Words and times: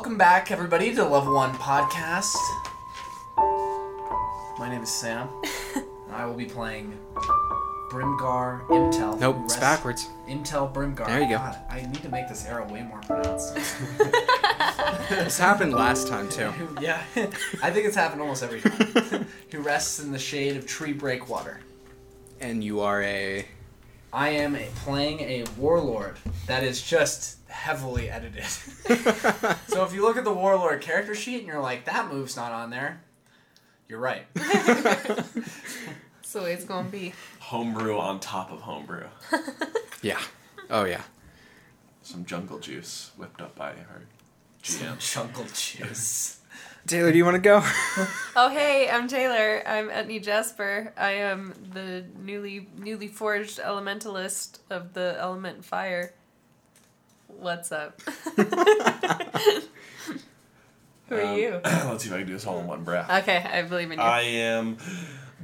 Welcome 0.00 0.16
back, 0.16 0.50
everybody, 0.50 0.88
to 0.88 0.96
the 0.96 1.04
Level 1.04 1.34
One 1.34 1.52
Podcast. 1.56 2.34
My 4.58 4.66
name 4.66 4.82
is 4.82 4.88
Sam. 4.88 5.28
and 5.74 5.84
I 6.10 6.24
will 6.24 6.32
be 6.32 6.46
playing 6.46 6.98
Brimgar 7.90 8.66
Imtel. 8.68 9.20
Nope, 9.20 9.36
it's 9.44 9.52
rests- 9.52 9.60
backwards. 9.60 10.08
Imtel 10.26 10.72
Brimgar. 10.72 11.06
There 11.06 11.20
you 11.20 11.28
go. 11.28 11.36
God, 11.36 11.58
I 11.68 11.82
need 11.82 12.02
to 12.02 12.08
make 12.08 12.28
this 12.30 12.46
arrow 12.46 12.66
way 12.72 12.82
more 12.82 13.02
pronounced. 13.02 13.58
This 15.10 15.38
happened 15.38 15.74
last 15.74 16.08
time 16.08 16.30
too. 16.30 16.50
Yeah, 16.80 17.02
I 17.62 17.70
think 17.70 17.84
it's 17.84 17.94
happened 17.94 18.22
almost 18.22 18.42
every 18.42 18.62
time. 18.62 19.26
Who 19.52 19.60
rests 19.60 20.00
in 20.00 20.12
the 20.12 20.18
shade 20.18 20.56
of 20.56 20.66
tree 20.66 20.94
breakwater. 20.94 21.60
And 22.40 22.64
you 22.64 22.80
are 22.80 23.02
a. 23.02 23.44
I 24.14 24.30
am 24.30 24.56
a, 24.56 24.66
playing 24.76 25.20
a 25.20 25.44
warlord 25.58 26.16
that 26.46 26.64
is 26.64 26.80
just 26.80 27.36
heavily 27.70 28.10
edited. 28.10 28.44
so 29.68 29.84
if 29.84 29.94
you 29.94 30.02
look 30.02 30.16
at 30.16 30.24
the 30.24 30.32
warlord 30.32 30.80
character 30.80 31.14
sheet 31.14 31.38
and 31.38 31.46
you're 31.46 31.60
like, 31.60 31.84
that 31.84 32.12
move's 32.12 32.36
not 32.36 32.50
on 32.50 32.70
there, 32.70 33.00
you're 33.88 34.00
right. 34.00 34.24
That's 34.34 35.22
the 36.32 36.42
way 36.42 36.52
it's 36.52 36.64
gonna 36.64 36.88
be. 36.88 37.12
Homebrew 37.38 37.96
on 37.96 38.18
top 38.18 38.50
of 38.50 38.62
homebrew. 38.62 39.06
yeah. 40.02 40.18
Oh 40.68 40.82
yeah. 40.84 41.02
Some 42.02 42.24
jungle 42.24 42.58
juice 42.58 43.12
whipped 43.16 43.40
up 43.40 43.54
by 43.54 43.70
our 43.70 44.02
GM. 44.64 44.98
Jungle 44.98 45.46
juice. 45.54 46.40
Taylor, 46.88 47.12
do 47.12 47.18
you 47.18 47.24
want 47.24 47.36
to 47.36 47.40
go? 47.40 47.62
Oh 48.34 48.48
hey, 48.48 48.88
I'm 48.90 49.06
Taylor. 49.06 49.62
I'm 49.66 49.90
Etney 49.90 50.20
Jasper. 50.20 50.92
I 50.96 51.12
am 51.12 51.54
the 51.72 52.04
newly 52.18 52.68
newly 52.76 53.06
forged 53.06 53.60
elementalist 53.60 54.58
of 54.70 54.94
the 54.94 55.16
element 55.20 55.64
fire. 55.64 56.14
What's 57.38 57.72
up? 57.72 58.00
Who 61.08 61.16
are 61.16 61.22
Um, 61.22 61.36
you? 61.38 61.60
Let's 61.64 62.04
see 62.04 62.10
if 62.10 62.14
I 62.14 62.18
can 62.18 62.26
do 62.26 62.32
this 62.34 62.46
all 62.46 62.58
in 62.60 62.66
one 62.66 62.84
breath. 62.84 63.10
Okay, 63.22 63.38
I 63.38 63.62
believe 63.62 63.90
in 63.90 63.98
you. 63.98 64.04
I 64.04 64.20
am 64.20 64.76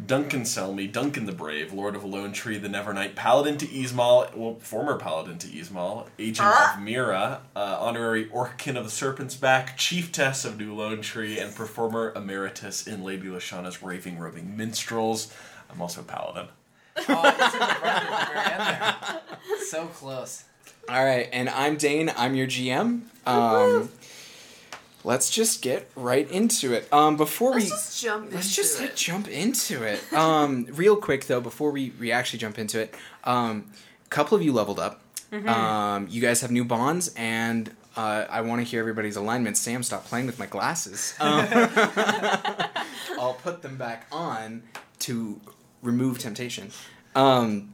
Duncan 0.06 0.42
Selmy, 0.42 0.90
Duncan 0.92 1.24
the 1.26 1.32
Brave, 1.32 1.72
Lord 1.72 1.96
of 1.96 2.04
Lone 2.04 2.32
Tree, 2.32 2.58
the 2.58 2.68
Nevernight, 2.68 3.14
Paladin 3.16 3.56
to 3.58 3.66
Ismal, 3.66 4.28
well, 4.36 4.56
former 4.60 4.96
Paladin 4.98 5.38
to 5.38 5.58
Ismal, 5.58 6.08
Agent 6.18 6.46
Ah. 6.48 6.74
of 6.76 6.82
Mira, 6.82 7.40
uh, 7.56 7.78
Honorary 7.80 8.26
Orkin 8.26 8.76
of 8.76 8.84
the 8.84 8.90
Serpent's 8.90 9.34
Back, 9.34 9.76
Chieftess 9.78 10.44
of 10.44 10.58
New 10.58 10.74
Lone 10.74 11.00
Tree, 11.00 11.38
and 11.40 11.54
Performer 11.54 12.12
Emeritus 12.14 12.86
in 12.86 13.02
Lady 13.02 13.26
Lashana's 13.28 13.82
Raving 13.82 14.18
Roving 14.18 14.56
Minstrels. 14.56 15.32
I'm 15.70 15.80
also 15.82 16.02
a 16.02 16.04
Paladin. 16.04 16.48
Oh, 16.96 17.00
it's 17.00 17.54
in 17.54 17.58
the 17.60 17.66
front 17.66 17.84
at 17.84 18.20
the 18.20 18.26
very 18.32 19.48
there. 19.48 19.60
So 19.66 19.86
close. 19.86 20.44
All 20.88 21.04
right, 21.04 21.28
and 21.32 21.48
I'm 21.48 21.76
Dane. 21.76 22.12
I'm 22.16 22.36
your 22.36 22.46
GM. 22.46 23.00
Um, 23.26 23.88
let's 25.02 25.30
just 25.30 25.60
get 25.60 25.90
right 25.96 26.30
into 26.30 26.74
it. 26.74 26.92
Um, 26.92 27.16
before 27.16 27.52
Let's 27.52 27.64
we 27.64 27.70
just 27.70 28.02
jump 28.02 28.32
let's 28.32 28.46
into 28.46 28.54
just 28.54 28.80
it. 28.80 28.94
jump 28.94 29.26
into 29.26 29.82
it. 29.82 30.12
Um, 30.12 30.66
real 30.72 30.94
quick 30.94 31.26
though, 31.26 31.40
before 31.40 31.72
we, 31.72 31.92
we 31.98 32.12
actually 32.12 32.38
jump 32.38 32.56
into 32.56 32.80
it, 32.80 32.94
um, 33.24 33.66
a 34.04 34.08
couple 34.10 34.36
of 34.36 34.44
you 34.44 34.52
leveled 34.52 34.78
up. 34.78 35.02
Mm-hmm. 35.32 35.48
Um, 35.48 36.06
you 36.08 36.20
guys 36.20 36.40
have 36.42 36.52
new 36.52 36.64
bonds, 36.64 37.12
and 37.16 37.68
uh, 37.96 38.26
I 38.30 38.42
want 38.42 38.60
to 38.60 38.64
hear 38.64 38.78
everybody's 38.78 39.16
alignment. 39.16 39.56
Sam, 39.56 39.82
stop 39.82 40.04
playing 40.04 40.26
with 40.26 40.38
my 40.38 40.46
glasses. 40.46 41.14
Um, 41.18 41.48
I'll 43.18 43.36
put 43.42 43.62
them 43.62 43.76
back 43.76 44.06
on 44.12 44.62
to 45.00 45.40
remove 45.82 46.20
temptation. 46.20 46.70
Um, 47.16 47.72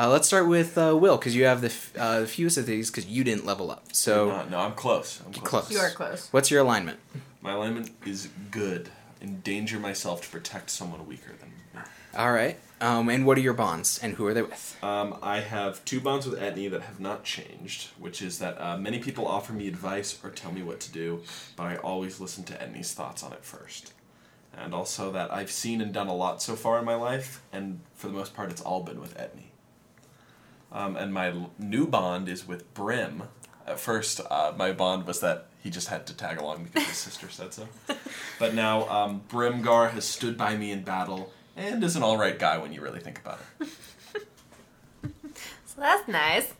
uh, 0.00 0.08
let's 0.08 0.26
start 0.26 0.48
with 0.48 0.78
uh, 0.78 0.96
Will, 0.96 1.18
because 1.18 1.36
you 1.36 1.44
have 1.44 1.60
the 1.60 1.66
f- 1.66 1.92
uh, 1.98 2.24
fewest 2.24 2.56
of 2.56 2.64
these, 2.64 2.90
because 2.90 3.06
you 3.06 3.22
didn't 3.22 3.44
level 3.44 3.70
up. 3.70 3.84
So, 3.92 4.46
no, 4.50 4.58
I'm 4.58 4.72
close. 4.72 5.20
I'm 5.26 5.32
close. 5.32 5.66
close. 5.66 5.70
You 5.70 5.78
are 5.78 5.90
close. 5.90 6.28
what's 6.30 6.50
your 6.50 6.62
alignment? 6.62 6.98
My 7.42 7.52
alignment 7.52 7.90
is 8.06 8.28
good. 8.50 8.88
Endanger 9.20 9.78
myself 9.78 10.22
to 10.22 10.28
protect 10.30 10.70
someone 10.70 11.06
weaker 11.06 11.32
than 11.38 11.50
me. 11.50 11.82
All 12.16 12.32
right. 12.32 12.58
Um, 12.80 13.10
and 13.10 13.26
what 13.26 13.36
are 13.36 13.42
your 13.42 13.52
bonds, 13.52 13.98
and 14.02 14.14
who 14.14 14.26
are 14.26 14.32
they 14.32 14.40
with? 14.40 14.78
Um, 14.82 15.18
I 15.22 15.40
have 15.40 15.84
two 15.84 16.00
bonds 16.00 16.26
with 16.26 16.40
Etney 16.40 16.70
that 16.70 16.80
have 16.80 16.98
not 16.98 17.24
changed, 17.24 17.88
which 17.98 18.22
is 18.22 18.38
that 18.38 18.58
uh, 18.58 18.78
many 18.78 19.00
people 19.00 19.26
offer 19.26 19.52
me 19.52 19.68
advice 19.68 20.18
or 20.24 20.30
tell 20.30 20.50
me 20.50 20.62
what 20.62 20.80
to 20.80 20.92
do, 20.92 21.20
but 21.56 21.64
I 21.64 21.76
always 21.76 22.20
listen 22.20 22.44
to 22.44 22.54
Etney's 22.54 22.94
thoughts 22.94 23.22
on 23.22 23.34
it 23.34 23.44
first. 23.44 23.92
And 24.56 24.72
also 24.72 25.12
that 25.12 25.30
I've 25.30 25.50
seen 25.50 25.82
and 25.82 25.92
done 25.92 26.08
a 26.08 26.14
lot 26.14 26.40
so 26.40 26.56
far 26.56 26.78
in 26.78 26.86
my 26.86 26.94
life, 26.94 27.42
and 27.52 27.80
for 27.94 28.06
the 28.06 28.14
most 28.14 28.34
part, 28.34 28.50
it's 28.50 28.62
all 28.62 28.82
been 28.82 28.98
with 28.98 29.14
Etney. 29.18 29.49
Um, 30.72 30.96
and 30.96 31.12
my 31.12 31.28
l- 31.30 31.50
new 31.58 31.86
bond 31.86 32.28
is 32.28 32.46
with 32.46 32.72
Brim. 32.74 33.24
At 33.66 33.78
first, 33.80 34.20
uh, 34.30 34.52
my 34.56 34.72
bond 34.72 35.06
was 35.06 35.20
that 35.20 35.46
he 35.62 35.70
just 35.70 35.88
had 35.88 36.06
to 36.06 36.14
tag 36.16 36.38
along 36.38 36.64
because 36.64 36.88
his 36.88 36.96
sister 36.96 37.28
said 37.28 37.52
so. 37.54 37.68
But 38.38 38.54
now, 38.54 38.88
um, 38.88 39.22
Brimgar 39.28 39.90
has 39.90 40.04
stood 40.06 40.38
by 40.38 40.56
me 40.56 40.70
in 40.72 40.82
battle 40.82 41.32
and 41.56 41.82
is 41.84 41.94
an 41.96 42.02
alright 42.02 42.38
guy 42.38 42.56
when 42.58 42.72
you 42.72 42.80
really 42.80 43.00
think 43.00 43.18
about 43.20 43.38
it. 43.60 43.68
So 45.66 45.80
that's 45.80 46.08
nice. 46.08 46.52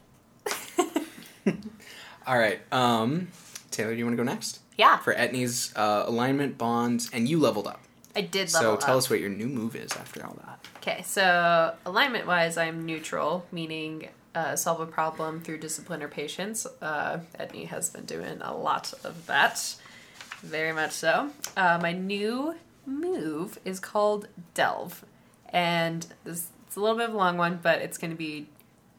All 2.26 2.38
right. 2.38 2.60
Um, 2.72 3.28
Taylor, 3.70 3.92
do 3.92 3.98
you 3.98 4.04
want 4.04 4.12
to 4.16 4.16
go 4.16 4.22
next 4.22 4.60
Yeah, 4.78 4.98
for 4.98 5.12
Etney's 5.12 5.72
uh, 5.76 6.04
alignment 6.06 6.56
bonds? 6.56 7.10
And 7.12 7.28
you 7.28 7.38
leveled 7.38 7.66
up. 7.66 7.80
I 8.16 8.22
did 8.22 8.50
So 8.50 8.76
tell 8.76 8.92
up. 8.92 8.98
us 8.98 9.10
what 9.10 9.20
your 9.20 9.28
new 9.30 9.46
move 9.46 9.76
is 9.76 9.92
after 9.92 10.24
all 10.26 10.36
that. 10.44 10.66
Okay, 10.78 11.02
so 11.02 11.74
alignment 11.86 12.26
wise, 12.26 12.56
I'm 12.56 12.84
neutral, 12.86 13.46
meaning 13.52 14.08
uh, 14.34 14.56
solve 14.56 14.80
a 14.80 14.86
problem 14.86 15.40
through 15.40 15.58
discipline 15.58 16.02
or 16.02 16.08
patience. 16.08 16.66
Uh, 16.82 17.20
Etney 17.38 17.66
has 17.66 17.90
been 17.90 18.04
doing 18.04 18.38
a 18.42 18.54
lot 18.56 18.92
of 19.04 19.26
that, 19.26 19.76
very 20.42 20.72
much 20.72 20.92
so. 20.92 21.30
Uh, 21.56 21.78
my 21.80 21.92
new 21.92 22.54
move 22.86 23.58
is 23.64 23.78
called 23.78 24.26
Delve, 24.54 25.04
and 25.50 26.06
this 26.24 26.48
it's 26.66 26.76
a 26.76 26.80
little 26.80 26.96
bit 26.96 27.08
of 27.08 27.14
a 27.14 27.18
long 27.18 27.36
one, 27.36 27.58
but 27.60 27.80
it's 27.80 27.98
going 27.98 28.12
to 28.12 28.16
be 28.16 28.46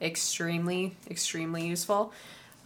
extremely, 0.02 0.94
extremely 1.10 1.66
useful. 1.66 2.12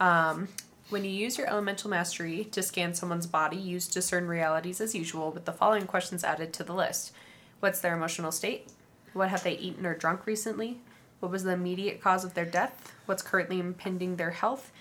Um, 0.01 0.49
when 0.89 1.03
you 1.03 1.11
use 1.11 1.37
your 1.37 1.47
elemental 1.47 1.89
mastery 1.89 2.45
to 2.45 2.63
scan 2.63 2.93
someone's 2.93 3.27
body, 3.27 3.57
use 3.57 3.87
discern 3.87 4.27
realities 4.27 4.79
as 4.79 4.95
usual, 4.95 5.31
with 5.31 5.45
the 5.45 5.51
following 5.51 5.85
questions 5.85 6.23
added 6.23 6.53
to 6.53 6.63
the 6.63 6.73
list. 6.73 7.11
What's 7.59 7.81
their 7.81 7.95
emotional 7.95 8.31
state? 8.31 8.69
What 9.13 9.29
have 9.29 9.43
they 9.43 9.57
eaten 9.57 9.85
or 9.85 9.95
drunk 9.95 10.25
recently? 10.25 10.79
What 11.19 11.31
was 11.31 11.43
the 11.43 11.51
immediate 11.51 12.01
cause 12.01 12.23
of 12.23 12.35
their 12.35 12.45
death? 12.45 12.93
What's 13.05 13.23
currently 13.23 13.59
impeding 13.59 14.15
their 14.15 14.31
health? 14.31 14.71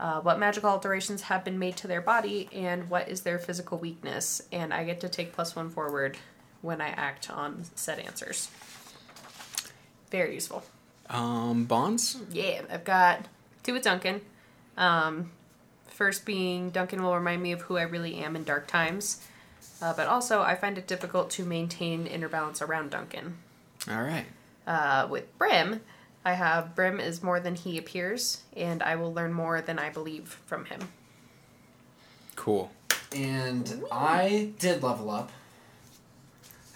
Uh, 0.00 0.20
what 0.20 0.38
magical 0.38 0.70
alterations 0.70 1.22
have 1.22 1.44
been 1.44 1.58
made 1.58 1.76
to 1.76 1.86
their 1.86 2.00
body? 2.00 2.48
And 2.52 2.90
what 2.90 3.08
is 3.08 3.20
their 3.20 3.38
physical 3.38 3.78
weakness? 3.78 4.42
And 4.50 4.72
I 4.74 4.84
get 4.84 5.00
to 5.02 5.08
take 5.08 5.32
plus 5.32 5.54
one 5.54 5.70
forward 5.70 6.16
when 6.62 6.80
I 6.80 6.88
act 6.88 7.30
on 7.30 7.64
said 7.74 7.98
answers. 7.98 8.50
Very 10.10 10.34
useful. 10.34 10.64
Um, 11.08 11.66
bonds? 11.66 12.18
Yeah, 12.32 12.62
I've 12.70 12.84
got 12.84 13.26
two 13.62 13.74
with 13.74 13.82
Duncan. 13.82 14.22
Um, 14.76 15.30
first 15.96 16.26
being 16.26 16.70
Duncan 16.70 17.02
will 17.02 17.14
remind 17.14 17.42
me 17.42 17.52
of 17.52 17.62
who 17.62 17.78
I 17.78 17.82
really 17.82 18.16
am 18.16 18.36
in 18.36 18.44
dark 18.44 18.66
times, 18.66 19.26
uh, 19.80 19.94
but 19.94 20.06
also 20.06 20.42
I 20.42 20.54
find 20.54 20.76
it 20.76 20.86
difficult 20.86 21.30
to 21.30 21.44
maintain 21.44 22.06
inner 22.06 22.28
balance 22.28 22.60
around 22.60 22.90
Duncan. 22.90 23.38
All 23.90 24.02
right. 24.02 24.26
Uh, 24.66 25.06
with 25.08 25.36
Brim, 25.38 25.80
I 26.24 26.34
have 26.34 26.74
Brim 26.74 27.00
is 27.00 27.22
more 27.22 27.40
than 27.40 27.54
he 27.54 27.78
appears, 27.78 28.42
and 28.54 28.82
I 28.82 28.96
will 28.96 29.12
learn 29.12 29.32
more 29.32 29.62
than 29.62 29.78
I 29.78 29.88
believe 29.90 30.38
from 30.44 30.66
him. 30.66 30.88
Cool. 32.34 32.70
And 33.14 33.82
I 33.90 34.50
did 34.58 34.82
level 34.82 35.10
up. 35.10 35.30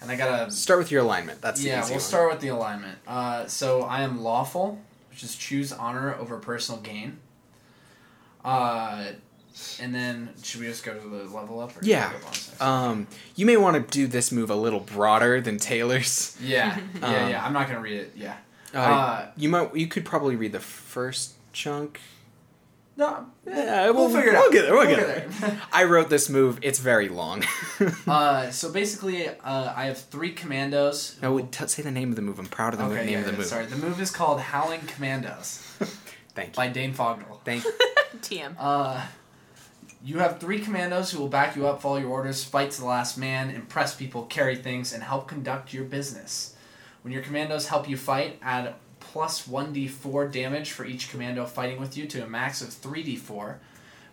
And 0.01 0.11
I 0.11 0.17
got 0.17 0.49
a 0.49 0.51
Start 0.51 0.79
with 0.79 0.91
your 0.91 1.03
alignment. 1.03 1.43
That's 1.43 1.61
the 1.61 1.69
yeah, 1.69 1.81
easy 1.81 1.91
we'll 1.91 1.97
one. 1.97 2.01
start 2.01 2.31
with 2.31 2.41
the 2.41 2.49
alignment. 2.49 2.99
Uh, 3.07 3.47
so 3.47 3.83
I 3.83 4.01
am 4.01 4.23
lawful, 4.23 4.81
which 5.11 5.23
is 5.23 5.37
choose 5.37 5.73
honor 5.73 6.15
over 6.15 6.39
personal 6.39 6.81
gain. 6.81 7.19
Uh, 8.45 9.07
and 9.81 9.95
then 9.95 10.31
should 10.43 10.61
we 10.61 10.67
just 10.67 10.85
go 10.85 10.95
to 10.95 11.01
the 11.09 11.25
level 11.25 11.61
up? 11.61 11.77
Or 11.77 11.81
Yeah. 11.83 12.09
should 12.11 12.17
we 12.17 12.21
go 12.21 12.27
on 12.27 12.33
next? 12.33 12.63
Um, 12.63 13.07
you 13.37 13.47
may 13.47 13.57
want 13.57 13.77
to 13.77 13.93
do 13.93 14.07
this 14.07 14.33
move 14.33 14.51
a 14.51 14.55
little 14.55 14.81
broader 14.81 15.41
than 15.41 15.59
Taylor's. 15.59 16.37
yeah, 16.43 16.79
yeah, 17.01 17.07
um, 17.07 17.31
yeah. 17.31 17.45
I'm 17.45 17.53
not 17.53 17.67
gonna 17.69 17.81
read 17.81 17.99
it. 18.01 18.13
Yeah. 18.17 18.37
Uh, 18.75 18.79
Uh, 18.79 19.27
you 19.37 19.49
might. 19.49 19.75
You 19.77 19.87
could 19.89 20.05
probably 20.05 20.37
read 20.37 20.53
the 20.53 20.61
first 20.61 21.35
chunk. 21.53 22.01
No, 22.97 23.27
Yeah, 23.47 23.87
we'll, 23.87 23.95
we'll- 23.95 24.09
figure 24.11 24.31
it 24.33 24.35
out. 24.35 24.43
we'll 24.43 24.53
get 24.53 24.63
there, 24.63 24.73
we'll 24.75 24.87
We'll 24.87 24.97
get 24.97 25.31
get 25.31 25.41
there. 25.41 25.61
I 25.73 25.85
wrote 25.85 26.11
this 26.11 26.29
move. 26.29 26.59
It's 26.61 26.79
very 26.79 27.09
long. 27.09 27.45
uh, 28.07 28.51
so 28.51 28.71
basically, 28.71 29.27
uh, 29.29 29.73
I 29.75 29.87
have 29.87 29.97
three 29.99 30.33
commandos. 30.33 31.17
no, 31.23 31.33
wait, 31.33 31.51
t- 31.51 31.67
say 31.67 31.83
the 31.83 31.91
name 31.91 32.11
of 32.11 32.17
the 32.17 32.23
move. 32.23 32.39
I'm 32.39 32.47
proud 32.47 32.75
of 32.75 32.79
the 32.79 32.85
Okay, 32.87 32.97
name 33.07 33.09
yeah, 33.13 33.19
of 33.21 33.25
the 33.27 33.31
yeah, 33.33 33.39
move. 33.39 33.47
sorry. 33.47 33.65
The 33.67 33.77
move 33.77 34.01
is 34.03 34.11
called 34.11 34.41
Howling 34.41 34.83
Commandos 34.83 35.70
Thank 36.35 36.49
you. 36.49 36.55
by 36.55 36.69
Dane 36.69 36.95
Fogdell. 36.95 37.41
Thank. 37.45 37.65
You. 38.13 38.19
TM. 38.19 38.57
Uh, 38.59 39.07
you 40.03 40.19
have 40.19 40.41
three 40.41 40.59
commandos 40.59 41.13
who 41.13 41.21
will 41.21 41.29
back 41.29 41.55
you 41.55 41.67
up, 41.69 41.81
follow 41.81 41.99
your 41.99 42.09
orders, 42.09 42.43
fight 42.43 42.71
to 42.73 42.81
the 42.81 42.87
last 42.87 43.17
man, 43.17 43.51
impress 43.51 43.95
people, 43.95 44.25
carry 44.25 44.57
things, 44.57 44.93
and 44.93 45.03
help 45.03 45.29
conduct 45.29 45.73
your 45.73 45.85
business. 45.85 46.57
When 47.03 47.13
your 47.13 47.23
commandos 47.23 47.69
help 47.69 47.89
you 47.89 47.97
fight, 47.97 48.39
add 48.43 48.75
plus 48.99 49.47
1d4 49.47 50.33
damage 50.33 50.73
for 50.73 50.85
each 50.85 51.11
commando 51.11 51.45
fighting 51.45 51.81
with 51.81 51.97
you 51.97 52.07
to 52.07 52.25
a 52.25 52.29
max 52.29 52.63
of 52.63 52.69
3d4. 52.69 53.57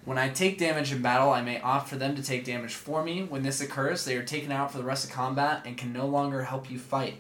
When 0.06 0.18
I 0.18 0.30
take 0.30 0.58
damage 0.58 0.92
in 0.92 1.02
battle, 1.02 1.32
I 1.32 1.42
may 1.42 1.60
opt 1.60 1.90
for 1.90 1.98
them 1.98 2.16
to 2.16 2.24
take 2.24 2.46
damage 2.46 2.74
for 2.74 3.04
me. 3.04 3.24
When 3.24 3.44
this 3.44 3.62
occurs, 3.62 4.06
they 4.06 4.16
are 4.16 4.24
taken 4.24 4.52
out 4.52 4.72
for 4.72 4.78
the 4.78 4.84
rest 4.84 5.06
of 5.06 5.12
combat 5.12 5.64
and 5.66 5.78
can 5.78 5.92
no 5.92 6.06
longer 6.06 6.44
help 6.44 6.72
you 6.72 6.80
fight. 6.80 7.16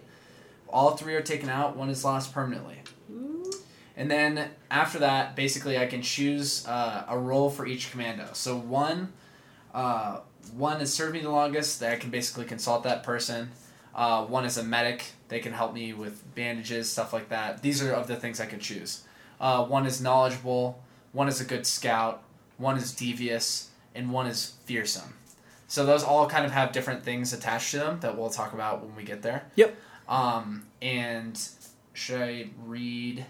If 0.64 0.70
all 0.70 0.96
three 0.96 1.16
are 1.16 1.22
taken 1.22 1.50
out, 1.50 1.76
one 1.76 1.90
is 1.90 2.06
lost 2.06 2.34
permanently. 2.34 2.78
And 3.98 4.10
then 4.10 4.52
after 4.70 5.00
that, 5.00 5.36
basically, 5.36 5.78
I 5.78 5.88
can 5.88 6.04
choose 6.04 6.66
uh, 6.68 7.06
a 7.10 7.18
role 7.18 7.50
for 7.50 7.66
each 7.66 7.92
commando. 7.92 8.28
So 8.34 8.56
one, 8.56 9.12
uh, 9.74 10.20
one 10.56 10.80
is 10.82 10.94
served 10.94 11.14
me 11.14 11.22
the 11.22 11.32
longest. 11.32 11.80
That 11.80 11.92
I 11.92 11.96
can 11.96 12.12
basically 12.12 12.46
consult 12.46 12.84
that 12.84 13.04
person. 13.04 13.50
Uh, 13.96 14.24
one 14.26 14.46
is 14.46 14.58
a 14.60 14.64
medic. 14.64 15.04
They 15.30 15.40
can 15.40 15.52
help 15.52 15.74
me 15.74 15.94
with 15.94 16.24
bandages, 16.36 16.92
stuff 16.92 17.12
like 17.12 17.30
that. 17.30 17.64
These 17.64 17.84
are 17.84 17.92
of 17.92 18.08
the 18.08 18.16
things 18.16 18.40
I 18.40 18.46
could 18.46 18.62
choose. 18.62 19.04
Uh, 19.42 19.66
one 19.66 19.88
is 19.88 20.00
knowledgeable. 20.00 20.80
One 21.12 21.28
is 21.28 21.42
a 21.42 21.46
good 21.46 21.66
scout. 21.66 22.22
One 22.58 22.78
is 22.78 22.94
devious, 22.94 23.72
and 23.96 24.12
one 24.12 24.28
is 24.28 24.54
fearsome. 24.66 25.16
So 25.68 25.86
those 25.86 26.04
all 26.04 26.30
kind 26.30 26.46
of 26.46 26.52
have 26.52 26.72
different 26.72 27.04
things 27.04 27.34
attached 27.34 27.72
to 27.72 27.80
them 27.80 28.00
that 28.02 28.18
we'll 28.18 28.30
talk 28.30 28.54
about 28.54 28.84
when 28.84 28.96
we 28.96 29.04
get 29.04 29.24
there. 29.24 29.46
Yep. 29.56 29.76
Um, 30.08 30.68
and 30.82 31.38
should 31.94 32.22
I 32.22 32.50
read 32.64 33.26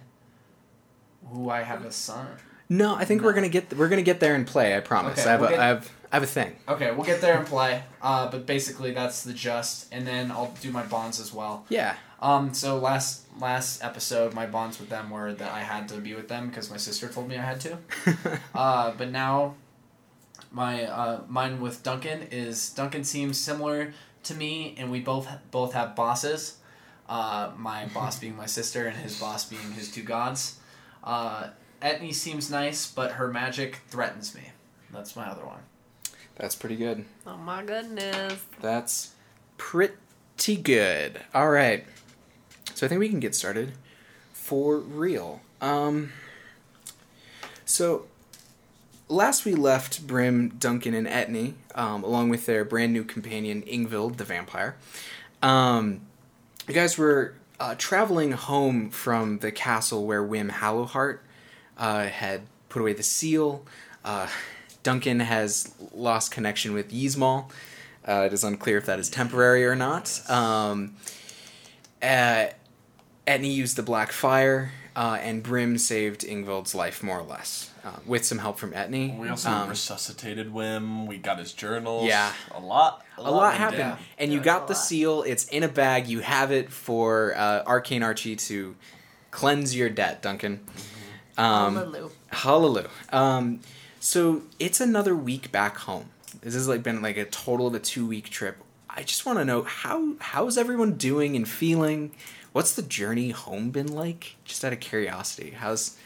who 1.32 1.50
I 1.50 1.62
have 1.64 1.86
as 1.86 1.96
son? 1.96 2.28
No, 2.70 2.96
I 2.96 3.06
think 3.06 3.22
we're 3.24 3.34
gonna 3.34 3.50
get 3.50 3.74
we're 3.78 3.88
gonna 3.90 4.02
get 4.02 4.20
there 4.20 4.36
and 4.36 4.46
play. 4.46 4.76
I 4.76 4.82
promise. 4.82 5.20
Okay, 5.20 5.28
I 5.30 5.32
have 5.32 5.40
we'll 5.40 5.50
a, 5.50 5.52
get- 5.54 5.60
I 5.60 5.68
have 5.68 5.92
I 6.12 6.16
have 6.18 6.24
a 6.24 6.28
thing. 6.28 6.56
Okay, 6.68 6.92
we'll 6.92 7.06
get 7.06 7.22
there 7.22 7.38
and 7.38 7.46
play. 7.46 7.84
Uh, 8.02 8.30
but 8.30 8.46
basically 8.46 8.92
that's 8.92 9.24
the 9.24 9.34
just, 9.34 9.88
and 9.94 10.06
then 10.08 10.32
I'll 10.32 10.54
do 10.62 10.72
my 10.72 10.84
bonds 10.84 11.20
as 11.20 11.34
well. 11.34 11.66
Yeah. 11.70 11.96
Um, 12.22 12.54
so 12.54 12.78
last 12.78 13.26
last 13.40 13.84
episode, 13.84 14.34
my 14.34 14.46
bonds 14.46 14.80
with 14.80 14.90
them 14.90 15.10
were 15.10 15.34
that 15.34 15.52
I 15.52 15.60
had 15.60 15.88
to 15.90 15.98
be 15.98 16.14
with 16.16 16.28
them 16.28 16.48
because 16.50 16.70
my 16.70 16.78
sister 16.78 17.08
told 17.08 17.28
me 17.30 17.38
I 17.38 17.42
had 17.44 17.62
to. 17.62 17.78
Uh, 18.56 18.92
but 18.98 19.12
now, 19.12 19.56
my 20.52 20.84
uh, 20.86 21.22
mine 21.28 21.62
with 21.62 21.84
Duncan 21.84 22.28
is 22.32 22.70
Duncan 22.72 23.04
seems 23.04 23.40
similar 23.40 23.94
to 24.24 24.34
me, 24.34 24.76
and 24.78 24.92
we 24.92 25.00
both 25.00 25.28
both 25.52 25.74
have 25.74 25.96
bosses. 25.96 26.58
Uh, 27.08 27.52
my 27.58 27.86
boss 27.94 28.20
being 28.24 28.36
my 28.36 28.46
sister, 28.46 28.88
and 28.88 28.98
his 28.98 29.20
boss 29.20 29.46
being 29.46 29.72
his 29.74 29.92
two 29.92 30.04
gods. 30.04 30.58
Uh, 31.04 31.50
Etney 31.82 32.14
seems 32.14 32.50
nice, 32.50 32.90
but 32.90 33.14
her 33.14 33.28
magic 33.28 33.82
threatens 33.88 34.36
me. 34.36 34.52
That's 34.92 35.16
my 35.16 35.28
other 35.28 35.46
one. 35.46 35.60
That's 36.36 36.56
pretty 36.56 36.76
good. 36.76 37.06
Oh 37.26 37.38
my 37.38 37.64
goodness. 37.64 38.40
That's 38.62 39.14
pretty 39.58 40.56
good. 40.56 41.22
All 41.34 41.50
right. 41.50 41.86
So 42.74 42.86
I 42.86 42.90
think 42.90 43.00
we 43.00 43.10
can 43.10 43.20
get 43.20 43.36
started 43.36 43.74
for 44.34 44.78
real. 44.78 45.42
Um 45.62 46.12
so 47.66 48.06
last 49.10 49.46
we 49.46 49.56
left 49.56 50.06
Brim, 50.06 50.50
Duncan, 50.60 50.94
and 50.94 51.08
Etney, 51.08 51.54
um, 51.76 52.04
along 52.04 52.30
with 52.30 52.46
their 52.46 52.64
brand 52.64 52.94
new 52.94 53.04
companion 53.04 53.62
Ingvild 53.64 54.18
the 54.18 54.24
vampire. 54.24 54.76
Um, 55.42 56.02
you 56.68 56.74
guys 56.74 56.98
were 56.98 57.36
uh, 57.60 57.76
traveling 57.78 58.32
home 58.34 58.90
from 58.90 59.40
the 59.40 59.52
castle 59.52 60.06
where 60.06 60.24
Wim 60.24 60.50
Hallowheart 60.50 61.20
uh, 61.78 62.06
had 62.06 62.42
put 62.70 62.82
away 62.82 62.94
the 62.94 63.04
seal. 63.04 63.66
Uh, 64.04 64.28
Duncan 64.84 65.20
has 65.20 65.74
lost 65.94 66.32
connection 66.32 66.74
with 66.74 66.94
Ismal. 66.94 67.52
Uh, 68.08 68.24
it 68.28 68.34
is 68.34 68.44
unclear 68.44 68.78
if 68.78 68.86
that 68.86 69.00
is 69.00 69.10
temporary 69.10 69.66
or 69.66 69.76
not. 69.76 70.22
Um, 70.30 70.96
uh, 72.02 72.48
Etney 73.28 73.54
used 73.54 73.76
the 73.76 73.84
Black 73.84 74.12
Fire, 74.12 74.72
uh, 74.96 75.18
and 75.22 75.44
Brim 75.44 75.78
saved 75.78 76.22
Ingvild's 76.22 76.74
life, 76.74 77.04
more 77.04 77.20
or 77.20 77.24
less, 77.24 77.72
uh, 77.88 78.00
with 78.06 78.26
some 78.26 78.38
help 78.38 78.58
from 78.60 78.72
Etney. 78.74 79.18
We 79.18 79.30
also 79.30 79.50
Um, 79.50 79.70
resuscitated 79.70 80.54
Wim. 80.54 81.08
We 81.08 81.18
got 81.18 81.40
his 81.40 81.54
journals. 81.54 82.08
Yeah. 82.08 82.32
a 82.54 82.60
lot. 82.60 83.04
a 83.18 83.24
lot 83.32 83.44
went 83.50 83.58
happened, 83.58 83.80
down. 83.80 83.98
and 84.18 84.34
you 84.34 84.40
got 84.40 84.68
the 84.68 84.74
lot. 84.74 84.80
seal. 84.84 85.24
It's 85.24 85.46
in 85.46 85.64
a 85.64 85.68
bag. 85.68 86.08
You 86.08 86.20
have 86.20 86.52
it 86.52 86.72
for 86.72 87.34
uh, 87.36 87.64
Arcane 87.66 88.04
Archie 88.04 88.36
to 88.36 88.76
cleanse 89.32 89.76
your 89.76 89.90
debt, 89.90 90.22
Duncan. 90.22 90.60
Um, 91.38 91.76
Hallelujah. 91.76 92.10
Hallelujah. 92.32 92.90
Um, 93.12 93.60
so 94.00 94.44
it's 94.60 94.82
another 94.82 95.16
week 95.16 95.52
back 95.52 95.78
home. 95.78 96.10
This 96.42 96.54
has 96.54 96.68
like 96.68 96.84
been 96.84 97.02
like 97.02 97.18
a 97.18 97.26
total 97.26 97.68
of 97.68 97.74
a 97.76 97.80
two 97.80 98.06
week 98.08 98.30
trip. 98.30 98.58
I 98.90 99.04
just 99.04 99.26
want 99.26 99.40
to 99.40 99.46
know 99.46 99.64
how 99.64 100.14
how's 100.20 100.58
everyone 100.58 100.94
doing 100.94 101.36
and 101.36 101.48
feeling. 101.48 102.12
What's 102.54 102.74
the 102.74 102.82
journey 102.82 103.30
home 103.32 103.70
been 103.70 103.88
like? 103.94 104.36
Just 104.46 104.66
out 104.66 104.74
of 104.74 104.80
curiosity, 104.80 105.52
how's 105.52 105.98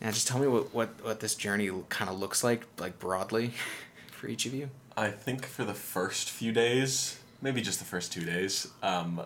yeah? 0.00 0.10
Just 0.10 0.26
tell 0.28 0.38
me 0.38 0.46
what 0.46 0.74
what 0.74 0.88
what 1.02 1.20
this 1.20 1.34
journey 1.34 1.70
kind 1.88 2.10
of 2.10 2.18
looks 2.18 2.42
like, 2.44 2.62
like 2.78 2.98
broadly, 2.98 3.52
for 4.12 4.28
each 4.28 4.46
of 4.46 4.54
you. 4.54 4.70
I 4.96 5.10
think 5.10 5.44
for 5.44 5.64
the 5.64 5.74
first 5.74 6.30
few 6.30 6.52
days, 6.52 7.18
maybe 7.42 7.60
just 7.60 7.78
the 7.78 7.84
first 7.84 8.12
two 8.12 8.24
days, 8.24 8.68
um, 8.82 9.20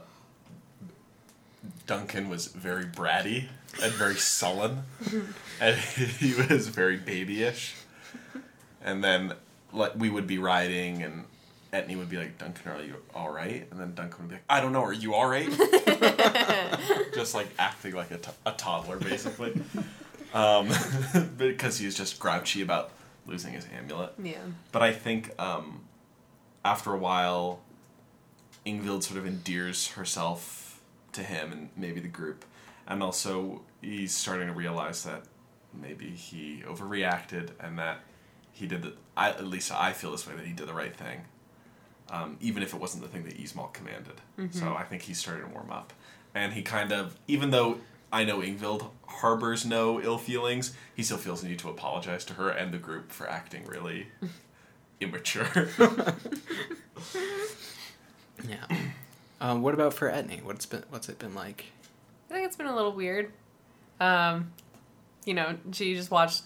Duncan 1.87 2.29
was 2.29 2.49
very 2.49 2.85
bratty 2.85 3.45
and 3.83 3.93
very 3.93 4.17
sullen, 4.17 4.83
and 5.61 5.77
he 5.77 6.35
was 6.35 6.69
very 6.69 6.97
babyish. 6.97 7.75
And 8.83 9.05
then, 9.05 9.35
like, 9.73 9.93
we 9.95 10.09
would 10.09 10.27
be 10.27 10.39
riding, 10.39 11.03
and 11.03 11.25
Etney 11.73 11.97
would 11.97 12.09
be 12.09 12.17
like, 12.17 12.39
"Duncan, 12.39 12.73
are 12.73 12.83
you 12.83 12.97
all 13.15 13.31
right?" 13.31 13.67
And 13.71 13.79
then 13.79 13.95
Duncan 13.95 14.23
would 14.23 14.29
be 14.31 14.35
like, 14.37 14.45
"I 14.49 14.61
don't 14.61 14.73
know, 14.73 14.83
are 14.83 14.93
you 14.93 15.15
all 15.15 15.29
right?" 15.29 15.49
just 17.15 17.35
like 17.35 17.49
acting 17.59 17.95
like 17.95 18.11
a, 18.11 18.19
to- 18.19 18.35
a 18.47 18.53
toddler, 18.53 18.97
basically, 18.97 19.61
um, 20.35 20.69
because 21.37 21.79
he's 21.79 21.97
just 21.97 22.19
grouchy 22.19 22.63
about 22.63 22.91
losing 23.27 23.53
his 23.53 23.67
amulet. 23.77 24.13
Yeah. 24.23 24.39
But 24.73 24.83
I 24.83 24.93
think 24.93 25.31
um, 25.41 25.83
after 26.65 26.93
a 26.93 26.99
while, 26.99 27.61
Ingvild 28.67 29.03
sort 29.03 29.19
of 29.19 29.27
endears 29.27 29.89
herself 29.89 30.83
to 31.13 31.23
him 31.23 31.53
and 31.53 31.69
maybe 31.77 32.01
the 32.01 32.09
group. 32.09 32.45
And 32.87 33.03
also, 33.03 33.63
he's 33.81 34.15
starting 34.15 34.49
to 34.49 34.53
realize 34.53 35.05
that 35.05 35.23
maybe 35.73 36.11
he 36.11 36.63
overreacted 36.67 37.51
and 37.61 37.79
that 37.79 38.01
he 38.53 38.67
did 38.67 38.83
the. 38.83 38.95
I, 39.17 39.31
at 39.31 39.47
least 39.47 39.73
I 39.73 39.93
feel 39.93 40.11
this 40.11 40.27
way 40.27 40.35
that 40.35 40.45
he 40.45 40.53
did 40.53 40.67
the 40.67 40.75
right 40.75 40.95
thing, 40.95 41.23
um, 42.11 42.37
even 42.41 42.63
if 42.63 42.75
it 42.75 42.81
wasn't 42.81 43.03
the 43.03 43.09
thing 43.09 43.25
that 43.25 43.39
Ismal 43.39 43.69
commanded. 43.69 44.21
So 44.53 44.75
I 44.75 44.83
think 44.85 45.03
he's 45.03 45.19
starting 45.19 45.45
to 45.47 45.51
warm 45.53 45.71
up. 45.71 45.93
And 46.35 46.53
he 46.53 46.63
kind 46.63 46.93
of, 46.93 47.17
even 47.29 47.51
though 47.51 47.79
I 48.13 48.25
know 48.25 48.39
Ingvild 48.41 48.91
harbors 49.07 49.65
no 49.65 50.01
ill 50.01 50.19
feelings, 50.19 50.73
he 50.97 51.03
still 51.03 51.17
feels 51.19 51.43
the 51.43 51.49
need 51.49 51.59
to 51.61 51.69
apologize 51.69 52.25
to 52.27 52.35
her 52.35 52.49
and 52.51 52.73
the 52.73 52.79
group 52.79 53.13
for 53.13 53.29
acting 53.29 53.65
really 53.67 54.09
immature. 55.01 55.69
Yeah. 58.49 58.65
Um, 59.41 59.63
what 59.63 59.75
about 59.75 59.93
for 59.95 60.11
Etney? 60.11 60.43
What's 60.43 60.67
been 60.67 60.83
what's 60.91 61.09
it 61.09 61.19
been 61.19 61.35
like? 61.35 61.67
I 62.31 62.35
think 62.35 62.47
it's 62.47 62.57
been 62.57 62.67
a 62.67 62.75
little 62.75 62.93
weird. 62.93 63.33
Um, 64.01 64.53
you 65.25 65.35
know, 65.35 65.57
she 65.73 65.95
just 65.95 66.11
watched 66.11 66.45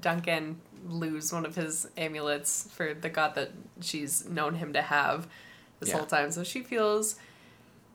Duncan 0.00 0.58
lose 0.88 1.32
one 1.32 1.44
of 1.46 1.54
his 1.54 1.86
amulets 1.96 2.68
for 2.72 2.94
the 2.94 3.08
god 3.10 3.34
that 3.34 3.50
she's 3.80 4.26
known 4.28 4.54
him 4.54 4.72
to 4.72 4.82
have 4.82 5.26
this 5.80 5.90
Yeah. 5.90 5.96
whole 5.98 6.06
time. 6.06 6.30
So 6.30 6.44
she 6.44 6.62
feels 6.62 7.16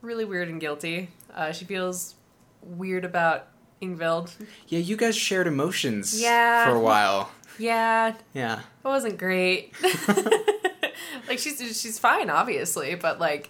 really 0.02 0.26
weird 0.26 0.48
and 0.48 0.62
guilty. 0.62 1.10
Uh, 1.34 1.52
she 1.52 1.66
feels 1.66 2.14
weird 2.62 3.06
about 3.06 3.48
Ingvild. 3.82 4.32
Yeah, 4.68 4.80
you 4.80 4.98
guys 4.98 5.16
shared 5.16 5.48
emotions 5.48 6.22
Yeah. 6.22 6.66
for 6.66 6.76
a 6.76 6.80
while. 6.80 7.32
Yeah, 7.58 8.16
Yeah. 8.34 8.60
it 8.60 8.88
wasn't 8.88 9.18
great. 9.18 9.74
like 11.28 11.40
she's 11.40 11.58
she's 11.80 12.00
fine, 12.00 12.30
obviously, 12.30 12.96
but 12.96 13.20
like 13.20 13.50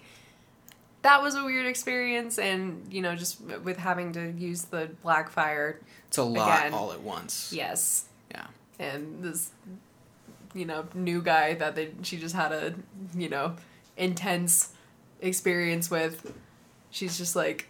that 1.02 1.22
was 1.22 1.36
a 1.36 1.44
weird 1.46 1.66
experience, 1.66 2.38
and 2.38 2.86
you 2.92 3.02
know, 3.02 3.16
just 3.16 3.40
with 3.42 3.78
having 3.78 4.12
to 4.14 4.32
use 4.32 4.64
the 4.66 4.90
black 5.02 5.30
fire. 5.30 5.80
It's 6.08 6.18
a 6.18 6.24
lot 6.24 6.60
Again. 6.60 6.74
all 6.74 6.92
at 6.92 7.02
once. 7.02 7.54
Yes, 7.54 8.06
Yeah. 8.32 8.48
and 8.80 9.24
this 9.24 9.52
you 10.54 10.66
know 10.66 10.88
new 10.96 11.22
guy 11.22 11.54
that 11.54 11.76
they, 11.76 11.92
she 12.02 12.18
just 12.18 12.36
had 12.36 12.52
a 12.52 12.74
you 13.16 13.30
know 13.30 13.56
intense 13.98 14.74
experience 15.22 15.92
with 15.92 16.34
she's 16.90 17.18
just 17.18 17.36
like 17.36 17.68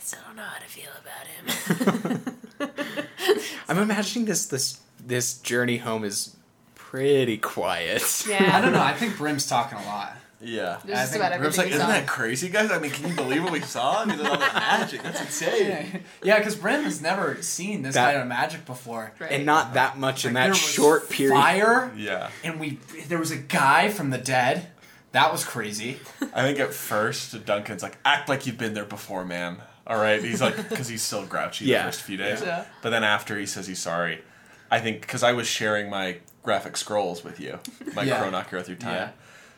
still 0.00 0.20
don't 0.26 0.36
know 0.36 0.42
how 0.42 0.58
to 0.58 0.64
feel 0.66 0.90
about 1.00 1.26
him 1.26 2.34
I'm 3.68 3.78
imagining 3.78 4.26
this 4.26 4.46
this 4.46 4.80
this 5.04 5.38
journey 5.38 5.78
home 5.78 6.04
is 6.04 6.36
pretty 6.74 7.38
quiet. 7.38 8.02
yeah 8.28 8.56
I 8.56 8.60
don't 8.60 8.72
know. 8.72 8.82
I 8.82 8.92
think 8.94 9.16
Brim's 9.16 9.46
talking 9.48 9.78
a 9.78 9.84
lot. 9.84 10.12
yeah. 10.40 10.78
There's 10.84 10.98
I 10.98 11.02
just 11.02 11.12
think 11.12 11.24
about 11.24 11.38
Grim's 11.38 11.58
everything 11.58 11.64
like, 11.64 11.74
isn't 11.74 11.86
saw. 11.86 12.00
that 12.00 12.06
crazy, 12.08 12.48
guys? 12.48 12.70
I 12.70 12.78
mean, 12.78 12.90
can 12.90 13.08
you 13.10 13.14
believe 13.14 13.42
what 13.44 13.52
we 13.52 13.60
saw? 13.60 14.02
I 14.02 14.04
mean, 14.06 14.18
all 14.26 14.36
that 14.36 14.54
magic. 14.54 15.02
That's 15.02 15.20
insane. 15.20 16.04
Yeah, 16.22 16.38
because 16.38 16.56
Brim 16.56 16.82
has 16.84 17.00
never 17.00 17.40
seen 17.42 17.82
this 17.82 17.94
That- 17.94 18.10
kind 18.12 18.22
of 18.22 18.28
magic 18.28 18.66
before. 18.66 19.12
Right. 19.18 19.32
And 19.32 19.46
not 19.46 19.74
that 19.74 19.98
much 19.98 20.24
in 20.24 20.34
that 20.34 20.40
there 20.42 20.48
was 20.50 20.58
short 20.58 21.08
period. 21.08 21.34
Fire, 21.34 21.92
Yeah. 21.96 22.30
and 22.44 22.58
we 22.60 22.78
there 23.06 23.18
was 23.18 23.30
a 23.30 23.36
guy 23.36 23.88
from 23.90 24.10
the 24.10 24.18
dead. 24.18 24.66
That 25.12 25.32
was 25.32 25.44
crazy. 25.44 25.98
I 26.34 26.42
think 26.42 26.60
at 26.60 26.72
first, 26.74 27.44
Duncan's 27.44 27.82
like, 27.82 27.98
act 28.04 28.28
like 28.28 28.46
you've 28.46 28.58
been 28.58 28.74
there 28.74 28.84
before, 28.84 29.24
man. 29.24 29.56
All 29.90 29.96
right. 30.00 30.22
He's 30.22 30.40
like, 30.40 30.56
because 30.68 30.88
he's 30.88 31.02
still 31.02 31.26
grouchy 31.26 31.64
Yeah. 31.66 31.78
the 31.78 31.84
first 31.92 32.02
few 32.02 32.16
days. 32.16 32.40
Yeah. 32.40 32.64
But 32.80 32.90
then 32.90 33.04
after 33.04 33.36
he 33.38 33.44
says 33.44 33.66
he's 33.66 33.80
sorry, 33.80 34.22
I 34.70 34.78
think, 34.80 35.00
because 35.02 35.22
I 35.22 35.32
was 35.32 35.46
sharing 35.48 35.90
my 35.90 36.18
graphic 36.42 36.76
scrolls 36.76 37.24
with 37.24 37.40
you. 37.40 37.58
My 37.94 38.04
Yeah. 38.04 38.22
Chronoc 38.24 38.48
Hero 38.48 38.62
through 38.62 38.76
time. 38.76 38.94
Yeah. 38.94 39.08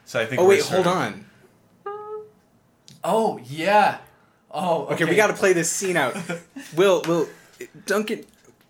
So 0.07 0.19
I 0.21 0.27
think. 0.27 0.41
Oh 0.41 0.45
we're 0.45 0.57
wait, 0.57 0.65
hold 0.65 0.87
on. 0.87 1.27
Oh 3.05 3.39
yeah. 3.45 3.99
Oh 4.51 4.87
Okay, 4.89 5.05
we 5.05 5.15
got 5.17 5.29
to 5.29 5.33
play 5.35 5.53
this 5.53 5.71
scene 5.71 5.97
out. 5.97 6.17
Will, 6.77 7.03
will, 7.07 7.29
Duncan, 7.87 8.25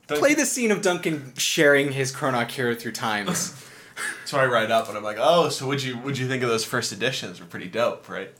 Duncan- 0.06 0.18
play 0.20 0.34
the 0.34 0.46
scene 0.46 0.70
of 0.70 0.80
Duncan 0.82 1.32
sharing 1.36 1.92
his 1.92 2.12
Chronoc 2.12 2.50
Hero 2.50 2.74
through 2.74 2.92
times. 2.92 3.54
So 4.24 4.38
I 4.38 4.46
write 4.46 4.70
up 4.70 4.88
and 4.88 4.96
I'm 4.96 5.04
like, 5.04 5.18
oh, 5.20 5.50
so 5.50 5.66
would 5.66 5.82
you 5.82 5.98
would 5.98 6.16
you 6.16 6.26
think 6.26 6.42
of 6.42 6.48
those 6.48 6.64
first 6.64 6.90
editions? 6.92 7.38
Were 7.38 7.44
pretty 7.46 7.68
dope, 7.68 8.08
right? 8.08 8.30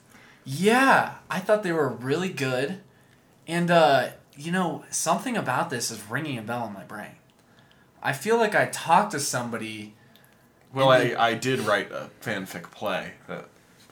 Yeah, 0.47 1.17
I 1.31 1.41
thought 1.41 1.63
they 1.63 1.73
were 1.73 1.89
really 1.91 2.31
good, 2.31 2.81
and 3.47 3.71
uh, 3.71 4.09
you 4.37 4.53
know 4.53 4.85
something 4.91 5.37
about 5.37 5.71
this 5.71 5.91
is 5.91 6.03
ringing 6.11 6.39
a 6.39 6.43
bell 6.43 6.67
in 6.67 6.73
my 6.73 6.85
brain. 6.85 7.13
I 8.03 8.13
feel 8.13 8.37
like 8.37 8.55
I 8.55 8.67
talked 8.67 9.13
to 9.13 9.21
somebody. 9.21 9.95
Well, 10.75 10.91
I, 10.91 11.15
I 11.19 11.35
did 11.35 11.61
write 11.61 11.93
a 11.93 12.09
fanfic 12.23 12.71
play 12.71 13.13
that 13.29 13.47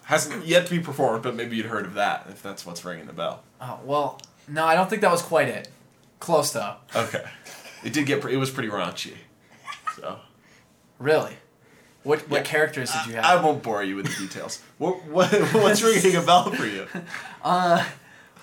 hasn't 0.05 0.47
yet 0.47 0.67
to 0.67 0.71
be 0.73 0.81
performed, 0.81 1.23
but 1.23 1.35
maybe 1.37 1.57
you'd 1.57 1.67
heard 1.67 1.85
of 1.85 1.95
that 1.95 2.27
if 2.31 2.43
that's 2.43 2.65
what's 2.65 2.85
ringing 2.85 3.07
the 3.07 3.13
bell. 3.13 3.43
Oh 3.61 3.79
well, 3.85 4.21
no, 4.49 4.65
I 4.65 4.75
don't 4.75 4.89
think 4.89 5.03
that 5.03 5.11
was 5.13 5.23
quite 5.23 5.49
it. 5.49 5.69
Close 6.21 6.53
though. 6.53 6.77
Okay, 6.97 7.25
it 7.85 7.93
did 7.93 8.07
get 8.07 8.21
pre- 8.21 8.33
it 8.35 8.39
was 8.39 8.51
pretty 8.51 8.69
raunchy. 8.69 9.15
So 9.97 10.19
Really. 10.99 11.35
What 12.03 12.29
what 12.31 12.39
Yeah. 12.39 12.43
characters 12.45 12.91
did 12.93 13.07
you 13.07 13.15
have? 13.17 13.25
I 13.25 13.43
won't 13.43 13.63
bore 13.63 13.83
you 13.85 13.95
with 13.97 14.07
the 14.07 14.15
details. 14.27 14.63
What, 14.79 15.05
what 15.05 15.31
what's 15.55 15.83
ringing 15.83 16.17
a 16.17 16.23
bell 16.23 16.51
for 16.51 16.67
you? 16.67 16.87
Uh, 17.43 17.83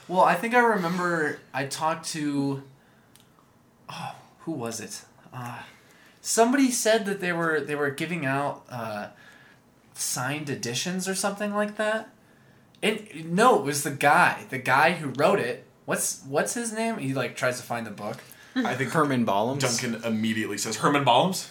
well, 0.07 0.21
I 0.21 0.35
think 0.35 0.53
I 0.53 0.59
remember 0.59 1.39
I 1.53 1.65
talked 1.65 2.07
to. 2.09 2.63
Oh, 3.89 4.15
who 4.39 4.51
was 4.51 4.79
it? 4.79 5.01
Uh, 5.33 5.59
somebody 6.21 6.71
said 6.71 7.05
that 7.05 7.19
they 7.19 7.33
were 7.33 7.59
they 7.59 7.75
were 7.75 7.89
giving 7.89 8.25
out 8.25 8.65
uh, 8.69 9.07
signed 9.93 10.49
editions 10.49 11.07
or 11.07 11.15
something 11.15 11.53
like 11.53 11.77
that. 11.77 12.09
And 12.81 13.33
no, 13.33 13.59
it 13.59 13.63
was 13.63 13.83
the 13.83 13.91
guy, 13.91 14.45
the 14.49 14.59
guy 14.59 14.91
who 14.91 15.09
wrote 15.09 15.39
it. 15.39 15.65
What's 15.85 16.23
what's 16.27 16.53
his 16.53 16.71
name? 16.71 16.97
He 16.97 17.13
like 17.13 17.35
tries 17.35 17.57
to 17.57 17.63
find 17.63 17.85
the 17.85 17.91
book. 17.91 18.17
I 18.55 18.75
think 18.75 18.91
Herman 18.91 19.25
Ballums. 19.25 19.59
Duncan 19.59 20.03
immediately 20.03 20.57
says 20.57 20.77
Herman 20.77 21.05
Ballums. 21.05 21.49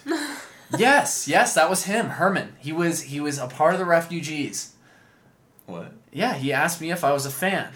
yes, 0.79 1.29
yes, 1.29 1.55
that 1.55 1.71
was 1.71 1.85
him, 1.85 2.11
Herman. 2.11 2.57
He 2.59 2.73
was 2.73 3.03
he 3.03 3.21
was 3.21 3.39
a 3.39 3.47
part 3.47 3.75
of 3.75 3.79
the 3.79 3.85
refugees. 3.85 4.75
What? 5.67 5.93
Yeah, 6.13 6.35
he 6.35 6.53
asked 6.53 6.81
me 6.81 6.91
if 6.91 7.05
I 7.05 7.13
was 7.13 7.27
a 7.27 7.31
fan. 7.31 7.71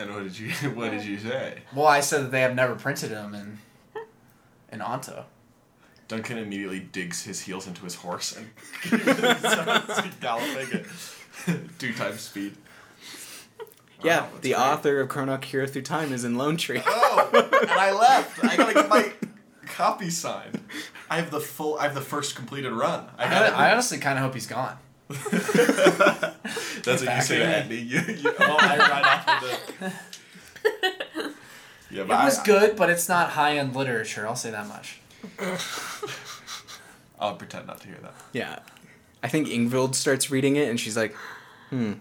And 0.00 0.14
what 0.14 0.22
did 0.22 0.38
you 0.38 0.50
what 0.74 0.90
did 0.92 1.04
you 1.04 1.18
say? 1.18 1.58
Well, 1.74 1.86
I 1.86 2.00
said 2.00 2.22
that 2.24 2.30
they 2.30 2.40
have 2.40 2.54
never 2.54 2.74
printed 2.74 3.10
him 3.10 3.34
in 3.34 3.58
in 4.72 4.80
Onto. 4.80 5.12
Duncan 6.08 6.38
immediately 6.38 6.80
digs 6.80 7.22
his 7.22 7.42
heels 7.42 7.66
into 7.68 7.82
his 7.82 7.96
horse 7.96 8.34
and 8.36 8.50
starts 9.38 10.00
galloping 10.20 10.80
at 11.46 11.78
two 11.78 11.92
times 11.92 12.20
speed. 12.20 12.56
Yeah, 14.02 14.20
oh, 14.20 14.22
Wow, 14.22 14.28
the 14.40 14.48
great. 14.52 14.58
author 14.58 15.00
of 15.00 15.08
Chronoc 15.08 15.44
Hero 15.44 15.66
Through 15.66 15.82
Time 15.82 16.12
is 16.12 16.24
in 16.24 16.36
Lone 16.36 16.56
Tree. 16.56 16.82
Oh, 16.84 17.30
and 17.62 17.70
I 17.70 17.92
left. 17.92 18.42
I 18.42 18.56
gotta 18.56 18.74
get 18.74 18.88
my 18.88 19.12
copy 19.66 20.10
signed. 20.10 20.60
I 21.08 21.16
have 21.16 21.30
the 21.30 21.40
full. 21.40 21.78
I 21.78 21.84
have 21.84 21.94
the 21.94 22.00
first 22.00 22.34
completed 22.34 22.72
run. 22.72 23.06
I 23.18 23.26
I, 23.26 23.46
I 23.68 23.72
honestly 23.72 23.98
kind 23.98 24.18
of 24.18 24.24
hope 24.24 24.34
he's 24.34 24.46
gone. 24.46 24.78
That's 26.84 27.04
what 27.04 27.16
you 27.16 27.22
say 27.22 27.38
to 27.38 27.44
in. 27.44 27.50
Andy. 27.50 27.76
You, 27.78 28.00
you, 28.00 28.32
oh, 28.38 28.56
I 28.60 28.76
ride 28.78 29.04
off 29.04 29.42
of 29.42 29.80
the. 29.80 29.92
Yeah, 31.92 32.02
It 32.02 32.08
but 32.08 32.24
was 32.24 32.38
I, 32.38 32.44
good, 32.44 32.76
but 32.76 32.88
it's 32.88 33.08
not 33.08 33.30
high 33.30 33.56
end 33.58 33.74
literature. 33.74 34.24
I'll 34.24 34.36
say 34.36 34.52
that 34.52 34.68
much. 34.68 35.00
I'll 37.18 37.34
pretend 37.34 37.66
not 37.66 37.80
to 37.80 37.88
hear 37.88 37.98
that. 38.02 38.14
Yeah. 38.32 38.60
I 39.24 39.28
think 39.28 39.48
Ingvild 39.48 39.96
starts 39.96 40.30
reading 40.30 40.54
it 40.54 40.68
and 40.70 40.78
she's 40.78 40.96
like, 40.96 41.16
hmm. 41.70 41.94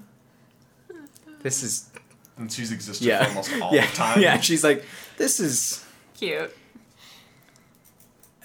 This 1.42 1.64
is. 1.64 1.90
And 2.38 2.52
she's 2.52 2.72
existed 2.72 3.04
Yeah. 3.08 3.24
for 3.24 3.30
almost 3.30 3.52
all 3.60 3.74
yeah. 3.74 3.88
the 3.88 3.96
time. 3.96 4.22
Yeah, 4.22 4.40
she's 4.40 4.64
like, 4.64 4.86
this 5.18 5.40
is. 5.40 5.84
Cute. 6.16 6.56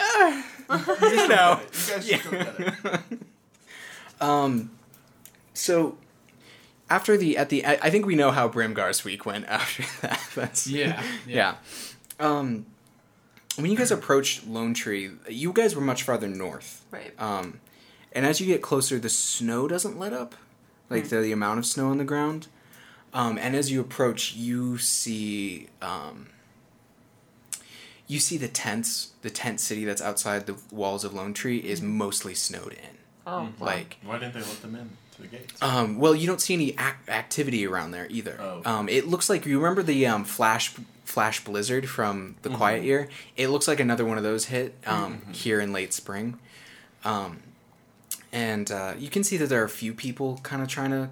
You 0.01 1.29
know. 1.29 1.61
You 1.61 1.93
guys 1.93 2.07
just 2.09 2.25
don't 2.25 2.59
get 2.59 2.59
it. 2.59 3.19
Um, 4.21 4.71
so 5.53 5.97
after 6.91 7.17
the 7.17 7.37
at 7.37 7.49
the 7.49 7.65
I 7.65 7.79
I 7.83 7.91
think 7.91 8.07
we 8.07 8.15
know 8.15 8.31
how 8.31 8.49
Brimgar's 8.49 9.05
week 9.05 9.27
went 9.27 9.47
after 9.49 9.85
that. 10.03 10.21
That's 10.35 10.67
Yeah, 10.67 11.03
yeah. 11.27 11.57
Um, 12.21 12.67
when 13.57 13.71
you 13.71 13.77
guys 13.77 13.91
approached 13.91 14.47
Lone 14.47 14.75
Tree, 14.75 15.11
you 15.29 15.53
guys 15.53 15.75
were 15.75 15.83
much 15.83 16.03
farther 16.03 16.29
north. 16.29 16.85
Right. 16.91 17.13
Um, 17.19 17.61
and 18.13 18.27
as 18.27 18.41
you 18.41 18.47
get 18.47 18.63
closer, 18.63 18.99
the 18.99 19.09
snow 19.09 19.67
doesn't 19.69 19.99
let 19.99 20.13
up, 20.13 20.35
like 20.89 21.09
the, 21.09 21.21
the 21.21 21.33
amount 21.33 21.59
of 21.59 21.67
snow 21.67 21.89
on 21.89 21.99
the 21.99 22.05
ground. 22.05 22.49
Um, 23.13 23.39
and 23.39 23.55
as 23.55 23.71
you 23.71 23.81
approach, 23.81 24.35
you 24.35 24.79
see 24.79 25.69
um, 25.81 26.29
you 28.07 28.19
see 28.19 28.37
the 28.37 28.49
tents, 28.49 29.13
the 29.23 29.31
tent 29.31 29.61
city 29.61 29.85
that's 29.85 30.03
outside 30.03 30.47
the 30.47 30.57
walls 30.71 31.05
of 31.05 31.15
Lone 31.15 31.33
Tree 31.33 31.59
is 31.59 31.81
mostly 31.81 32.35
snowed 32.35 32.73
in. 32.73 32.99
Oh, 33.27 33.43
wow. 33.43 33.49
Like 33.59 33.97
Why 34.05 34.19
didn't 34.19 34.35
they 34.35 34.41
let 34.41 34.61
them 34.63 34.75
in 34.75 34.91
to 35.17 35.23
the 35.23 35.29
gates? 35.29 35.63
um, 35.63 35.99
well, 35.99 36.15
you 36.15 36.27
don't 36.27 36.41
see 36.41 36.55
any 36.55 36.71
ac- 36.73 37.09
activity 37.09 37.67
around 37.67 37.93
there 37.93 38.07
either. 38.11 38.37
Oh. 38.41 38.63
Um, 38.65 38.89
it 38.89 39.07
looks 39.07 39.31
like 39.31 39.47
you 39.47 39.59
remember 39.59 39.83
the 39.83 40.07
um, 40.07 40.25
flash 40.25 40.75
flash 41.05 41.45
blizzard 41.45 41.89
from 41.89 42.35
the 42.43 42.51
Quiet 42.51 42.83
Year. 42.83 43.09
It 43.37 43.49
looks 43.49 43.69
like 43.69 43.79
another 43.81 44.05
one 44.05 44.17
of 44.19 44.25
those 44.25 44.47
hit 44.47 44.75
um, 44.87 45.23
here 45.33 45.61
in 45.61 45.73
late 45.73 45.93
spring, 45.93 46.39
um, 47.05 47.41
and 48.33 48.71
uh, 48.71 48.95
you 48.99 49.09
can 49.09 49.23
see 49.23 49.37
that 49.37 49.49
there 49.49 49.61
are 49.63 49.67
a 49.67 49.69
few 49.71 49.93
people 49.95 50.41
kind 50.43 50.61
of 50.63 50.69
trying 50.69 50.91
to 50.91 51.11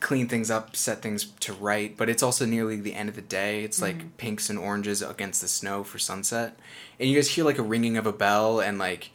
clean 0.00 0.28
things 0.28 0.50
up, 0.50 0.76
set 0.76 1.02
things 1.02 1.26
to 1.40 1.52
right. 1.52 1.96
But 1.96 2.08
it's 2.08 2.22
also 2.22 2.46
nearly 2.46 2.76
the 2.76 2.94
end 2.94 3.08
of 3.08 3.14
the 3.16 3.22
day. 3.22 3.64
It's 3.64 3.80
like 3.82 4.16
pinks 4.18 4.50
and 4.50 4.58
oranges 4.58 5.02
against 5.02 5.40
the 5.40 5.48
snow 5.48 5.82
for 5.84 5.98
sunset, 5.98 6.56
and 6.98 7.08
you 7.08 7.16
guys 7.16 7.30
hear 7.30 7.44
like 7.44 7.58
a 7.58 7.62
ringing 7.62 7.96
of 7.96 8.06
a 8.06 8.12
bell 8.12 8.60
and 8.60 8.78
like 8.78 9.10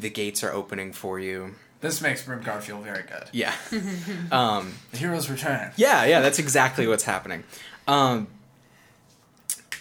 the 0.00 0.10
gates 0.10 0.42
are 0.44 0.52
opening 0.52 0.92
for 0.92 1.18
you. 1.20 1.54
This 1.80 2.00
makes 2.00 2.24
Brimgar 2.24 2.60
feel 2.60 2.80
very 2.80 3.02
good. 3.02 3.24
Yeah. 3.32 3.52
um, 4.30 4.74
The 4.92 4.98
hero's 4.98 5.28
return. 5.28 5.72
yeah, 5.76 6.04
yeah, 6.04 6.20
that's 6.20 6.38
exactly 6.38 6.86
what's 6.86 7.04
happening. 7.04 7.42
Um, 7.88 8.28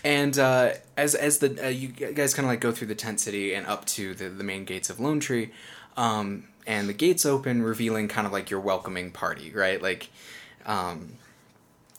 and 0.04 0.38
uh, 0.40 0.72
as 0.98 1.14
as 1.14 1.38
the 1.38 1.66
uh, 1.66 1.70
you 1.70 1.90
guys 1.90 2.34
kind 2.34 2.46
of 2.46 2.50
like 2.52 2.60
go 2.60 2.72
through 2.72 2.88
the 2.88 2.96
tent 2.96 3.20
city 3.20 3.54
and 3.54 3.68
up 3.68 3.86
to 3.86 4.16
the 4.16 4.30
the 4.30 4.44
main 4.44 4.66
gates 4.66 4.90
of 4.90 5.00
Lone 5.00 5.20
Tree, 5.20 5.52
um, 5.96 6.46
and 6.66 6.90
the 6.90 6.94
gates 6.94 7.24
open, 7.26 7.62
revealing 7.62 8.08
kind 8.08 8.26
of 8.26 8.34
like 8.34 8.50
your 8.50 8.60
welcoming 8.62 9.12
party, 9.12 9.52
right? 9.52 9.80
Like, 9.80 10.10
um, 10.66 11.14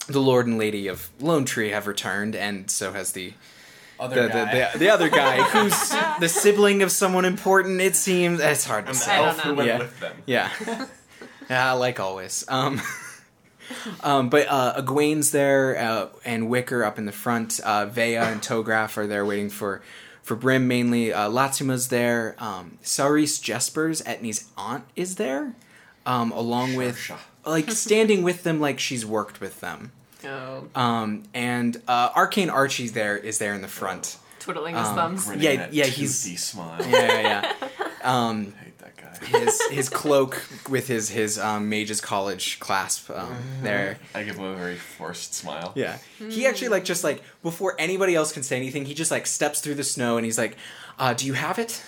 the 0.07 0.19
Lord 0.19 0.47
and 0.47 0.57
Lady 0.57 0.89
of 0.89 1.09
Lone 1.21 1.45
Tree 1.45 1.69
have 1.69 1.87
returned, 1.87 2.35
and 2.35 2.69
so 2.69 2.91
has 2.91 3.13
the 3.13 3.33
Other 3.99 4.23
the, 4.23 4.27
guy. 4.29 4.45
the, 4.45 4.69
the, 4.73 4.79
the 4.79 4.89
other 4.89 5.09
guy 5.09 5.41
who's 5.43 5.89
the 6.19 6.27
sibling 6.29 6.81
of 6.83 6.91
someone 6.91 7.25
important. 7.25 7.79
It 7.81 7.95
seems 7.95 8.39
it's 8.39 8.65
hard 8.65 8.87
to 8.87 8.93
say. 8.93 9.11
I 9.11 9.27
elf 9.27 9.39
who 9.39 9.53
went 9.53 9.67
Yeah. 9.67 9.77
with 9.77 9.99
them. 9.99 10.13
Yeah. 10.25 10.49
yeah, 11.49 11.71
like 11.73 11.99
always. 11.99 12.43
Um, 12.47 12.81
um, 14.03 14.29
but 14.29 14.47
uh, 14.49 14.81
Egwene's 14.81 15.31
there, 15.31 15.77
uh, 15.77 16.07
and 16.25 16.49
Wicker 16.49 16.83
up 16.83 16.97
in 16.97 17.05
the 17.05 17.11
front. 17.11 17.59
Uh, 17.61 17.85
Vea 17.85 18.15
and 18.17 18.41
Tograph 18.41 18.97
are 18.97 19.07
there 19.07 19.25
waiting 19.25 19.49
for, 19.49 19.81
for 20.21 20.35
Brim 20.35 20.67
mainly. 20.67 21.13
Uh, 21.13 21.29
Latsuma's 21.29 21.87
there. 21.89 22.35
Um, 22.39 22.77
Saris 22.81 23.39
Jespers, 23.39 24.03
Etney's 24.03 24.49
aunt, 24.57 24.85
is 24.95 25.15
there, 25.15 25.53
um, 26.05 26.31
along 26.31 26.75
with 26.75 27.11
like 27.45 27.69
standing 27.71 28.23
with 28.23 28.43
them 28.43 28.59
like 28.59 28.79
she's 28.79 29.05
worked 29.05 29.39
with 29.39 29.59
them. 29.61 29.91
Oh, 30.25 30.67
Um, 30.75 31.23
and 31.33 31.81
uh, 31.87 32.09
Arcane 32.15 32.49
Archie's 32.49 32.93
there 32.93 33.17
is 33.17 33.37
there 33.39 33.53
in 33.53 33.61
the 33.61 33.67
front. 33.67 34.17
twiddling 34.39 34.75
his 34.75 34.87
Um, 34.87 34.95
thumbs. 34.95 35.31
Yeah, 35.37 35.55
that 35.55 35.73
yeah, 35.73 35.85
he's- 35.85 36.21
toothy 36.23 36.35
smile. 36.37 36.81
Yeah, 36.87 36.97
yeah, 37.07 37.21
yeah. 37.21 37.53
Um, 38.03 38.53
I 38.59 38.63
hate 38.65 38.77
that 38.79 38.97
guy. 38.97 39.39
his 39.39 39.61
his 39.71 39.87
cloak 40.01 40.43
with 40.69 40.87
his 40.89 41.07
his 41.07 41.39
um, 41.39 41.69
mage's 41.69 42.01
college 42.01 42.59
clasp 42.59 43.09
um, 43.11 43.33
there. 43.61 43.97
I 44.13 44.23
give 44.23 44.35
him 44.35 44.43
a 44.43 44.55
very 44.55 44.75
forced 44.75 45.33
smile. 45.33 45.71
Yeah, 45.75 45.99
he 46.19 46.45
actually 46.45 46.67
like 46.67 46.83
just 46.83 47.05
like 47.05 47.23
before 47.41 47.75
anybody 47.79 48.13
else 48.13 48.33
can 48.33 48.43
say 48.43 48.57
anything, 48.57 48.83
he 48.83 48.93
just 48.93 49.09
like 49.09 49.25
steps 49.25 49.61
through 49.61 49.75
the 49.75 49.85
snow 49.85 50.17
and 50.17 50.25
he's 50.25 50.37
like, 50.37 50.57
uh, 50.99 51.13
"Do 51.13 51.25
you 51.25 51.31
have 51.33 51.59
it?" 51.59 51.81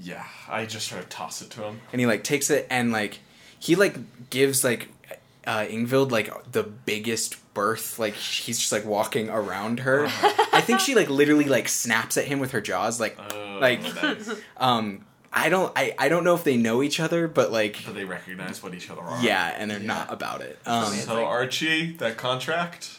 Yeah, 0.00 0.24
I 0.48 0.66
just 0.66 0.86
sort 0.88 1.02
of 1.02 1.08
toss 1.08 1.42
it 1.42 1.50
to 1.50 1.62
him. 1.64 1.80
And 1.92 2.00
he 2.00 2.06
like 2.06 2.22
takes 2.22 2.50
it 2.50 2.68
and 2.70 2.92
like 2.92 3.18
he 3.58 3.74
like 3.74 3.96
gives 4.30 4.62
like 4.62 4.88
uh, 5.46 5.60
Ingvild 5.68 6.10
like 6.10 6.30
the 6.52 6.62
biggest 6.62 7.36
birth. 7.54 7.98
Like 7.98 8.14
he's 8.14 8.58
just 8.58 8.72
like 8.72 8.84
walking 8.84 9.28
around 9.30 9.80
her. 9.80 10.06
I 10.52 10.60
think 10.60 10.80
she 10.80 10.94
like 10.94 11.08
literally 11.10 11.44
like 11.46 11.68
snaps 11.68 12.16
at 12.16 12.24
him 12.26 12.38
with 12.40 12.52
her 12.52 12.60
jaws. 12.60 13.00
Like 13.00 13.18
Oh, 13.32 13.58
like 13.60 13.82
nice. 13.82 14.30
um, 14.56 15.04
I 15.32 15.48
don't 15.48 15.72
I 15.76 15.94
I 15.98 16.08
don't 16.08 16.24
know 16.24 16.34
if 16.34 16.44
they 16.44 16.56
know 16.56 16.82
each 16.82 17.00
other, 17.00 17.26
but 17.28 17.50
like 17.52 17.78
But 17.84 17.94
they 17.94 18.04
recognize 18.04 18.62
what 18.62 18.74
each 18.74 18.90
other 18.90 19.00
are. 19.02 19.22
yeah, 19.22 19.54
and 19.56 19.70
they're 19.70 19.78
Yeah. 19.80 19.86
not 19.86 20.12
about 20.12 20.40
it. 20.42 20.58
Um, 20.66 20.92
So 20.92 21.24
Archie, 21.24 21.92
that 21.98 22.16
contract. 22.16 22.90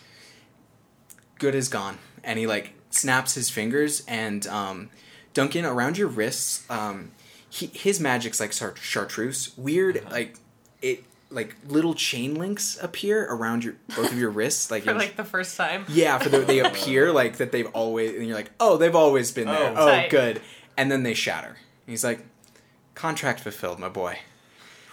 good 1.40 1.56
is 1.56 1.68
gone 1.70 1.98
and 2.24 2.38
he 2.38 2.46
like 2.48 2.74
snaps 2.92 3.34
his 3.34 3.50
fingers 3.50 4.04
and 4.08 4.46
um 4.48 4.90
Duncan, 5.34 5.64
around 5.66 5.98
your 5.98 6.10
wrists, 6.10 6.70
um, 6.70 7.14
he, 7.50 7.68
his 7.68 8.02
magic's 8.02 8.42
like 8.42 8.52
char- 8.52 8.76
chartreuse. 8.76 9.58
Weird, 9.58 9.96
Uh-huh. 10.00 10.10
like 10.12 10.36
it, 10.82 11.06
like 11.32 11.56
little 11.68 11.94
chain 11.94 12.36
links 12.36 12.78
appear 12.82 13.26
around 13.26 13.64
your 13.64 13.76
both 13.96 14.12
of 14.12 14.18
your 14.18 14.30
wrists, 14.30 14.70
like, 14.70 14.84
For 14.86 14.94
like 14.94 15.16
the 15.16 15.24
first 15.24 15.58
time. 15.58 15.86
yeah, 15.88 16.18
for 16.18 16.30
the, 16.30 16.40
they 16.40 16.60
appear 16.66 17.12
like 17.12 17.38
that 17.38 17.52
they've 17.52 17.70
always, 17.74 18.16
and 18.16 18.28
you're 18.28 18.36
like, 18.36 18.52
oh, 18.60 18.78
they've 18.78 18.96
always 18.96 19.32
been 19.32 19.48
there. 19.48 19.74
Oh. 19.76 19.90
Oh, 19.90 20.10
good. 20.10 20.42
And 20.78 20.92
then 20.92 21.04
they 21.04 21.14
shatter. 21.14 21.58
He's 21.86 22.04
like, 22.04 22.26
contract 22.96 23.40
fulfilled, 23.40 23.80
my 23.80 23.90
boy. 23.90 24.20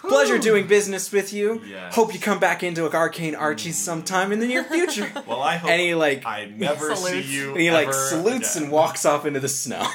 Pleasure 0.01 0.37
doing 0.37 0.65
business 0.65 1.11
with 1.11 1.33
you. 1.33 1.61
Yes. 1.67 1.93
Hope 1.93 2.13
you 2.13 2.19
come 2.19 2.39
back 2.39 2.63
into 2.63 2.89
Arcane 2.89 3.35
Archie 3.35 3.71
mm. 3.71 3.73
sometime 3.73 4.31
in 4.31 4.39
the 4.39 4.47
near 4.47 4.63
future. 4.63 5.11
Well, 5.27 5.41
I 5.41 5.57
hope 5.57 5.69
and 5.69 5.81
he 5.81 5.93
like 5.93 6.25
I 6.25 6.45
never 6.45 6.95
see 6.95 7.21
you. 7.21 7.51
and 7.51 7.59
he 7.59 7.71
like 7.71 7.93
salutes 7.93 8.55
again. 8.55 8.63
and 8.63 8.71
walks 8.71 9.05
off 9.05 9.25
into 9.25 9.39
the 9.39 9.49
snow. 9.49 9.85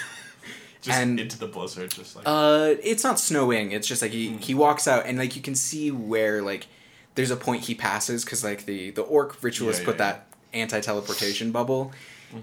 Just 0.85 0.99
and- 0.99 1.19
into 1.19 1.39
the 1.39 1.47
blizzard, 1.47 1.91
just 1.91 2.15
like 2.17 2.25
Uh, 2.27 2.75
it's 2.83 3.03
not 3.05 3.19
snowing. 3.19 3.73
It's 3.73 3.87
just 3.89 4.03
like 4.03 4.13
he 4.13 4.37
he 4.37 4.55
walks 4.55 4.87
out 4.87 5.07
and 5.07 5.19
like 5.19 5.35
you 5.37 5.43
can 5.43 5.55
see 5.55 5.91
where 5.91 6.43
like 6.43 6.67
there's 7.15 7.31
a 7.31 7.37
point 7.37 7.65
he 7.65 7.75
passes 7.75 8.25
because 8.25 8.45
like 8.45 8.67
the 8.67 8.91
the 8.91 9.03
orc 9.03 9.43
ritualist 9.43 9.81
Yeah, 9.81 9.87
put 9.87 9.95
yeah, 9.97 10.05
that 10.13 10.27
anti 10.53 10.81
teleportation 10.81 11.51
bubble. 11.53 11.93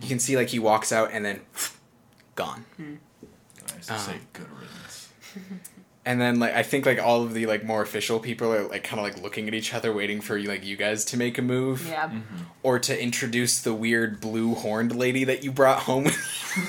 You 0.01 0.07
can 0.07 0.19
see 0.19 0.36
like 0.38 0.50
he 0.50 0.60
walks 0.60 0.91
out 0.91 1.10
and 1.12 1.23
then 1.25 1.41
gone. 2.36 2.65
I 2.80 3.75
used 3.77 3.88
to 3.89 3.93
uh, 3.93 3.97
say 3.97 4.15
good 4.34 4.47
riddance. 4.51 5.10
And 6.04 6.20
then 6.20 6.40
like 6.40 6.54
I 6.56 6.64
think 6.64 6.88
like 6.88 7.00
all 7.00 7.22
of 7.24 7.34
the 7.36 7.46
like 7.46 7.64
more 7.64 7.84
official 7.84 8.20
people 8.20 8.52
are 8.52 8.68
like 8.68 8.84
kind 8.84 9.00
of 9.00 9.04
like 9.06 9.22
looking 9.22 9.48
at 9.48 9.54
each 9.54 9.72
other, 9.74 9.94
waiting 9.94 10.20
for 10.20 10.40
like 10.40 10.66
you 10.66 10.76
guys 10.76 11.06
to 11.06 11.18
make 11.18 11.38
a 11.38 11.44
move 11.44 11.88
Yeah. 11.88 12.08
Mm-hmm. 12.10 12.38
or 12.64 12.80
to 12.80 13.00
introduce 13.04 13.62
the 13.62 13.74
weird 13.74 14.20
blue 14.20 14.56
horned 14.56 14.96
lady 14.96 15.24
that 15.26 15.44
you 15.44 15.52
brought 15.52 15.80
home. 15.84 16.06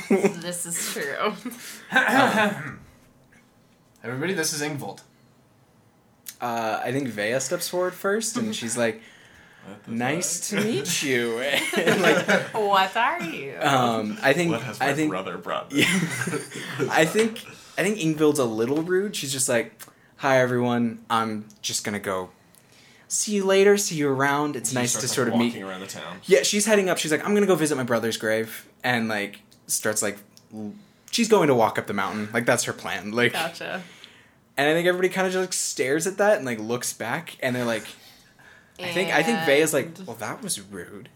This 0.08 0.64
is 0.66 0.92
true. 0.92 1.32
Everybody, 4.04 4.32
this 4.34 4.52
is 4.52 4.60
Ingvild. 4.62 5.00
uh, 6.40 6.80
I 6.84 6.92
think 6.92 7.08
Vea 7.08 7.38
steps 7.40 7.68
forward 7.68 7.94
first, 7.94 8.36
and 8.36 8.54
she's 8.54 8.76
like, 8.76 9.00
"Nice 9.86 10.50
to 10.50 10.56
meet 10.62 11.02
you." 11.02 11.38
and 11.76 12.02
like, 12.02 12.26
what 12.54 12.96
are 12.96 13.22
you? 13.22 13.56
um, 13.60 14.18
I 14.22 14.32
think 14.32 14.50
What 14.52 14.62
has 14.62 14.80
my 14.80 14.88
I 14.88 14.94
think 14.94 15.10
brother 15.10 15.38
brought? 15.38 15.70
Yeah. 15.72 15.86
I 16.90 17.04
think 17.04 17.44
I 17.78 17.82
think 17.82 17.98
Ingvild's 17.98 18.38
a 18.38 18.44
little 18.44 18.82
rude. 18.82 19.16
She's 19.16 19.32
just 19.32 19.48
like, 19.48 19.80
"Hi 20.16 20.38
everyone, 20.38 21.04
I'm 21.08 21.46
just 21.62 21.84
gonna 21.84 21.98
go. 22.00 22.30
See 23.08 23.32
you 23.32 23.44
later. 23.44 23.76
See 23.76 23.96
you 23.96 24.08
around. 24.08 24.56
It's 24.56 24.70
She 24.70 24.74
nice 24.74 24.92
to 24.92 24.98
starts, 25.00 25.14
sort 25.14 25.28
like, 25.28 25.34
of 25.34 25.40
walking 25.40 25.54
meet." 25.62 25.68
around 25.68 25.80
the 25.80 25.86
town. 25.86 26.18
Yeah, 26.24 26.42
she's 26.42 26.66
heading 26.66 26.88
up. 26.88 26.98
She's 26.98 27.10
like, 27.12 27.24
"I'm 27.26 27.34
gonna 27.34 27.46
go 27.46 27.54
visit 27.54 27.76
my 27.76 27.82
brother's 27.82 28.16
grave," 28.16 28.66
and 28.84 29.08
like 29.08 29.40
starts 29.66 30.02
like, 30.02 30.18
l- 30.54 30.72
she's 31.10 31.28
going 31.28 31.48
to 31.48 31.54
walk 31.54 31.78
up 31.78 31.86
the 31.86 31.94
mountain. 31.94 32.28
Like 32.32 32.46
that's 32.46 32.64
her 32.64 32.72
plan. 32.72 33.12
Like, 33.12 33.32
Gotcha. 33.32 33.82
and 34.56 34.68
I 34.68 34.72
think 34.74 34.86
everybody 34.86 35.08
kind 35.08 35.26
of 35.26 35.32
just 35.32 35.40
like, 35.42 35.52
stares 35.52 36.06
at 36.06 36.18
that 36.18 36.36
and 36.38 36.44
like 36.46 36.58
looks 36.58 36.92
back, 36.92 37.36
and 37.42 37.54
they're 37.56 37.64
like, 37.64 37.86
I 38.80 38.88
think 38.92 39.12
I 39.14 39.22
think 39.22 39.38
Veya's 39.40 39.72
like, 39.72 39.90
"Well, 40.06 40.16
that 40.16 40.42
was 40.42 40.60
rude." 40.60 41.08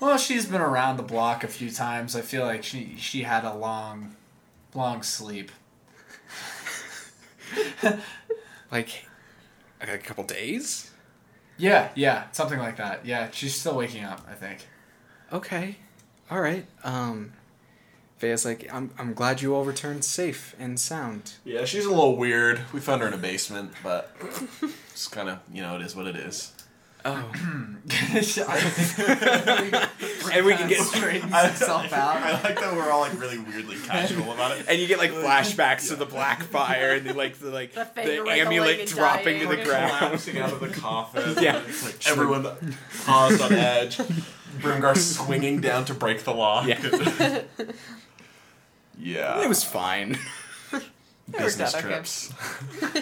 Well, 0.00 0.18
she's 0.18 0.46
been 0.46 0.60
around 0.60 0.96
the 0.96 1.02
block 1.04 1.44
a 1.44 1.48
few 1.48 1.70
times. 1.70 2.16
I 2.16 2.20
feel 2.20 2.44
like 2.44 2.62
she 2.64 2.96
she 2.98 3.22
had 3.22 3.44
a 3.44 3.54
long, 3.54 4.16
long 4.74 5.02
sleep. 5.02 5.50
Like, 8.72 9.06
a 9.80 9.98
couple 9.98 10.24
days. 10.24 10.90
Yeah, 11.56 11.90
yeah, 11.94 12.24
something 12.32 12.58
like 12.58 12.76
that. 12.78 13.06
Yeah, 13.06 13.30
she's 13.30 13.54
still 13.54 13.76
waking 13.76 14.02
up. 14.04 14.26
I 14.28 14.34
think. 14.34 14.66
Okay. 15.32 15.76
All 16.30 16.40
right. 16.40 16.66
Um 16.82 17.32
Veya's 18.18 18.44
like, 18.44 18.72
I'm 18.72 18.90
I'm 18.98 19.12
glad 19.14 19.42
you 19.42 19.54
all 19.54 19.64
returned 19.64 20.04
safe 20.04 20.56
and 20.58 20.80
sound. 20.80 21.34
Yeah, 21.44 21.64
she's 21.64 21.84
a 21.84 21.90
little 21.90 22.16
weird. 22.16 22.62
We 22.72 22.80
found 22.80 23.02
her 23.02 23.08
in 23.08 23.14
a 23.14 23.18
basement, 23.18 23.72
but 23.82 24.16
it's 24.90 25.06
kind 25.06 25.28
of 25.28 25.40
you 25.52 25.62
know 25.62 25.76
it 25.76 25.82
is 25.82 25.94
what 25.94 26.06
it 26.06 26.16
is. 26.16 26.53
Oh. 27.06 27.30
and 30.32 30.46
we 30.46 30.54
can 30.54 30.68
get- 30.68 30.80
straightens 30.80 31.32
I, 31.34 31.48
out. 31.48 31.92
I 31.92 32.40
like 32.42 32.58
that 32.58 32.74
we're 32.74 32.90
all 32.90 33.00
like 33.00 33.20
really 33.20 33.38
weirdly 33.38 33.76
casual 33.76 34.32
about 34.32 34.58
it. 34.58 34.64
And 34.68 34.80
you 34.80 34.86
get 34.86 34.98
like 34.98 35.10
flashbacks 35.12 35.88
to 35.88 35.96
the 35.96 36.06
black 36.06 36.44
fire 36.44 36.92
and 36.92 37.06
the, 37.06 37.12
like 37.12 37.38
the 37.38 37.50
like 37.50 37.74
The 37.74 37.86
the, 37.94 38.30
amulet 38.30 38.80
and 38.80 38.88
dropping 38.88 39.40
to 39.40 39.46
the 39.46 39.56
We're 39.56 39.64
ground. 39.64 39.92
collapsing 39.98 40.38
out 40.38 40.52
of 40.52 40.60
the 40.60 40.68
coffin. 40.68 41.42
Yeah. 41.42 41.60
Like 41.84 42.08
everyone 42.08 42.46
paused 43.04 43.42
on 43.42 43.52
edge. 43.52 43.98
Brimgar 44.60 44.96
swinging 44.96 45.60
down 45.60 45.84
to 45.86 45.94
break 45.94 46.24
the 46.24 46.32
lock. 46.32 46.66
Yeah. 46.66 47.42
yeah. 48.98 49.42
It 49.42 49.48
was 49.48 49.62
fine. 49.62 50.16
business 51.30 51.74
out 51.74 51.84
okay. 51.84 51.94
trips. 51.94 52.32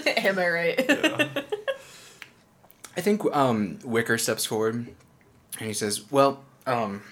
Am 0.06 0.38
I 0.38 0.48
right? 0.48 0.84
Yeah. 0.88 1.28
I 2.96 3.00
think 3.00 3.24
um 3.34 3.78
Wicker 3.84 4.18
steps 4.18 4.44
forward 4.44 4.74
and 4.74 5.66
he 5.66 5.72
says, 5.72 6.10
"Well, 6.10 6.42
um 6.66 7.02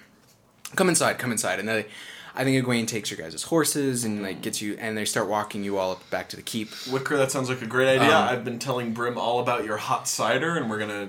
come 0.77 0.89
inside, 0.89 1.19
come 1.19 1.33
inside." 1.33 1.59
And 1.59 1.69
they 1.69 1.87
I 2.35 2.45
think 2.45 2.65
Egwene 2.65 2.87
takes 2.87 3.11
your 3.11 3.19
guys' 3.19 3.43
horses 3.43 4.05
and 4.05 4.23
like 4.23 4.41
gets 4.41 4.63
you 4.63 4.77
and 4.79 4.97
they 4.97 5.05
start 5.05 5.29
walking 5.29 5.65
you 5.65 5.79
all 5.79 5.93
up 5.93 6.11
back 6.11 6.29
to 6.31 6.37
the 6.37 6.43
keep. 6.43 6.71
Wicker, 6.91 7.17
that 7.17 7.31
sounds 7.31 7.49
like 7.49 7.63
a 7.63 7.67
great 7.67 7.89
idea. 7.89 8.17
Um, 8.17 8.29
I've 8.29 8.45
been 8.45 8.59
telling 8.59 8.93
Brim 8.93 9.19
all 9.19 9.41
about 9.41 9.65
your 9.65 9.79
hot 9.79 10.07
cider, 10.07 10.57
and 10.57 10.71
we're 10.71 10.79
gonna 10.79 11.09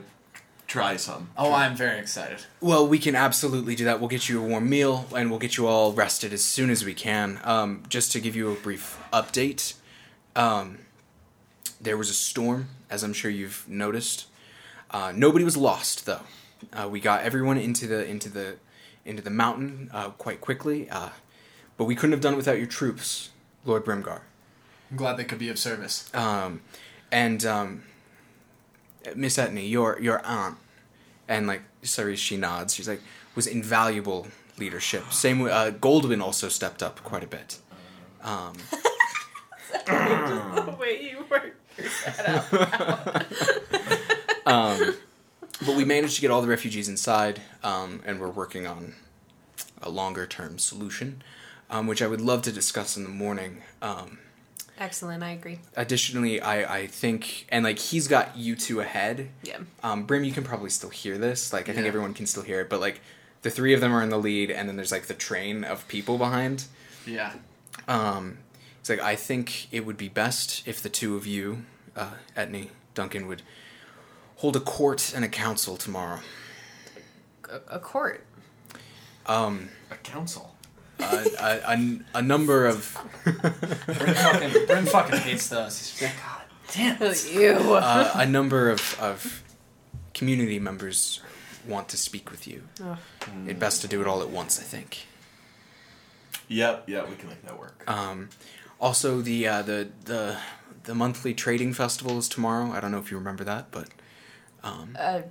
try 0.71 0.95
some. 0.95 1.29
Oh, 1.38 1.53
I'm 1.53 1.75
very 1.75 1.99
excited. 1.99 2.39
Well, 2.62 2.88
we 2.88 2.97
can 2.97 3.15
absolutely 3.15 3.75
do 3.75 3.84
that. 3.86 3.99
We'll 3.99 4.07
get 4.10 4.29
you 4.29 4.41
a 4.41 4.47
warm 4.47 4.69
meal 4.69 5.05
and 5.13 5.29
we'll 5.29 5.39
get 5.39 5.57
you 5.57 5.67
all 5.67 5.91
rested 5.91 6.31
as 6.31 6.43
soon 6.43 6.69
as 6.69 6.86
we 6.86 6.93
can. 6.93 7.41
Um, 7.43 7.84
just 7.89 8.13
to 8.13 8.21
give 8.21 8.38
you 8.38 8.49
a 8.51 8.55
brief 8.55 8.97
update, 9.12 9.73
um, 10.34 10.77
there 11.81 11.97
was 11.97 12.10
a 12.10 12.13
storm, 12.13 12.69
as 12.89 13.03
I'm 13.03 13.12
sure 13.12 13.29
you've 13.29 13.67
noticed. 13.67 14.27
Uh, 14.91 15.13
nobody 15.15 15.45
was 15.45 15.58
lost 15.58 16.06
though. 16.06 16.21
Uh, 16.73 16.88
we 16.88 16.99
got 16.99 17.23
everyone 17.23 17.58
into 17.58 17.88
the 17.88 18.06
into 18.06 18.30
the 18.30 18.58
into 19.06 19.21
the 19.21 19.30
mountain 19.30 19.89
uh, 19.93 20.10
quite 20.10 20.41
quickly, 20.41 20.89
uh, 20.89 21.10
but 21.77 21.86
we 21.86 21.95
couldn't 21.95 22.12
have 22.12 22.21
done 22.21 22.34
it 22.34 22.38
without 22.38 22.58
your 22.58 22.67
troops, 22.67 23.30
Lord 23.65 23.86
Brimgar. 23.86 24.21
I'm 24.91 24.97
glad 24.97 25.17
they 25.17 25.23
could 25.23 25.39
be 25.39 25.49
of 25.49 25.58
service. 25.58 26.13
Um, 26.13 26.62
and 27.12 27.45
um, 27.45 27.84
Miss 29.15 29.38
Etney, 29.38 29.69
your 29.69 29.99
your 29.99 30.23
aunt, 30.25 30.58
and 31.27 31.47
like 31.47 31.63
sorry, 31.82 32.15
she 32.15 32.38
nods. 32.38 32.75
She's 32.75 32.88
like 32.88 33.01
was 33.34 33.47
invaluable 33.47 34.27
leadership. 34.58 35.12
Same 35.12 35.39
way, 35.39 35.51
uh, 35.51 35.71
Goldwyn 35.71 36.21
also 36.21 36.49
stepped 36.49 36.84
up 36.84 37.01
quite 37.04 37.23
a 37.23 37.27
bit. 37.27 37.60
Um, 38.21 38.54
the 39.86 40.75
way 40.80 41.01
you 41.01 41.25
work 41.30 41.56
that 42.06 42.27
out. 42.27 43.25
but 45.82 45.88
we 45.88 45.94
managed 45.96 46.15
to 46.15 46.22
get 46.22 46.32
all 46.32 46.41
the 46.41 46.48
refugees 46.48 46.88
inside, 46.89 47.41
um, 47.63 48.02
and 48.06 48.20
we're 48.20 48.30
working 48.30 48.67
on 48.67 48.94
a 49.82 49.89
longer 49.89 50.26
term 50.26 50.60
solution, 50.60 51.22
um, 51.70 51.88
which 51.88 52.02
I 52.02 52.08
would 52.08 52.22
love 52.22 52.41
to 52.44 52.52
discuss 52.52 52.98
in 52.98 53.04
the 53.04 53.10
morning. 53.10 53.62
Um, 53.82 54.20
Excellent, 54.78 55.22
I 55.24 55.32
agree. 55.32 55.60
additionally, 55.76 56.41
I, 56.41 56.78
I 56.80 56.88
think, 56.88 57.46
and 57.50 57.63
like 57.63 57.78
he's 57.80 58.08
got 58.08 58.36
you 58.38 58.56
two 58.56 58.80
ahead. 58.80 59.30
Yeah. 59.44 59.58
Um, 59.84 60.04
Brim, 60.06 60.24
you 60.24 60.32
can 60.32 60.44
probably 60.44 60.70
still 60.72 60.89
hear 60.89 61.17
this. 61.17 61.54
Like, 61.54 61.63
I 61.70 61.74
think 61.74 61.84
Yeah. 61.84 61.89
everyone 61.89 62.13
can 62.13 62.26
still 62.26 62.44
hear 62.44 62.62
it, 62.62 62.70
but 62.70 62.80
like 62.80 63.02
the 63.44 63.50
three 63.52 63.74
of 63.74 63.82
them 63.82 63.94
are 63.94 64.02
in 64.02 64.10
the 64.10 64.17
lead, 64.20 64.50
and 64.52 64.67
then 64.67 64.76
there's 64.76 64.91
like 64.91 65.06
the 65.08 65.13
train 65.13 65.63
of 65.63 65.88
people 65.88 66.17
behind. 66.17 66.65
Yeah. 67.06 67.34
Um, 67.88 68.39
it's 68.80 68.89
like 68.89 69.00
I 69.02 69.15
think 69.15 69.72
it 69.72 69.86
would 69.86 69.98
be 69.98 70.10
best 70.10 70.67
if 70.67 70.82
the 70.82 70.89
two 70.89 71.15
of 71.15 71.28
you, 71.28 71.63
uh, 71.96 72.13
Etney, 72.36 72.70
Duncan, 72.96 73.28
would 73.28 73.44
hold 74.41 74.56
a 74.56 74.60
court 74.60 75.13
and 75.15 75.23
a 75.23 75.27
council 75.30 75.77
tomorrow. 75.77 76.19
A, 77.49 77.75
a 77.75 77.80
court. 77.80 78.25
Um, 79.27 79.69
A 79.91 79.95
council. 79.97 80.56
a, 80.99 81.04
a, 81.39 81.62
a, 81.75 81.99
a 82.15 82.21
number 82.21 82.65
of 82.65 82.97
Brim 83.23 84.15
fucking, 84.15 84.65
Brim 84.65 84.86
fucking 84.88 85.19
hates 85.19 85.47
those. 85.49 85.77
He's 85.77 86.01
like, 86.01 86.15
God 86.17 86.41
damn 86.73 87.01
it. 87.01 87.34
Ew. 87.34 87.73
uh, 87.73 88.12
a 88.15 88.25
number 88.25 88.69
of, 88.71 88.97
of 88.99 89.43
community 90.15 90.58
members 90.60 91.21
want 91.67 91.88
to 91.89 91.97
speak 91.97 92.32
with 92.32 92.47
you. 92.47 92.63
Ugh. 92.84 92.97
It 93.47 93.60
best 93.60 93.82
to 93.84 93.88
do 93.88 94.01
it 94.01 94.08
all 94.08 94.21
at 94.23 94.30
once, 94.32 94.60
I 94.60 94.63
think. 94.63 95.06
Yep, 96.47 96.86
yeah, 96.89 97.06
we 97.08 97.15
can 97.15 97.30
make 97.30 97.43
that 97.43 97.58
work. 97.60 97.84
Um, 97.89 98.30
also, 98.80 99.21
the 99.21 99.47
uh, 99.47 99.62
the 99.62 99.89
the 100.06 100.38
the 100.84 100.95
monthly 100.95 101.34
trading 101.36 101.71
festival 101.73 102.17
is 102.17 102.27
tomorrow. 102.27 102.71
I 102.71 102.80
don't 102.82 102.91
know 102.91 102.97
if 102.97 103.12
you 103.12 103.17
remember 103.17 103.43
that, 103.45 103.71
but 103.71 103.88
um, 104.63 104.95
Uh, 105.00 105.21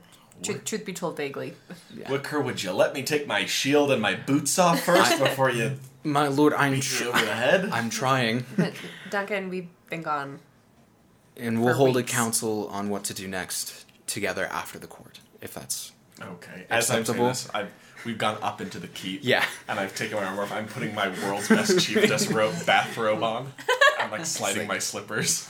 truth, 0.43 0.65
truth 0.65 0.85
be 0.85 0.93
told, 0.93 1.17
vaguely. 1.17 1.55
yeah. 1.95 2.11
Wicker, 2.11 2.41
would 2.41 2.63
you 2.63 2.73
let 2.73 2.95
me 2.95 3.03
take 3.03 3.27
my 3.27 3.45
shield 3.47 3.91
and 3.91 4.01
my 4.03 4.15
boots 4.15 4.59
off 4.59 4.81
first 4.85 5.19
before 5.19 5.51
you 5.51 5.77
my 6.03 6.29
lord, 6.29 6.55
I'm 6.55 6.75
beat 6.75 6.83
tr- 6.85 7.05
over 7.09 7.21
the 7.25 7.35
head? 7.35 7.69
I'm 7.71 7.91
trying, 7.91 8.45
Duncan, 9.11 9.49
we've 9.51 9.69
been 9.91 10.03
gone. 10.03 10.41
and 11.37 11.61
we'll 11.63 11.73
For 11.75 11.77
hold 11.77 11.97
weeks. 11.97 12.11
a 12.11 12.15
council 12.15 12.69
on 12.69 12.89
what 12.89 13.05
to 13.05 13.15
do 13.15 13.29
next 13.29 13.85
together 14.07 14.47
after 14.47 14.79
the 14.79 14.87
court, 14.87 15.21
if 15.41 15.53
that's 15.55 15.93
Okay. 16.21 16.67
As 16.69 16.91
I'm 16.91 16.97
saying 16.97 17.01
Acceptable. 17.01 17.29
this, 17.29 17.49
I've, 17.55 17.71
we've 18.05 18.19
gone 18.19 18.37
up 18.43 18.61
into 18.61 18.79
the 18.79 18.89
keep. 18.89 19.21
Yeah. 19.23 19.43
And 19.69 19.81
I've 19.81 19.95
taken 19.95 20.19
my 20.19 20.25
armor 20.25 20.43
off. 20.43 20.53
I'm 20.53 20.67
putting 20.67 20.95
my 20.95 21.09
world's 21.25 21.49
best 21.49 21.81
chiefess 21.81 22.29
robe 22.31 22.55
bathrobe 22.67 23.23
on. 23.23 23.51
I'm 23.99 24.11
like 24.11 24.27
sliding 24.27 24.67
my 24.69 24.79
slippers. 24.81 25.49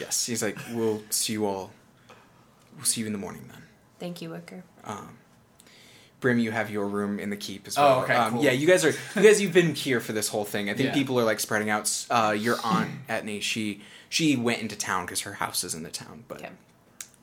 Yes, 0.00 0.24
he's 0.24 0.42
like, 0.42 0.56
we'll 0.72 1.02
see 1.10 1.34
you 1.34 1.44
all. 1.44 1.72
We'll 2.76 2.84
see 2.84 3.00
you 3.00 3.06
in 3.06 3.12
the 3.12 3.18
morning 3.18 3.44
then. 3.50 3.62
Thank 3.98 4.20
you, 4.22 4.30
Wicker. 4.30 4.64
Brim, 6.20 6.38
you 6.38 6.52
have 6.52 6.70
your 6.70 6.86
room 6.86 7.18
in 7.18 7.30
the 7.30 7.36
keep 7.36 7.66
as 7.66 7.76
well. 7.76 7.86
Oh, 7.86 7.94
well. 7.96 8.04
okay, 8.04 8.14
um, 8.14 8.32
cool. 8.34 8.44
Yeah, 8.44 8.52
you 8.52 8.66
guys 8.68 8.84
are. 8.84 8.90
You 9.16 9.22
guys, 9.22 9.40
you've 9.42 9.52
been 9.52 9.74
here 9.74 9.98
for 9.98 10.12
this 10.12 10.28
whole 10.28 10.44
thing. 10.44 10.70
I 10.70 10.74
think 10.74 10.88
Yeah. 10.90 10.94
people 10.94 11.18
are 11.18 11.24
like 11.24 11.40
spreading 11.40 11.68
out. 11.68 12.06
Uh, 12.08 12.32
your 12.38 12.56
aunt 12.64 12.90
Etney, 13.08 13.42
she 13.42 13.82
she 14.08 14.36
went 14.36 14.62
into 14.62 14.76
town 14.76 15.04
because 15.04 15.22
her 15.22 15.32
house 15.34 15.64
is 15.64 15.74
in 15.74 15.82
the 15.82 15.90
town, 15.90 16.22
but 16.28 16.38
Okay. 16.38 16.50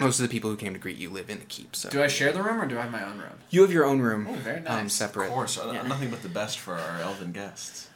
most 0.01 0.19
of 0.19 0.23
the 0.27 0.29
people 0.31 0.49
who 0.49 0.57
came 0.57 0.73
to 0.73 0.79
greet 0.79 0.97
you 0.97 1.09
live 1.09 1.29
in 1.29 1.39
the 1.39 1.45
keep. 1.45 1.77
So 1.77 1.89
Do 1.89 2.03
I 2.03 2.07
share 2.07 2.33
the 2.33 2.43
room 2.43 2.59
or 2.59 2.65
do 2.67 2.77
I 2.77 2.81
have 2.81 2.91
my 2.91 3.05
own 3.05 3.19
room? 3.19 3.37
you 3.49 3.61
have 3.61 3.71
your 3.71 3.85
own 3.85 3.99
room, 4.01 4.27
Oh, 4.29 4.33
very 4.33 4.57
um, 4.57 4.63
nice. 4.63 4.99
Of 4.99 5.13
course. 5.13 5.57
uh, 5.57 5.71
Yeah. 5.73 5.83
Nothing 5.83 6.09
but 6.09 6.21
the 6.21 6.29
best 6.29 6.59
for 6.59 6.73
our 6.75 6.99
elven 7.01 7.31
guests. 7.31 7.87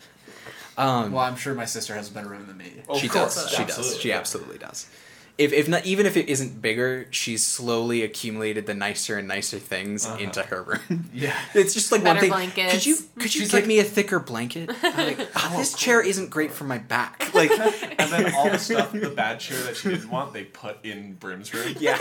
Um, 0.78 1.12
Well, 1.12 1.24
I'm 1.26 1.36
sure 1.36 1.54
my 1.54 1.66
sister 1.66 1.94
has 1.96 2.10
a 2.10 2.14
better 2.14 2.30
room 2.30 2.48
than 2.48 2.56
me. 2.58 2.82
Of 2.88 3.00
she 3.00 3.10
course, 3.10 3.36
does. 3.36 3.50
She 3.50 3.58
does. 3.58 3.70
absolutely, 3.78 4.00
She 4.00 4.12
absolutely 4.14 4.58
does. 4.58 4.88
If, 5.36 5.52
if 5.52 5.68
not 5.68 5.84
even 5.88 6.06
if 6.06 6.16
it 6.16 6.30
isn't 6.30 6.62
bigger, 6.62 7.08
she's 7.10 7.44
slowly 7.44 8.04
accumulated 8.04 8.68
the 8.68 8.76
nicer 8.76 9.18
and 9.18 9.28
nicer 9.28 9.58
things 9.58 10.06
Uh-huh. 10.06 10.18
into 10.20 10.44
her 10.44 10.62
room. 10.62 11.10
Yeah. 11.14 11.36
It's 11.56 11.74
just 11.74 11.92
like 11.92 12.04
Better 12.04 12.14
one 12.16 12.20
thing. 12.22 12.30
blankets. 12.30 12.74
Could 12.74 12.86
you 12.86 12.96
could 13.16 13.34
you 13.36 13.42
She's 13.42 13.52
get 13.52 13.58
like- 13.62 13.68
me 13.68 13.80
a 13.80 13.84
thicker 13.84 14.20
blanket? 14.20 14.70
Like, 14.84 15.20
"Ah, 15.36 15.56
this 15.58 15.74
chair 15.74 16.02
isn't 16.02 16.30
great 16.30 16.52
for 16.52 16.66
my 16.66 16.78
back. 16.78 17.34
Like, 17.34 17.50
And 17.52 18.12
then 18.12 18.34
all 18.36 18.48
the 18.50 18.60
stuff, 18.60 18.92
the 18.92 19.10
bad 19.10 19.40
chair 19.40 19.58
that 19.64 19.76
she 19.76 19.90
didn't 19.90 20.10
want, 20.12 20.34
they 20.34 20.44
put 20.44 20.86
in 20.86 21.16
Brim's 21.16 21.52
room. 21.54 21.76
yeah, 21.80 21.98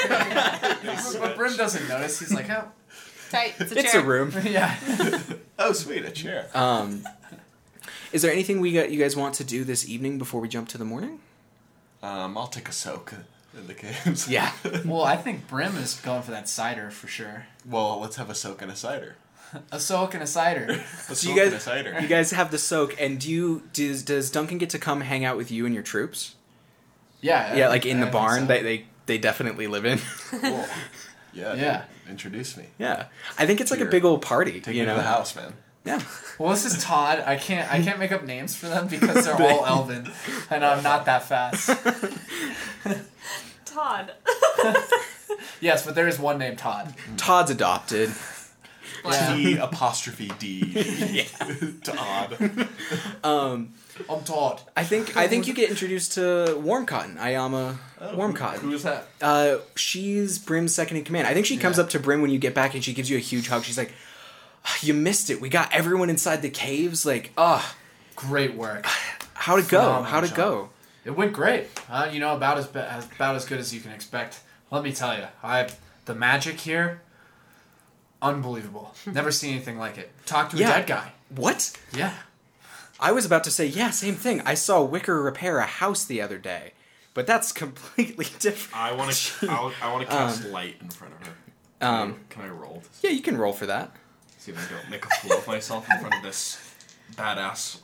But 1.18 1.36
Brim 1.36 1.56
doesn't 1.56 1.88
notice. 1.88 2.18
He's 2.20 2.32
like, 2.34 2.50
oh, 2.50 2.68
Tight. 3.30 3.54
It's 3.58 3.72
a 3.72 3.78
it's 3.78 3.92
chair. 3.92 4.02
a 4.02 4.04
room. 4.04 4.30
yeah. 4.44 4.76
Oh, 5.58 5.72
sweet, 5.72 6.04
a 6.04 6.10
chair. 6.10 6.48
Um, 6.54 7.02
is 8.12 8.20
there 8.20 8.30
anything 8.30 8.60
we 8.60 8.72
got 8.74 8.90
you 8.90 8.98
guys 9.00 9.16
want 9.16 9.36
to 9.36 9.44
do 9.44 9.64
this 9.64 9.88
evening 9.88 10.18
before 10.18 10.38
we 10.42 10.48
jump 10.48 10.68
to 10.68 10.78
the 10.78 10.84
morning? 10.84 11.18
Um, 12.02 12.36
I'll 12.36 12.48
take 12.48 12.68
a 12.68 12.72
soak 12.72 13.14
in 13.56 13.66
the 13.66 13.74
caves. 13.74 14.28
Yeah. 14.28 14.50
Well, 14.84 15.02
I 15.04 15.16
think 15.16 15.46
Brim 15.46 15.76
is 15.76 15.94
going 16.00 16.22
for 16.22 16.30
that 16.32 16.48
cider 16.48 16.90
for 16.90 17.06
sure. 17.08 17.46
well, 17.68 18.00
let's 18.00 18.16
have 18.16 18.28
a 18.30 18.34
soak 18.34 18.62
and 18.62 18.70
a 18.70 18.76
cider. 18.76 19.16
A 19.70 19.78
soak 19.78 20.14
and 20.14 20.22
a 20.22 20.26
cider. 20.26 20.64
A 20.70 20.84
So 21.04 21.12
soak 21.14 21.30
you 21.30 21.36
guys, 21.36 21.48
and 21.52 21.56
a 21.56 21.60
cider. 21.60 21.98
you 22.00 22.08
guys 22.08 22.30
have 22.30 22.50
the 22.50 22.56
soak, 22.56 22.98
and 22.98 23.20
do 23.20 23.30
you 23.30 23.62
does 23.74 24.02
does 24.02 24.30
Duncan 24.30 24.56
get 24.56 24.70
to 24.70 24.78
come 24.78 25.02
hang 25.02 25.26
out 25.26 25.36
with 25.36 25.50
you 25.50 25.66
and 25.66 25.74
your 25.74 25.82
troops? 25.82 26.36
Yeah. 27.20 27.54
Yeah, 27.54 27.68
like 27.68 27.84
in 27.84 28.02
I 28.02 28.06
the 28.06 28.10
barn 28.10 28.40
so. 28.40 28.46
that 28.46 28.62
they 28.62 28.86
they 29.04 29.18
definitely 29.18 29.66
live 29.66 29.84
in. 29.84 29.98
Cool. 30.30 30.64
Yeah. 31.34 31.54
Yeah. 31.54 31.84
Introduce 32.08 32.56
me. 32.56 32.64
yeah, 32.78 33.06
I 33.38 33.44
think 33.46 33.60
it's 33.60 33.70
like 33.70 33.80
a 33.80 33.84
big 33.86 34.04
old 34.06 34.22
party. 34.22 34.60
Take 34.60 34.74
you 34.74 34.82
me 34.82 34.86
know, 34.86 34.96
to 34.96 35.02
the 35.02 35.06
house, 35.06 35.36
man. 35.36 35.52
Yeah. 35.84 36.00
Well, 36.38 36.50
this 36.50 36.64
is 36.64 36.82
Todd. 36.82 37.22
I 37.26 37.36
can't. 37.36 37.70
I 37.72 37.82
can't 37.82 37.98
make 37.98 38.12
up 38.12 38.24
names 38.24 38.54
for 38.56 38.66
them 38.66 38.86
because 38.88 39.24
they're 39.24 39.34
all 39.40 39.64
Elven, 39.66 40.10
and 40.50 40.64
I'm 40.64 40.82
not 40.82 41.04
that 41.06 41.24
fast. 41.24 41.70
Todd. 43.64 44.12
Yes, 45.60 45.84
but 45.86 45.94
there 45.94 46.06
is 46.08 46.18
one 46.18 46.38
named 46.38 46.58
Todd. 46.58 46.92
Todd's 47.16 47.50
adopted. 47.50 48.10
Yeah. 49.04 49.34
T 49.34 49.56
apostrophe 49.56 50.30
D. 50.38 51.24
to 51.84 51.96
odd. 51.98 52.68
Um, 53.24 53.72
I'm 54.10 54.22
Todd. 54.24 54.60
I 54.76 54.84
think 54.84 55.16
I 55.16 55.26
think 55.28 55.46
you 55.46 55.54
get 55.54 55.70
introduced 55.70 56.12
to 56.14 56.56
Warm 56.62 56.84
Cotton, 56.86 57.16
Ayama 57.16 57.76
Warm 58.14 58.34
Cotton. 58.34 58.60
Who's 58.60 58.82
that? 58.82 59.06
Uh, 59.20 59.58
she's 59.76 60.38
Brim's 60.38 60.74
second 60.74 60.96
in 60.98 61.04
command. 61.04 61.26
I 61.26 61.34
think 61.34 61.46
she 61.46 61.56
comes 61.56 61.78
Yeah. 61.78 61.84
up 61.84 61.90
to 61.90 61.98
Brim 62.00 62.22
when 62.22 62.30
you 62.30 62.38
get 62.38 62.54
back 62.54 62.74
and 62.74 62.84
she 62.84 62.92
gives 62.92 63.08
you 63.08 63.16
a 63.16 63.20
huge 63.20 63.48
hug. 63.48 63.64
She's 63.64 63.78
like, 63.78 63.92
"Ah, 63.92 63.94
"You 64.82 64.94
missed 64.94 65.30
it. 65.30 65.40
We 65.40 65.48
got 65.48 65.72
everyone 65.72 66.10
inside 66.10 66.42
the 66.42 66.50
caves. 66.50 67.04
Like, 67.06 67.32
ah, 67.36 67.74
Great 68.16 68.54
work. 68.54 68.86
how'd 69.34 69.58
it 69.60 69.68
go? 69.68 70.02
How'd 70.02 70.24
it 70.24 70.34
go? 70.34 70.70
It 71.04 71.10
went 71.16 71.32
great. 71.32 71.66
Uh, 71.90 72.08
you 72.12 72.20
know, 72.20 72.36
about 72.36 72.58
as, 72.58 72.66
be- 72.68 72.78
about 72.78 73.34
as 73.34 73.44
good 73.44 73.58
as 73.58 73.74
you 73.74 73.80
can 73.80 73.90
expect. 73.92 74.40
Let 74.70 74.84
me 74.84 74.92
tell 74.92 75.16
you, 75.16 75.24
I 75.42 75.68
the 76.04 76.14
magic 76.14 76.60
here, 76.60 77.02
unbelievable. 78.20 78.94
Never 79.06 79.30
seen 79.32 79.54
anything 79.54 79.78
like 79.78 79.98
it. 79.98 80.10
Talk 80.26 80.50
to 80.50 80.56
a 80.56 80.60
Yeah. 80.60 80.68
dead 80.78 80.86
guy. 80.86 81.12
What? 81.34 81.72
Yeah. 81.92 82.14
I 83.00 83.10
was 83.12 83.24
about 83.26 83.42
to 83.44 83.50
say, 83.50 83.66
yeah, 83.66 83.90
same 83.90 84.14
thing. 84.14 84.40
I 84.42 84.54
saw 84.54 84.82
Wicker 84.82 85.20
repair 85.20 85.58
a 85.58 85.66
house 85.66 86.04
the 86.04 86.20
other 86.20 86.38
day, 86.38 86.72
but 87.14 87.26
that's 87.26 87.50
completely 87.64 88.26
different. 88.38 88.80
I 88.80 88.92
want 88.92 89.10
to. 89.12 89.48
I 89.50 89.92
want 89.92 90.02
to 90.04 90.06
cast 90.12 90.44
light 90.46 90.76
in 90.80 90.88
front 90.88 91.14
of 91.14 91.26
her. 91.26 91.32
Can 91.80 91.88
Um, 91.94 92.12
I, 92.30 92.32
can 92.32 92.42
I 92.44 92.48
roll? 92.48 92.82
To 93.00 93.08
Yeah, 93.08 93.12
you 93.14 93.22
can 93.22 93.36
roll 93.36 93.52
for 93.52 93.66
that. 93.66 93.90
See 94.42 94.52
if 94.52 94.58
I 94.58 94.74
don't 94.76 94.90
make 94.90 95.04
a 95.04 95.08
fool 95.20 95.38
of 95.38 95.46
myself 95.46 95.86
in 95.90 95.98
front 96.00 96.14
of 96.16 96.22
this 96.22 96.58
badass 97.14 97.78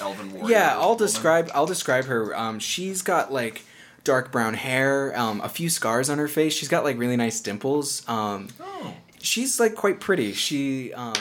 elven 0.00 0.32
warrior. 0.32 0.50
Yeah, 0.50 0.72
I'll 0.76 0.90
woman? 0.90 0.98
describe. 0.98 1.50
I'll 1.54 1.66
describe 1.66 2.04
her. 2.06 2.36
Um, 2.36 2.58
she's 2.58 3.02
got 3.02 3.32
like 3.32 3.62
dark 4.04 4.32
brown 4.32 4.54
hair, 4.54 5.16
um, 5.18 5.40
a 5.42 5.48
few 5.48 5.68
scars 5.70 6.10
on 6.10 6.18
her 6.18 6.26
face. 6.28 6.52
She's 6.54 6.68
got 6.68 6.82
like 6.84 6.98
really 6.98 7.16
nice 7.16 7.40
dimples. 7.40 8.02
Um, 8.08 8.48
Oh. 8.60 8.94
she's 9.20 9.60
like 9.60 9.74
quite 9.76 10.00
pretty. 10.00 10.32
She 10.32 10.92
um, 10.94 11.14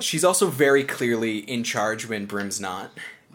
she's 0.00 0.24
also 0.24 0.46
very 0.48 0.84
clearly 0.84 1.38
in 1.38 1.62
charge 1.64 2.08
when 2.08 2.26
Brim's 2.26 2.60
not. 2.60 2.90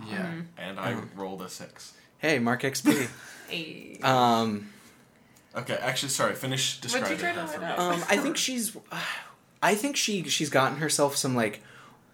Yeah. 0.10 0.31
And 0.58 0.79
I 0.79 0.97
rolled 1.15 1.41
a 1.41 1.49
six. 1.49 1.93
Hey, 2.17 2.39
Mark 2.39 2.62
XP. 2.63 3.08
Hey. 3.47 3.99
um, 4.01 4.71
Okay, 5.55 5.77
actually, 5.79 6.10
sorry. 6.10 6.34
Finish 6.34 6.81
describing 6.81 7.15
try 7.19 7.31
to 7.31 7.41
her 7.41 7.47
for 7.47 7.60
me. 7.62 7.65
um, 7.67 8.03
I 8.10 8.17
think 8.17 8.38
she's. 8.38 8.75
I 9.65 9.73
think 9.75 9.95
she 9.97 10.23
she's 10.30 10.49
gotten 10.49 10.78
herself 10.78 11.15
some 11.15 11.36
like 11.36 11.62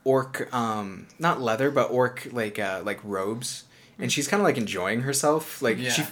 orc, 0.04 0.48
um, 0.54 1.08
not 1.20 1.42
leather, 1.42 1.70
but 1.70 1.92
orc 1.92 2.28
like 2.32 2.58
uh, 2.58 2.82
like 2.84 3.00
robes, 3.04 3.66
and 4.00 4.12
she's 4.12 4.28
kind 4.28 4.40
of 4.42 4.46
like 4.46 4.58
enjoying 4.58 5.02
herself. 5.02 5.62
Like 5.62 5.78
Yeah. 5.78 5.90
she, 5.92 6.04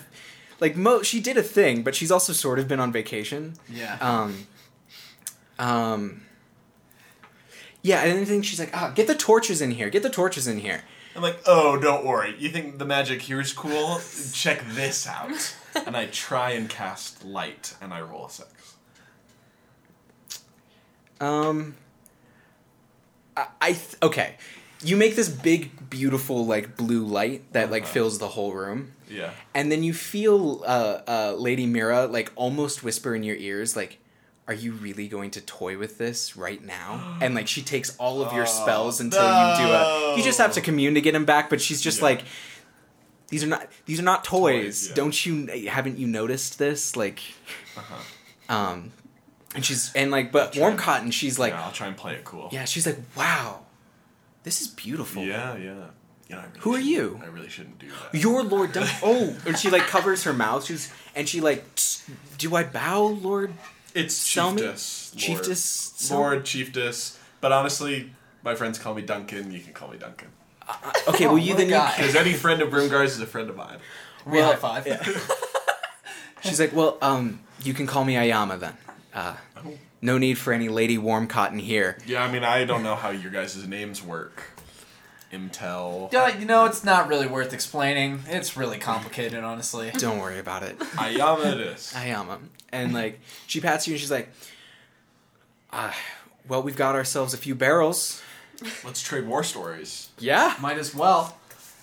like 0.60 0.75
mo 0.75 1.02
she 1.02 1.19
did 1.21 1.38
a 1.38 1.43
thing, 1.43 1.82
but 1.84 1.95
she's 1.95 2.12
also 2.12 2.34
sort 2.34 2.60
of 2.60 2.67
been 2.67 2.80
on 2.82 2.91
vacation. 2.91 3.54
Yeah. 3.69 3.97
Um, 4.02 4.47
um, 5.58 6.21
yeah, 7.82 8.02
and 8.04 8.19
I 8.19 8.25
think 8.25 8.43
she's 8.43 8.60
like, 8.60 8.75
ah, 8.75 8.91
get 8.93 9.08
the 9.08 9.15
torches 9.15 9.62
in 9.62 9.71
here. 9.71 9.89
Get 9.89 10.04
the 10.04 10.10
torches 10.10 10.45
in 10.47 10.60
here. 10.60 10.82
I'm 11.15 11.21
like, 11.21 11.39
oh, 11.45 11.80
don't 11.80 12.06
worry. 12.06 12.36
You 12.38 12.49
think 12.49 12.78
the 12.78 12.86
magic 12.86 13.21
here 13.21 13.39
is 13.41 13.52
cool? 13.54 13.99
Check 14.34 14.63
this 14.69 15.08
out. 15.08 15.56
and 15.88 15.95
I 15.95 16.06
try 16.08 16.52
and 16.52 16.69
cast 16.69 17.23
light, 17.25 17.75
and 17.82 17.93
I 17.93 18.02
roll 18.02 18.25
a 18.25 18.30
six. 18.30 18.49
Um, 21.19 21.75
I, 23.36 23.47
I 23.62 23.71
th- 23.73 23.95
okay. 24.01 24.36
You 24.82 24.95
make 24.95 25.15
this 25.15 25.27
big, 25.29 25.89
beautiful 25.89 26.45
like 26.45 26.77
blue 26.77 27.03
light 27.05 27.51
that 27.53 27.69
like 27.69 27.84
Uh-huh. 27.84 27.91
fills 27.93 28.17
the 28.19 28.29
whole 28.29 28.53
room, 28.53 28.93
Yeah. 29.10 29.32
and 29.53 29.69
then 29.71 29.84
you 29.84 29.93
feel 29.93 30.63
uh, 30.65 31.01
uh, 31.08 31.36
Lady 31.38 31.65
Mira 31.65 32.05
like 32.08 32.32
almost 32.36 32.84
whisper 32.84 33.13
in 33.15 33.23
your 33.23 33.36
ears 33.36 33.75
like. 33.75 33.97
Are 34.47 34.53
you 34.55 34.71
really 34.71 35.08
going 35.08 35.29
to 35.38 35.41
toy 35.41 35.77
with 35.77 35.99
this 35.99 36.36
right 36.36 36.60
now? 36.65 37.17
And 37.21 37.36
like 37.36 37.47
she 37.47 37.62
takes 37.62 37.95
all 37.97 38.23
of 38.23 38.34
your 38.34 38.45
Oh, 38.47 38.63
spells 38.63 38.99
until 38.99 39.21
you 39.21 39.58
do 39.58 39.63
a. 39.71 40.15
You 40.17 40.23
just 40.23 40.39
have 40.39 40.53
to 40.53 40.62
commune 40.62 40.95
to 40.95 41.01
get 41.01 41.12
them 41.12 41.23
back, 41.23 41.51
but 41.51 41.62
she's 41.62 41.79
just 41.84 41.99
Yeah. 41.99 42.05
like, 42.05 42.23
these 43.27 43.43
are 43.43 43.47
not 43.47 43.67
these 43.86 43.99
are 43.99 44.03
not 44.12 44.23
toys. 44.23 44.88
Toys, 44.88 44.89
yeah. 44.89 44.95
Don't 44.95 45.23
you 45.23 45.69
haven't 45.69 45.99
you 45.99 46.08
noticed 46.08 46.58
this? 46.58 46.95
Like, 46.95 47.19
Uh-huh. 47.77 48.55
um, 48.55 48.91
and 49.56 49.66
she's 49.66 49.92
and 49.96 50.12
like, 50.12 50.32
but 50.32 50.56
warm 50.58 50.72
and- 50.72 50.80
cotton. 50.80 51.12
She's 51.12 51.40
like, 51.40 51.54
yeah, 51.54 51.64
I'll 51.66 51.72
try 51.72 51.88
and 51.88 51.98
play 51.98 52.14
it 52.14 52.24
cool. 52.24 52.50
yeah, 52.52 52.66
she's 52.66 52.86
like, 52.86 52.98
wow, 53.16 53.62
this 54.44 54.62
is 54.62 54.68
beautiful. 54.68 55.24
Yeah, 55.24 55.56
yeah. 55.58 55.74
Yeah, 56.30 56.38
I 56.38 56.42
really 56.44 56.60
Who 56.60 56.76
are 56.76 56.80
you? 56.80 57.20
I 57.24 57.26
really 57.28 57.50
shouldn't 57.50 57.80
do 57.80 57.88
that. 57.88 58.20
You're 58.22 58.44
Lord 58.44 58.72
Dun- 58.72 58.88
Oh, 59.04 59.36
and 59.48 59.58
she 59.58 59.72
like 59.72 59.84
covers 59.88 60.24
her 60.26 60.34
mouth. 60.34 60.64
She's 60.64 60.94
and 61.16 61.28
she 61.28 61.42
like, 61.42 61.66
do 62.38 62.56
I 62.56 62.64
bow, 62.66 63.04
Lord? 63.08 63.54
It's 63.96 64.14
Selmy? 64.16 64.60
Chieftess. 64.60 65.28
Lord. 65.28 65.42
Chieftess 65.44 66.12
Lord 66.12 66.44
Chieftess. 66.44 67.18
But 67.42 67.52
honestly, 67.52 68.12
my 68.44 68.54
friends 68.54 68.78
call 68.78 68.94
me 68.94 69.02
Duncan. 69.02 69.52
You 69.52 69.60
can 69.60 69.74
call 69.74 69.90
me 69.90 69.98
Duncan. 69.98 70.28
Okay, 71.08 71.26
Oh, 71.26 71.30
well 71.30 71.38
you 71.40 71.54
what 71.56 71.64
a 71.64 71.64
then 71.64 71.68
you, 71.70 71.74
guy. 71.74 71.94
Because 71.98 72.16
any 72.16 72.34
friend 72.34 72.62
of 72.62 72.70
Brimgar's 72.70 73.14
is 73.14 73.22
a 73.22 73.26
friend 73.26 73.50
of 73.50 73.56
mine. 73.56 73.80
We 74.28 74.34
Well, 74.34 74.52
high 74.52 74.58
five. 74.58 74.86
Yeah. 74.86 75.02
she's 76.44 76.60
like, 76.60 76.74
well, 76.76 77.00
um, 77.02 77.40
you 77.64 77.74
can 77.74 77.88
call 77.88 78.06
me 78.06 78.14
Ayama 78.14 78.60
then. 78.60 78.78
Uh, 79.13 79.36
Oh. 79.58 79.74
no 80.02 80.17
need 80.17 80.38
for 80.38 80.54
any 80.54 80.69
Lady 80.69 80.98
Warm 80.98 81.28
Cotton 81.28 81.60
here. 81.60 81.98
Yeah, 82.06 82.24
I 82.24 82.32
mean, 82.32 82.43
I 82.43 82.63
don't 82.65 82.84
know 82.84 82.95
how 82.95 83.10
your 83.10 83.32
guys' 83.32 83.67
names 83.67 84.04
work. 84.04 84.43
Imtel. 85.32 86.12
Yeah, 86.12 86.28
you 86.38 86.45
know, 86.45 86.65
it's 86.65 86.84
not 86.84 87.08
really 87.08 87.28
worth 87.28 87.54
explaining. 87.54 88.22
It's 88.28 88.58
really 88.58 88.80
complicated, 88.80 89.43
honestly. 89.43 89.91
Don't 89.98 90.19
worry 90.19 90.39
about 90.39 90.63
it. 90.63 90.80
Ayama 90.80 91.54
it 91.54 91.60
is. 91.60 91.93
Ayama. 91.95 92.39
And 92.72 92.93
like 92.93 93.19
she 93.45 93.60
pats 93.62 93.88
you 93.88 93.93
and 93.93 94.02
she's 94.02 94.10
like, 94.12 94.30
ah, 95.72 95.95
well, 96.48 96.63
we've 96.63 96.76
got 96.76 96.95
ourselves 96.95 97.34
a 97.34 97.38
few 97.38 97.54
barrels. 97.56 98.22
Let's 98.84 99.02
trade 99.02 99.26
war 99.28 99.43
stories. 99.43 100.10
Yeah. 100.17 100.56
Might 100.60 100.78
as 100.78 100.93
well. 100.95 101.38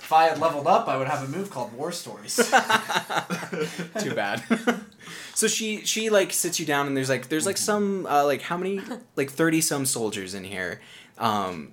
If 0.07 0.13
I 0.13 0.29
had 0.29 0.39
leveled 0.39 0.69
up, 0.69 0.87
I 0.87 0.97
would 0.97 1.09
have 1.09 1.25
a 1.25 1.27
move 1.37 1.51
called 1.51 1.73
War 1.73 1.91
Stories. 1.91 2.37
Too 3.99 4.15
bad. 4.15 4.41
so 5.35 5.49
she 5.49 5.85
she 5.85 6.11
like 6.11 6.33
sits 6.33 6.61
you 6.61 6.65
down 6.65 6.87
and 6.87 6.97
there's 6.97 7.09
like 7.09 7.29
there's 7.29 7.45
like 7.45 7.57
some 7.57 8.07
uh, 8.07 8.25
like 8.25 8.43
how 8.43 8.57
many 8.57 8.81
like 9.17 9.33
thirty 9.33 9.61
some 9.61 9.85
soldiers 9.85 10.33
in 10.33 10.45
here, 10.45 10.81
um, 11.19 11.73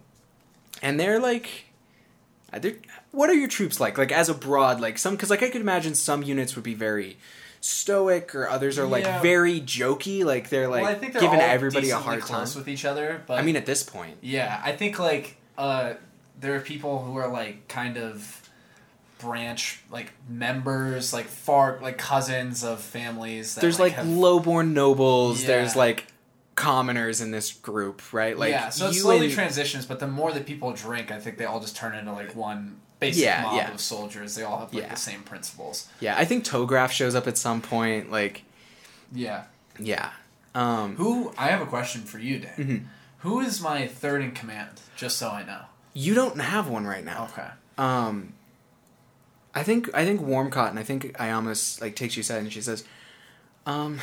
and 0.82 1.00
they're 1.00 1.20
like, 1.20 1.66
uh, 2.52 2.58
they're, 2.58 2.78
what 3.12 3.30
are 3.30 3.36
your 3.36 3.48
troops 3.48 3.80
like? 3.80 4.00
Like 4.00 4.12
as 4.12 4.30
a 4.30 4.34
broad 4.34 4.82
like 4.82 4.98
some 4.98 5.14
because 5.14 5.30
like 5.30 5.44
I 5.44 5.52
could 5.52 5.62
imagine 5.62 5.94
some 5.94 6.24
units 6.24 6.56
would 6.56 6.66
be 6.66 6.74
very 6.74 7.18
stoic 7.62 8.34
or 8.34 8.50
others 8.50 8.80
are 8.80 8.88
like 8.88 9.04
Yeah. 9.04 9.22
very 9.22 9.62
jokey 9.62 10.26
like 10.26 10.50
they're 10.50 10.68
like 10.68 10.82
well, 10.82 10.96
they're 11.00 11.22
giving 11.22 11.40
everybody 11.40 11.92
a 11.92 11.98
hard 11.98 12.24
time. 12.26 12.48
with 12.56 12.68
each 12.68 12.84
other. 12.84 13.22
But 13.28 13.38
I 13.38 13.44
mean 13.44 13.58
at 13.58 13.68
this 13.68 13.84
point, 13.84 14.18
Yeah, 14.22 14.60
I 14.66 14.72
think 14.72 14.98
like 14.98 15.38
uh, 15.56 15.94
there 16.44 16.56
are 16.56 16.60
people 16.60 17.02
who 17.04 17.16
are 17.18 17.28
like 17.28 17.68
kind 17.68 17.98
of 17.98 18.40
branch 19.20 19.82
like 19.90 20.12
members, 20.30 21.14
like 21.14 21.26
far 21.26 21.80
like 21.82 21.98
cousins 21.98 22.64
of 22.64 22.80
families. 22.82 23.56
That, 23.56 23.62
there's 23.62 23.80
like, 23.80 23.94
have, 23.94 24.06
lowborn 24.06 24.74
nobles. 24.74 25.46
There's 25.46 25.76
like 25.76 26.06
commoners 26.56 27.22
in 27.22 27.32
this 27.32 27.52
group, 27.54 28.14
right? 28.14 28.38
Like 28.38 28.52
yeah, 28.52 28.70
so 28.70 28.88
it 28.90 28.94
slowly 28.94 29.26
and- 29.28 29.34
transitions. 29.34 29.86
But 29.86 30.00
the 30.00 30.08
more 30.08 30.32
that 30.34 30.46
people 30.46 30.72
drink, 30.74 31.12
I 31.12 31.20
think 31.20 31.38
they 31.38 31.46
all 31.46 31.60
just 31.60 31.76
turn 31.76 31.96
into 31.96 32.12
like 32.12 32.36
one 32.36 32.78
basic 33.00 33.24
Yeah, 33.24 33.42
mob 33.44 33.56
yeah. 33.56 33.74
of 33.74 33.80
soldiers. 33.82 34.36
They 34.36 34.44
all 34.44 34.60
have 34.60 34.74
like 34.74 34.84
Yeah. 34.84 34.90
the 34.90 34.96
same 35.00 35.24
principles. 35.24 35.88
yeah, 36.00 36.16
I 36.18 36.26
think 36.26 36.44
Tograph 36.46 36.92
shows 36.92 37.16
up 37.16 37.26
at 37.28 37.38
some 37.38 37.62
point. 37.62 38.12
Like 38.12 38.44
Yeah. 39.14 39.46
yeah, 39.80 40.12
um, 40.54 40.96
Who? 40.98 41.34
I 41.38 41.48
have 41.48 41.62
a 41.62 41.66
question 41.66 42.02
for 42.02 42.20
you, 42.20 42.40
Dan. 42.40 42.54
Mhm. 42.58 42.84
Who 43.20 43.40
is 43.40 43.62
my 43.62 43.88
third 43.88 44.22
in 44.22 44.32
command? 44.34 44.82
Just 44.98 45.18
so 45.18 45.30
I 45.30 45.44
know. 45.44 45.62
You 45.94 46.14
don't 46.14 46.40
have 46.40 46.70
one 46.70 46.86
right 46.86 47.04
now. 47.04 47.30
Okay. 47.32 47.48
Um, 47.78 48.34
I 49.56 49.64
think 49.64 49.90
I 49.94 50.06
think 50.06 50.22
Warm 50.22 50.50
Cotton. 50.50 50.78
I 50.78 50.84
think 50.84 51.16
Ayamas 51.18 51.80
like 51.82 51.96
takes 51.96 52.16
you 52.18 52.22
aside 52.22 52.40
and 52.40 52.52
she 52.52 52.62
says, 52.62 52.84
um, 53.66 54.00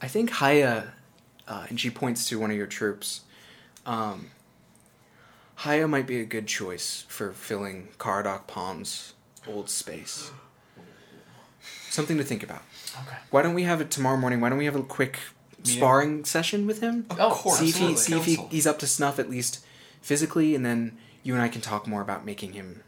I 0.00 0.08
think 0.08 0.30
Haya, 0.30 0.92
uh, 1.46 1.66
and 1.68 1.78
she 1.78 1.90
points 1.90 2.28
to 2.28 2.38
one 2.38 2.50
of 2.50 2.56
your 2.56 2.66
troops. 2.66 3.20
Um, 3.84 4.30
Haya 5.56 5.86
might 5.86 6.06
be 6.06 6.20
a 6.20 6.24
good 6.24 6.46
choice 6.46 7.04
for 7.08 7.32
filling 7.32 7.88
Caradoc 7.98 8.46
Palm's 8.46 9.14
old 9.46 9.68
space. 9.68 10.30
Something 11.90 12.16
to 12.16 12.24
think 12.24 12.42
about. 12.42 12.62
Okay. 13.06 13.16
Why 13.30 13.42
don't 13.42 13.54
we 13.54 13.64
have 13.64 13.80
it 13.82 13.90
tomorrow 13.90 14.16
morning? 14.16 14.40
Why 14.40 14.48
don't 14.48 14.58
we 14.58 14.64
have 14.64 14.76
a 14.76 14.82
quick 14.82 15.18
Meeting? 15.58 15.76
sparring 15.76 16.24
session 16.24 16.66
with 16.66 16.80
him? 16.80 17.06
Of 17.10 17.32
course, 17.32 17.58
see 17.58 17.68
if 17.68 17.76
he 17.76 17.96
see 17.96 18.14
if 18.14 18.24
he, 18.24 18.36
he's 18.50 18.66
up 18.66 18.78
to 18.78 18.86
snuff 18.86 19.18
at 19.18 19.28
least 19.28 19.64
physically, 20.02 20.54
and 20.54 20.64
then 20.66 20.98
you 21.22 21.32
and 21.32 21.42
I 21.42 21.48
can 21.48 21.60
talk 21.62 21.86
more 21.86 22.02
about 22.02 22.26
making 22.26 22.52
him 22.52 22.82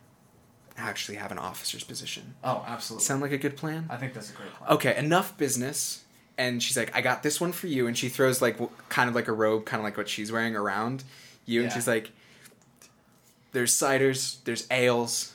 actually 0.77 1.17
have 1.17 1.31
an 1.33 1.39
officer's 1.39 1.85
position. 1.85 2.35
Oh, 2.43 2.65
absolutely. 2.67 3.05
Sound 3.05 3.23
like 3.23 3.31
a 3.33 3.39
good 3.39 3.57
plan? 3.57 3.87
I 3.89 3.97
think 3.97 4.13
that's 4.13 4.31
a 4.31 4.35
great 4.35 4.53
plan. 4.55 4.71
Okay, 4.73 4.97
enough 4.97 5.39
business. 5.39 6.03
And 6.37 6.61
she's 6.61 6.77
like, 6.77 6.95
"I 6.97 7.01
got 7.01 7.23
this 7.23 7.41
one 7.41 7.53
for 7.53 7.69
you," 7.69 7.87
and 7.87 7.97
she 7.97 8.09
throws 8.09 8.43
like 8.43 8.55
w- 8.59 8.73
kind 8.89 9.09
of 9.09 9.15
like 9.15 9.29
a 9.29 9.33
robe, 9.33 9.65
kind 9.67 9.79
of 9.81 9.85
like 9.85 9.97
what 9.97 10.09
she's 10.09 10.33
wearing 10.33 10.57
around 10.57 11.05
you, 11.47 11.63
and 11.63 11.73
she's 11.73 11.87
like, 11.87 12.11
"There's 13.53 13.73
ciders, 13.73 14.39
there's 14.45 14.67
ales." 14.71 15.35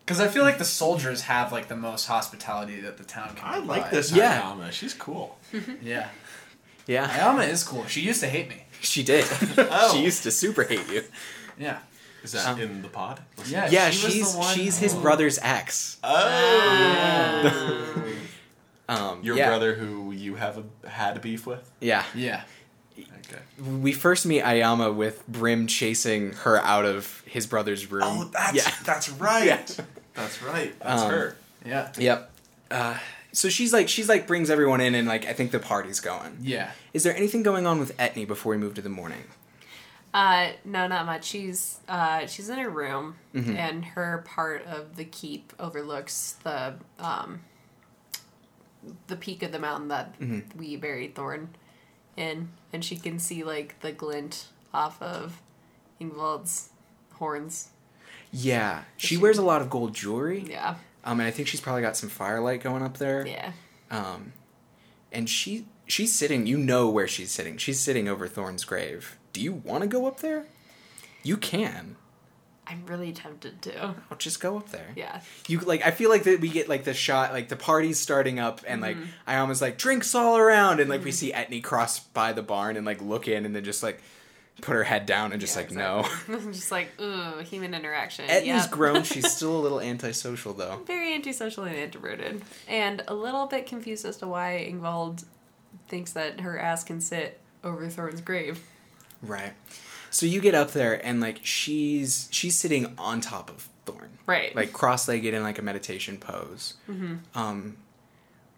Because 0.00 0.18
I 0.18 0.28
feel 0.28 0.44
like 0.44 0.56
the 0.58 0.64
soldiers 0.64 1.22
have 1.22 1.52
like 1.52 1.68
the 1.68 1.76
most 1.76 2.06
hospitality 2.06 2.80
that 2.80 2.96
the 2.98 3.04
town 3.04 3.34
can. 3.36 3.44
I 3.46 3.58
provide. 3.58 3.66
like 3.68 3.90
this 3.90 4.10
Yeah. 4.12 4.40
Ayama. 4.40 4.72
She's 4.72 4.94
cool. 4.94 5.38
Yeah, 5.82 6.08
Yeah, 6.86 7.08
Ayama 7.08 7.46
is 7.48 7.62
cool. 7.62 7.86
She 7.86 8.00
used 8.00 8.20
to 8.20 8.28
hate 8.28 8.48
me. 8.48 8.64
she 8.82 9.02
did. 9.02 9.24
Oh. 9.58 9.92
She 9.94 10.02
used 10.02 10.22
to 10.24 10.30
super 10.30 10.64
hate 10.64 10.88
you. 10.90 11.04
Yeah, 11.58 11.78
Is 12.22 12.32
that 12.32 12.46
Um, 12.46 12.60
in 12.60 12.82
the 12.82 12.88
pod? 12.88 13.20
yeah. 13.46 13.68
Yeah, 13.70 13.90
she 13.90 14.06
was 14.06 14.14
she's 14.14 14.32
the 14.32 14.38
one- 14.38 14.54
she's 14.54 14.78
his 14.78 14.94
Oh. 14.94 15.00
brother's 15.00 15.38
ex. 15.42 15.98
Oh. 16.02 18.04
Um, 18.88 19.20
Your 19.22 19.36
yeah. 19.36 19.48
brother 19.48 19.74
who 19.74 20.12
you 20.12 20.34
have 20.34 20.58
a, 20.58 20.88
had 20.88 21.16
a 21.16 21.20
beef 21.20 21.46
with? 21.46 21.70
Yeah. 21.80 22.04
Yeah, 22.14 22.42
Okay. 22.98 23.40
We 23.80 23.92
first 23.92 24.26
meet 24.26 24.42
Ayama 24.42 24.94
with 24.94 25.26
Brim 25.26 25.66
chasing 25.66 26.32
her 26.34 26.58
out 26.58 26.84
of 26.84 27.22
his 27.24 27.46
brother's 27.46 27.90
room. 27.90 28.02
Oh, 28.04 28.24
that's 28.32 28.54
yeah. 28.54 28.70
that's 28.84 29.08
right. 29.08 29.46
Yeah. 29.46 29.84
That's 30.14 30.42
right. 30.42 30.78
That's 30.80 31.02
Um, 31.02 31.10
her. 31.10 31.36
yeah, 31.64 31.90
Yep. 31.96 32.30
Uh, 32.70 32.98
so 33.32 33.48
she's 33.48 33.72
like 33.72 33.88
she's 33.88 34.08
like 34.08 34.26
brings 34.26 34.50
everyone 34.50 34.80
in 34.80 34.94
and 34.94 35.08
like 35.08 35.26
I 35.26 35.32
think 35.32 35.50
the 35.50 35.58
party's 35.58 36.00
going. 36.00 36.38
yeah. 36.42 36.72
Is 36.92 37.02
there 37.02 37.16
anything 37.16 37.42
going 37.42 37.66
on 37.66 37.78
with 37.80 37.96
Etney 37.96 38.26
before 38.26 38.50
we 38.52 38.58
move 38.58 38.74
to 38.74 38.82
the 38.82 38.88
morning? 38.90 39.24
Uh, 40.14 40.50
no, 40.64 40.86
not 40.86 41.06
much. 41.06 41.24
She's 41.24 41.80
uh, 41.88 42.26
she's 42.26 42.48
in 42.50 42.58
her 42.58 42.68
room, 42.68 43.16
Mhm. 43.34 43.56
and 43.56 43.84
her 43.84 44.22
part 44.26 44.62
of 44.66 44.96
the 44.96 45.06
keep 45.06 45.54
overlooks 45.58 46.36
the 46.44 46.74
um, 46.98 47.40
the 49.06 49.16
peak 49.16 49.42
of 49.42 49.52
the 49.52 49.58
mountain 49.58 49.88
that 49.88 50.18
Mhm. 50.20 50.54
we 50.56 50.76
buried 50.76 51.14
Thorn 51.14 51.54
in, 52.16 52.50
and 52.72 52.84
she 52.84 52.96
can 52.96 53.18
see 53.18 53.42
like 53.44 53.80
the 53.80 53.92
glint 53.92 54.48
off 54.74 55.00
of 55.00 55.40
Ingvild's 56.00 56.70
horns. 57.14 57.70
Yeah, 58.30 58.84
she 58.96 59.08
she- 59.08 59.16
wears 59.16 59.38
a 59.38 59.42
lot 59.42 59.62
of 59.62 59.70
gold 59.70 59.94
jewelry. 59.94 60.44
Yeah, 60.48 60.74
Um, 61.04 61.20
and 61.20 61.26
I 61.26 61.30
think 61.30 61.48
she's 61.48 61.60
probably 61.60 61.82
got 61.82 61.96
some 61.96 62.08
firelight 62.08 62.62
going 62.62 62.82
up 62.82 62.98
there. 62.98 63.26
yeah. 63.26 63.52
Um, 63.90 64.32
and 65.10 65.28
she 65.28 65.66
she's 65.86 66.14
sitting. 66.14 66.46
You 66.46 66.56
know 66.56 66.88
where 66.88 67.08
she's 67.08 67.30
sitting. 67.30 67.56
She's 67.58 67.78
sitting 67.80 68.08
over 68.08 68.26
Thorn's 68.28 68.64
grave. 68.64 69.18
Do 69.32 69.40
you 69.40 69.52
want 69.52 69.82
to 69.82 69.88
go 69.88 70.06
up 70.06 70.20
there? 70.20 70.46
You 71.22 71.36
can. 71.36 71.96
I'm 72.66 72.86
really 72.86 73.12
tempted 73.12 73.60
to. 73.62 73.78
I'll 74.10 74.16
just 74.18 74.40
go 74.40 74.56
up 74.56 74.70
there. 74.70 74.92
Yeah, 74.96 75.20
You 75.48 75.58
like. 75.60 75.84
I 75.84 75.90
feel 75.90 76.08
like 76.08 76.22
that 76.22 76.40
we 76.40 76.48
get 76.48 76.68
like 76.68 76.84
the 76.84 76.94
shot, 76.94 77.32
like 77.32 77.48
the 77.48 77.56
party's 77.56 77.98
starting 77.98 78.38
up, 78.38 78.60
and 78.66 78.80
like 78.80 78.96
Mhm. 78.96 79.08
I 79.26 79.36
almost 79.38 79.60
like 79.60 79.76
drinks 79.76 80.14
all 80.14 80.38
around, 80.38 80.80
and 80.80 80.88
like 80.88 81.04
we 81.04 81.12
see 81.12 81.32
Etney 81.32 81.62
cross 81.62 81.98
by 82.00 82.32
the 82.32 82.42
barn 82.42 82.76
and 82.76 82.86
like 82.86 83.02
look 83.02 83.26
in, 83.28 83.44
and 83.44 83.54
then 83.54 83.64
just 83.64 83.82
like 83.82 84.00
put 84.60 84.74
her 84.74 84.84
head 84.84 85.06
down 85.06 85.32
and 85.32 85.40
just 85.40 85.56
Yeah, 85.56 85.62
like 85.62 85.72
no. 85.72 86.06
just 86.52 86.70
like 86.70 86.88
ooh, 87.00 87.38
human 87.40 87.74
interaction. 87.74 88.26
Etney's 88.26 88.46
Yep. 88.46 88.70
grown. 88.70 89.02
She's 89.02 89.30
still 89.36 89.56
a 89.56 89.60
little 89.60 89.80
antisocial 89.80 90.52
though. 90.52 90.80
very 90.86 91.14
antisocial 91.14 91.64
and 91.64 91.74
introverted, 91.76 92.42
and 92.68 93.02
a 93.08 93.14
little 93.14 93.46
bit 93.46 93.66
confused 93.66 94.04
as 94.04 94.16
to 94.18 94.26
why 94.28 94.66
Ingvild 94.70 95.24
thinks 95.88 96.12
that 96.12 96.40
her 96.40 96.58
ass 96.58 96.84
can 96.84 97.00
sit 97.00 97.40
over 97.64 97.88
Thorn's 97.88 98.20
grave. 98.20 98.60
Right. 99.22 99.52
So 100.10 100.26
you 100.26 100.40
get 100.40 100.54
up 100.54 100.72
there 100.72 101.04
and 101.04 101.20
like 101.20 101.40
she's 101.42 102.28
she's 102.30 102.58
sitting 102.58 102.92
on 102.98 103.20
top 103.20 103.48
of 103.50 103.68
Thorn. 103.86 104.10
Right. 104.26 104.54
Like 104.54 104.72
cross-legged 104.72 105.32
in 105.32 105.42
like 105.42 105.58
a 105.58 105.62
meditation 105.62 106.18
pose. 106.18 106.74
hmm 106.86 107.14
Um 107.34 107.76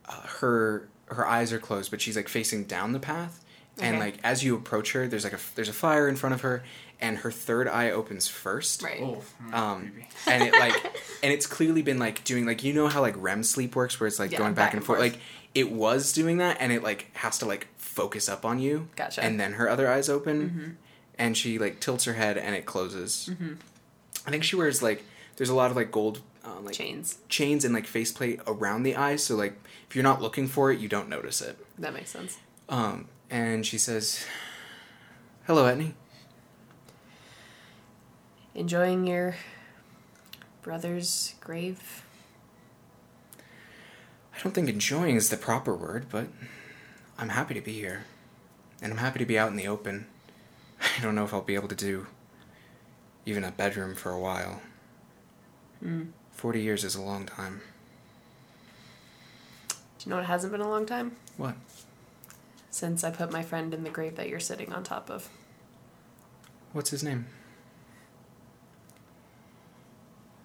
uh, 0.06 0.20
her 0.40 0.88
her 1.08 1.26
eyes 1.26 1.52
are 1.52 1.58
closed 1.58 1.90
but 1.90 2.00
she's 2.00 2.16
like 2.16 2.28
facing 2.28 2.64
down 2.64 2.92
the 2.92 2.98
path 2.98 3.43
and 3.80 3.98
like 3.98 4.18
as 4.22 4.44
you 4.44 4.54
approach 4.54 4.92
her 4.92 5.06
there's 5.08 5.24
like 5.24 5.32
a 5.32 5.38
there's 5.56 5.68
a 5.68 5.72
fire 5.72 6.08
in 6.08 6.16
front 6.16 6.34
of 6.34 6.42
her 6.42 6.62
and 7.00 7.18
her 7.18 7.30
third 7.32 7.66
eye 7.68 7.90
opens 7.90 8.28
first. 8.28 8.82
Right. 8.82 9.00
Oh, 9.02 9.22
mm, 9.44 9.52
Um, 9.54 9.92
and 10.26 10.42
it 10.44 10.52
like 10.52 10.74
and 11.22 11.32
it's 11.32 11.46
clearly 11.46 11.82
been 11.82 11.98
like 11.98 12.22
doing 12.24 12.46
like 12.46 12.62
you 12.62 12.72
know 12.72 12.86
how 12.88 13.00
like 13.00 13.14
REM 13.18 13.42
sleep 13.42 13.74
works 13.76 13.98
where 13.98 14.06
it's 14.06 14.18
like 14.18 14.30
Yeah, 14.30 14.38
going 14.38 14.54
back, 14.54 14.66
back 14.68 14.72
and, 14.74 14.78
and 14.78 14.86
forth. 14.86 15.00
forth. 15.00 15.12
like 15.12 15.20
it 15.54 15.70
was 15.72 16.12
doing 16.12 16.38
that 16.38 16.56
and 16.60 16.72
it 16.72 16.82
like 16.82 17.10
has 17.16 17.38
to 17.38 17.46
like 17.46 17.66
focus 17.76 18.28
up 18.28 18.44
on 18.44 18.58
you 18.58 18.88
Gotcha. 18.96 19.22
and 19.22 19.38
then 19.38 19.54
her 19.54 19.68
other 19.68 19.90
eyes 19.90 20.08
open 20.08 20.50
Mhm. 20.50 20.74
and 21.18 21.36
she 21.36 21.58
like 21.58 21.80
tilts 21.80 22.04
her 22.04 22.14
head 22.14 22.36
and 22.38 22.54
it 22.56 22.66
closes 22.66 23.28
Mhm. 23.32 23.56
i 24.26 24.30
think 24.30 24.42
she 24.44 24.56
wears 24.56 24.82
like 24.82 25.04
there's 25.36 25.50
a 25.50 25.54
lot 25.54 25.70
of 25.70 25.76
like 25.76 25.90
gold 25.92 26.20
um, 26.44 26.64
like 26.64 26.74
Chains. 26.74 27.18
chains 27.28 27.64
and 27.64 27.72
like 27.74 27.86
faceplate 27.86 28.40
around 28.46 28.82
the 28.82 28.96
eyes 28.96 29.22
so 29.24 29.34
like 29.36 29.54
if 29.88 29.94
you're 29.96 30.02
not 30.02 30.20
looking 30.20 30.46
for 30.48 30.70
it 30.72 30.78
you 30.80 30.88
don't 30.88 31.08
notice 31.08 31.40
it 31.40 31.56
That 31.78 31.92
makes 31.94 32.10
sense. 32.10 32.38
um 32.68 33.06
and 33.30 33.66
she 33.66 33.78
says 33.78 34.24
hello 35.46 35.64
Etney 35.64 35.92
Enjoying 38.54 39.04
your 39.04 39.34
brother's 40.62 41.34
grave. 41.40 42.04
I 43.36 44.40
don't 44.42 44.52
think 44.54 44.68
enjoying 44.68 45.16
is 45.16 45.28
the 45.28 45.36
proper 45.36 45.74
word, 45.74 46.06
but 46.08 46.28
I'm 47.18 47.30
happy 47.30 47.54
to 47.54 47.60
be 47.60 47.72
here. 47.72 48.04
And 48.80 48.92
I'm 48.92 48.98
happy 48.98 49.18
to 49.18 49.26
be 49.26 49.36
out 49.36 49.50
in 49.50 49.56
the 49.56 49.66
open. 49.66 50.06
I 50.98 51.02
don't 51.02 51.16
know 51.16 51.24
if 51.24 51.34
I'll 51.34 51.42
be 51.42 51.56
able 51.56 51.66
to 51.66 51.74
do 51.74 52.06
even 53.26 53.42
a 53.42 53.50
bedroom 53.50 53.96
for 53.96 54.12
a 54.12 54.20
while. 54.20 54.60
Mm. 55.82 56.08
40 56.30 56.62
years 56.62 56.84
is 56.84 56.94
a 56.94 57.02
long 57.02 57.26
time. 57.26 57.60
Do 59.68 59.74
you 60.06 60.10
know 60.10 60.16
what 60.16 60.26
hasn't 60.26 60.52
been 60.52 60.60
a 60.60 60.68
long 60.68 60.86
time? 60.86 61.12
What? 61.36 61.54
Since 62.74 63.04
I 63.04 63.12
put 63.12 63.30
my 63.30 63.44
friend 63.44 63.72
in 63.72 63.84
the 63.84 63.88
grave 63.88 64.16
that 64.16 64.28
you're 64.28 64.40
sitting 64.40 64.72
on 64.72 64.82
top 64.82 65.08
of. 65.08 65.28
What's 66.72 66.90
his 66.90 67.04
name? 67.04 67.26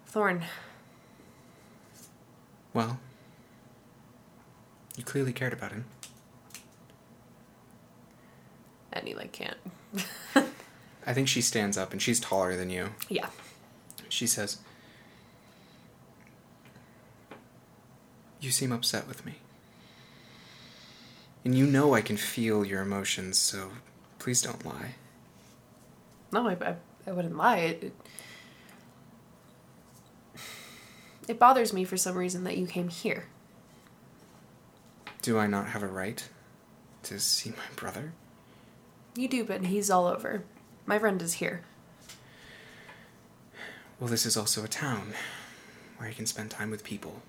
Thorn. 0.06 0.44
Well, 2.72 3.00
you 4.96 5.02
clearly 5.02 5.32
cared 5.32 5.52
about 5.52 5.72
him. 5.72 5.86
And 8.92 9.08
he 9.08 9.14
like 9.16 9.32
can't. 9.32 9.58
I 11.04 11.12
think 11.12 11.26
she 11.26 11.40
stands 11.40 11.76
up 11.76 11.90
and 11.90 12.00
she's 12.00 12.20
taller 12.20 12.54
than 12.54 12.70
you. 12.70 12.90
yeah. 13.08 13.26
she 14.08 14.28
says, 14.28 14.58
You 18.40 18.52
seem 18.52 18.70
upset 18.70 19.08
with 19.08 19.26
me. 19.26 19.39
And 21.44 21.56
you 21.56 21.66
know 21.66 21.94
I 21.94 22.02
can 22.02 22.16
feel 22.16 22.64
your 22.64 22.82
emotions, 22.82 23.38
so 23.38 23.70
please 24.18 24.42
don't 24.42 24.64
lie. 24.64 24.94
No, 26.32 26.48
I, 26.48 26.52
I, 26.52 26.74
I 27.06 27.12
wouldn't 27.12 27.36
lie. 27.36 27.58
It, 27.58 27.84
it, 27.84 27.92
it 31.28 31.38
bothers 31.38 31.72
me 31.72 31.84
for 31.84 31.96
some 31.96 32.16
reason 32.16 32.44
that 32.44 32.56
you 32.56 32.66
came 32.66 32.88
here. 32.88 33.26
Do 35.22 35.38
I 35.38 35.46
not 35.46 35.68
have 35.68 35.82
a 35.82 35.88
right 35.88 36.26
to 37.04 37.18
see 37.18 37.50
my 37.50 37.74
brother? 37.76 38.12
You 39.16 39.28
do, 39.28 39.44
but 39.44 39.66
he's 39.66 39.90
all 39.90 40.06
over. 40.06 40.44
My 40.86 40.98
friend 40.98 41.20
is 41.20 41.34
here. 41.34 41.62
Well, 43.98 44.08
this 44.08 44.24
is 44.24 44.36
also 44.36 44.64
a 44.64 44.68
town 44.68 45.12
where 45.96 46.08
I 46.08 46.12
can 46.12 46.26
spend 46.26 46.50
time 46.50 46.70
with 46.70 46.84
people 46.84 47.22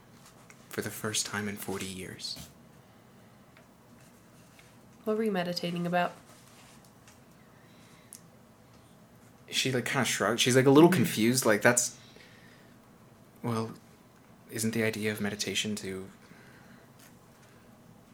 for 0.70 0.82
the 0.82 0.90
first 0.90 1.26
time 1.26 1.50
in 1.50 1.58
40 1.58 1.86
years. 1.86 2.38
What 5.04 5.18
were 5.18 5.24
you 5.24 5.32
meditating 5.32 5.88
about? 5.88 6.14
She 9.50 9.72
like 9.72 9.86
kind 9.86 10.02
of 10.02 10.08
shrugged. 10.08 10.40
She's 10.40 10.56
like 10.56 10.66
a 10.66 10.72
little 10.72 10.90
confused. 10.90 11.46
Like 11.46 11.62
that's 11.62 11.98
well, 13.44 13.72
isn't 14.52 14.74
the 14.74 14.84
idea 14.84 15.12
of 15.12 15.20
meditation 15.20 15.76
to 15.78 16.08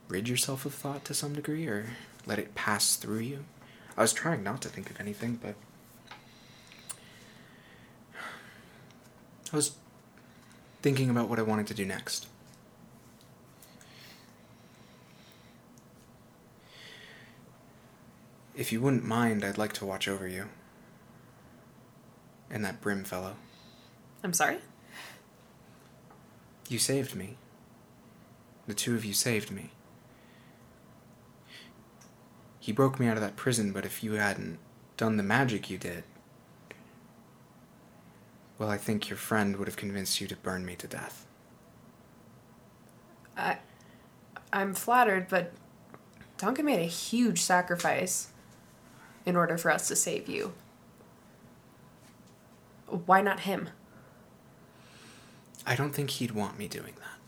rid 0.08 0.30
yourself 0.30 0.66
of 0.66 0.74
thought 0.74 1.04
to 1.06 1.14
some 1.14 1.34
degree 1.34 1.68
or 1.68 1.88
let 2.26 2.40
it 2.40 2.56
pass 2.56 2.96
through 2.96 3.20
you? 3.20 3.44
I 3.98 4.02
was 4.02 4.14
trying 4.14 4.44
not 4.44 4.62
to 4.62 4.70
think 4.70 4.90
of 4.90 5.00
anything, 5.00 5.40
but 5.42 5.56
I 9.52 9.56
was 9.56 9.76
thinking 10.82 11.10
about 11.10 11.30
what 11.30 11.40
I 11.40 11.44
wanted 11.44 11.68
to 11.68 11.74
do 11.74 11.86
next. 11.86 12.28
If 18.58 18.72
you 18.72 18.82
wouldn't 18.82 19.06
mind, 19.06 19.46
I'd 19.46 19.60
like 19.60 19.74
to 19.74 19.86
watch 19.86 20.08
over 20.08 20.28
you. 20.28 20.50
And 22.50 22.66
that 22.66 22.82
Brim 22.82 23.04
fellow. 23.04 23.36
I'm 24.24 24.34
sorry? 24.34 24.58
You 26.68 26.80
saved 26.80 27.16
me. 27.16 27.38
The 28.66 28.74
two 28.74 28.96
of 28.96 29.06
you 29.06 29.14
saved 29.14 29.52
me. 29.52 29.70
He 32.60 32.72
broke 32.72 33.00
me 33.00 33.08
out 33.08 33.16
of 33.16 33.22
that 33.22 33.36
prison, 33.36 33.72
but 33.72 33.86
if 33.86 34.04
you 34.04 34.14
hadn't 34.14 34.58
done 34.98 35.18
the 35.18 35.24
magic 35.24 35.70
you 35.70 35.78
did, 35.78 36.04
well, 38.58 38.70
I 38.70 38.78
think 38.78 39.08
your 39.08 39.18
friend 39.18 39.56
would 39.58 39.68
have 39.68 39.78
convinced 39.78 40.20
you 40.20 40.28
to 40.28 40.36
burn 40.36 40.66
me 40.66 40.76
to 40.78 40.88
death. 40.88 41.28
I, 43.38 43.60
I'm 44.52 44.74
flattered, 44.74 45.28
but 45.30 45.54
Duncan 46.40 46.66
made 46.66 46.80
a 46.80 46.90
huge 46.90 47.40
sacrifice 47.42 48.32
in 49.28 49.36
order 49.36 49.58
for 49.58 49.70
us 49.70 49.90
to 49.90 49.96
save 49.96 50.30
you. 50.30 50.54
Why 52.88 53.22
not 53.22 53.42
him? 53.42 53.70
I 55.66 55.76
don't 55.76 55.94
think 55.94 56.12
he'd 56.12 56.32
want 56.32 56.58
me 56.58 56.70
doing 56.70 56.94
that. 56.96 57.20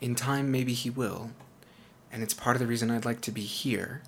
In 0.00 0.14
time, 0.14 0.50
maybe 0.50 0.72
he 0.72 0.88
will, 0.88 1.32
and 2.10 2.22
it's 2.22 2.32
part 2.32 2.56
of 2.56 2.60
the 2.60 2.66
reason 2.66 2.90
I'd 2.90 3.04
like 3.04 3.20
to 3.20 3.30
be 3.30 3.42
here, 3.42 4.02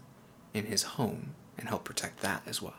in 0.55 0.65
his 0.65 0.83
home, 0.83 1.35
and 1.59 1.69
help 1.69 1.85
protect 1.85 2.21
that 2.21 2.43
as 2.47 2.63
well. 2.63 2.75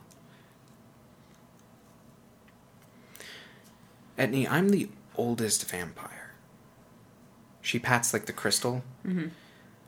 Etney, 4.17 4.49
I'm 4.49 4.69
the 4.69 4.89
oldest 5.15 5.69
vampire. 5.69 6.31
She 7.61 7.77
pats 7.77 8.11
like 8.11 8.25
the 8.25 8.33
crystal. 8.33 8.83
Mm-hmm. 9.05 9.27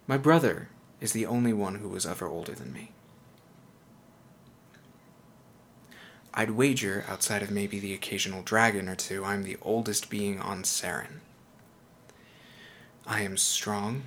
My 0.06 0.17
brother 0.17 0.69
is 1.04 1.12
the 1.12 1.26
only 1.26 1.52
one 1.52 1.76
who 1.76 1.89
was 1.89 2.06
ever 2.06 2.28
older 2.28 2.54
than 2.54 2.72
me. 2.72 2.92
I'd 6.34 6.52
wager, 6.52 7.04
outside 7.10 7.44
of 7.44 7.52
maybe 7.52 7.78
the 7.78 7.94
occasional 7.94 8.42
dragon 8.42 8.88
or 8.88 8.96
two, 8.96 9.26
I'm 9.26 9.44
the 9.44 9.58
oldest 9.62 10.10
being 10.10 10.39
on 10.39 10.63
Saren. 10.63 11.20
I 13.06 13.22
am 13.22 13.36
strong. 13.36 14.04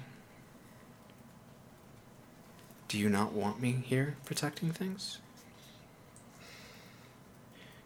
Do 2.88 2.96
you 2.96 3.10
not 3.10 3.34
want 3.34 3.60
me 3.60 3.72
here 3.84 4.16
protecting 4.24 4.72
things? 4.72 5.18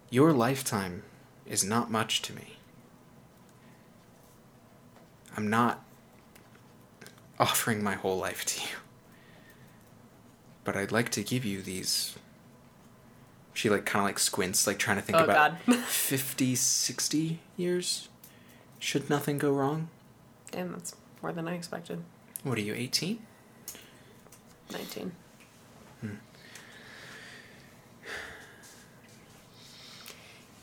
Your 0.08 0.32
lifetime 0.32 1.02
is 1.46 1.64
not 1.64 1.90
much 1.90 2.22
to 2.22 2.32
me. 2.32 2.58
I'm 5.36 5.50
not 5.50 5.82
offering 7.40 7.82
my 7.82 7.94
whole 7.94 8.18
life 8.18 8.44
to 8.44 8.60
you. 8.60 8.79
But 10.64 10.76
I'd 10.76 10.92
like 10.92 11.08
to 11.10 11.22
give 11.22 11.44
you 11.44 11.62
these. 11.62 12.16
She 13.54 13.68
like 13.70 13.84
kind 13.86 14.02
of 14.02 14.08
like 14.08 14.18
squints, 14.18 14.66
like 14.66 14.78
trying 14.78 14.96
to 14.96 15.02
think 15.02 15.18
Oh, 15.18 15.24
about 15.24 15.56
God. 15.66 15.76
50, 15.84 16.54
60 16.54 17.38
years. 17.56 18.08
Should 18.78 19.10
nothing 19.10 19.38
go 19.38 19.50
wrong? 19.52 19.88
Damn, 20.50 20.72
that's 20.72 20.94
more 21.22 21.32
than 21.32 21.48
I 21.48 21.54
expected. 21.54 22.02
What 22.44 22.56
are 22.58 22.62
you, 22.62 22.74
18? 22.74 23.18
19. 24.72 25.12
Hmm. 26.00 26.08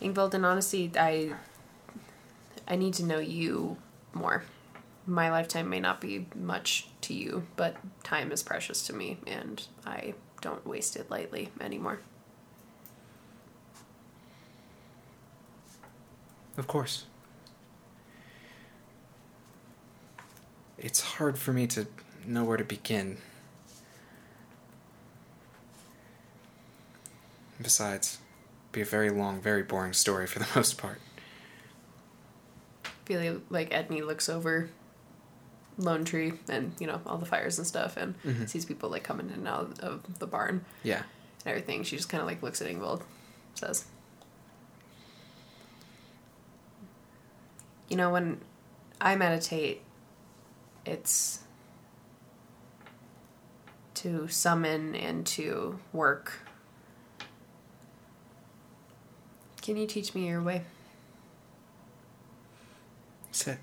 Ingvild, 0.02 0.34
in 0.34 0.46
honesty, 0.46 0.92
I 0.98 1.34
I 2.68 2.76
need 2.76 2.94
to 2.96 3.04
know 3.06 3.20
you 3.20 3.78
more. 4.14 4.44
My 5.06 5.32
lifetime 5.32 5.70
may 5.70 5.80
not 5.80 6.02
be 6.02 6.28
much 6.36 6.88
to 7.08 7.14
you, 7.14 7.48
but 7.56 7.78
time 8.04 8.32
is 8.32 8.44
precious 8.44 8.86
to 8.88 8.94
me, 8.94 9.18
and 9.26 9.66
I 9.86 10.14
don't 10.42 10.66
waste 10.68 10.96
it 10.96 11.10
lightly 11.10 11.50
anymore. 11.60 12.00
Of 16.58 16.68
course. 16.68 17.06
It's 20.78 21.02
hard 21.02 21.38
for 21.38 21.54
me 21.54 21.66
to 21.68 21.88
know 22.26 22.44
where 22.44 22.58
to 22.58 22.64
begin. 22.64 23.18
Besides, 27.62 28.20
it'd 28.66 28.72
be 28.74 28.82
a 28.82 28.86
very 28.86 29.10
long, 29.10 29.42
very 29.42 29.64
boring 29.64 29.94
story 29.94 30.28
for 30.28 30.40
the 30.40 30.48
most 30.56 30.78
part. 30.78 31.00
feel 33.06 33.42
like 33.50 33.70
Etney 33.70 34.06
looks 34.06 34.28
over 34.28 34.70
Lone 35.78 36.04
Tree 36.06 36.34
and 36.50 36.74
you 36.80 36.88
know 36.88 37.00
all 37.06 37.18
the 37.18 37.26
fires 37.26 37.58
and 37.58 37.68
stuff, 37.68 37.98
and 37.98 38.16
Mhm. 38.24 38.50
sees 38.50 38.66
people 38.66 38.90
like 38.90 39.04
coming 39.04 39.28
in 39.28 39.34
and 39.36 39.48
out 39.48 39.80
of 39.80 40.20
the 40.20 40.26
barn 40.28 40.66
Yeah. 40.84 40.98
and 41.00 41.48
everything. 41.48 41.84
She 41.84 41.96
just 41.96 42.10
kind 42.10 42.22
of 42.22 42.28
like 42.28 42.42
looks 42.42 42.62
at 42.62 42.68
Ingvild, 42.68 43.04
says, 43.54 43.86
"You 47.90 47.96
know, 47.98 48.10
when 48.10 48.42
I 49.00 49.16
meditate, 49.16 49.84
it's 50.86 51.42
to 53.96 54.28
summon 54.28 54.96
and 54.96 55.26
to 55.28 55.80
work. 55.94 56.40
Can 59.62 59.78
you 59.78 59.86
teach 59.88 60.16
me 60.16 60.28
your 60.28 60.42
way?" 60.42 60.66
Sit. 63.32 63.60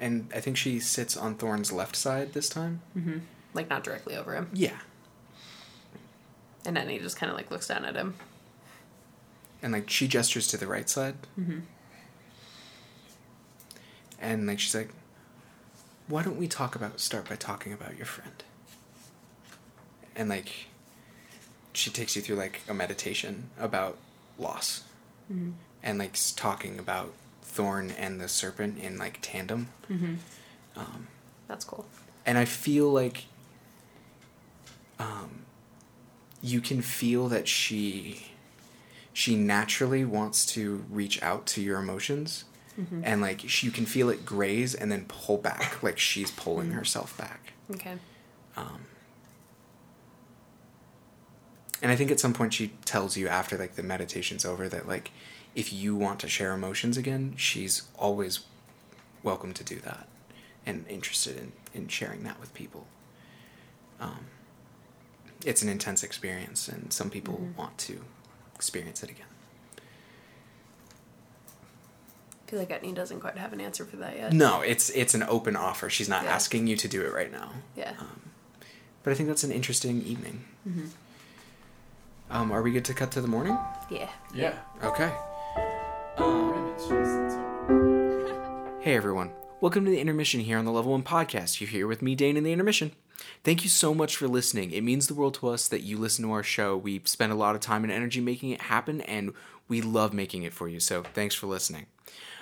And 0.00 0.30
I 0.34 0.40
think 0.40 0.56
she 0.56 0.80
sits 0.80 1.14
on 1.16 1.34
Thorn's 1.34 1.70
left 1.70 1.94
side 1.94 2.32
this 2.32 2.48
time. 2.48 2.80
Mm-hmm. 2.96 3.18
Like 3.52 3.68
not 3.68 3.84
directly 3.84 4.16
over 4.16 4.34
him. 4.34 4.48
Yeah. 4.54 4.78
And 6.64 6.76
then 6.76 6.88
he 6.88 6.98
just 6.98 7.16
kind 7.16 7.30
of 7.30 7.36
like 7.36 7.50
looks 7.50 7.68
down 7.68 7.84
at 7.84 7.94
him. 7.94 8.14
And 9.62 9.72
like 9.72 9.90
she 9.90 10.08
gestures 10.08 10.46
to 10.48 10.56
the 10.56 10.66
right 10.66 10.88
side. 10.88 11.16
Mm-hmm. 11.38 11.60
And 14.20 14.46
like 14.46 14.58
she's 14.58 14.74
like, 14.74 14.90
why 16.08 16.22
don't 16.22 16.38
we 16.38 16.48
talk 16.48 16.74
about 16.74 16.98
start 16.98 17.28
by 17.28 17.36
talking 17.36 17.72
about 17.72 17.96
your 17.96 18.06
friend? 18.06 18.42
And 20.16 20.30
like 20.30 20.68
she 21.72 21.90
takes 21.90 22.16
you 22.16 22.22
through 22.22 22.36
like 22.36 22.62
a 22.68 22.74
meditation 22.74 23.50
about 23.58 23.98
loss. 24.38 24.84
Mm-hmm. 25.30 25.50
And 25.82 25.98
like 25.98 26.16
talking 26.36 26.78
about 26.78 27.12
Thorn 27.42 27.90
and 27.92 28.20
the 28.20 28.28
serpent 28.28 28.78
in 28.78 28.96
like 28.98 29.18
tandem. 29.22 29.68
Mm-hmm. 29.90 30.14
Um, 30.76 31.06
That's 31.48 31.64
cool. 31.64 31.84
and 32.24 32.38
I 32.38 32.44
feel 32.44 32.90
like 32.90 33.24
um, 34.98 35.42
you 36.42 36.60
can 36.60 36.80
feel 36.82 37.28
that 37.28 37.48
she 37.48 38.26
she 39.12 39.34
naturally 39.36 40.04
wants 40.04 40.46
to 40.46 40.84
reach 40.90 41.22
out 41.22 41.46
to 41.46 41.60
your 41.60 41.78
emotions 41.78 42.44
Mm-hmm. 42.80 43.00
and 43.04 43.20
like 43.20 43.40
she, 43.48 43.66
you 43.66 43.72
can 43.72 43.84
feel 43.84 44.08
it 44.10 44.24
graze 44.24 44.74
and 44.76 44.90
then 44.92 45.04
pull 45.08 45.36
back 45.36 45.82
like 45.82 45.98
she's 45.98 46.30
pulling 46.30 46.68
Mm. 46.70 46.74
herself 46.74 47.18
back 47.18 47.52
Okay. 47.74 47.94
um, 48.56 48.82
and 51.82 51.90
i 51.90 51.96
think 51.96 52.10
at 52.10 52.20
some 52.20 52.32
point 52.32 52.54
she 52.54 52.68
tells 52.84 53.16
you 53.16 53.26
after 53.28 53.58
like 53.58 53.74
the 53.74 53.82
meditation's 53.82 54.44
over 54.44 54.68
that 54.68 54.86
like 54.86 55.10
if 55.54 55.72
you 55.72 55.96
want 55.96 56.20
to 56.20 56.28
share 56.28 56.52
emotions 56.52 56.96
again, 56.96 57.34
she's 57.36 57.82
always 57.98 58.40
welcome 59.22 59.52
to 59.54 59.64
do 59.64 59.76
that 59.80 60.06
and 60.66 60.86
interested 60.88 61.36
in, 61.36 61.52
in 61.74 61.88
sharing 61.88 62.22
that 62.24 62.38
with 62.40 62.52
people. 62.54 62.86
Um, 64.00 64.26
it's 65.44 65.62
an 65.62 65.68
intense 65.68 66.02
experience, 66.02 66.68
and 66.68 66.92
some 66.92 67.10
people 67.10 67.34
Mhm. 67.34 67.56
want 67.56 67.78
to 67.78 68.04
experience 68.54 69.02
it 69.02 69.10
again. 69.10 69.26
I 72.46 72.50
feel 72.50 72.58
like 72.58 72.70
Etney 72.70 72.94
doesn't 72.94 73.20
quite 73.20 73.38
have 73.38 73.52
an 73.52 73.60
answer 73.60 73.84
for 73.84 73.96
that 73.98 74.16
yet. 74.16 74.32
No, 74.32 74.60
it's 74.60 74.90
it's 74.90 75.14
an 75.14 75.22
open 75.22 75.54
offer. 75.56 75.88
She's 75.88 76.08
not 76.08 76.24
Yeah. 76.24 76.34
asking 76.34 76.66
you 76.66 76.76
to 76.76 76.88
do 76.88 77.02
it 77.02 77.12
right 77.12 77.30
now. 77.30 77.52
Yeah. 77.76 77.94
Um, 77.98 78.20
but 79.02 79.12
I 79.12 79.14
think 79.14 79.28
that's 79.28 79.44
an 79.44 79.52
interesting 79.52 80.02
evening. 80.02 80.44
hmm 80.64 80.86
Um, 82.30 82.52
are 82.52 82.62
we 82.62 82.70
good 82.72 82.84
to 82.86 82.94
cut 82.94 83.10
to 83.12 83.20
the 83.20 83.28
morning? 83.28 83.56
Yeah. 83.90 84.08
Yeah. 84.34 84.58
Okay. 84.82 85.12
Hey 88.80 88.96
everyone, 88.96 89.32
welcome 89.60 89.84
to 89.84 89.90
the 89.90 90.00
intermission 90.00 90.40
here 90.40 90.58
on 90.58 90.64
the 90.64 90.72
Level 90.72 90.92
1 90.92 91.02
Podcast. 91.02 91.60
You're 91.60 91.70
here 91.70 91.86
with 91.86 92.02
me, 92.02 92.14
Dane, 92.14 92.36
in 92.36 92.44
the 92.44 92.52
intermission. 92.52 92.92
Thank 93.44 93.62
you 93.62 93.70
so 93.70 93.94
much 93.94 94.16
for 94.16 94.26
listening. 94.26 94.72
It 94.72 94.82
means 94.82 95.06
the 95.06 95.14
world 95.14 95.34
to 95.34 95.48
us 95.48 95.68
that 95.68 95.82
you 95.82 95.96
listen 95.96 96.24
to 96.24 96.32
our 96.32 96.42
show. 96.42 96.76
We 96.76 97.00
spend 97.04 97.32
a 97.32 97.36
lot 97.36 97.54
of 97.54 97.60
time 97.60 97.84
and 97.84 97.92
energy 97.92 98.20
making 98.20 98.50
it 98.50 98.62
happen, 98.62 99.00
and 99.02 99.32
we 99.68 99.80
love 99.80 100.12
making 100.12 100.42
it 100.42 100.52
for 100.52 100.68
you, 100.68 100.80
so 100.80 101.02
thanks 101.02 101.34
for 101.34 101.46
listening. 101.46 101.86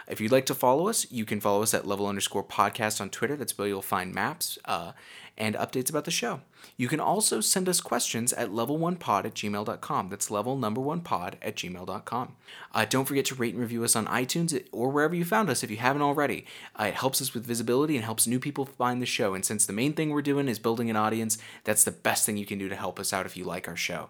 If 0.09 0.23
you'd 0.23 0.33
like 0.33 0.47
to 0.47 0.55
follow 0.55 0.89
us, 0.89 1.11
you 1.11 1.27
can 1.27 1.39
follow 1.39 1.63
us 1.63 1.75
at 1.75 1.87
level 1.87 2.07
underscore 2.07 2.43
podcast 2.43 2.99
on 3.01 3.11
Twitter. 3.11 3.37
That's 3.37 3.57
where 3.59 3.69
you'll 3.69 3.83
find 3.83 4.15
maps 4.15 4.59
uh, 4.65 4.93
and 5.37 5.55
updates 5.55 5.91
about 5.91 6.07
the 6.07 6.11
show. 6.11 6.41
You 6.79 6.89
can 6.89 6.99
also 6.99 7.43
send 7.43 7.69
us 7.69 7.83
questions 7.83 8.33
at 8.33 8.51
level1pod 8.51 9.27
at 9.27 9.35
gmail.com. 9.35 10.09
That's 10.09 10.31
level 10.31 10.57
number 10.57 10.81
one 10.81 11.03
pod 11.03 11.37
at 11.43 11.57
gmail.com. 11.57 12.37
Uh, 12.75 12.85
don't 12.87 13.05
forget 13.05 13.27
to 13.27 13.35
rate 13.35 13.53
and 13.53 13.63
review 13.63 13.85
us 13.85 13.95
on 13.95 14.07
iTunes 14.07 14.59
or 14.73 14.89
wherever 14.89 15.15
you 15.15 15.27
found 15.27 15.51
us 15.51 15.63
if 15.63 15.71
you 15.71 15.77
haven't 15.77 16.03
already. 16.03 16.47
Uh, 16.79 16.85
it 16.85 16.95
helps 16.95 17.21
us 17.21 17.35
with 17.35 17.45
visibility 17.45 17.95
and 17.95 18.05
helps 18.05 18.27
new 18.27 18.41
people 18.41 18.65
find 18.65 19.03
the 19.03 19.07
show. 19.07 19.35
And 19.35 19.45
since 19.45 19.67
the 19.67 19.75
main 19.75 19.93
thing 19.93 20.11
we're 20.11 20.23
doing 20.23 20.49
is 20.49 20.59
building 20.59 20.89
an 20.89 20.97
audience, 20.97 21.37
that's 21.65 21.85
the 21.85 21.93
best 21.93 22.25
thing 22.25 22.39
you 22.39 22.47
can 22.47 22.59
do 22.59 22.71
to 22.71 22.77
help 22.77 22.99
us 22.99 23.13
out 23.13 23.27
if 23.27 23.37
you 23.37 23.45
like 23.45 23.69
our 23.69 23.77
show. 23.77 24.09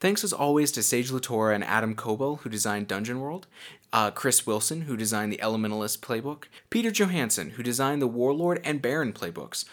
Thanks 0.00 0.24
as 0.24 0.32
always 0.32 0.72
to 0.72 0.82
Sage 0.82 1.10
LaTorra 1.10 1.54
and 1.54 1.64
Adam 1.64 1.94
Koebel, 1.94 2.40
who 2.40 2.48
designed 2.48 2.88
Dungeon 2.88 3.20
World, 3.20 3.46
uh, 3.92 4.10
Chris 4.10 4.46
Wilson, 4.46 4.82
who 4.82 4.96
designed 4.96 5.32
the 5.32 5.38
Elementalist 5.38 5.98
playbook, 6.00 6.44
Peter 6.70 6.90
Johansson, 6.90 7.50
who 7.50 7.62
designed 7.62 8.02
the 8.02 8.06
Warlord 8.06 8.60
and 8.64 8.82
Baron 8.82 9.12
playbooks. 9.12 9.64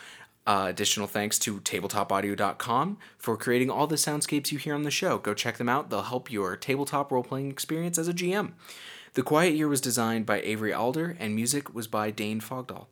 Uh, 0.48 0.68
additional 0.70 1.08
thanks 1.08 1.40
to 1.40 1.60
tabletopaudio.com 1.60 2.98
for 3.18 3.36
creating 3.36 3.72
all 3.72 3.88
the 3.88 3.96
soundscapes 3.96 4.52
you 4.52 4.60
hear 4.60 4.76
on 4.76 4.84
the 4.84 4.92
show. 4.92 5.18
Go 5.18 5.34
check 5.34 5.58
them 5.58 5.70
out, 5.70 5.90
they'll 5.90 6.04
help 6.04 6.32
your 6.32 6.56
tabletop 6.56 7.12
role 7.12 7.24
playing 7.24 7.50
experience 7.50 7.98
as 7.98 8.08
a 8.08 8.14
GM. 8.14 8.52
The 9.16 9.24
Quiet 9.24 9.56
Year 9.56 9.68
was 9.68 9.82
designed 9.82 10.26
by 10.26 10.42
Avery 10.42 10.74
Alder, 10.74 11.16
and 11.20 11.36
music 11.36 11.74
was 11.74 11.88
by 11.88 12.12
Dane 12.12 12.42
Fogdahl. 12.42 12.88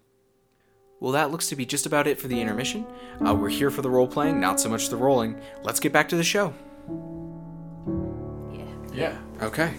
Well, 1.00 1.12
that 1.12 1.32
looks 1.32 1.50
to 1.50 1.58
be 1.58 1.66
just 1.66 1.86
about 1.86 2.08
it 2.08 2.18
for 2.18 2.30
the 2.30 2.40
intermission. 2.40 2.86
Uh, 3.28 3.36
we're 3.36 3.50
here 3.50 3.70
for 3.70 3.82
the 3.82 3.90
role 3.90 4.08
playing, 4.08 4.40
not 4.40 4.58
so 4.58 4.70
much 4.70 4.88
the 4.88 4.96
rolling. 4.96 5.40
Let's 5.62 5.82
get 5.82 5.92
back 5.92 6.08
to 6.10 6.16
the 6.16 6.24
show. 6.24 6.54
Yeah. 8.52 8.66
Yeah. 8.94 9.18
Okay. 9.46 9.74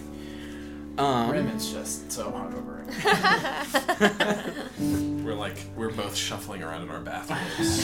Um, 0.97 1.29
Raymond's 1.31 1.71
just 1.73 2.09
so 2.11 2.31
hungover. 2.31 2.85
We're 5.25 5.33
like 5.33 5.57
we're 5.75 5.89
both 5.91 6.15
shuffling 6.15 6.61
around 6.63 6.83
in 6.83 6.89
our 6.89 6.99
bathrooms, 7.01 7.83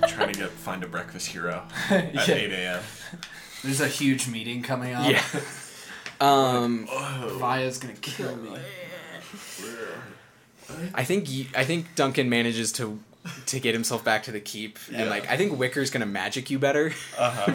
trying 0.08 0.32
to 0.32 0.38
get 0.38 0.50
find 0.50 0.82
a 0.84 0.86
breakfast 0.86 1.26
hero 1.28 1.64
at 1.90 2.14
Yeah. 2.14 2.34
8 2.34 2.52
a.m. 2.52 2.82
There's 3.64 3.80
a 3.80 3.88
huge 3.88 4.28
meeting 4.28 4.62
coming 4.62 4.94
up. 4.94 5.10
yeah. 5.10 5.22
Um, 6.20 6.86
Oh, 6.90 7.36
Vaya's 7.40 7.78
gonna 7.78 7.94
kill 7.94 8.36
me. 8.36 8.58
I 10.94 11.02
think 11.04 11.28
I 11.56 11.64
think 11.64 11.94
Duncan 11.96 12.28
manages 12.30 12.70
to 12.74 13.00
to 13.46 13.60
get 13.60 13.74
himself 13.74 14.04
back 14.04 14.24
to 14.24 14.32
the 14.32 14.40
keep, 14.40 14.78
Yeah. 14.90 15.02
and 15.02 15.10
like 15.10 15.30
I 15.30 15.36
think 15.36 15.58
Wicker's 15.58 15.90
gonna 15.90 16.06
magic 16.06 16.50
you 16.50 16.58
better. 16.58 16.92
uh 17.18 17.30
huh. 17.30 17.52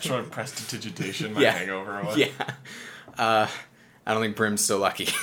Trying 0.00 0.24
to 0.24 0.30
prestidigitation 0.30 1.34
my 1.34 1.40
Yeah. 1.42 1.50
hangover 1.52 1.98
away. 2.00 2.14
yeah. 2.16 2.50
Uh, 3.18 3.46
I 4.06 4.12
don't 4.14 4.22
think 4.22 4.36
Brim's 4.36 4.64
so 4.64 4.78
lucky. 4.78 5.08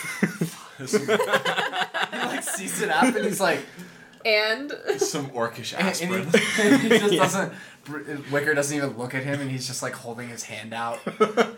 He 0.80 0.88
like 0.88 2.44
sees 2.44 2.82
it 2.82 2.90
up 2.90 3.04
And 3.16 3.26
he's 3.26 3.40
like, 3.40 3.60
And 4.26 4.72
Some 4.98 5.30
orcish 5.32 5.74
and, 5.78 5.88
aspirin. 5.88 6.22
and 6.62 6.82
he, 6.82 6.90
he 6.90 6.98
just 7.00 7.14
Yeah. 7.14 7.24
doesn't. 7.24 8.32
Wicker 8.32 8.54
doesn't 8.54 8.76
even 8.76 8.98
look 8.98 9.14
at 9.14 9.24
him, 9.24 9.42
and 9.42 9.52
he's 9.52 9.68
just 9.68 9.84
like 9.84 9.94
holding 9.94 10.30
his 10.30 10.44
hand 10.44 10.74
out. 10.74 11.00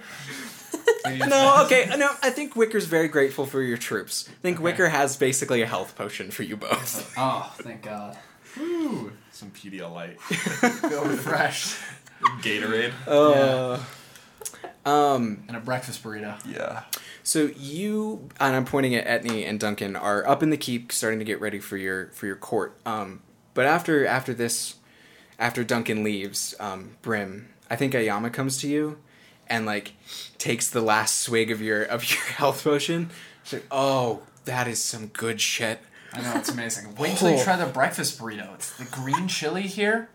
No, 1.08 1.64
okay, 1.66 1.88
no. 1.98 2.10
I 2.24 2.32
think 2.32 2.56
Wicker's 2.56 2.86
very 2.86 3.08
grateful 3.08 3.46
for 3.46 3.62
your 3.62 3.78
troops. 3.78 4.28
I 4.28 4.34
think 4.42 4.60
Wicker 4.60 4.90
has 4.90 5.16
basically 5.18 5.62
a 5.62 5.68
health 5.68 5.96
potion 5.96 6.32
for 6.32 6.42
you 6.42 6.58
both. 6.58 7.14
Oh, 7.16 7.54
thank 7.60 7.84
God. 7.84 8.18
Woo. 8.58 9.12
Some 9.32 9.52
Pedialyte. 9.52 10.20
Feel 10.20 11.06
refreshed. 11.06 11.78
Gatorade. 12.42 12.92
Uh, 13.08 13.80
um. 14.90 15.44
And 15.48 15.56
a 15.56 15.60
breakfast 15.60 16.04
burrito. 16.04 16.36
Yeah. 16.52 16.84
So 17.26 17.50
you 17.58 18.30
and 18.40 18.56
I'm 18.56 18.66
pointing 18.66 18.94
at 18.94 19.06
Etney 19.24 19.48
and 19.50 19.60
Duncan 19.60 19.96
are 19.96 20.26
up 20.28 20.44
in 20.44 20.52
the 20.52 20.58
keep, 20.58 20.92
starting 20.92 21.18
to 21.20 21.26
get 21.26 21.42
ready 21.42 21.58
for 21.60 21.76
your 21.76 22.08
for 22.10 22.28
your 22.28 22.36
court. 22.36 22.78
Um, 22.86 23.22
but 23.56 23.66
after 23.66 24.06
after 24.06 24.32
this, 24.34 24.76
after 25.40 25.64
Duncan 25.64 26.04
leaves, 26.04 26.54
um, 26.60 26.98
Brim, 27.02 27.50
I 27.70 27.76
think 27.76 27.94
Ayama 27.94 28.32
comes 28.32 28.60
to 28.60 28.68
you, 28.68 29.00
and 29.48 29.66
like 29.66 29.94
takes 30.38 30.70
the 30.70 30.82
last 30.82 31.18
swig 31.20 31.50
of 31.50 31.62
your 31.62 31.82
of 31.82 32.08
your 32.10 32.22
health 32.38 32.64
potion. 32.64 33.10
She's 33.44 33.54
like, 33.54 33.68
"Oh, 33.72 34.22
that 34.46 34.68
is 34.68 34.82
some 34.84 35.08
good 35.08 35.42
shit 35.42 35.80
I 36.14 36.22
know 36.22 36.34
it's 36.38 36.50
amazing. 36.50 36.96
Wait 36.96 37.18
till 37.18 37.30
you 37.32 37.38
Oh. 37.38 37.44
try 37.44 37.58
the 37.58 37.66
breakfast 37.66 38.18
burrito. 38.20 38.54
It's 38.54 38.72
the 38.78 38.86
green 38.86 39.28
chili 39.28 39.64
here 39.64 40.08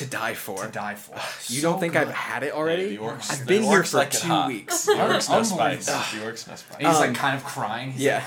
to 0.00 0.06
die 0.06 0.34
for." 0.34 0.64
to 0.66 0.70
die 0.70 0.94
for. 0.96 1.14
You 1.52 1.60
So 1.60 1.70
don't 1.70 1.80
think 1.80 1.92
good. 1.94 2.08
I've 2.08 2.14
had 2.14 2.42
it 2.42 2.52
already? 2.52 2.82
Yeah, 2.82 2.88
the 2.90 2.96
orcs- 3.04 3.30
I've 3.32 3.38
the 3.40 3.44
been 3.46 3.62
here 3.62 3.84
for 3.84 3.96
like 3.98 4.10
two 4.10 4.46
weeks. 4.46 4.84
The 4.86 4.92
orcs 4.92 5.30
no 5.30 5.42
spice. 5.42 5.86
The 5.86 5.92
orcs 5.92 6.46
no 6.48 6.56
spice. 6.56 6.76
He's 6.78 6.86
Um, 6.86 6.94
like 6.94 7.14
kind 7.14 7.36
of 7.36 7.44
crying. 7.44 7.92
He's 7.92 8.02
Yeah. 8.02 8.24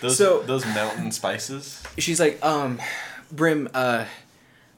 Those 0.00 0.18
So- 0.18 0.42
those 0.42 0.66
mountain 0.66 1.12
spices. 1.12 1.80
She's 1.98 2.18
like, 2.20 2.44
um, 2.44 2.80
Brim, 3.30 3.68
uh, 3.72 4.04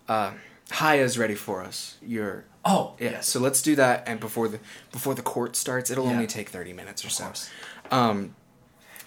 uh, 0.09 0.33
Haya's 0.71 1.17
ready 1.19 1.35
for 1.35 1.63
us. 1.63 1.97
You're 2.03 2.45
Oh, 2.67 2.95
Yeah, 2.99 3.11
yes. 3.11 3.29
so 3.29 3.41
let's 3.41 3.61
do 3.61 3.77
that, 3.77 4.05
and 4.07 4.19
before 4.21 4.49
the 4.49 4.59
before 4.93 5.15
the 5.15 5.23
court 5.23 5.55
starts, 5.57 5.91
it'll 5.91 6.07
Yeah. 6.07 6.13
only 6.13 6.27
take 6.27 6.49
thirty 6.51 6.73
minutes 6.73 7.05
or 7.05 7.09
Of 7.09 7.13
so. 7.13 7.25
course. 7.25 7.51
Um, 7.91 8.35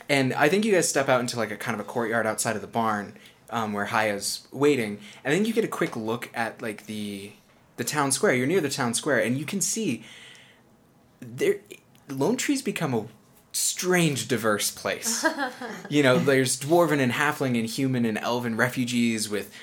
and 0.10 0.34
I 0.34 0.48
think 0.50 0.64
you 0.66 0.72
guys 0.72 0.88
step 0.88 1.10
out 1.10 1.20
into 1.22 1.38
like 1.38 1.50
a 1.52 1.58
kind 1.58 1.74
of 1.74 1.80
a 1.82 1.90
courtyard 1.90 2.26
outside 2.28 2.56
of 2.56 2.62
the 2.62 2.68
barn, 2.68 3.18
um, 3.50 3.74
where 3.74 3.86
Haya's 3.86 4.48
waiting, 4.52 5.00
and 5.24 5.34
then 5.34 5.46
you 5.46 5.54
get 5.54 5.64
a 5.64 5.70
quick 5.70 5.96
look 5.96 6.30
at 6.34 6.62
like 6.62 6.86
the 6.86 7.32
the 7.78 7.84
town 7.84 8.12
square. 8.12 8.34
You're 8.34 8.48
near 8.48 8.62
the 8.62 8.70
town 8.70 8.94
square, 8.94 9.20
and 9.20 9.38
you 9.38 9.46
can 9.46 9.62
see 9.62 10.04
there 11.20 11.58
Lone 12.10 12.38
Tree's 12.38 12.62
become 12.62 12.94
a 12.94 13.06
strange, 13.52 14.28
diverse 14.28 14.72
place. 14.72 15.26
you 15.90 16.04
know, 16.04 16.20
there's 16.20 16.60
dwarven 16.60 17.00
and 17.00 17.12
halfling 17.12 17.60
and 17.60 17.68
human 17.68 18.06
and 18.06 18.18
elven 18.18 18.56
refugees 18.56 19.30
with 19.30 19.54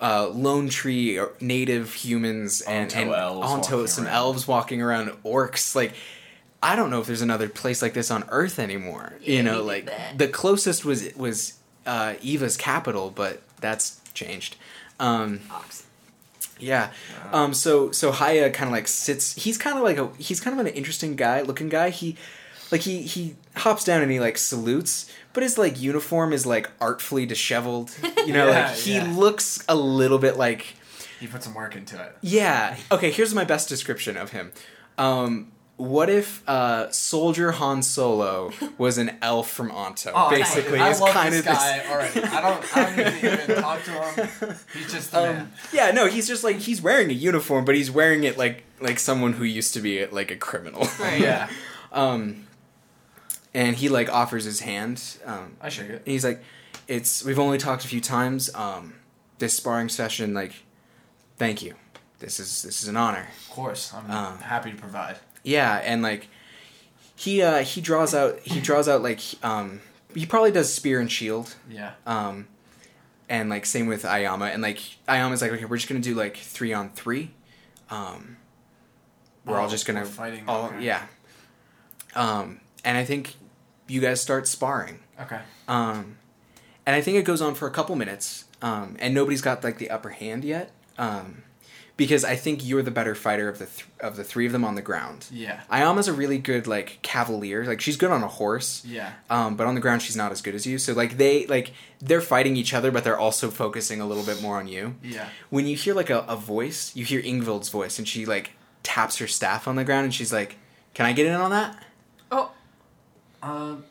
uh, 0.00 0.28
lone 0.28 0.68
tree 0.68 1.18
or 1.18 1.32
native 1.40 1.92
humans 1.94 2.60
and, 2.62 2.84
Onto 2.92 2.98
and 2.98 3.10
elves 3.12 3.46
onto 3.48 3.86
some 3.86 4.04
around. 4.04 4.14
elves 4.14 4.48
walking 4.48 4.82
around, 4.82 5.10
orcs. 5.24 5.74
Like, 5.74 5.94
I 6.62 6.76
don't 6.76 6.90
know 6.90 7.00
if 7.00 7.06
there's 7.06 7.22
another 7.22 7.48
place 7.48 7.82
like 7.82 7.94
this 7.94 8.10
on 8.10 8.24
Earth 8.28 8.58
anymore. 8.58 9.14
Yeah, 9.20 9.36
you 9.36 9.42
know, 9.42 9.62
like 9.62 9.86
neither. 9.86 10.16
the 10.16 10.28
closest 10.28 10.84
was 10.84 11.14
was 11.14 11.54
uh, 11.86 12.14
Eva's 12.22 12.56
capital, 12.56 13.10
but 13.10 13.42
that's 13.60 14.00
changed. 14.14 14.56
Um, 15.00 15.40
Ox. 15.50 15.84
yeah. 16.58 16.90
Um. 17.32 17.54
So 17.54 17.90
so 17.92 18.12
Haya 18.12 18.50
kind 18.50 18.68
of 18.68 18.72
like 18.72 18.88
sits. 18.88 19.34
He's 19.34 19.58
kind 19.58 19.76
of 19.76 19.84
like 19.84 19.98
a. 19.98 20.10
He's 20.22 20.40
kind 20.40 20.58
of 20.58 20.66
an 20.66 20.72
interesting 20.72 21.16
guy, 21.16 21.42
looking 21.42 21.68
guy. 21.68 21.90
He, 21.90 22.16
like 22.70 22.82
he 22.82 23.02
he 23.02 23.36
hops 23.56 23.84
down 23.84 24.02
and 24.02 24.10
he 24.10 24.20
like 24.20 24.38
salutes, 24.38 25.10
but 25.32 25.42
his 25.42 25.58
like 25.58 25.80
uniform 25.80 26.32
is 26.32 26.46
like 26.46 26.70
artfully 26.80 27.26
disheveled. 27.26 27.90
You 28.26 28.32
know, 28.32 28.48
Yeah, 28.48 28.66
like 28.68 28.76
he 28.76 28.94
yeah. 28.94 29.12
looks 29.16 29.64
a 29.68 29.74
little 29.74 30.18
bit 30.18 30.36
like. 30.36 30.74
He 31.18 31.26
put 31.28 31.42
some 31.42 31.54
work 31.54 31.76
into 31.76 32.00
it. 32.02 32.16
Yeah. 32.20 32.76
Okay. 32.90 33.10
Here's 33.12 33.32
my 33.34 33.44
best 33.44 33.68
description 33.68 34.16
of 34.16 34.30
him. 34.32 34.52
Um. 34.98 35.51
What 35.78 36.10
if 36.10 36.46
uh, 36.48 36.90
Soldier 36.92 37.50
Han 37.52 37.82
Solo 37.82 38.52
was 38.78 38.98
an 38.98 39.16
elf 39.20 39.50
from 39.50 39.70
Onto? 39.72 40.10
Oh, 40.14 40.30
Basically, 40.30 40.78
I 40.78 40.90
it's 40.90 41.00
love 41.00 41.10
kind 41.12 41.32
this 41.32 41.40
of 41.40 41.46
this. 41.46 41.58
guy 41.58 41.84
already. 41.90 42.22
I 42.22 42.40
don't. 42.40 42.76
I 42.76 42.96
don't 42.96 43.16
even, 43.16 43.40
even 43.40 43.62
talk 43.62 43.82
to 43.84 43.90
him. 43.90 44.56
He's 44.74 44.92
just 44.92 45.14
Um, 45.14 45.50
yeah, 45.72 45.90
no, 45.90 46.06
he's 46.06 46.28
just 46.28 46.44
like 46.44 46.56
he's 46.58 46.80
wearing 46.82 47.10
a 47.10 47.14
uniform, 47.14 47.64
but 47.64 47.74
he's 47.74 47.90
wearing 47.90 48.22
it 48.24 48.38
like 48.38 48.64
like 48.80 48.98
someone 49.00 49.32
who 49.32 49.44
used 49.44 49.74
to 49.74 49.80
be 49.80 50.06
like 50.06 50.30
a 50.30 50.36
criminal. 50.36 50.86
Right. 51.00 51.20
Yeah, 51.20 51.48
Um, 51.90 52.46
and 53.54 53.74
he 53.76 53.88
like 53.88 54.12
offers 54.12 54.44
his 54.44 54.60
hand. 54.60 55.02
Um, 55.24 55.56
I 55.60 55.68
shake 55.68 55.90
it. 55.90 56.02
he's 56.04 56.24
like, 56.24 56.42
"It's 56.86 57.24
we've 57.24 57.38
only 57.40 57.58
talked 57.58 57.84
a 57.84 57.88
few 57.88 58.00
times. 58.00 58.54
Um, 58.54 58.94
this 59.38 59.56
sparring 59.56 59.88
session, 59.88 60.32
like, 60.34 60.52
thank 61.38 61.60
you. 61.62 61.74
This 62.20 62.38
is 62.38 62.62
this 62.62 62.82
is 62.82 62.88
an 62.88 62.96
honor." 62.96 63.26
Of 63.48 63.50
course, 63.50 63.92
I'm 63.94 64.08
Um, 64.10 64.38
happy 64.38 64.70
to 64.70 64.76
provide. 64.76 65.16
Yeah, 65.42 65.76
and 65.84 66.02
like 66.02 66.28
he 67.16 67.42
uh 67.42 67.62
he 67.62 67.80
draws 67.80 68.14
out 68.14 68.38
he 68.40 68.60
draws 68.60 68.88
out 68.88 69.02
like 69.02 69.20
um 69.42 69.80
he 70.14 70.26
probably 70.26 70.50
does 70.50 70.72
spear 70.72 70.98
and 71.00 71.10
shield 71.10 71.54
Yeah. 71.70 71.92
um 72.06 72.48
and 73.28 73.48
like 73.48 73.64
same 73.64 73.86
with 73.86 74.02
Ayama 74.02 74.52
and 74.52 74.60
like 74.62 74.78
Ayama's 75.08 75.40
like 75.40 75.52
okay 75.52 75.64
we're 75.64 75.76
just 75.76 75.88
gonna 75.88 76.00
do 76.00 76.14
like 76.14 76.36
three 76.36 76.72
on 76.72 76.90
three 76.90 77.30
um 77.90 78.36
we're 79.46 79.58
all 79.58 79.66
Oh, 79.66 79.70
just 79.70 79.86
gonna 79.86 80.04
fighting, 80.04 80.44
all 80.48 80.66
okay. 80.66 80.82
yeah 80.84 81.02
um 82.14 82.60
and 82.84 82.96
I 82.98 83.04
think 83.04 83.34
you 83.88 84.00
guys 84.00 84.20
start 84.20 84.46
sparring 84.48 84.98
Okay. 85.20 85.40
um 85.68 86.16
and 86.86 86.96
I 86.96 87.00
think 87.00 87.16
it 87.18 87.24
goes 87.24 87.40
on 87.40 87.54
for 87.54 87.66
a 87.68 87.70
couple 87.70 87.94
minutes 87.96 88.44
um 88.62 88.96
and 88.98 89.14
nobody's 89.14 89.42
got 89.42 89.62
like 89.62 89.78
the 89.78 89.90
upper 89.90 90.10
hand 90.10 90.44
yet 90.44 90.72
um 90.98 91.42
because 91.96 92.24
I 92.24 92.36
think 92.36 92.66
you're 92.66 92.82
the 92.82 92.90
better 92.90 93.14
fighter 93.14 93.48
of 93.48 93.58
the 93.58 93.66
th- 93.66 93.86
of 94.00 94.16
the 94.16 94.24
three 94.24 94.46
of 94.46 94.52
them 94.52 94.64
on 94.64 94.74
the 94.74 94.82
ground 94.82 95.26
Yeah. 95.30 95.60
Ayama's 95.70 96.08
a 96.08 96.12
really 96.12 96.38
good 96.38 96.66
like 96.66 96.98
cavalier. 97.02 97.64
Like 97.64 97.80
she's 97.80 97.96
good 97.96 98.10
on 98.10 98.22
a 98.22 98.28
horse. 98.28 98.82
Yeah. 98.84 99.12
Um, 99.30 99.56
but 99.56 99.66
on 99.66 99.74
the 99.74 99.80
ground 99.80 100.02
she's 100.02 100.16
not 100.16 100.32
as 100.32 100.40
good 100.42 100.54
as 100.54 100.66
you. 100.66 100.78
So 100.78 100.92
like 100.94 101.16
they 101.18 101.46
like 101.46 101.72
they're 102.00 102.20
fighting 102.22 102.56
each 102.56 102.72
other, 102.74 102.90
but 102.90 103.04
they're 103.04 103.18
also 103.18 103.50
focusing 103.50 104.00
a 104.00 104.06
little 104.06 104.24
bit 104.24 104.40
more 104.42 104.58
on 104.58 104.66
you. 104.68 104.96
Yeah. 105.02 105.28
When 105.50 105.66
you 105.66 105.76
hear 105.76 105.94
like 105.94 106.10
a, 106.10 106.20
a 106.28 106.36
voice, 106.36 106.94
you 106.96 107.04
hear 107.04 107.22
Ingvild's 107.22 107.68
voice, 107.68 107.98
and 107.98 108.08
she 108.08 108.26
like 108.26 108.52
taps 108.82 109.18
her 109.18 109.26
staff 109.28 109.68
on 109.68 109.76
the 109.76 109.84
ground, 109.84 110.04
and 110.04 110.14
she's 110.14 110.32
like, 110.32 110.56
"Can 110.94 111.06
I 111.06 111.12
get 111.12 111.26
in 111.26 111.34
on 111.34 111.50
that?" 111.50 111.80
Oh, 112.30 112.50
Um. 113.42 113.84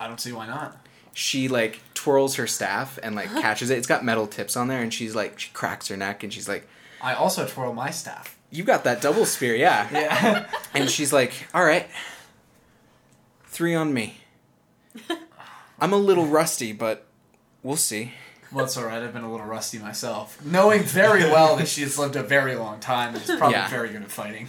I 0.00 0.08
don't 0.08 0.20
see 0.20 0.32
why 0.32 0.46
not. 0.46 0.76
She 1.14 1.48
like 1.48 1.80
twirls 1.94 2.34
her 2.36 2.46
staff 2.46 2.98
and 3.02 3.14
like 3.14 3.30
catches 3.30 3.70
it. 3.70 3.78
It's 3.78 3.86
got 3.86 4.04
metal 4.04 4.26
tips 4.26 4.56
on 4.56 4.68
there, 4.68 4.82
and 4.82 4.92
she's 4.92 5.14
like 5.14 5.38
she 5.38 5.50
cracks 5.52 5.88
her 5.88 5.96
neck, 5.96 6.22
and 6.22 6.32
she's 6.32 6.48
like, 6.48 6.68
I 7.06 7.14
also 7.14 7.46
twirl 7.46 7.72
my 7.72 7.90
staff. 7.90 8.36
"You 8.50 8.64
got 8.64 8.82
that 8.84 9.00
double 9.00 9.26
spear, 9.26 9.54
yeah." 9.54 9.88
Yeah. 9.92 10.46
And 10.74 10.90
she's 10.90 11.12
like, 11.12 11.32
"All 11.54 11.64
right, 11.64 11.86
three 13.46 13.74
on 13.74 13.92
me." 13.94 14.18
I'm 15.80 15.92
a 15.92 15.96
little 15.98 16.26
rusty, 16.26 16.72
but 16.72 17.06
we'll 17.62 17.76
see. 17.76 18.12
well, 18.52 18.64
it's 18.64 18.76
alright. 18.78 19.02
I've 19.02 19.12
been 19.12 19.24
a 19.24 19.30
little 19.30 19.46
rusty 19.46 19.78
myself, 19.78 20.42
knowing 20.44 20.82
very 20.82 21.24
well 21.24 21.56
that 21.56 21.68
she 21.68 21.82
has 21.82 21.98
lived 21.98 22.16
a 22.16 22.22
very 22.22 22.54
long 22.56 22.80
time 22.80 23.14
and 23.14 23.22
is 23.22 23.36
probably 23.36 23.56
Yeah. 23.58 23.68
very 23.68 23.90
good 23.90 24.02
at 24.02 24.10
fighting. 24.10 24.48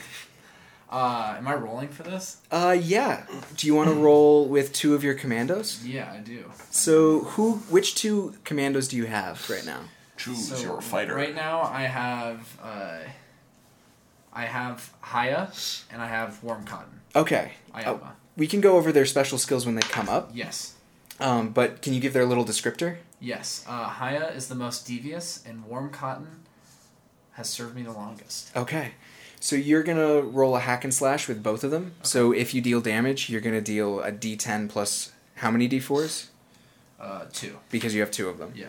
Uh, 0.89 1.36
am 1.38 1.45
I 1.47 1.53
rolling 1.55 1.89
for 1.89 2.03
this? 2.03 2.38
Uh, 2.49 2.76
yeah. 2.80 3.26
Do 3.58 3.68
you 3.68 3.76
want 3.76 3.89
to 3.89 3.95
roll 3.95 4.47
with 4.47 4.72
two 4.72 4.95
of 4.95 5.03
your 5.03 5.16
commandos? 5.16 5.84
Yeah, 5.86 6.10
I 6.14 6.20
do. 6.20 6.45
So, 6.70 7.22
who, 7.36 7.55
which 7.70 7.95
two 7.95 8.36
commandos 8.45 8.88
do 8.88 8.95
you 8.95 9.05
have 9.08 9.49
right 9.49 9.66
now? 9.66 9.82
Choose 10.18 10.49
So, 10.49 10.59
your 10.59 10.82
fighter. 10.82 11.15
Right 11.15 11.36
now, 11.36 11.61
I 11.61 11.84
have 11.84 12.59
uh, 12.61 12.99
I 14.34 14.45
have 14.45 14.93
Haya 15.01 15.49
and 15.91 16.01
I 16.01 16.07
have 16.07 16.43
Warm 16.43 16.65
Cotton. 16.65 17.01
Okay. 17.15 17.53
Uh, 17.74 17.97
we 18.36 18.47
can 18.47 18.61
go 18.61 18.78
over 18.78 18.91
their 18.91 19.05
special 19.05 19.38
skills 19.38 19.65
when 19.65 19.76
they 19.76 19.82
come 19.82 20.09
up. 20.09 20.32
Yes. 20.34 20.74
Um, 21.20 21.49
but 21.49 21.82
can 21.82 21.93
you 21.93 21.99
give 21.99 22.13
their 22.13 22.26
little 22.26 22.45
descriptor? 22.45 22.97
Yes. 23.20 23.65
Uh, 23.68 23.86
Haya 23.86 24.28
is 24.36 24.47
the 24.47 24.55
most 24.55 24.86
devious, 24.86 25.43
and 25.45 25.65
Warm 25.65 25.89
Cotton 25.89 26.43
has 27.32 27.49
served 27.49 27.76
me 27.76 27.84
the 27.84 27.91
longest. 27.91 28.55
Okay. 28.55 28.91
So 29.39 29.55
you're 29.55 29.84
gonna 29.84 30.22
roll 30.22 30.55
a 30.55 30.59
hack 30.59 30.84
and 30.84 30.93
slash 30.93 31.28
with 31.28 31.41
both 31.43 31.63
of 31.63 31.72
them. 31.72 31.93
So 32.01 32.32
if 32.32 32.53
you 32.53 32.61
deal 32.61 32.82
damage, 32.82 33.30
you're 33.30 33.41
gonna 33.41 33.61
deal 33.61 34.01
a 34.01 34.11
D10 34.11 34.70
plus 34.70 35.11
how 35.36 35.51
many 35.51 35.70
D4s? 35.70 36.28
Uh, 36.99 37.26
two. 37.32 37.57
Because 37.70 37.93
you 37.93 38.01
have 38.01 38.09
two 38.11 38.28
of 38.30 38.39
them. 38.39 38.53
Yeah. 38.55 38.68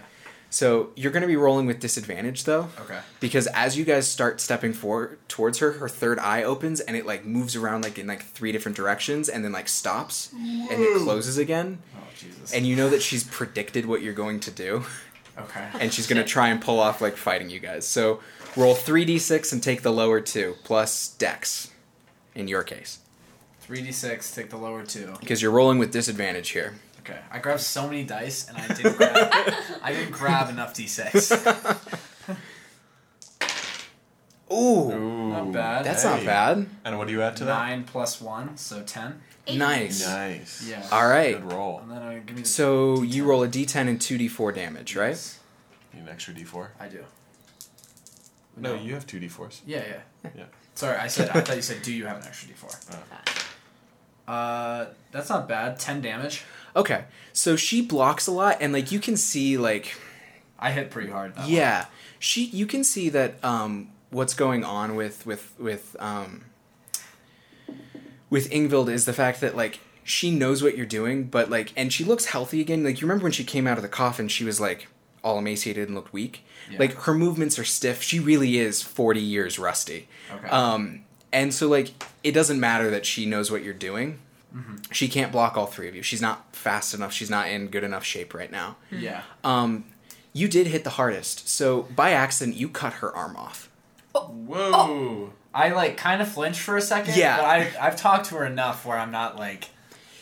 So 0.50 0.90
you're 0.96 1.12
gonna 1.12 1.26
be 1.26 1.36
rolling 1.36 1.66
with 1.66 1.78
disadvantage 1.80 2.44
though. 2.44 2.68
Okay. 2.80 3.00
because 3.20 3.46
as 3.48 3.76
you 3.76 3.84
guys 3.84 4.08
start 4.10 4.40
stepping 4.40 4.72
forward 4.72 5.18
towards 5.28 5.58
her 5.58 5.72
her 5.72 5.88
third 5.88 6.18
eye 6.18 6.42
opens 6.42 6.80
and 6.80 6.96
it 6.96 7.04
like 7.06 7.24
moves 7.26 7.54
around 7.54 7.84
like 7.84 7.98
in 7.98 8.06
like 8.06 8.22
three 8.24 8.50
different 8.52 8.76
directions 8.76 9.28
and 9.28 9.44
then 9.44 9.52
like 9.52 9.68
stops 9.68 10.32
and 10.32 10.70
it 10.70 11.02
closes 11.02 11.36
again 11.38 11.78
Oh 11.96 12.02
Jesus. 12.18 12.52
and 12.54 12.66
you 12.66 12.76
know 12.76 12.88
that 12.88 13.02
she's 13.02 13.24
predicted 13.24 13.84
what 13.86 14.00
you're 14.02 14.14
going 14.14 14.40
to 14.40 14.50
do 14.50 14.84
okay. 15.38 15.68
and 15.80 15.92
she's 15.92 16.06
going 16.06 16.22
to 16.22 16.28
try 16.28 16.48
and 16.48 16.60
pull 16.62 16.80
off 16.80 17.00
like 17.02 17.16
fighting 17.16 17.50
you 17.50 17.60
guys 17.60 17.86
so 17.86 18.20
roll 18.56 18.74
3d6 18.74 19.52
and 19.52 19.62
take 19.62 19.82
the 19.82 19.92
lower 19.92 20.20
two 20.20 20.54
plus 20.64 21.10
dex 21.18 21.70
in 22.34 22.48
your 22.48 22.62
case 22.62 23.00
Three 23.60 23.82
d 23.82 23.92
six. 23.92 24.34
Take 24.34 24.48
the 24.48 24.56
lower 24.56 24.82
two. 24.82 25.14
because 25.20 25.42
you're 25.42 25.50
rolling 25.50 25.78
with 25.78 25.92
disadvantage 25.92 26.48
here 26.52 26.76
Okay. 27.08 27.18
I 27.30 27.38
grabbed 27.38 27.60
so 27.60 27.86
many 27.86 28.04
dice, 28.04 28.48
and 28.48 28.56
I 28.58 28.66
didn't 28.68 28.96
grab. 28.96 29.14
I 29.82 29.92
didn't 29.92 30.12
grab 30.12 30.50
enough 30.50 30.74
d 30.74 30.86
six. 30.86 31.30
ooh 34.52 34.92
Ooh, 34.92 35.30
Not 35.30 35.52
bad. 35.52 35.84
that's 35.84 36.02
Hey. 36.02 36.10
not 36.10 36.24
bad 36.24 36.66
And 36.84 36.98
what 36.98 37.06
do 37.06 37.12
you 37.12 37.22
add 37.22 37.36
to 37.36 37.44
that? 37.44 37.58
Nine 37.58 37.84
plus 37.84 38.20
one, 38.20 38.56
so 38.56 38.82
ten. 38.82 39.20
nice 39.52 40.06
Nice. 40.06 40.66
Yeah. 40.68 40.86
all 40.92 41.06
right 41.08 41.40
Good 41.40 41.52
roll. 41.52 41.80
And 41.80 41.90
then 41.90 42.02
uh, 42.02 42.20
give 42.26 42.36
me 42.36 42.42
the 42.42 42.48
so 42.48 43.02
you 43.02 43.24
D10. 43.24 43.26
roll 43.26 43.42
a 43.44 43.48
d10 43.48 43.88
and 43.88 43.98
2d4 43.98 44.54
damage 44.54 44.96
right 44.96 45.08
Yes, 45.08 45.38
Need 45.94 46.02
an 46.02 46.08
extra 46.08 46.34
D4. 46.34 46.68
I 46.78 46.88
do. 46.88 47.04
No, 48.58 48.74
you 48.74 48.92
have 48.94 49.06
two 49.06 49.18
D4s. 49.20 49.60
Yeah, 49.66 49.82
yeah. 50.24 50.30
Yeah. 50.36 50.44
Sorry, 50.74 50.96
I 50.98 51.06
said. 51.06 51.30
I 51.30 51.40
thought 51.40 51.54
you 51.56 51.62
said, 51.62 51.80
"Do 51.82 51.92
you 51.92 52.06
have 52.06 52.18
an 52.18 52.24
extra 52.26 52.48
d4?" 52.50 52.94
Oh. 52.94 53.32
Uh, 54.32 54.88
that's 55.10 55.30
not 55.30 55.48
bad. 55.48 55.78
Ten 55.78 56.02
damage. 56.02 56.44
Okay 56.76 57.04
so 57.32 57.56
she 57.56 57.80
blocks 57.82 58.26
a 58.26 58.32
lot 58.32 58.56
and 58.60 58.72
like 58.72 58.90
you 58.92 58.98
can 59.00 59.16
see 59.16 59.56
like 59.58 59.94
I 60.58 60.72
hit 60.72 60.90
pretty 60.90 61.10
hard. 61.10 61.34
Yeah 61.46 61.86
she 62.18 62.44
you 62.46 62.66
can 62.66 62.82
see 62.84 63.08
that 63.10 63.42
um 63.44 63.90
what's 64.10 64.34
going 64.34 64.64
on 64.64 64.96
with 64.96 65.24
with 65.26 65.54
with 65.58 65.94
um 66.00 66.44
with 68.30 68.50
Ingvild 68.50 68.88
is 68.90 69.04
the 69.04 69.12
fact 69.12 69.40
that 69.40 69.56
like 69.56 69.80
she 70.04 70.30
knows 70.30 70.62
what 70.62 70.76
you're 70.76 70.86
doing 70.86 71.24
but 71.24 71.50
like 71.50 71.72
and 71.76 71.92
she 71.92 72.04
looks 72.04 72.26
healthy 72.26 72.60
again 72.60 72.82
like 72.84 73.00
you 73.00 73.06
remember 73.06 73.24
when 73.24 73.32
she 73.32 73.44
came 73.44 73.66
out 73.66 73.76
of 73.76 73.82
the 73.82 73.88
coffin 73.88 74.26
she 74.28 74.44
was 74.44 74.58
like 74.60 74.88
all 75.22 75.38
emaciated 75.38 75.88
and 75.88 75.94
looked 75.94 76.12
weak 76.12 76.44
Yeah. 76.70 76.78
like 76.78 76.94
her 77.02 77.14
movements 77.14 77.58
are 77.58 77.64
stiff 77.64 78.02
she 78.02 78.18
really 78.18 78.58
is 78.58 78.82
40 78.82 79.20
years 79.20 79.58
rusty. 79.58 80.08
Okay. 80.32 80.48
um 80.48 81.04
and 81.32 81.52
so 81.52 81.68
like 81.68 81.92
it 82.24 82.32
doesn't 82.32 82.58
matter 82.58 82.90
that 82.90 83.04
she 83.04 83.26
knows 83.26 83.50
what 83.50 83.62
you're 83.62 83.74
doing 83.74 84.18
Mm-hmm. 84.54 84.76
she 84.92 85.08
can't 85.08 85.30
block 85.30 85.58
all 85.58 85.66
three 85.66 85.88
of 85.88 85.94
you 85.94 86.02
she's 86.02 86.22
not 86.22 86.56
fast 86.56 86.94
enough 86.94 87.12
she's 87.12 87.28
not 87.28 87.48
in 87.48 87.66
good 87.68 87.84
enough 87.84 88.02
shape 88.02 88.32
right 88.32 88.50
now 88.50 88.76
yeah. 88.90 89.20
um, 89.44 89.84
you 90.32 90.48
did 90.48 90.68
hit 90.68 90.84
the 90.84 90.90
hardest. 90.90 91.48
So 91.48 91.82
by 91.94 92.12
accident, 92.12 92.56
you 92.56 92.68
cut 92.68 92.94
her 92.94 93.14
arm 93.14 93.36
off. 93.36 93.70
Whoa! 94.14 95.32
I 95.54 95.70
like 95.70 95.96
kind 95.96 96.22
of 96.22 96.28
flinched 96.28 96.60
for 96.60 96.76
a 96.76 96.80
second. 96.80 97.16
Yeah. 97.16 97.36
But 97.36 97.44
I 97.44 97.72
I've 97.80 97.96
talked 97.96 98.26
to 98.26 98.36
her 98.36 98.46
enough 98.46 98.86
where 98.86 98.98
I'm 98.98 99.10
not 99.10 99.36
like, 99.36 99.68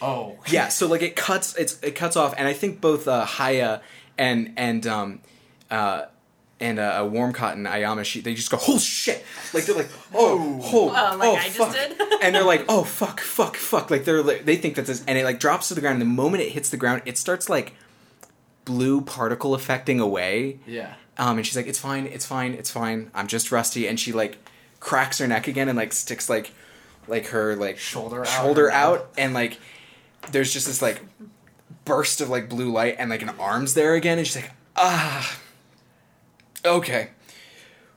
oh. 0.00 0.38
Yeah. 0.48 0.68
So 0.68 0.86
like 0.86 1.02
it 1.02 1.16
cuts. 1.16 1.56
It's 1.56 1.80
it 1.82 1.94
cuts 1.94 2.16
off, 2.16 2.34
and 2.36 2.48
I 2.48 2.52
think 2.52 2.80
both 2.80 3.06
uh, 3.08 3.24
Haya 3.24 3.80
and 4.18 4.52
and 4.56 4.86
um, 4.86 5.20
uh, 5.70 6.06
and 6.58 6.78
uh, 6.78 6.94
a 6.98 7.06
warm 7.06 7.32
cotton 7.32 7.64
Ayama, 7.64 8.04
sheet, 8.04 8.24
they 8.24 8.34
just 8.34 8.50
go, 8.50 8.58
oh 8.66 8.78
shit! 8.78 9.24
Like 9.52 9.66
they're 9.66 9.76
like, 9.76 9.90
oh, 10.14 10.60
oh, 10.62 10.88
Oh, 10.88 11.16
like 11.16 11.28
oh, 11.28 11.34
I 11.36 11.44
just 11.44 11.56
fuck. 11.58 11.72
did? 11.72 12.00
and 12.22 12.34
they're 12.34 12.44
like, 12.44 12.64
oh 12.68 12.82
fuck, 12.84 13.20
fuck, 13.20 13.56
fuck! 13.56 13.90
Like 13.90 14.04
they're 14.04 14.22
like, 14.22 14.44
they 14.46 14.56
think 14.56 14.76
that 14.76 14.86
this, 14.86 15.04
and 15.06 15.18
it 15.18 15.24
like 15.24 15.38
drops 15.38 15.68
to 15.68 15.74
the 15.74 15.80
ground. 15.80 15.94
And 15.94 16.02
the 16.02 16.06
moment 16.14 16.42
it 16.42 16.50
hits 16.52 16.70
the 16.70 16.76
ground, 16.76 17.02
it 17.04 17.18
starts 17.18 17.48
like 17.48 17.74
blue 18.64 19.00
particle 19.00 19.54
affecting 19.54 20.00
away. 20.00 20.58
Yeah. 20.66 20.94
Um, 21.18 21.38
and 21.38 21.46
she's 21.46 21.56
like, 21.56 21.66
"It's 21.66 21.78
fine, 21.78 22.06
it's 22.06 22.26
fine, 22.26 22.52
it's 22.54 22.70
fine. 22.70 23.10
I'm 23.14 23.26
just 23.26 23.52
rusty." 23.52 23.86
And 23.88 23.98
she 23.98 24.12
like 24.12 24.38
cracks 24.80 25.18
her 25.18 25.26
neck 25.26 25.48
again 25.48 25.68
and 25.68 25.76
like 25.76 25.92
sticks 25.92 26.28
like 26.28 26.52
like 27.08 27.26
her 27.28 27.54
like 27.56 27.78
Shoulder 27.78 28.20
out. 28.22 28.28
shoulder 28.28 28.70
out, 28.70 29.08
and 29.16 29.32
like 29.34 29.58
there's 30.32 30.52
just 30.52 30.66
this 30.66 30.82
like 30.82 31.00
burst 31.84 32.20
of 32.20 32.28
like 32.28 32.48
blue 32.48 32.70
light 32.72 32.96
and 32.98 33.08
like 33.10 33.22
an 33.22 33.30
arm's 33.38 33.74
there 33.74 33.94
again, 33.94 34.18
and 34.18 34.26
she's 34.26 34.36
like, 34.36 34.50
"Ah, 34.74 35.38
okay, 36.66 37.10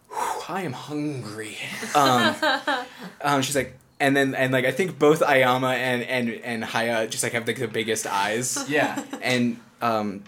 Whew, 0.09 0.41
I 0.49 0.61
am 0.63 0.73
hungry." 0.73 1.57
Um, 1.95 2.35
um, 3.21 3.41
she's 3.41 3.55
like. 3.55 3.75
And 4.01 4.15
then, 4.15 4.33
and 4.33 4.53
like 4.53 4.63
I 4.63 4.71
think 4.71 4.97
both 4.97 5.19
Ayama 5.19 5.73
and 5.75 6.01
and 6.03 6.29
and 6.29 6.63
Haya 6.63 7.05
just 7.05 7.21
like 7.21 7.33
have 7.33 7.45
like 7.45 7.57
the 7.59 7.67
biggest 7.67 8.07
eyes, 8.07 8.57
Yeah. 8.69 9.03
and 9.21 9.59
um, 9.81 10.23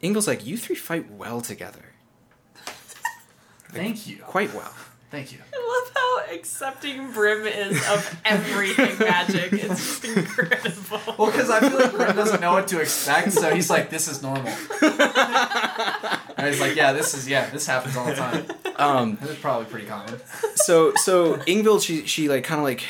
Ingle's 0.00 0.26
like, 0.26 0.46
"You 0.46 0.56
three 0.56 0.76
fight 0.76 1.10
well 1.10 1.42
together, 1.42 1.92
Thank 3.70 4.06
you. 4.06 4.16
quite 4.24 4.54
well." 4.54 4.72
Thank 5.16 5.32
you. 5.32 5.38
I 5.50 5.80
love 5.80 5.92
how 6.28 6.34
accepting 6.34 7.10
Brim 7.10 7.46
is 7.46 7.74
of 7.88 8.20
everything 8.26 8.98
magic. 8.98 9.50
It's 9.50 10.00
just 10.00 10.04
incredible. 10.04 11.14
Well, 11.16 11.30
because 11.30 11.48
I 11.48 11.60
feel 11.60 11.78
like 11.78 11.92
Brim 11.92 12.14
doesn't 12.14 12.42
know 12.42 12.52
what 12.52 12.68
to 12.68 12.82
expect, 12.82 13.32
so 13.32 13.54
he's 13.54 13.70
like, 13.70 13.88
"This 13.88 14.08
is 14.08 14.22
normal." 14.22 14.52
and 14.82 16.46
he's 16.46 16.60
like, 16.60 16.76
"Yeah, 16.76 16.92
this 16.92 17.14
is 17.14 17.26
yeah, 17.26 17.48
this 17.48 17.66
happens 17.66 17.96
all 17.96 18.04
the 18.04 18.14
time. 18.14 18.44
Um, 18.76 19.16
This 19.18 19.30
is 19.30 19.38
probably 19.38 19.64
pretty 19.64 19.86
common." 19.86 20.20
so 20.56 20.92
so 20.96 21.36
Ingvild, 21.36 21.82
she 21.82 22.04
she 22.04 22.28
like 22.28 22.44
kind 22.44 22.58
of 22.58 22.64
like, 22.64 22.84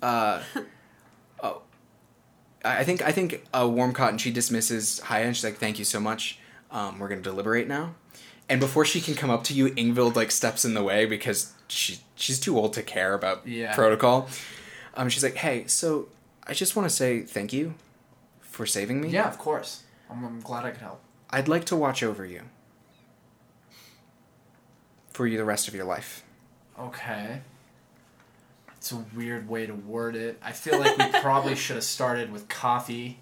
uh, 0.00 0.44
oh, 1.42 1.62
I 2.64 2.78
I 2.78 2.84
think 2.84 3.02
I 3.02 3.10
think 3.10 3.44
uh, 3.52 3.68
Warm 3.68 3.94
Cotton 3.94 4.18
she 4.18 4.30
dismisses 4.30 5.00
Haya 5.00 5.24
and 5.24 5.36
she's 5.36 5.42
like, 5.42 5.56
"Thank 5.56 5.80
you 5.80 5.84
so 5.84 5.98
much. 5.98 6.38
Um, 6.70 7.00
we're 7.00 7.08
gonna 7.08 7.20
deliberate 7.20 7.66
now." 7.66 7.96
And 8.52 8.60
before 8.60 8.84
she 8.84 9.00
can 9.00 9.14
come 9.14 9.30
up 9.30 9.44
to 9.44 9.54
you, 9.54 9.70
Ingvild 9.70 10.14
like 10.14 10.30
steps 10.30 10.66
in 10.66 10.74
the 10.74 10.82
way 10.82 11.06
because 11.06 11.54
she 11.68 12.00
she's 12.16 12.38
too 12.38 12.58
old 12.58 12.74
to 12.74 12.82
care 12.82 13.14
about 13.14 13.46
Yeah. 13.48 13.74
protocol. 13.74 14.28
Um, 14.94 15.08
she's 15.08 15.22
like, 15.24 15.36
"Hey, 15.36 15.64
so 15.68 16.08
I 16.46 16.52
just 16.52 16.76
want 16.76 16.86
to 16.86 16.94
say 16.94 17.22
thank 17.22 17.54
you 17.54 17.72
for 18.42 18.66
saving 18.66 19.00
me. 19.00 19.08
Yeah, 19.08 19.26
of 19.26 19.38
course. 19.38 19.84
I'm, 20.10 20.22
I'm 20.22 20.40
glad 20.42 20.66
I 20.66 20.70
could 20.72 20.82
help. 20.82 21.00
I'd 21.30 21.48
like 21.48 21.64
to 21.66 21.76
watch 21.76 22.02
over 22.02 22.26
you 22.26 22.42
for 25.14 25.26
you 25.26 25.38
the 25.38 25.46
rest 25.46 25.66
of 25.66 25.74
your 25.74 25.86
life. 25.86 26.22
Okay. 26.78 27.40
It's 28.76 28.92
a 28.92 29.02
weird 29.16 29.48
way 29.48 29.64
to 29.64 29.72
word 29.74 30.14
it. 30.14 30.38
I 30.42 30.52
feel 30.52 30.78
like 30.78 30.98
we 30.98 31.08
probably 31.22 31.54
should 31.62 31.76
have 31.76 31.84
started 31.84 32.30
with 32.30 32.50
coffee. 32.50 33.18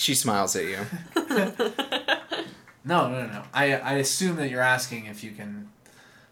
She 0.00 0.14
smiles 0.14 0.56
at 0.56 0.64
you. 0.64 0.78
No, 2.82 3.10
no, 3.10 3.26
no, 3.26 3.32
no. 3.34 3.42
I, 3.52 3.74
I 3.74 3.92
assume 3.96 4.36
that 4.36 4.48
you're 4.48 4.62
asking 4.62 5.04
if 5.04 5.22
you 5.22 5.32
can. 5.32 5.68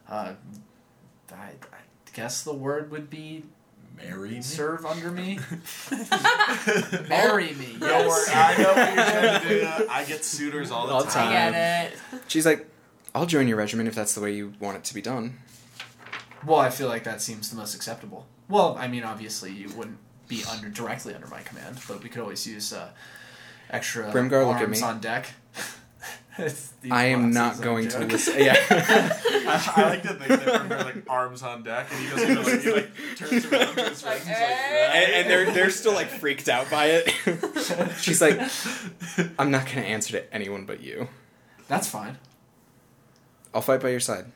Uh, 0.08 0.32
I, 1.30 1.34
I 1.36 1.52
guess 2.14 2.42
the 2.42 2.54
word 2.54 2.90
would 2.90 3.10
be 3.10 3.44
Marry 3.98 4.30
me. 4.30 4.40
serve 4.40 4.86
under 4.86 5.10
me. 5.10 5.38
Marry 7.10 7.52
me. 7.52 7.76
Don't 7.78 8.08
worry, 8.08 8.22
Yes. 8.26 8.30
I 8.34 8.62
know 8.62 8.68
what 8.74 8.94
you're 8.94 9.04
trying 9.04 9.42
to 9.42 9.48
do. 9.84 9.88
I 9.90 10.04
get 10.04 10.24
suitors 10.24 10.70
all 10.70 10.86
the 10.86 10.94
All 10.94 11.04
the 11.04 11.10
time. 11.10 11.28
I 11.28 11.32
time. 11.34 11.52
get 11.52 11.92
it. 11.92 11.98
She's 12.28 12.46
like, 12.46 12.66
I'll 13.14 13.26
join 13.26 13.46
your 13.46 13.58
regiment 13.58 13.86
if 13.88 13.94
that's 13.94 14.14
the 14.14 14.22
way 14.22 14.32
you 14.32 14.54
want 14.58 14.78
it 14.78 14.84
to 14.84 14.94
be 14.94 15.02
done. 15.02 15.38
Well, 16.46 16.58
I 16.58 16.70
feel 16.70 16.88
like 16.88 17.04
that 17.04 17.20
seems 17.20 17.50
the 17.50 17.56
most 17.56 17.74
acceptable. 17.74 18.26
Well, 18.48 18.74
I 18.80 18.88
mean, 18.88 19.04
obviously 19.04 19.52
you 19.52 19.68
wouldn't 19.76 19.98
be 20.28 20.44
under 20.50 20.70
directly 20.70 21.14
under 21.14 21.26
my 21.26 21.42
command, 21.42 21.78
but 21.86 22.02
we 22.02 22.08
could 22.08 22.22
always 22.22 22.46
use 22.46 22.72
uh, 22.72 22.88
extra 23.70 24.10
Brimgar, 24.12 24.46
look 24.46 24.56
at 24.56 24.62
arms 24.62 24.80
me. 24.80 24.86
on 24.86 25.00
deck. 25.00 25.26
I 26.90 27.06
am 27.06 27.32
not 27.32 27.56
are 27.56 27.60
a 27.60 27.64
going 27.64 27.88
to 27.88 27.98
joke. 27.98 28.12
listen. 28.12 28.34
Yeah. 28.38 28.54
I, 28.70 29.72
I 29.76 29.82
like 29.88 30.02
to 30.02 30.14
think 30.14 30.28
that 30.28 30.60
from 30.60 30.70
her 30.70 30.84
like 30.84 31.10
arms 31.10 31.42
on 31.42 31.64
deck, 31.64 31.88
and 31.90 32.00
he 32.00 32.08
goes, 32.10 32.20
you 32.28 32.34
know, 32.34 32.42
like, 32.42 32.62
he 32.62 32.70
like 32.72 32.90
turns 33.16 33.44
around 33.46 33.74
to 33.74 33.88
his 33.88 34.02
friends, 34.02 34.20
and 34.26 34.28
he's 34.28 34.40
like, 34.40 34.58
and, 34.58 35.12
and 35.14 35.30
they're 35.30 35.50
they're 35.50 35.70
still 35.70 35.94
like 35.94 36.08
freaked 36.08 36.48
out 36.48 36.70
by 36.70 36.86
it. 36.86 37.10
She's 37.98 38.20
like, 38.20 38.38
I'm 39.38 39.50
not 39.50 39.66
gonna 39.66 39.80
answer 39.80 40.12
to 40.12 40.32
anyone 40.32 40.64
but 40.64 40.80
you. 40.80 41.08
That's 41.66 41.88
fine. 41.88 42.18
I'll 43.52 43.60
fight 43.62 43.80
by 43.80 43.88
your 43.88 44.00
side. 44.00 44.26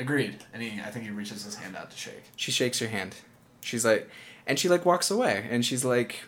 Agreed. 0.00 0.44
And 0.54 0.62
he, 0.62 0.80
I 0.80 0.90
think 0.90 1.04
he 1.04 1.10
reaches 1.10 1.44
his 1.44 1.56
hand 1.56 1.76
out 1.76 1.90
to 1.90 1.96
shake. 1.98 2.22
She 2.36 2.50
shakes 2.52 2.78
her 2.78 2.86
hand. 2.88 3.16
She's 3.60 3.84
like, 3.84 4.08
and 4.46 4.58
she 4.58 4.68
like 4.68 4.86
walks 4.86 5.10
away, 5.10 5.46
and 5.50 5.66
she's 5.66 5.84
like, 5.84 6.20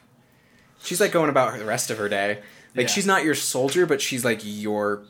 she's 0.83 1.01
like 1.01 1.13
going 1.13 1.29
about 1.31 1.53
her, 1.53 1.59
the 1.59 1.65
rest 1.65 1.91
of 1.91 1.99
her 1.99 2.09
day. 2.09 2.41
Like 2.75 2.87
Yeah. 2.87 2.93
she's 2.93 3.07
not 3.07 3.25
your 3.25 3.35
soldier, 3.35 3.87
but 3.87 4.01
she's 4.01 4.25
like 4.25 4.41
your 4.45 5.03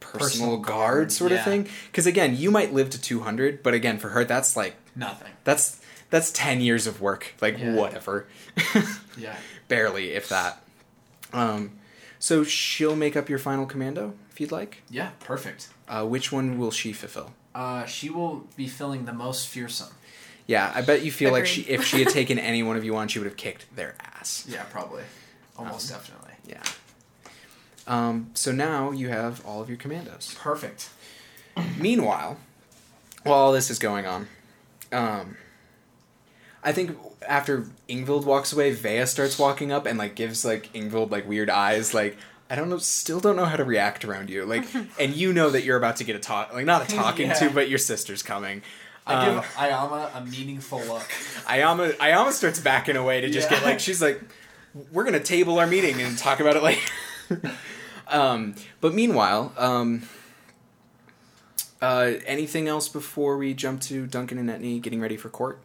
personal, 0.00 0.28
Personal 0.28 0.56
guard, 0.58 0.66
guard, 0.66 1.12
sort 1.12 1.32
of 1.32 1.42
thing. 1.44 1.68
Because 1.86 2.06
again, 2.06 2.36
you 2.36 2.50
might 2.50 2.72
live 2.72 2.90
to 2.90 3.00
two 3.00 3.20
hundred, 3.20 3.62
but 3.62 3.72
again, 3.74 3.98
for 3.98 4.10
her, 4.10 4.24
that's 4.24 4.56
like 4.56 4.74
Nothing. 4.96 5.30
that's 5.44 5.80
that's 6.10 6.30
ten 6.32 6.60
years 6.60 6.86
of 6.86 7.00
work. 7.00 7.34
Like 7.40 7.58
Yeah. 7.58 7.74
whatever. 7.74 8.26
Yeah. 9.16 9.36
barely 9.68 10.12
if 10.12 10.28
that 10.30 10.62
um 11.34 11.72
so 12.18 12.44
she'll 12.44 12.96
make 12.96 13.14
up 13.16 13.28
your 13.28 13.38
final 13.38 13.66
commando 13.66 14.14
if 14.30 14.40
you'd 14.40 14.50
like 14.52 14.82
Yeah. 14.90 15.10
Perfect. 15.20 15.68
uh, 15.88 16.04
which 16.06 16.32
one 16.32 16.58
will 16.58 16.70
she 16.70 16.92
fulfill 16.92 17.32
Uh, 17.54 17.84
she 17.86 18.08
will 18.10 18.46
be 18.56 18.66
filling 18.68 19.04
the 19.04 19.12
most 19.12 19.48
fearsome. 19.48 19.92
Yeah 20.52 20.72
i 20.74 20.80
bet 20.82 20.98
you 21.06 21.10
feel 21.20 21.30
like 21.36 21.46
she, 21.46 21.60
if 21.76 21.80
she 21.84 21.98
had 22.02 22.08
taken 22.20 22.38
any 22.38 22.62
one 22.62 22.76
of 22.76 22.84
you 22.84 22.94
on 23.00 23.08
she 23.08 23.18
would 23.18 23.26
have 23.32 23.36
kicked 23.46 23.64
their 23.74 23.94
ass 24.16 24.30
Yeah, 24.48 24.64
probably. 24.76 25.04
Almost 25.58 25.90
Um, 25.90 25.98
definitely. 25.98 26.34
yeah 26.54 26.62
um 27.94 28.30
so 28.34 28.52
now 28.52 28.90
you 29.00 29.08
have 29.08 29.44
all 29.46 29.60
of 29.62 29.68
your 29.68 29.78
commandos 29.84 30.34
Perfect. 30.38 30.88
meanwhile 31.78 32.36
while 33.24 33.38
all 33.38 33.52
this 33.52 33.70
is 33.70 33.78
going 33.78 34.06
on 34.06 34.28
um 34.92 35.36
I 36.64 36.70
think 36.72 36.96
after 37.26 37.66
Ingvild 37.88 38.24
walks 38.24 38.52
away, 38.52 38.70
Vea 38.70 39.04
starts 39.06 39.36
walking 39.36 39.72
up 39.72 39.84
and 39.84 39.98
like 39.98 40.14
gives 40.14 40.44
like 40.44 40.72
Ingvild 40.72 41.10
like 41.10 41.28
weird 41.28 41.50
eyes, 41.50 41.92
like 41.92 42.16
I 42.48 42.54
don't 42.54 42.68
know, 42.70 42.78
still 42.78 43.18
don't 43.18 43.34
know 43.34 43.46
how 43.46 43.56
to 43.56 43.64
react 43.64 44.04
around 44.04 44.30
you, 44.30 44.44
like, 44.44 44.64
and 45.00 45.12
you 45.16 45.32
know 45.32 45.50
that 45.50 45.64
you're 45.64 45.76
about 45.76 45.96
to 45.96 46.04
get 46.04 46.14
a 46.14 46.20
talk, 46.20 46.52
like 46.52 46.64
not 46.64 46.88
a 46.88 46.94
talking 46.94 47.26
Yeah. 47.32 47.34
to, 47.34 47.50
but 47.50 47.68
your 47.68 47.80
sister's 47.80 48.22
coming. 48.22 48.62
I 49.06 49.14
Um, 49.14 49.34
give 49.36 49.44
Ayama 49.54 50.16
a 50.16 50.24
meaningful 50.24 50.78
look. 50.80 51.02
Ayama, 51.46 51.92
Ayama 51.96 52.30
starts 52.32 52.60
backing 52.60 52.96
away 52.96 53.20
to 53.20 53.28
just 53.30 53.50
Yeah. 53.50 53.58
get 53.58 53.66
like 53.66 53.80
she's 53.80 54.00
like, 54.00 54.20
we're 54.92 55.04
gonna 55.04 55.18
table 55.20 55.58
our 55.58 55.66
meeting 55.66 56.00
and 56.00 56.16
talk 56.16 56.38
about 56.40 56.56
it 56.56 56.62
later. 56.62 56.80
um, 58.08 58.54
but 58.80 58.94
meanwhile, 58.94 59.52
um, 59.58 60.02
uh, 61.80 62.12
anything 62.26 62.68
else 62.68 62.88
before 62.88 63.36
we 63.36 63.54
jump 63.54 63.80
to 63.82 64.06
Duncan 64.06 64.38
and 64.38 64.48
Etney 64.48 64.80
getting 64.80 65.00
ready 65.00 65.16
for 65.16 65.28
court? 65.28 65.60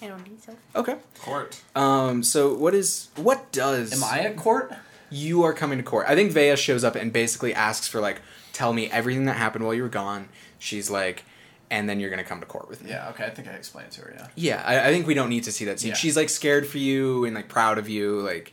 I 0.00 0.08
don't 0.08 0.20
think 0.24 0.42
so. 0.42 0.56
Okay. 0.74 0.96
Court. 1.20 1.60
Um, 1.76 2.22
so 2.22 2.54
what 2.54 2.74
is 2.74 3.08
what 3.16 3.52
does 3.52 3.92
Am 3.92 4.02
I 4.02 4.20
at 4.20 4.36
court? 4.36 4.72
you 5.10 5.44
are 5.44 5.52
coming 5.52 5.78
to 5.78 5.84
court? 5.84 6.06
I 6.08 6.14
think 6.16 6.32
Vea 6.32 6.56
shows 6.56 6.82
up 6.82 6.96
and 6.96 7.12
basically 7.12 7.54
asks 7.54 7.86
for 7.86 8.00
like, 8.00 8.20
tell 8.52 8.72
me 8.72 8.90
everything 8.90 9.26
that 9.26 9.36
happened 9.36 9.64
while 9.64 9.74
you 9.74 9.82
were 9.82 9.88
gone. 9.88 10.28
She's 10.62 10.88
like, 10.88 11.24
and 11.70 11.88
then 11.88 11.98
you're 11.98 12.10
gonna 12.10 12.22
come 12.22 12.40
to 12.40 12.46
court 12.46 12.68
with 12.68 12.84
me. 12.84 12.90
Yeah. 12.90 13.08
Okay. 13.10 13.24
I 13.24 13.30
think 13.30 13.48
I 13.48 13.52
explained 13.52 13.88
it 13.88 13.92
to 13.94 14.02
her. 14.02 14.14
Yeah. 14.16 14.28
Yeah, 14.36 14.62
I, 14.64 14.88
I 14.88 14.92
think 14.92 15.06
we 15.06 15.14
don't 15.14 15.28
need 15.28 15.44
to 15.44 15.52
see 15.52 15.64
that 15.64 15.80
scene. 15.80 15.90
Yeah. 15.90 15.96
She's 15.96 16.16
like 16.16 16.28
scared 16.28 16.66
for 16.66 16.78
you 16.78 17.24
and 17.24 17.34
like 17.34 17.48
proud 17.48 17.78
of 17.78 17.88
you, 17.88 18.20
like 18.20 18.52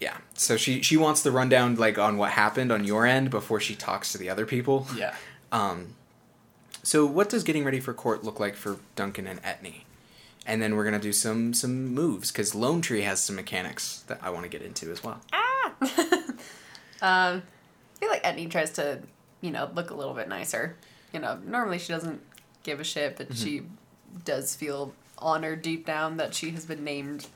yeah. 0.00 0.18
So 0.34 0.56
she 0.56 0.82
she 0.82 0.96
wants 0.96 1.22
the 1.22 1.32
rundown 1.32 1.74
like 1.74 1.98
on 1.98 2.16
what 2.16 2.30
happened 2.30 2.70
on 2.70 2.84
your 2.84 3.06
end 3.06 3.30
before 3.30 3.58
she 3.58 3.74
talks 3.74 4.12
to 4.12 4.18
the 4.18 4.30
other 4.30 4.46
people. 4.46 4.86
Yeah. 4.96 5.14
Um, 5.52 5.96
so 6.84 7.04
what 7.04 7.28
does 7.28 7.42
getting 7.42 7.64
ready 7.64 7.80
for 7.80 7.92
court 7.92 8.22
look 8.22 8.38
like 8.38 8.54
for 8.54 8.76
Duncan 8.94 9.26
and 9.26 9.42
Etney? 9.42 9.80
And 10.46 10.62
then 10.62 10.76
we're 10.76 10.84
gonna 10.84 11.00
do 11.00 11.12
some 11.12 11.52
some 11.54 11.88
moves 11.88 12.30
because 12.30 12.54
Lone 12.54 12.80
Tree 12.80 13.02
has 13.02 13.20
some 13.20 13.34
mechanics 13.34 14.04
that 14.06 14.20
I 14.22 14.30
want 14.30 14.44
to 14.44 14.48
get 14.48 14.62
into 14.62 14.92
as 14.92 15.02
well. 15.02 15.20
Ah. 15.32 15.72
um, 17.02 17.42
I 17.42 17.98
feel 17.98 18.08
like 18.10 18.22
Etney 18.22 18.48
tries 18.48 18.70
to, 18.74 19.00
you 19.40 19.50
know, 19.50 19.68
look 19.74 19.90
a 19.90 19.94
little 19.94 20.14
bit 20.14 20.28
nicer. 20.28 20.76
You 21.12 21.20
know, 21.20 21.38
normally 21.44 21.78
she 21.78 21.92
doesn't 21.92 22.20
give 22.62 22.80
a 22.80 22.84
shit, 22.84 23.16
but 23.16 23.36
she 23.36 23.58
mm-hmm. 23.60 24.18
does 24.24 24.54
feel 24.54 24.94
honored 25.18 25.62
deep 25.62 25.86
down 25.86 26.16
that 26.18 26.34
she 26.34 26.50
has 26.50 26.64
been 26.64 26.84
named 26.84 27.26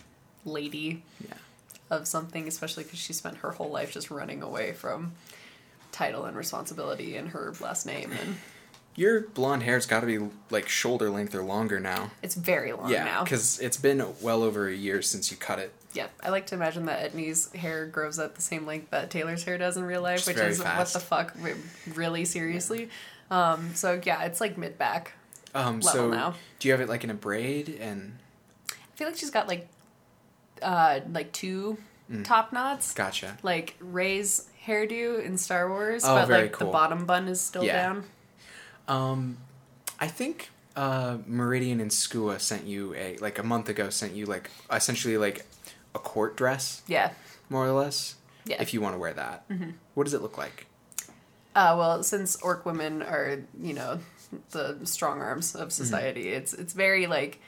lady 0.45 1.03
Yeah. 1.20 1.35
of 1.91 2.07
something, 2.07 2.47
especially 2.49 2.85
because 2.85 2.99
she 2.99 3.12
spent 3.12 3.39
her 3.39 3.53
whole 3.53 3.70
life 3.70 3.93
just 3.93 4.11
running 4.11 4.43
away 4.43 4.72
from 4.72 5.12
title 5.93 6.25
and 6.25 6.37
responsibility 6.37 7.16
and 7.16 7.31
her 7.31 7.55
last 7.61 7.87
name, 7.87 8.12
and 8.12 8.37
Your 8.97 9.22
blonde 9.22 9.64
hair's 9.64 9.87
got 9.87 10.01
to 10.01 10.07
be 10.07 10.20
like 10.51 10.68
shoulder 10.68 11.11
length 11.11 11.35
or 11.35 11.43
longer 11.43 11.81
now. 11.81 12.12
it's 12.22 12.37
very 12.37 12.72
long 12.72 12.91
yeah, 12.91 13.05
now. 13.05 13.25
because 13.25 13.59
it's 13.59 13.77
been 13.77 14.05
well 14.20 14.45
over 14.45 14.68
a 14.68 14.75
year 14.75 15.03
since 15.03 15.33
you 15.33 15.37
cut 15.37 15.59
it. 15.59 15.72
Yeah, 15.95 16.07
I 16.22 16.31
like 16.31 16.47
to 16.47 16.55
imagine 16.55 16.87
that 16.87 17.12
Etney's 17.12 17.53
hair 17.53 17.87
grows 17.87 18.18
at 18.20 18.37
the 18.37 18.43
same 18.43 18.66
length 18.66 18.91
that 18.91 19.11
Taylor's 19.11 19.43
hair 19.45 19.59
does 19.59 19.77
in 19.77 19.85
real 19.85 20.03
life, 20.03 20.25
Just 20.25 20.29
which 20.29 20.37
is 20.37 20.62
fast. 20.62 20.95
what 20.95 21.01
the 21.01 21.07
fuck, 21.07 21.37
really 21.95 22.25
seriously. 22.25 22.89
Um, 23.35 23.74
so 23.74 24.01
yeah, 24.05 24.22
it's 24.24 24.41
like 24.41 24.57
mid 24.59 24.78
back. 24.78 25.12
Um, 25.55 25.80
Level 25.80 25.82
so 25.91 26.11
now. 26.11 26.35
do 26.59 26.68
you 26.68 26.72
have 26.72 26.80
it 26.80 26.89
like 26.89 27.05
in 27.05 27.11
a 27.11 27.14
braid 27.14 27.68
and 27.80 28.18
I 28.70 28.97
feel 28.97 29.07
like 29.09 29.16
she's 29.16 29.30
got 29.30 29.49
like, 29.49 29.68
uh, 30.62 31.01
like 31.11 31.32
two 31.32 31.78
Mm. 32.11 32.22
top 32.22 32.53
knots, 32.53 32.93
gotcha? 32.93 33.39
like 33.43 33.76
Rey's 33.80 34.47
hairdo 34.66 35.24
in 35.24 35.39
Star 35.39 35.68
Wars, 35.70 36.05
Oh, 36.05 36.14
but 36.14 36.28
like 36.28 36.53
cool. 36.53 36.66
the 36.66 36.72
bottom 36.72 37.07
bun 37.07 37.28
is 37.28 37.41
still 37.41 37.64
Yeah. 37.64 37.82
down. 37.82 38.05
Um, 38.89 39.39
I 39.99 40.09
think 40.09 40.51
uh, 40.76 41.18
Meridian 41.26 41.80
and 41.80 41.91
Skua 41.91 42.39
sent 42.41 42.64
you 42.66 42.95
a 42.95 43.16
like 43.18 43.39
a 43.39 43.43
month 43.43 43.68
ago 43.70 43.89
sent 43.91 44.12
you 44.14 44.26
like 44.26 44.51
essentially 44.70 45.16
like 45.16 45.47
a 45.95 45.99
court 45.99 46.37
dress, 46.37 46.82
Yeah, 46.87 47.11
more 47.49 47.64
or 47.66 47.70
less. 47.72 48.16
yeah. 48.45 48.61
If 48.61 48.74
you 48.74 48.80
want 48.82 48.95
to 48.95 48.99
wear 48.99 49.14
that, 49.14 49.49
Mm-hmm. 49.49 49.70
what 49.95 50.05
does 50.05 50.12
it 50.14 50.20
look 50.20 50.37
like? 50.37 50.66
Uh, 51.55 51.75
well, 51.79 52.03
since 52.03 52.37
orc 52.43 52.67
women 52.67 53.03
are, 53.03 53.39
you 53.61 53.75
know, 53.75 53.99
the 54.51 54.79
strong 54.85 55.21
arms 55.21 55.53
Mm-hmm. 55.53 55.63
of 55.63 55.73
society, 55.73 56.29
it's 56.31 56.53
it's 56.55 56.73
very 56.73 57.07
like 57.07 57.41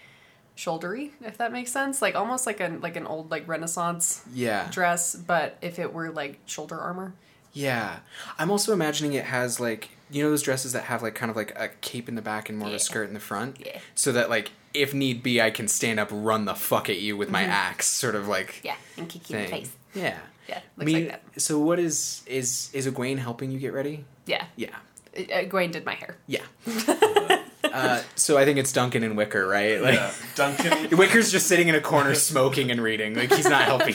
shouldery, 0.56 1.10
if 1.22 1.38
that 1.38 1.52
makes 1.52 1.70
sense. 1.72 2.00
Like 2.00 2.14
almost 2.14 2.46
like 2.46 2.60
an 2.60 2.80
like 2.80 2.96
an 2.96 3.06
old 3.06 3.30
like 3.30 3.46
Renaissance 3.48 4.22
Yeah, 4.32 4.68
dress, 4.70 5.14
but 5.14 5.58
if 5.62 5.78
it 5.78 5.92
were 5.92 6.10
like 6.10 6.38
shoulder 6.46 6.78
armor. 6.78 7.14
yeah. 7.52 7.98
I'm 8.38 8.50
also 8.50 8.72
imagining 8.72 9.12
it 9.14 9.24
has 9.24 9.58
like 9.60 9.90
you 10.10 10.22
know 10.22 10.30
those 10.30 10.42
dresses 10.42 10.72
that 10.72 10.84
have 10.84 11.02
like 11.02 11.14
kind 11.16 11.30
of 11.30 11.36
like 11.36 11.58
a 11.58 11.68
cape 11.80 12.08
in 12.08 12.14
the 12.14 12.22
back 12.22 12.48
and 12.48 12.56
more 12.58 12.68
of 12.68 12.74
a 12.74 12.78
skirt 12.78 13.08
in 13.08 13.14
the 13.14 13.20
front, 13.20 13.56
Yeah. 13.60 13.78
so 13.94 14.12
that 14.12 14.30
like 14.30 14.52
if 14.72 14.92
need 14.94 15.22
be, 15.22 15.40
I 15.40 15.50
can 15.50 15.68
stand 15.68 15.98
up, 15.98 16.08
run 16.12 16.44
the 16.44 16.54
fuck 16.54 16.88
at 16.90 16.98
you 16.98 17.16
with 17.16 17.30
my 17.30 17.42
axe, 17.42 17.86
sort 17.86 18.14
of 18.14 18.28
like 18.28 18.48
Mm-hmm. 18.62 18.66
Yeah, 18.66 18.76
and 18.98 19.08
kick 19.08 19.28
you 19.30 19.36
in 19.38 19.42
the 19.44 19.48
face. 19.50 19.72
Yeah. 19.94 20.18
Yeah, 20.48 20.58
I 20.58 20.60
looks 20.76 20.86
mean, 20.92 21.08
like 21.08 21.22
that. 21.34 21.40
so 21.40 21.58
what 21.58 21.78
is 21.78 22.22
is 22.26 22.70
is 22.72 22.86
Egwene 22.86 23.18
helping 23.18 23.50
you 23.50 23.58
get 23.58 23.72
ready? 23.72 24.04
Yeah, 24.26 24.44
Yeah. 24.56 24.70
Gwaine 25.14 25.72
did 25.72 25.84
my 25.86 25.94
hair. 25.94 26.16
Yeah. 26.26 26.42
Uh, 27.64 28.00
so 28.14 28.38
I 28.38 28.44
think 28.46 28.58
it's 28.58 28.72
Duncan 28.72 29.02
and 29.02 29.16
Wicker, 29.18 29.46
right? 29.46 29.82
Like 29.82 29.94
yeah, 29.96 30.10
Duncan. 30.34 30.96
Wicker's 30.96 31.30
just 31.30 31.46
sitting 31.46 31.68
in 31.68 31.74
a 31.74 31.80
corner 31.80 32.14
smoking 32.14 32.70
and 32.70 32.80
reading. 32.80 33.14
Like 33.14 33.30
he's 33.32 33.48
not 33.48 33.64
helping. 33.64 33.94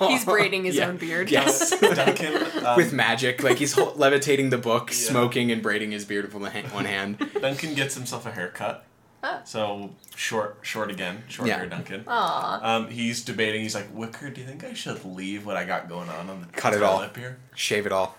He's 0.08 0.24
braiding 0.24 0.64
his 0.64 0.74
Yeah. 0.76 0.88
own 0.88 0.96
beard. 0.96 1.30
Yes. 1.30 1.78
Duncan 1.78 2.64
um, 2.66 2.76
With 2.76 2.92
magic, 2.92 3.42
like 3.44 3.58
he's 3.58 3.76
levitating 3.76 4.50
the 4.50 4.58
book, 4.58 4.88
Yeah. 4.90 4.96
smoking 4.96 5.52
and 5.52 5.62
braiding 5.62 5.92
his 5.92 6.04
beard 6.06 6.24
with 6.32 6.34
one 6.72 6.84
hand. 6.86 7.18
Duncan 7.40 7.74
gets 7.74 7.94
himself 7.94 8.26
a 8.26 8.32
haircut. 8.32 8.84
Ah. 9.22 9.42
So 9.44 9.90
short, 10.16 10.58
short 10.62 10.90
again, 10.90 11.22
short 11.28 11.48
Yeah. 11.48 11.58
hair 11.58 11.66
Duncan. 11.66 12.04
Aw. 12.06 12.76
Um, 12.76 12.88
he's 12.88 13.22
debating. 13.22 13.60
He's 13.62 13.74
like, 13.74 13.88
Wicker, 13.92 14.30
do 14.30 14.40
you 14.40 14.46
think 14.46 14.64
I 14.64 14.72
should 14.72 15.04
leave 15.04 15.44
what 15.44 15.56
I 15.56 15.64
got 15.64 15.88
going 15.88 16.08
on 16.08 16.30
on 16.30 16.40
the 16.40 16.46
Cut 16.58 16.72
it 16.74 16.82
all. 16.82 17.00
lip 17.00 17.16
here? 17.16 17.38
Shave 17.54 17.84
it 17.86 17.92
all. 17.92 18.16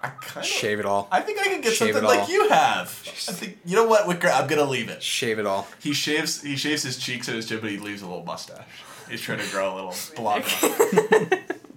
I 0.00 0.08
kind 0.08 0.38
of. 0.38 0.50
Shave 0.50 0.80
it 0.80 0.86
all. 0.86 1.08
I 1.12 1.20
think 1.20 1.38
I 1.40 1.44
can 1.44 1.60
get 1.60 1.72
Shave 1.74 1.94
something 1.94 2.04
it 2.04 2.06
like 2.18 2.28
you 2.28 2.48
have. 2.48 2.86
I 3.28 3.32
think 3.32 3.58
you 3.64 3.76
know 3.76 3.86
what, 3.86 4.06
Wicker. 4.08 4.28
I'm 4.28 4.46
gonna 4.48 4.64
leave 4.64 4.88
it. 4.88 5.02
Shave 5.02 5.38
it 5.38 5.46
all. 5.46 5.66
He 5.80 5.92
shaves. 5.92 6.42
He 6.42 6.56
shaves 6.56 6.82
his 6.82 6.96
cheeks 6.98 7.28
and 7.28 7.36
his 7.36 7.48
chin, 7.48 7.60
but 7.60 7.70
he 7.70 7.78
leaves 7.78 8.02
a 8.02 8.06
little 8.06 8.24
mustache. 8.24 8.66
He's 9.08 9.20
trying 9.20 9.38
to 9.40 9.50
grow 9.50 9.72
a 9.72 9.74
little 9.74 9.94
blonde. 10.16 10.44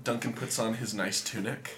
Duncan 0.03 0.33
puts 0.33 0.57
on 0.59 0.75
his 0.75 0.93
nice 0.93 1.21
tunic, 1.21 1.77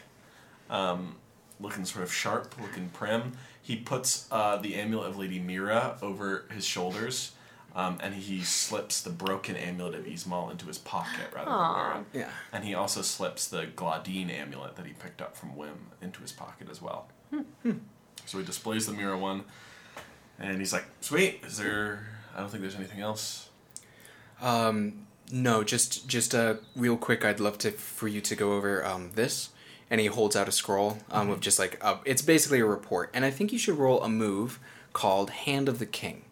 um, 0.70 1.16
looking 1.60 1.86
sort 1.86 2.04
of 2.04 2.14
sharp, 2.14 2.54
looking 2.62 2.90
prim. 2.90 3.34
He 3.68 3.76
puts 3.76 4.30
uh, 4.32 4.56
the 4.56 4.76
amulet 4.76 5.10
of 5.10 5.18
Lady 5.18 5.40
Mira 5.40 5.98
over 6.02 6.46
his 6.56 6.64
shoulders, 6.64 7.34
um, 7.76 7.98
and 8.02 8.14
he 8.14 8.42
slips 8.42 9.02
the 9.02 9.10
broken 9.10 9.58
amulet 9.58 9.94
of 9.94 10.08
Ismal 10.08 10.50
into 10.52 10.68
his 10.68 10.78
pocket 10.78 11.28
rather 11.36 11.52
than 11.52 11.76
wear 11.76 11.98
it. 12.00 12.20
Yeah. 12.20 12.30
And 12.54 12.64
he 12.64 12.74
also 12.74 13.02
slips 13.02 13.46
the 13.46 13.66
Glaudine 13.66 14.30
amulet 14.32 14.78
that 14.78 14.86
he 14.86 14.94
picked 14.94 15.22
up 15.22 15.36
from 15.36 15.54
Wim 15.54 15.92
into 16.02 16.22
his 16.22 16.32
pocket 16.32 16.70
as 16.72 16.82
well. 16.82 17.10
So 18.26 18.38
he 18.38 18.46
displays 18.46 18.86
the 18.86 18.94
Mira 18.94 19.18
one, 19.18 19.44
and 20.40 20.60
he's 20.60 20.72
like, 20.72 20.86
"Sweet, 21.02 21.42
is 21.46 21.58
there? 21.58 22.08
I 22.34 22.40
don't 22.40 22.50
think 22.50 22.62
there's 22.62 22.76
anything 22.78 23.02
else." 23.02 23.50
Um, 24.42 25.08
no, 25.30 25.66
just 25.66 26.08
just 26.08 26.34
uh, 26.34 26.56
real 26.74 26.96
quick. 26.96 27.26
I'd 27.26 27.42
love 27.42 27.58
to 27.58 27.72
for 27.72 28.08
you 28.08 28.22
to 28.22 28.34
go 28.34 28.54
over 28.54 28.86
um, 28.86 29.12
this. 29.16 29.50
And 29.90 30.02
he 30.02 30.08
holds 30.08 30.36
out 30.36 30.48
a 30.48 30.52
scroll 30.52 30.98
um, 31.12 31.30
of 31.30 31.40
just 31.40 31.60
like 31.60 31.80
uh, 31.82 31.98
it's 32.04 32.22
basically 32.22 32.60
a 32.60 32.66
report. 32.66 33.10
And 33.14 33.24
I 33.24 33.32
think 33.32 33.54
you 33.54 33.60
should 33.60 33.78
roll 33.78 34.04
a 34.04 34.10
move 34.10 34.60
called 34.94 35.30
Hand 35.30 35.70
of 35.70 35.80
the 35.80 35.86
King. 35.86 36.24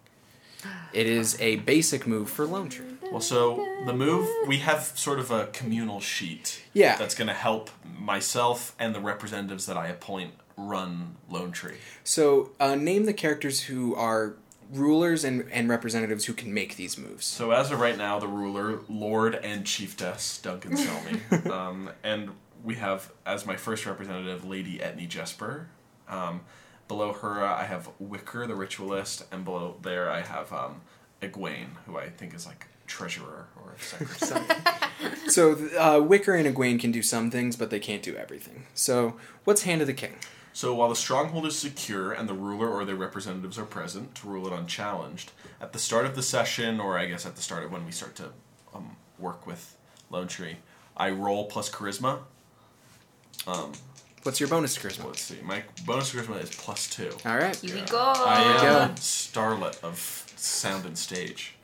It 0.92 1.06
is 1.06 1.40
a 1.40 1.56
basic 1.56 2.06
move 2.06 2.28
for 2.28 2.44
Lone 2.44 2.68
Tree. 2.68 2.86
Well, 3.10 3.20
so 3.20 3.64
the 3.84 3.92
move 3.92 4.28
we 4.46 4.58
have 4.58 4.80
sort 4.96 5.18
of 5.18 5.30
a 5.30 5.46
communal 5.48 6.00
sheet. 6.00 6.62
Yeah. 6.72 6.96
That's 6.96 7.14
going 7.14 7.28
to 7.28 7.34
help 7.34 7.70
myself 7.98 8.74
and 8.78 8.94
the 8.94 9.00
representatives 9.00 9.66
that 9.66 9.76
I 9.76 9.88
appoint 9.88 10.34
run 10.56 11.16
Lone 11.30 11.52
Tree. 11.52 11.76
So 12.02 12.50
uh, 12.58 12.74
name 12.74 13.04
the 13.04 13.12
characters 13.12 13.62
who 13.62 13.94
are 13.94 14.34
rulers 14.72 15.22
and, 15.24 15.46
and 15.52 15.68
representatives 15.68 16.24
who 16.24 16.32
can 16.32 16.52
make 16.52 16.76
these 16.76 16.98
moves. 16.98 17.24
So 17.26 17.52
as 17.52 17.70
of 17.70 17.78
right 17.78 17.96
now, 17.96 18.18
the 18.18 18.28
ruler, 18.28 18.80
Lord 18.88 19.34
and 19.36 19.64
Chiefess 19.64 20.38
Duncan 20.38 20.72
Selmy, 20.72 21.46
um, 21.50 21.90
and 22.02 22.30
we 22.66 22.74
have 22.74 23.12
as 23.24 23.46
my 23.46 23.56
first 23.56 23.86
representative 23.86 24.44
Lady 24.44 24.78
Etney 24.78 25.08
Jesper. 25.08 25.68
Um, 26.08 26.40
below 26.88 27.12
her, 27.12 27.44
I 27.44 27.64
have 27.64 27.88
Wicker, 28.00 28.46
the 28.46 28.56
ritualist, 28.56 29.24
and 29.30 29.44
below 29.44 29.76
there 29.82 30.10
I 30.10 30.22
have 30.22 30.52
um, 30.52 30.82
Egwene, 31.22 31.76
who 31.86 31.96
I 31.96 32.10
think 32.10 32.34
is 32.34 32.44
like 32.44 32.66
treasurer 32.86 33.46
or 33.56 33.76
secretary. 33.78 34.44
So 35.28 35.52
uh, 35.78 36.00
Wicker 36.00 36.34
and 36.34 36.46
Egwene 36.46 36.80
can 36.80 36.90
do 36.90 37.02
some 37.02 37.30
things, 37.30 37.54
but 37.56 37.68
they 37.68 37.78
can't 37.78 38.02
do 38.02 38.16
everything. 38.16 38.66
So 38.74 39.16
what's 39.44 39.62
Hand 39.62 39.82
of 39.82 39.86
the 39.86 39.92
King? 39.92 40.14
So 40.54 40.74
while 40.74 40.88
the 40.88 40.96
stronghold 40.96 41.44
is 41.46 41.58
secure 41.58 42.12
and 42.12 42.28
the 42.28 42.34
ruler 42.34 42.68
or 42.68 42.86
their 42.86 42.96
representatives 42.96 43.58
are 43.58 43.66
present 43.66 44.14
to 44.16 44.26
rule 44.26 44.46
it 44.46 44.54
unchallenged, 44.54 45.32
at 45.60 45.74
the 45.74 45.78
start 45.78 46.06
of 46.06 46.14
the 46.14 46.22
session, 46.22 46.80
or 46.80 46.98
I 46.98 47.06
guess 47.06 47.26
at 47.26 47.36
the 47.36 47.42
start 47.42 47.64
of 47.64 47.72
when 47.72 47.84
we 47.84 47.92
start 47.92 48.14
to 48.16 48.30
um, 48.74 48.96
work 49.18 49.46
with 49.46 49.76
Lone 50.08 50.28
Tree, 50.28 50.56
I 50.96 51.10
roll 51.10 51.44
plus 51.44 51.68
charisma. 51.68 52.20
Um, 53.46 53.72
What's 54.22 54.40
your 54.40 54.48
bonus 54.48 54.74
to 54.74 54.80
charisma? 54.80 55.06
let's 55.06 55.20
see, 55.20 55.38
my 55.42 55.62
bonus 55.84 56.12
charisma 56.12 56.42
is 56.42 56.50
plus 56.50 56.88
two. 56.90 57.10
All 57.24 57.36
right. 57.36 57.54
Here 57.56 57.76
we 57.76 57.82
go. 57.82 57.98
I 57.98 58.42
am 58.42 58.60
go. 58.60 58.92
a 58.92 58.96
starlet 58.96 59.80
of 59.84 59.98
sound 60.36 60.84
and 60.84 60.98
stage. 60.98 61.54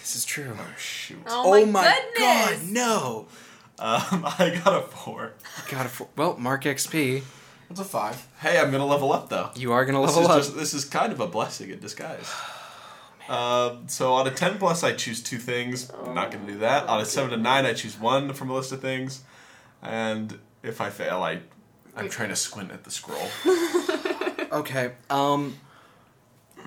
This 0.00 0.16
is 0.16 0.24
true. 0.24 0.56
Oh 0.58 0.66
shoot! 0.78 1.18
Oh 1.26 1.66
my, 1.66 1.82
goodness. 2.14 2.60
god, 2.62 2.70
no! 2.70 3.26
Um, 3.78 4.24
I 4.38 4.60
got 4.64 4.82
a 4.82 4.86
four. 4.86 5.32
God, 5.70 5.86
if- 5.86 6.00
well, 6.16 6.36
mark 6.38 6.64
XP. 6.64 7.22
What's 7.68 7.80
a 7.80 7.84
five? 7.84 8.26
Hey, 8.40 8.58
I'm 8.58 8.70
gonna 8.70 8.86
level 8.86 9.12
up 9.12 9.28
though. 9.28 9.50
You 9.56 9.72
are 9.72 9.84
gonna 9.84 10.00
This 10.06 10.16
level 10.16 10.30
is, 10.30 10.36
up. 10.36 10.36
just, 10.44 10.56
this 10.56 10.74
is 10.74 10.84
kind 10.86 11.12
of 11.12 11.20
a 11.20 11.26
blessing 11.26 11.70
in 11.70 11.80
disguise. 11.80 12.30
Um, 13.28 13.88
so 13.88 14.12
on 14.14 14.26
a 14.26 14.30
ten 14.30 14.58
plus, 14.58 14.82
I 14.84 14.92
choose 14.92 15.22
two 15.22 15.38
things. 15.38 15.90
I'm 16.06 16.14
not 16.14 16.30
going 16.30 16.46
to 16.46 16.52
do 16.52 16.58
that. 16.60 16.86
On 16.88 17.00
a 17.00 17.06
seven 17.06 17.30
to 17.30 17.36
nine, 17.38 17.64
I 17.64 17.72
choose 17.72 17.98
one 17.98 18.32
from 18.34 18.50
a 18.50 18.54
list 18.54 18.70
of 18.72 18.80
things, 18.82 19.22
and 19.82 20.38
if 20.64 20.80
I 20.80 20.90
fail, 20.90 21.22
I 21.22 21.40
I'm 21.96 22.08
trying 22.08 22.30
to 22.30 22.36
squint 22.36 22.72
at 22.72 22.84
the 22.84 22.90
scroll. 22.90 23.28
Okay. 24.52 24.92
Um. 25.10 25.56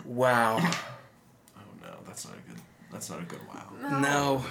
Wow. 0.03 0.57
Oh 0.57 1.61
no, 1.81 1.87
that's 2.05 2.27
not 2.27 2.35
a 2.35 2.49
good. 2.49 2.61
That's 2.91 3.09
not 3.09 3.21
a 3.21 3.23
good 3.23 3.39
wow. 3.47 3.99
No. 4.01 4.45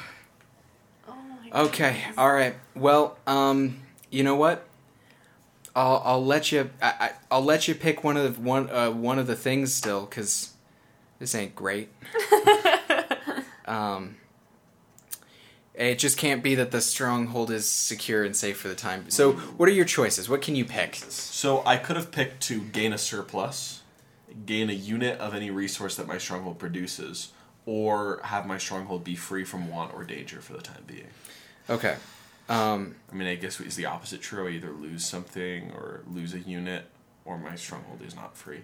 Oh 1.06 1.14
my 1.52 1.60
Okay. 1.64 2.02
All 2.16 2.32
right. 2.32 2.54
Well, 2.74 3.18
um, 3.26 3.82
you 4.10 4.22
know 4.22 4.36
what? 4.36 4.66
I'll 5.74 6.00
I'll 6.02 6.24
let 6.24 6.50
you 6.50 6.70
I, 6.80 6.94
I 6.98 7.10
I'll 7.30 7.44
let 7.44 7.68
you 7.68 7.74
pick 7.74 8.02
one 8.02 8.16
of 8.16 8.36
the 8.36 8.40
one 8.40 8.70
uh 8.70 8.90
one 8.90 9.18
of 9.18 9.26
the 9.26 9.36
things 9.36 9.74
still 9.74 10.06
because 10.06 10.54
this 11.18 11.34
ain't 11.34 11.54
great. 11.54 11.90
um. 13.66 14.16
It 15.76 15.98
just 15.98 16.16
can't 16.16 16.42
be 16.42 16.54
that 16.54 16.70
the 16.70 16.80
stronghold 16.80 17.50
is 17.50 17.68
secure 17.68 18.24
and 18.24 18.34
safe 18.34 18.56
for 18.58 18.68
the 18.68 18.74
time. 18.74 19.10
So, 19.10 19.32
what 19.32 19.68
are 19.68 19.72
your 19.72 19.84
choices? 19.84 20.26
What 20.28 20.40
can 20.40 20.56
you 20.56 20.64
pick? 20.64 20.94
So 20.96 21.62
I 21.66 21.76
could 21.76 21.96
have 21.96 22.10
picked 22.10 22.42
to 22.44 22.62
gain 22.62 22.94
a 22.94 22.98
surplus, 22.98 23.82
gain 24.46 24.70
a 24.70 24.72
unit 24.72 25.18
of 25.20 25.34
any 25.34 25.50
resource 25.50 25.96
that 25.96 26.06
my 26.06 26.16
stronghold 26.16 26.58
produces, 26.58 27.32
or 27.66 28.20
have 28.24 28.46
my 28.46 28.56
stronghold 28.56 29.04
be 29.04 29.16
free 29.16 29.44
from 29.44 29.68
want 29.68 29.92
or 29.92 30.02
danger 30.04 30.40
for 30.40 30.54
the 30.54 30.62
time 30.62 30.82
being. 30.86 31.08
Okay. 31.68 31.96
Um, 32.48 32.94
I 33.12 33.14
mean, 33.14 33.28
I 33.28 33.34
guess 33.34 33.60
it's 33.60 33.76
the 33.76 33.86
opposite 33.86 34.22
true. 34.22 34.46
I 34.48 34.52
either 34.52 34.70
lose 34.70 35.04
something 35.04 35.72
or 35.72 36.00
lose 36.10 36.32
a 36.32 36.38
unit, 36.38 36.86
or 37.24 37.36
my 37.36 37.54
stronghold 37.56 38.00
is 38.06 38.14
not 38.16 38.36
free. 38.36 38.60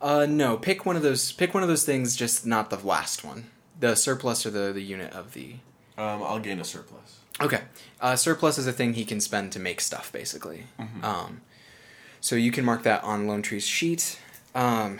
uh, 0.00 0.26
no, 0.28 0.56
pick 0.56 0.84
one 0.86 0.96
of 0.96 1.02
those. 1.02 1.30
Pick 1.32 1.54
one 1.54 1.62
of 1.62 1.68
those 1.68 1.84
things. 1.84 2.16
Just 2.16 2.46
not 2.46 2.70
the 2.70 2.78
last 2.78 3.22
one. 3.24 3.50
The 3.78 3.94
surplus 3.94 4.44
or 4.44 4.50
the 4.50 4.72
the 4.72 4.82
unit 4.82 5.12
of 5.12 5.34
the. 5.34 5.56
Um, 5.98 6.22
I'll 6.22 6.38
gain 6.38 6.60
a 6.60 6.64
surplus. 6.64 7.18
Okay. 7.40 7.60
Uh, 8.00 8.16
surplus 8.16 8.56
is 8.56 8.66
a 8.66 8.72
thing 8.72 8.94
he 8.94 9.04
can 9.04 9.20
spend 9.20 9.52
to 9.52 9.58
make 9.58 9.80
stuff, 9.80 10.10
basically. 10.12 10.64
Um, 11.02 11.40
so 12.20 12.36
you 12.36 12.50
can 12.52 12.64
mark 12.64 12.82
that 12.84 13.02
on 13.04 13.26
Lone 13.26 13.42
Tree's 13.42 13.66
sheet. 13.66 14.18
Um, 14.54 14.98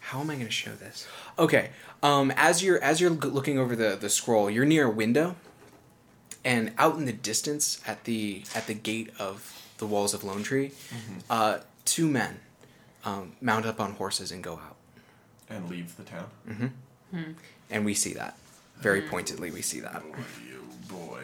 how 0.00 0.20
am 0.20 0.28
I 0.30 0.34
going 0.34 0.46
to 0.46 0.52
show 0.52 0.72
this? 0.72 1.06
Okay. 1.38 1.70
Um, 2.02 2.32
as 2.36 2.62
you're 2.62 2.82
as 2.82 3.00
you're 3.00 3.10
looking 3.10 3.58
over 3.58 3.74
the 3.76 3.96
the 4.00 4.08
scroll, 4.10 4.48
you're 4.50 4.64
near 4.64 4.86
a 4.86 4.90
window, 4.90 5.36
and 6.44 6.72
out 6.78 6.96
in 6.96 7.04
the 7.04 7.12
distance, 7.12 7.80
at 7.86 8.04
the 8.04 8.42
at 8.54 8.66
the 8.66 8.74
gate 8.74 9.10
of 9.18 9.52
the 9.78 9.86
walls 9.86 10.14
of 10.14 10.24
Lone 10.24 10.42
Tree, 10.42 10.72
uh, 11.28 11.58
two 11.84 12.08
men 12.08 12.40
um, 13.04 13.32
mount 13.40 13.66
up 13.66 13.80
on 13.80 13.92
horses 13.92 14.32
and 14.32 14.42
go 14.42 14.54
out, 14.54 14.76
And 15.50 15.68
leave 15.68 15.96
the 15.96 16.04
town. 16.04 16.28
and 17.70 17.84
we 17.84 17.92
see 17.94 18.14
that 18.14 18.36
very 18.80 19.02
pointedly. 19.02 19.50
We 19.50 19.62
see 19.62 19.80
that. 19.80 20.02
You 20.46 20.62
boy. 20.88 21.22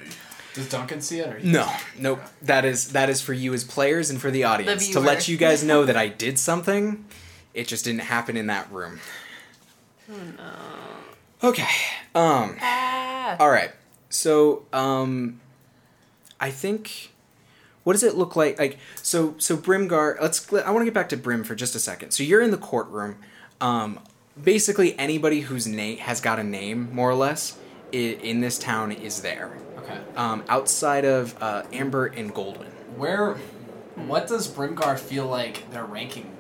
Does 0.54 0.68
Duncan 0.68 1.00
see 1.00 1.20
it? 1.20 1.28
Or 1.28 1.38
No, 1.40 1.70
nope. 1.98 2.20
That 2.42 2.64
is 2.64 2.92
that 2.92 3.11
is 3.11 3.20
for 3.20 3.32
you 3.32 3.52
as 3.54 3.64
players 3.64 4.11
and 4.11 4.20
for 4.20 4.30
the 4.30 4.44
audience 4.44 4.88
to 4.90 5.00
let 5.00 5.28
you 5.28 5.36
guys 5.36 5.62
know 5.62 5.84
that 5.84 5.96
I 5.96 6.09
did 6.09 6.38
something. 6.38 7.04
It 7.54 7.68
just 7.68 7.84
didn't 7.84 8.00
happen 8.00 8.36
in 8.36 8.46
that 8.46 8.70
room. 8.72 9.00
Okay. 11.42 11.68
Um. 12.14 12.57
Ah. 12.61 13.36
All 13.38 13.50
right. 13.50 13.70
So 14.09 14.64
um, 14.72 15.40
I 16.40 16.50
think. 16.50 17.12
What 17.84 17.92
does 17.92 18.02
it 18.02 18.16
look 18.16 18.34
like? 18.34 18.59
Like 18.59 18.78
so. 19.02 19.34
So 19.38 19.57
Brimgar. 19.57 20.20
Let's. 20.20 20.52
I 20.52 20.70
want 20.70 20.80
to 20.80 20.84
get 20.86 20.94
back 20.94 21.09
to 21.11 21.16
Brim 21.16 21.44
for 21.44 21.54
just 21.54 21.74
a 21.74 21.78
second. 21.78 22.11
So 22.11 22.22
you're 22.22 22.40
in 22.42 22.50
the 22.50 22.59
courtroom. 22.59 23.16
Um, 23.61 24.00
basically 24.43 24.99
anybody 24.99 25.41
whose 25.41 25.66
name 25.66 25.99
has 25.99 26.20
got 26.20 26.39
a 26.39 26.45
name, 26.45 26.89
more 26.93 27.11
or 27.11 27.14
less, 27.14 27.59
i- 27.93 27.97
in 27.97 28.41
this 28.41 28.59
town 28.59 28.93
is 28.93 29.22
there. 29.22 29.57
Okay. 29.78 29.99
Um, 30.16 30.43
outside 30.49 31.05
of 31.05 31.34
uh, 31.43 31.62
Amber 31.72 32.07
and 32.07 32.34
Goldwyn. 32.34 32.70
Where, 32.97 33.34
what 33.95 34.26
does 34.26 34.49
Brimgar 34.49 34.99
feel 34.99 35.26
like 35.26 35.70
their 35.70 35.84
ranking 35.84 36.30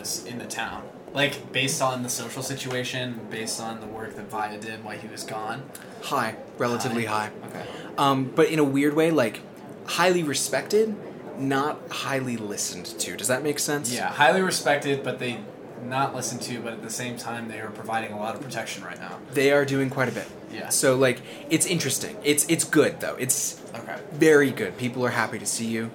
is 0.00 0.24
in 0.26 0.38
the 0.38 0.44
town? 0.46 0.82
Like 1.12 1.52
based 1.52 1.82
on 1.82 2.02
the 2.02 2.08
social 2.08 2.42
situation, 2.42 3.20
based 3.30 3.60
on 3.60 3.80
the 3.80 3.86
work 3.86 4.14
that 4.16 4.30
Vaya 4.30 4.58
did 4.58 4.82
while 4.82 4.96
he 4.96 5.08
was 5.08 5.24
gone. 5.24 5.62
High, 6.02 6.36
relatively 6.56 7.04
high. 7.04 7.30
Okay. 7.48 7.66
Um, 7.98 8.32
but 8.34 8.48
in 8.48 8.58
a 8.58 8.64
weird 8.64 8.94
way, 8.94 9.10
like 9.10 9.40
highly 9.86 10.22
respected, 10.22 10.96
not 11.38 11.78
highly 11.90 12.36
listened 12.38 12.86
to. 12.86 13.16
Does 13.16 13.28
that 13.28 13.42
make 13.42 13.58
sense? 13.58 13.92
Yeah, 13.92 14.06
highly 14.08 14.40
respected, 14.40 15.02
but 15.02 15.18
they 15.18 15.40
not 15.82 16.14
listened 16.14 16.42
to, 16.42 16.60
but 16.60 16.72
at 16.72 16.82
the 16.82 16.90
same 16.90 17.16
time, 17.16 17.48
they 17.48 17.60
are 17.60 17.70
providing 17.70 18.12
a 18.12 18.18
lot 18.18 18.34
of 18.34 18.40
protection 18.40 18.84
right 18.84 18.98
now. 18.98 19.18
They 19.32 19.50
are 19.52 19.64
doing 19.64 19.90
quite 19.90 20.08
a 20.08 20.12
bit. 20.12 20.26
Yeah. 20.52 20.68
So 20.68 20.96
like, 20.96 21.20
it's 21.50 21.66
interesting. 21.66 22.16
It's 22.24 22.44
it's 22.48 22.64
good 22.64 23.00
though. 23.00 23.16
It's 23.16 23.60
Okay. 23.74 23.96
very 24.12 24.50
good. 24.50 24.76
People 24.78 25.04
are 25.06 25.10
happy 25.10 25.38
to 25.38 25.46
see 25.46 25.66
you. 25.66 25.90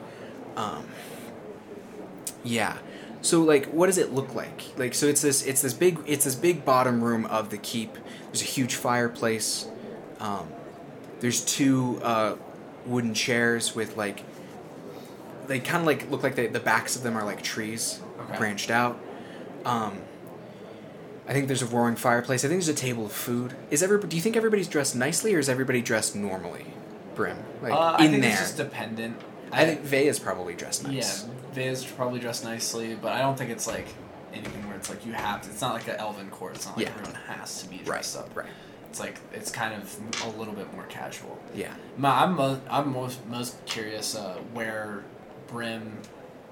Um, 0.56 0.86
yeah. 2.44 2.78
So 3.22 3.42
like, 3.44 3.66
what 3.68 3.88
does 3.88 3.98
it 3.98 4.14
look 4.14 4.34
like? 4.36 4.64
Like, 4.78 4.94
so 4.94 5.06
it's 5.08 5.22
this 5.22 5.46
it's 5.46 5.62
this 5.62 5.74
big 5.74 6.00
it's 6.06 6.26
this 6.26 6.36
big 6.36 6.66
bottom 6.66 7.04
room 7.04 7.26
of 7.26 7.50
the 7.50 7.58
keep. 7.58 7.94
There's 8.28 8.42
a 8.42 8.46
huge 8.46 8.76
fireplace. 8.76 9.68
Um, 10.20 10.48
there's 11.20 11.44
two 11.44 12.00
uh, 12.04 12.36
wooden 12.86 13.14
chairs 13.14 13.76
with 13.76 13.96
like 13.98 14.24
they 15.48 15.60
kind 15.60 15.82
of 15.82 15.86
like 15.86 16.10
look 16.12 16.24
like 16.24 16.36
they, 16.36 16.48
the 16.48 16.60
backs 16.60 16.96
of 16.96 17.04
them 17.04 17.16
are 17.16 17.24
like 17.24 17.42
trees 17.42 18.02
Okay. 18.20 18.38
branched 18.38 18.70
out. 18.72 19.00
Um, 19.68 20.02
I 21.28 21.34
think 21.34 21.48
there's 21.48 21.62
a 21.62 21.66
roaring 21.66 21.98
fireplace. 21.98 22.46
I 22.46 22.48
think 22.48 22.62
there's 22.62 22.70
a 22.70 22.74
table 22.82 23.06
of 23.06 23.12
food. 23.12 23.54
Is 23.70 23.84
everybody? 23.84 24.10
Do 24.12 24.16
you 24.16 24.22
think 24.22 24.38
everybody's 24.38 24.68
dressed 24.70 24.96
nicely, 24.96 25.36
or 25.36 25.40
is 25.40 25.50
everybody 25.50 25.82
dressed 25.82 26.16
normally? 26.16 26.66
Brim, 27.16 27.38
like 27.62 27.74
uh, 27.74 27.78
I 28.00 28.06
in 28.06 28.12
think 28.12 28.24
there. 28.24 28.32
it's 28.32 28.40
just 28.42 28.58
dependent. 28.58 29.18
I 29.52 29.66
think 29.66 29.82
Vay 29.82 30.08
is 30.08 30.20
probably 30.20 30.54
dressed 30.54 30.84
nice. 30.84 31.26
Yeah, 31.26 31.34
Vay 31.54 31.68
is 31.68 31.84
probably 31.84 32.20
dressed 32.20 32.44
nicely, 32.44 32.96
but 32.96 33.12
I 33.14 33.20
don't 33.22 33.38
think 33.38 33.50
it's 33.50 33.66
like 33.68 33.88
anything 34.34 34.68
where 34.68 34.78
it's 34.78 34.90
like 34.90 35.06
you 35.06 35.14
have 35.14 35.42
to. 35.42 35.50
It's 35.50 35.62
not 35.62 35.74
like 35.74 35.88
an 35.88 35.96
elven 35.96 36.30
court. 36.30 36.56
It's 36.56 36.66
not 36.66 36.78
like 36.78 36.86
Yeah. 36.86 36.94
everyone 36.94 37.16
has 37.28 37.62
to 37.64 37.70
be 37.70 37.78
Right. 37.78 37.86
dressed 37.86 38.18
up. 38.18 38.36
Right. 38.36 38.48
It's 38.90 39.00
like 39.00 39.20
it's 39.34 39.52
kind 39.52 39.74
of 39.74 39.98
a 40.26 40.38
little 40.40 40.54
bit 40.54 40.72
more 40.74 40.84
casual. 40.86 41.38
Yeah. 41.56 41.74
Ma- 41.98 42.24
I'm 42.24 42.36
mo- 42.36 42.62
I'm 42.70 42.94
most 42.94 43.26
most 43.28 43.66
curious 43.66 44.16
uh, 44.16 44.36
where 44.54 45.04
Brim 45.48 45.98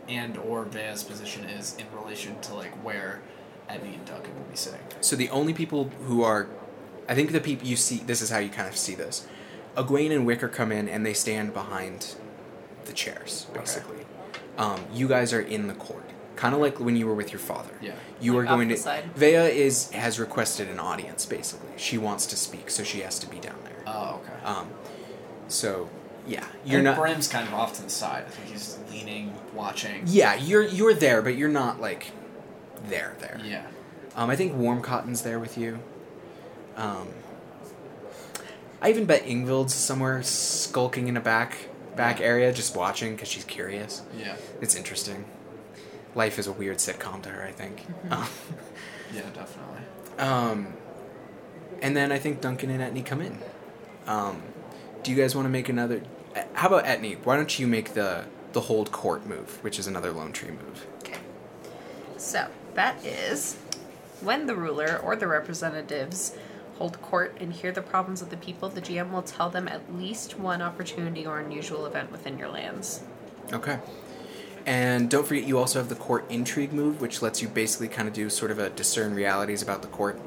and 0.08 0.38
or 0.38 0.66
Vea's 0.66 1.04
position 1.04 1.46
is 1.46 1.76
in 1.78 1.86
relation 2.00 2.40
to 2.42 2.54
like 2.56 2.72
where 2.84 3.22
Eddie 3.70 3.96
and 3.96 4.06
Duncan 4.06 4.36
will 4.36 4.44
be 4.50 4.56
sitting. 4.56 4.80
So 5.02 5.16
the 5.16 5.30
only 5.30 5.54
people 5.54 5.86
who 6.06 6.24
are, 6.24 6.48
I 7.10 7.16
think 7.16 7.32
the 7.32 7.40
people 7.42 7.68
you 7.68 7.76
see. 7.76 7.98
This 7.98 8.22
is 8.22 8.30
how 8.30 8.38
you 8.40 8.50
kind 8.50 8.68
of 8.68 8.78
see 8.78 8.96
this. 8.96 9.28
Egwene 9.76 10.12
and 10.12 10.26
Wicker 10.26 10.48
come 10.48 10.72
in 10.72 10.88
and 10.88 11.06
they 11.06 11.14
stand 11.14 11.54
behind 11.54 12.16
the 12.86 12.94
chairs, 12.94 13.48
Okay. 13.50 13.60
basically. 13.60 14.06
Um, 14.58 14.80
you 14.94 15.08
guys 15.08 15.34
are 15.34 15.42
in 15.42 15.68
the 15.68 15.74
court, 15.74 16.06
kind 16.38 16.56
of 16.56 16.62
like 16.62 16.80
when 16.80 16.96
you 16.96 17.08
were 17.08 17.14
with 17.16 17.34
your 17.34 17.40
father. 17.40 17.74
Yeah. 17.82 17.92
You 18.22 18.34
Like 18.38 18.46
are 18.46 18.56
going 18.56 18.70
to. 18.70 18.76
the 18.76 18.82
side. 18.82 19.04
Vea 19.16 19.36
is 19.52 19.90
has 19.92 20.18
requested 20.20 20.70
an 20.70 20.80
audience. 20.80 21.26
Basically, 21.26 21.68
she 21.76 21.98
wants 21.98 22.26
to 22.28 22.38
speak, 22.38 22.70
so 22.70 22.84
she 22.84 23.02
has 23.02 23.20
to 23.20 23.28
be 23.28 23.40
down 23.40 23.58
there. 23.66 23.84
Oh, 23.86 24.22
okay. 24.24 24.44
Um, 24.46 24.70
so 25.50 25.90
yeah, 26.28 26.46
You're 26.66 26.74
you're 26.76 26.82
not. 26.82 26.98
Brim's 26.98 27.28
kind 27.28 27.48
of 27.48 27.54
off 27.54 27.74
to 27.76 27.82
the 27.84 27.90
side. 27.90 28.26
I 28.28 28.30
think 28.30 28.52
he's 28.52 28.78
leaning, 28.90 29.34
watching. 29.54 30.04
Yeah, 30.08 30.36
you're 30.36 30.64
you're 30.64 30.94
there, 30.94 31.22
but 31.22 31.36
you're 31.36 31.50
not 31.50 31.80
like 31.82 32.12
there 32.88 33.16
there. 33.20 33.40
Yeah. 33.44 33.66
Um, 34.16 34.30
I 34.30 34.36
think 34.36 34.54
Warm 34.56 34.82
Cotton's 34.82 35.22
there 35.24 35.40
with 35.40 35.58
you. 35.58 35.80
Um, 36.78 37.10
I 38.82 38.90
even 38.90 39.06
bet 39.06 39.24
Ingvild's 39.26 39.74
somewhere 39.74 40.22
skulking 40.24 41.08
in 41.08 41.18
a 41.18 41.22
back 41.22 41.70
back 41.96 42.20
Yeah. 42.20 42.26
area, 42.28 42.54
just 42.54 42.76
watching 42.76 43.14
because 43.14 43.28
she's 43.28 43.46
curious. 43.46 44.02
Yeah. 44.18 44.36
It's 44.62 44.76
interesting. 44.76 45.26
Life 46.14 46.40
is 46.40 46.48
a 46.48 46.52
weird 46.52 46.78
sitcom 46.78 47.22
to 47.24 47.30
her, 47.30 47.44
I 47.44 47.52
think. 47.52 47.86
Yeah, 48.10 49.22
definitely. 49.34 49.82
Um, 50.18 50.68
and 51.82 51.96
then 51.96 52.12
I 52.12 52.20
think 52.20 52.42
Duncan 52.42 52.70
and 52.70 52.82
Etney 52.82 53.06
come 53.06 53.22
in. 53.22 53.38
Um, 54.08 54.42
do 55.04 55.12
you 55.12 55.18
guys 55.18 55.36
want 55.36 55.46
to 55.46 55.50
make 55.50 55.68
another? 55.70 56.02
How 56.54 56.68
about 56.68 56.86
Etney? 56.86 57.18
Why 57.24 57.36
don't 57.38 57.58
you 57.60 57.68
make 57.68 57.94
the 57.94 58.26
the 58.54 58.62
hold 58.62 58.92
court 58.92 59.26
move, 59.26 59.62
which 59.64 59.78
is 59.80 59.88
another 59.88 60.12
lone 60.12 60.32
tree 60.32 60.52
move? 60.52 60.86
Okay. 61.00 61.18
So 62.18 62.48
that 62.74 63.04
is 63.06 63.56
when 64.22 64.48
the 64.48 64.56
ruler 64.56 65.00
or 65.04 65.16
the 65.16 65.28
representatives 65.28 66.36
hold 66.78 67.02
court 67.02 67.38
and 67.40 67.54
hear 67.54 67.72
the 67.72 67.82
problems 67.82 68.22
of 68.22 68.30
the 68.30 68.38
people, 68.38 68.70
the 68.70 68.82
GM 68.82 69.12
will 69.12 69.22
tell 69.22 69.50
them 69.50 69.68
at 69.68 69.96
least 69.96 70.38
one 70.38 70.62
opportunity 70.62 71.26
or 71.26 71.40
unusual 71.40 71.86
event 71.86 72.12
within 72.12 72.38
your 72.38 72.50
lands. 72.50 73.02
Okay. 73.54 73.80
And 74.66 75.10
don't 75.10 75.28
forget, 75.28 75.44
you 75.44 75.58
also 75.58 75.80
have 75.80 75.90
the 75.90 75.96
court 75.96 76.26
intrigue 76.30 76.74
move, 76.74 77.00
which 77.00 77.22
lets 77.22 77.42
you 77.42 77.48
basically 77.48 77.88
kind 77.88 78.08
of 78.08 78.14
do 78.14 78.30
sort 78.30 78.52
of 78.52 78.60
a 78.60 78.70
discern 78.70 79.14
realities 79.14 79.62
about 79.62 79.84
the 79.84 79.88
court. 79.88 80.20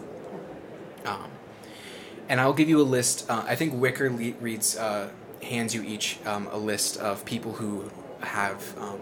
Um, 1.05 1.31
and 2.29 2.41
I'll 2.41 2.53
give 2.53 2.69
you 2.69 2.81
a 2.81 2.85
list. 2.85 3.29
Uh, 3.29 3.45
I 3.47 3.57
think 3.57 3.75
Wicker 3.75 4.11
le- 4.11 4.35
reads, 4.41 4.77
uh, 4.77 5.11
hands 5.43 5.75
you 5.75 5.83
each 5.83 6.19
um, 6.27 6.49
a 6.51 6.59
list 6.59 6.97
of 6.97 7.25
people 7.25 7.53
who 7.55 7.91
have 8.21 8.77
um, 8.79 9.01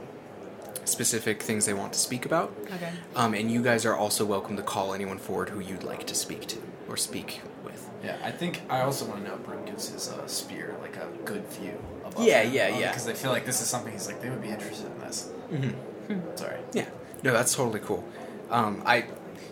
specific 0.85 1.43
things 1.43 1.67
they 1.67 1.75
want 1.75 1.93
to 1.93 1.99
speak 1.99 2.25
about. 2.27 2.55
Okay. 2.73 2.91
Um, 3.15 3.35
and 3.35 3.51
you 3.51 3.63
guys 3.63 3.85
are 3.87 3.97
also 3.97 4.25
welcome 4.25 4.57
to 4.57 4.63
call 4.63 4.95
anyone 4.95 5.19
forward 5.19 5.49
who 5.51 5.61
you'd 5.61 5.83
like 5.83 6.07
to 6.07 6.15
speak 6.15 6.47
to 6.49 6.59
or 6.89 6.97
speak 6.97 7.41
with. 7.65 7.89
Yeah, 8.05 8.17
I 8.23 8.31
think 8.31 8.61
I 8.69 8.83
also 8.83 9.07
want 9.07 9.23
to 9.23 9.29
know 9.29 9.35
if 9.35 9.45
Brim 9.45 9.65
gives 9.65 9.89
his 9.89 10.09
uh, 10.11 10.27
spear 10.27 10.77
like 10.81 10.97
a 10.97 11.09
good 11.25 11.47
view. 11.49 11.79
Above 12.05 12.25
Yeah, 12.25 12.43
him, 12.43 12.53
yeah, 12.53 12.65
uh, 12.65 12.79
yeah. 12.79 12.91
Because 12.91 13.09
I 13.09 13.15
feel 13.15 13.33
like 13.33 13.47
this 13.47 13.61
is 13.61 13.67
something 13.67 13.93
he's 13.93 14.07
like 14.07 14.21
they 14.21 14.31
would 14.31 14.43
be 14.43 14.49
interested 14.49 14.87
in 14.87 14.99
this. 15.01 15.31
Mm-hmm. 15.51 16.37
Sorry. 16.37 16.61
Yeah. 16.73 16.87
No, 17.23 17.33
that's 17.33 17.55
totally 17.55 17.81
cool. 17.81 18.07
Um, 18.51 18.83
I, 18.87 19.07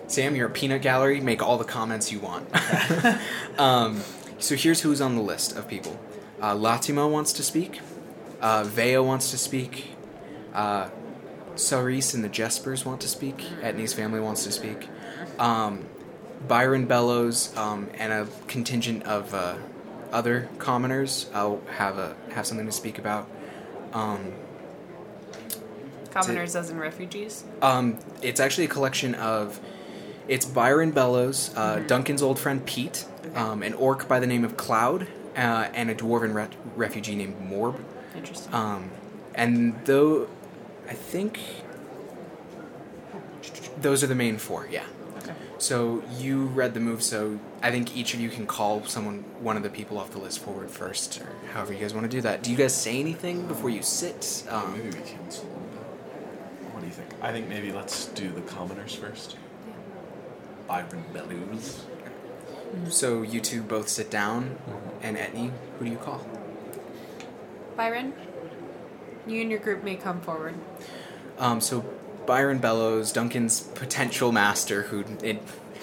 Sam, 0.06 0.36
you're 0.36 0.46
a 0.46 0.50
peanut 0.50 0.82
gallery. 0.82 1.20
Make 1.20 1.42
all 1.42 1.58
the 1.58 1.64
comments 1.64 2.12
you 2.12 2.20
want. 2.20 2.46
um, 3.58 4.00
so 4.38 4.54
here's 4.54 4.82
who's 4.82 5.00
on 5.00 5.16
the 5.16 5.22
list 5.22 5.56
of 5.56 5.66
people. 5.66 5.98
Uh, 6.40 6.54
Latimo 6.54 7.10
wants 7.10 7.32
to 7.34 7.42
speak. 7.42 7.80
Uh, 8.40 8.64
Vea 8.64 8.98
wants 8.98 9.30
to 9.30 9.38
speak. 9.38 9.92
Uh, 10.52 10.88
Cerise 11.56 12.14
and 12.14 12.24
the 12.24 12.28
Jespers 12.28 12.84
want 12.84 13.00
to 13.02 13.08
speak. 13.08 13.38
Etney's 13.62 13.92
family 13.92 14.20
wants 14.20 14.44
to 14.44 14.52
speak. 14.52 14.88
Um, 15.38 15.84
Byron 16.48 16.86
Bellows 16.86 17.56
um, 17.56 17.88
and 17.94 18.12
a 18.12 18.28
contingent 18.48 19.04
of 19.04 19.32
uh, 19.32 19.56
other 20.12 20.48
commoners 20.58 21.30
uh, 21.32 21.56
have 21.76 21.98
a 21.98 22.16
have 22.32 22.46
something 22.46 22.66
to 22.66 22.72
speak 22.72 22.98
about. 22.98 23.28
Um, 23.92 24.32
Commoners 26.10 26.54
as 26.54 26.70
in 26.70 26.78
refugees. 26.78 27.44
um, 27.62 27.98
it's 28.22 28.40
actually 28.40 28.64
a 28.64 28.68
collection 28.68 29.14
of. 29.14 29.60
It's 30.26 30.46
Byron 30.46 30.90
Bellows, 30.92 31.54
uh, 31.54 31.80
Duncan's 31.86 32.22
old 32.22 32.38
friend 32.38 32.64
Pete, 32.64 33.04
um, 33.34 33.62
an 33.62 33.74
orc 33.74 34.08
by 34.08 34.20
the 34.20 34.26
name 34.26 34.42
of 34.42 34.56
Cloud, 34.56 35.06
uh, 35.36 35.68
and 35.74 35.90
a 35.90 35.94
dwarven 35.94 36.34
re- 36.34 36.48
refugee 36.76 37.14
named 37.14 37.36
Morb. 37.40 37.78
Interesting. 38.14 38.52
Um, 38.54 38.90
and 39.34 39.74
though, 39.84 40.28
I 40.88 40.92
think 40.94 41.40
those 43.80 44.04
are 44.04 44.06
the 44.06 44.14
main 44.14 44.38
four. 44.38 44.68
Yeah. 44.70 44.84
okay. 45.18 45.32
So 45.58 46.02
you 46.18 46.44
read 46.46 46.74
the 46.74 46.80
move, 46.80 47.02
so 47.02 47.38
I 47.62 47.70
think 47.70 47.96
each 47.96 48.14
of 48.14 48.20
you 48.20 48.28
can 48.28 48.46
call 48.46 48.84
someone, 48.84 49.24
one 49.40 49.56
of 49.56 49.62
the 49.62 49.70
people 49.70 49.98
off 49.98 50.10
the 50.12 50.18
list 50.18 50.38
forward 50.40 50.70
first, 50.70 51.20
or 51.20 51.28
however 51.52 51.72
you 51.72 51.80
guys 51.80 51.92
want 51.94 52.04
to 52.04 52.16
do 52.16 52.20
that. 52.22 52.42
Do 52.42 52.50
you 52.50 52.56
guys 52.56 52.74
say 52.74 53.00
anything 53.00 53.46
before 53.46 53.70
you 53.70 53.82
sit? 53.82 54.44
maybe 54.46 54.56
Um, 54.56 54.74
we 54.84 54.90
cancel 54.92 55.44
them. 55.44 55.60
What 56.72 56.80
do 56.80 56.86
you 56.86 56.92
think? 56.92 57.10
I 57.22 57.32
think 57.32 57.48
maybe 57.48 57.72
let's 57.72 58.06
do 58.06 58.30
the 58.30 58.42
commoners 58.42 58.94
first. 58.94 59.36
Byron 60.68 61.04
Bellows. 61.12 61.84
So 62.88 63.22
you 63.22 63.40
two 63.40 63.62
both 63.62 63.88
sit 63.88 64.10
down, 64.10 64.56
and 65.02 65.16
Etney, 65.16 65.50
who 65.78 65.84
do 65.84 65.90
you 65.90 65.96
call? 65.98 66.26
Byron, 67.76 68.12
you 69.26 69.40
and 69.40 69.50
your 69.50 69.60
group 69.60 69.82
may 69.82 69.96
come 69.96 70.20
forward. 70.20 70.54
Um, 71.38 71.60
so 71.60 71.84
Byron 72.26 72.58
Bellows, 72.58 73.12
Duncan's 73.12 73.60
potential 73.60 74.30
master, 74.32 74.82
who 74.82 75.04
in, 75.22 75.40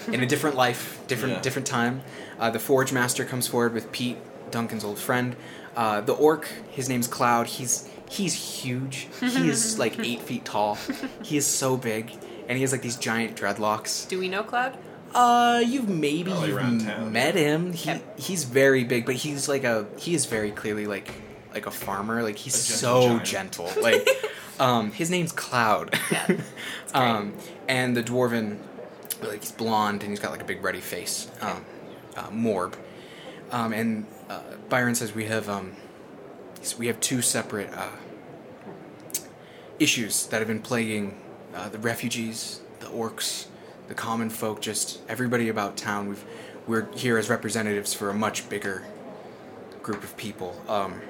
in 0.08 0.22
a 0.22 0.26
different 0.26 0.56
life, 0.56 1.00
different 1.06 1.34
Yeah. 1.34 1.40
different 1.42 1.66
time. 1.66 2.02
Uh, 2.38 2.50
the 2.50 2.58
Forge 2.58 2.92
Master 2.92 3.24
comes 3.24 3.46
forward 3.46 3.74
with 3.74 3.92
Pete, 3.92 4.16
Duncan's 4.50 4.84
old 4.84 4.98
friend. 4.98 5.36
Uh, 5.76 6.00
the 6.00 6.12
Orc, 6.14 6.48
his 6.70 6.88
name's 6.88 7.06
Cloud. 7.06 7.46
He's 7.46 7.88
he's 8.08 8.34
huge. 8.62 9.08
He 9.20 9.48
is 9.48 9.78
like 9.84 9.98
eight 10.00 10.20
feet 10.22 10.44
tall. 10.44 10.78
He 11.22 11.36
is 11.36 11.46
so 11.46 11.76
big, 11.76 12.10
and 12.48 12.56
he 12.56 12.62
has 12.62 12.72
like 12.72 12.82
these 12.82 12.96
giant 12.96 13.36
dreadlocks. 13.36 14.08
Do 14.08 14.18
we 14.18 14.28
know 14.28 14.42
Cloud? 14.42 14.76
Uh, 15.14 15.62
you've 15.66 15.88
maybe 15.88 16.30
Probably 16.30 16.48
you've 16.50 16.84
town. 16.84 17.12
met 17.12 17.34
him. 17.34 17.72
He 17.72 18.00
he's 18.16 18.44
very 18.44 18.84
big, 18.84 19.06
but 19.06 19.14
he's 19.16 19.48
like 19.48 19.64
a 19.64 19.86
he 19.98 20.14
is 20.14 20.26
very 20.26 20.50
clearly 20.50 20.86
like 20.86 21.12
like 21.52 21.66
a 21.66 21.70
farmer. 21.70 22.22
Like 22.22 22.36
he's 22.36 22.54
A 22.54 22.58
so 22.58 23.18
gentle 23.18 23.66
gentle. 23.68 23.82
Like 23.82 24.08
um, 24.60 24.90
his 24.92 25.10
name's 25.10 25.32
Cloud. 25.32 25.98
Yeah, 26.10 26.36
um, 26.94 27.34
and 27.68 27.96
the 27.96 28.02
dwarven, 28.02 28.58
like 29.22 29.40
he's 29.40 29.52
blonde 29.52 30.02
and 30.02 30.10
he's 30.10 30.20
got 30.20 30.30
like 30.30 30.42
a 30.42 30.46
big 30.46 30.62
ruddy 30.62 30.80
face. 30.80 31.30
Um, 31.40 31.64
uh, 32.16 32.28
Morb. 32.30 32.74
Um, 33.50 33.72
and 33.72 34.06
uh, 34.30 34.40
Byron 34.68 34.94
says 34.94 35.14
we 35.14 35.26
have 35.26 35.48
um, 35.48 35.72
we 36.78 36.86
have 36.86 37.00
two 37.00 37.20
separate 37.22 37.70
uh, 37.74 37.90
issues 39.78 40.26
that 40.26 40.38
have 40.38 40.48
been 40.48 40.62
plaguing 40.62 41.20
uh, 41.54 41.68
the 41.68 41.78
refugees, 41.78 42.60
the 42.80 42.86
orcs, 42.86 43.46
the 43.92 44.00
common 44.00 44.30
folk, 44.30 44.62
just 44.62 45.00
everybody 45.06 45.50
about 45.50 45.76
town. 45.76 46.08
We've 46.08 46.24
we're 46.66 46.90
here 46.94 47.18
as 47.18 47.28
representatives 47.28 47.92
for 47.92 48.08
a 48.08 48.14
much 48.14 48.48
bigger 48.48 48.84
group 49.82 50.02
of 50.02 50.16
people. 50.16 50.58
Um, 50.66 51.02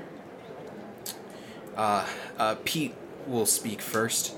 uh, 1.76 2.04
uh, 2.40 2.56
Pete 2.64 2.96
will 3.28 3.46
speak 3.46 3.80
first, 3.80 4.34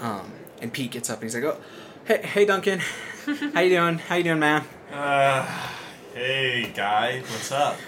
um, 0.00 0.32
and 0.60 0.70
Pete 0.70 0.90
gets 0.90 1.08
up 1.08 1.22
and 1.22 1.30
he's 1.30 1.34
like, 1.34 1.44
"Oh, 1.44 1.58
Hey, 2.04 2.20
hey, 2.22 2.44
Duncan. 2.44 2.80
How 3.54 3.60
you 3.60 3.70
doing? 3.70 3.96
How 3.96 4.16
you 4.16 4.24
doing, 4.24 4.38
man? 4.38 4.64
Uh, 4.92 5.46
hey, 6.12 6.70
guy, 6.74 7.20
what's 7.20 7.50
up? 7.52 7.78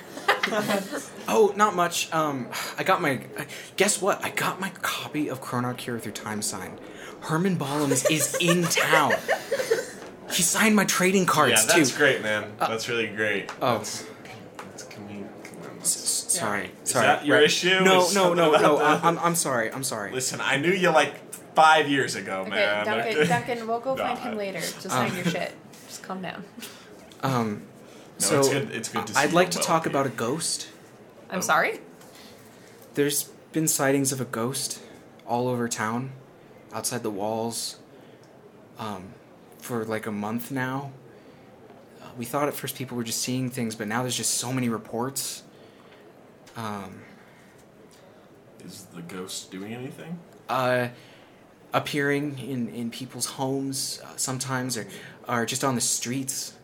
Oh, 1.32 1.52
not 1.54 1.76
much. 1.76 2.12
Um, 2.12 2.48
I 2.76 2.82
got 2.82 3.00
my. 3.00 3.20
Uh, 3.38 3.44
guess 3.76 4.02
what? 4.02 4.24
I 4.24 4.30
got 4.30 4.58
my 4.60 4.70
copy 4.82 5.28
of 5.28 5.40
Chrono 5.40 5.74
Cure 5.74 6.00
through 6.00 6.12
Time 6.12 6.42
Sign. 6.42 6.76
Herman 7.20 7.56
Bollums 7.56 8.10
is 8.10 8.36
in 8.40 8.64
town. 8.64 9.12
He 10.32 10.42
signed 10.42 10.76
my 10.76 10.84
trading 10.84 11.26
cards 11.26 11.64
too. 11.64 11.68
yeah, 11.72 11.76
that's 11.78 11.90
too. 11.92 11.96
great, 11.98 12.22
man. 12.22 12.52
That's 12.58 12.88
really 12.88 13.06
great. 13.08 13.50
oh. 13.60 13.78
That's, 13.78 14.06
that's 14.70 14.82
convenient. 14.84 15.30
S- 15.80 16.16
Sorry, 16.28 16.70
Is 16.84 16.90
sorry. 16.90 17.06
that 17.06 17.26
your 17.26 17.36
Right. 17.38 17.44
issue? 17.44 17.80
No, 17.80 18.02
Is 18.02 18.14
no, 18.14 18.34
no, 18.34 18.52
no. 18.52 18.54
about 18.76 19.04
I'm, 19.04 19.18
I'm, 19.18 19.24
I'm 19.26 19.34
sorry. 19.34 19.72
I'm 19.72 19.82
sorry. 19.82 20.12
Listen, 20.12 20.40
I 20.40 20.56
knew 20.58 20.70
you 20.72 20.90
like 20.90 21.14
five 21.54 21.88
years 21.88 22.14
ago, 22.14 22.42
Okay, 22.42 22.50
man. 22.50 22.84
Duncan, 22.86 23.26
Duncan, 23.28 23.66
we'll 23.68 23.80
go 23.80 23.96
find 23.96 24.18
him 24.18 24.36
later. 24.44 24.60
Just 24.60 24.86
Um, 24.86 24.90
sign 25.08 25.14
your 25.16 25.24
shit. 25.24 25.52
Just 25.88 26.02
calm 26.02 26.22
down. 26.22 26.44
Um, 27.22 27.62
No, 28.20 28.26
so 28.26 28.38
it's 28.40 28.48
good. 28.48 28.70
It's 28.70 28.88
good 28.90 29.06
to 29.08 29.12
see 29.14 29.18
I'd 29.18 29.32
like 29.32 29.50
to 29.52 29.58
well, 29.58 29.66
talk 29.66 29.82
Pete. 29.84 29.92
about 29.92 30.06
a 30.06 30.10
ghost. 30.10 30.68
I'm 31.30 31.38
Oh. 31.38 31.42
sorry. 31.42 31.80
There's 32.94 33.24
been 33.52 33.66
sightings 33.68 34.12
of 34.12 34.20
a 34.20 34.24
ghost 34.24 34.80
all 35.26 35.48
over 35.48 35.68
town, 35.68 36.12
outside 36.72 37.02
the 37.02 37.10
walls, 37.10 37.76
um, 38.78 39.14
for 39.64 39.84
like 39.84 40.06
a 40.06 40.12
month 40.12 40.50
now. 40.50 40.92
Uh, 42.02 42.06
we 42.18 42.24
thought 42.24 42.48
at 42.48 42.54
first 42.54 42.76
people 42.76 42.96
were 42.96 43.04
just 43.04 43.20
seeing 43.22 43.50
things, 43.50 43.74
but 43.74 43.86
now 43.88 44.02
there's 44.02 44.16
just 44.16 44.34
so 44.34 44.52
many 44.52 44.68
reports. 44.68 45.42
Um, 46.56 47.02
Is 48.64 48.84
the 48.94 49.02
ghost 49.02 49.50
doing 49.50 49.72
anything? 49.74 50.18
uh, 50.48 50.88
appearing 51.72 52.36
in, 52.40 52.68
in 52.70 52.90
people's 52.90 53.26
homes 53.26 54.00
uh, 54.04 54.08
sometimes, 54.16 54.76
or, 54.76 54.86
or 55.28 55.46
just 55.46 55.62
on 55.62 55.76
the 55.76 55.80
streets. 55.80 56.54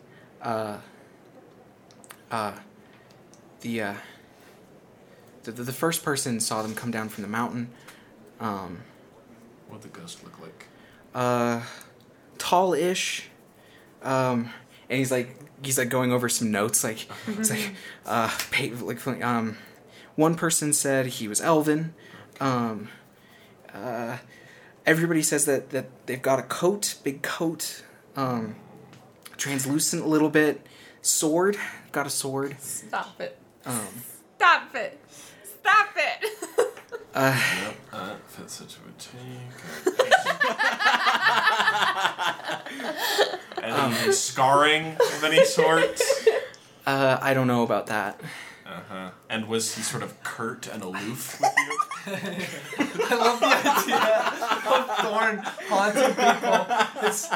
Uh, 0.41 0.77
uh, 2.29 2.51
the, 3.61 3.81
uh, 3.81 3.93
the, 5.43 5.51
the 5.53 5.71
first 5.71 6.03
person 6.03 6.39
saw 6.41 6.61
them 6.61 6.75
come 6.75 6.91
down 6.91 7.07
from 7.07 7.21
the 7.21 7.29
mountain. 7.29 7.69
Um, 8.41 8.79
What 9.69 9.81
the 9.81 9.87
ghost 9.87 10.23
look 10.23 10.37
like? 10.41 10.65
uh, 11.15 11.61
tall-ish, 12.37 13.29
um, 14.03 14.51
and 14.89 14.99
he's 14.99 15.11
like 15.11 15.37
he's 15.63 15.77
like 15.77 15.89
going 15.89 16.11
over 16.11 16.29
some 16.29 16.51
notes. 16.51 16.83
Like 16.83 17.07
it's 17.27 17.49
like 17.49 17.73
uh, 18.05 18.29
pay, 18.51 18.71
like 18.71 19.05
um, 19.23 19.57
one 20.15 20.35
person 20.35 20.73
said 20.73 21.05
he 21.07 21.27
was 21.27 21.41
Elvin. 21.41 21.93
Um, 22.39 22.89
uh, 23.73 24.17
everybody 24.85 25.21
says 25.23 25.45
that 25.45 25.69
that 25.71 25.87
they've 26.05 26.21
got 26.21 26.39
a 26.39 26.43
coat, 26.43 26.95
big 27.03 27.21
coat, 27.21 27.83
um, 28.15 28.55
translucent 29.37 30.03
a 30.03 30.07
little 30.07 30.29
bit, 30.29 30.65
sword, 31.01 31.57
got 31.91 32.05
a 32.07 32.09
sword. 32.09 32.55
Stop 32.59 33.19
it. 33.21 33.37
Um, 33.65 33.87
Stop 34.37 34.75
it. 34.75 34.99
Stop 35.43 35.89
it. 35.95 36.25
uh, 37.15 37.41
Yep. 37.63 37.75
Uh, 37.91 38.15
fit 38.27 38.49
such 38.49 38.77
a 38.77 38.79
boutique. 38.79 39.17
Any 43.93 44.11
scarring 44.27 44.95
of 44.99 45.23
any 45.23 45.43
sort? 45.45 45.99
uh, 46.85 47.17
I 47.21 47.33
don't 47.33 47.47
know 47.47 47.63
about 47.63 47.87
that. 47.87 48.19
Uh 48.65 48.79
huh. 48.89 49.09
And 49.29 49.47
was 49.47 49.75
he 49.75 49.81
sort 49.81 50.03
of 50.03 50.21
curt 50.23 50.67
and 50.67 50.83
aloof 50.83 51.39
with 51.39 51.51
you? 52.07 52.13
I 53.09 53.15
love 53.15 53.39
the 53.39 53.47
idea 53.47 54.31
of 54.71 54.97
Thorn 54.97 55.37
haunting 55.69 56.15
people. 56.15 57.07
It's, 57.07 57.29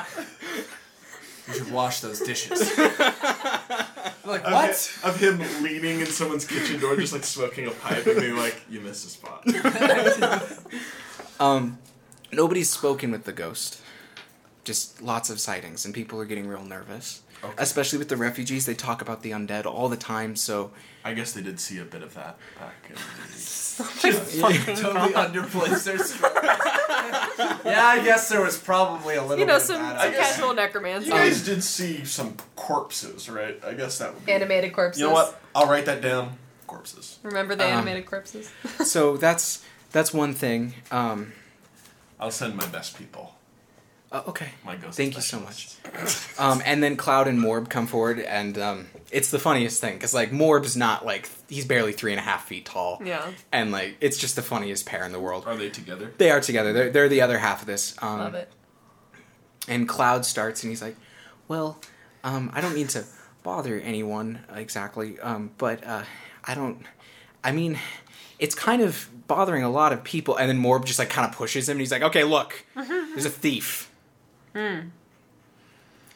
you 1.48 1.54
should 1.54 1.72
wash 1.72 2.00
those 2.02 2.20
dishes. 2.20 2.78
like 2.78 4.44
Of 4.46 4.54
what? 4.54 4.90
hi- 5.02 5.10
Of 5.10 5.20
him 5.20 5.40
leaning 5.64 6.00
in 6.02 6.06
someone's 6.08 6.46
kitchen 6.46 6.80
door, 6.80 6.96
just 6.98 7.14
like 7.14 7.24
smoking 7.24 7.68
a 7.68 7.72
pipe, 7.72 8.06
and 8.06 8.20
being 8.20 8.36
like, 8.38 8.62
"You 8.70 8.80
missed 8.82 9.06
a 9.06 9.10
spot." 9.10 9.44
Um, 11.40 11.80
nobody's 12.32 12.70
spoken 12.70 13.10
with 13.12 13.24
the 13.24 13.32
ghost. 13.34 13.82
Just 14.64 15.02
lots 15.02 15.30
of 15.30 15.40
sightings, 15.40 15.86
and 15.86 15.94
people 15.94 16.20
are 16.22 16.26
getting 16.26 16.48
real 16.48 16.64
nervous. 16.64 17.22
Okay. 17.44 17.54
Especially 17.58 17.98
with 17.98 18.10
the 18.10 18.18
refugees, 18.18 18.68
they 18.68 18.76
talk 18.76 19.02
about 19.02 19.24
the 19.24 19.32
undead 19.32 19.66
all 19.66 19.90
the 19.90 19.98
time. 19.98 20.36
So 20.36 20.70
I 21.04 21.14
guess 21.16 21.32
they 21.34 21.42
did 21.42 21.60
see 21.60 21.80
a 21.80 21.84
bit 21.84 22.04
of 22.04 22.14
that 22.14 22.38
back 22.60 22.76
in 22.88 22.96
the. 22.96 23.02
totally 23.82 25.14
underplays 25.14 25.84
their 25.86 25.98
strength. 26.04 26.36
yeah, 27.66 27.84
I 27.88 28.02
guess 28.04 28.30
there 28.30 28.42
was 28.42 28.58
probably 28.60 29.16
a 29.16 29.22
little 29.24 29.40
you 29.40 29.46
know, 29.46 29.56
bit 29.58 29.62
some, 29.64 29.82
of 29.82 29.88
some 29.88 29.98
that. 29.98 30.16
casual 30.16 30.54
necromancy. 30.54 31.08
You 31.08 31.14
guys 31.14 31.44
did 31.44 31.64
see 31.64 32.06
some 32.06 32.36
corpses, 32.56 33.28
right? 33.30 33.60
I 33.66 33.74
guess 33.74 33.98
that 33.98 34.14
would 34.14 34.26
be. 34.26 34.32
Animated 34.32 34.74
corpses. 34.74 35.02
You 35.02 35.08
know 35.08 35.14
what? 35.14 35.42
I'll 35.56 35.68
write 35.68 35.86
that 35.86 36.02
down. 36.02 36.38
Corpses. 36.68 37.18
Remember 37.24 37.56
the 37.56 37.66
Um, 37.66 37.72
animated 37.80 38.06
corpses? 38.06 38.52
so 38.86 39.18
that's 39.18 39.66
that's 39.92 40.14
one 40.14 40.34
thing. 40.34 40.76
Um, 40.92 41.34
I'll 42.20 42.30
send 42.32 42.56
my 42.56 42.68
best 42.68 42.98
people. 42.98 43.34
Uh, 44.12 44.24
okay. 44.28 44.50
My 44.66 44.76
ghost. 44.76 44.98
Thank 44.98 45.16
you 45.16 45.22
so 45.22 45.40
much. 45.40 45.70
Um, 46.38 46.62
and 46.66 46.82
then 46.84 46.96
Cloud 46.98 47.28
and 47.28 47.40
Morb 47.40 47.70
come 47.70 47.88
forward, 47.88 48.20
and 48.20 48.58
um, 48.58 48.88
it's 49.12 49.32
the 49.32 49.40
funniest 49.40 49.80
thing 49.82 49.94
because 49.96 50.14
like 50.14 50.32
Morb's 50.32 50.76
not 50.76 51.06
like 51.06 51.30
he's 51.50 51.66
barely 51.66 51.94
three 51.94 52.12
and 52.12 52.20
a 52.20 52.24
half 52.24 52.48
feet 52.48 52.66
tall, 52.66 53.02
Yeah. 53.04 53.32
and 53.52 53.72
like 53.72 53.98
it's 54.02 54.18
just 54.18 54.36
the 54.36 54.42
funniest 54.42 54.86
pair 54.86 55.06
in 55.06 55.12
the 55.12 55.20
world. 55.20 55.46
Are 55.48 55.56
they 55.56 55.70
together? 55.70 56.12
They 56.18 56.30
are 56.32 56.42
together. 56.42 56.74
They're 56.74 56.90
they're 56.90 57.10
the 57.10 57.22
other 57.22 57.38
half 57.40 57.62
of 57.62 57.68
this. 57.68 57.96
Um, 58.02 58.20
Love 58.20 58.36
it. 58.36 58.52
And 59.68 59.88
Cloud 59.88 60.26
starts, 60.26 60.64
and 60.64 60.72
he's 60.72 60.82
like, 60.82 60.96
"Well, 61.48 61.80
um, 62.24 62.50
I 62.54 62.62
don't 62.62 62.74
mean 62.74 62.88
to 62.88 63.06
bother 63.44 63.80
anyone 63.80 64.40
exactly, 64.54 65.20
um, 65.20 65.52
but 65.58 65.86
uh, 65.86 66.04
I 66.44 66.56
don't. 66.56 66.84
I 67.44 67.52
mean, 67.52 67.80
it's 68.40 68.56
kind 68.56 68.82
of 68.82 69.08
bothering 69.28 69.64
a 69.64 69.70
lot 69.70 69.94
of 69.94 70.04
people." 70.04 70.36
And 70.36 70.50
then 70.50 70.60
Morb 70.62 70.86
just 70.86 70.98
like 71.00 71.10
kind 71.10 71.30
of 71.30 71.36
pushes 71.38 71.70
him, 71.70 71.74
and 71.74 71.80
he's 71.80 71.92
like, 71.92 72.02
"Okay, 72.02 72.24
look, 72.24 72.66
there's 72.76 73.26
a 73.26 73.30
thief. 73.30 73.91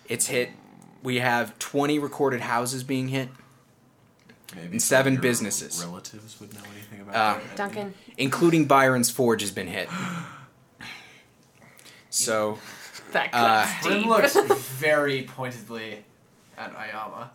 It's 0.07 0.27
hit. 0.27 0.49
We 1.03 1.19
have 1.19 1.57
twenty 1.59 1.99
recorded 1.99 2.41
houses 2.41 2.83
being 2.83 3.09
hit, 3.09 3.29
Maybe 4.55 4.67
And 4.73 4.81
seven 4.81 5.13
your 5.13 5.21
businesses. 5.21 5.83
Relatives 5.83 6.39
would 6.39 6.53
know 6.53 6.61
anything 6.73 7.01
about 7.01 7.15
Uh, 7.15 7.39
that. 7.47 7.55
Duncan. 7.55 7.93
including 8.17 8.65
Byron's 8.65 9.09
forge 9.09 9.41
has 9.41 9.51
been 9.51 9.67
hit. 9.67 9.89
So 12.09 12.59
That 13.11 13.29
Uh, 13.33 13.65
cuts 13.65 13.83
Bryn 13.85 13.97
deep. 13.99 14.07
looks 14.07 14.35
very 14.79 15.23
pointedly 15.23 16.05
at 16.57 16.73
Ayama. 16.75 17.29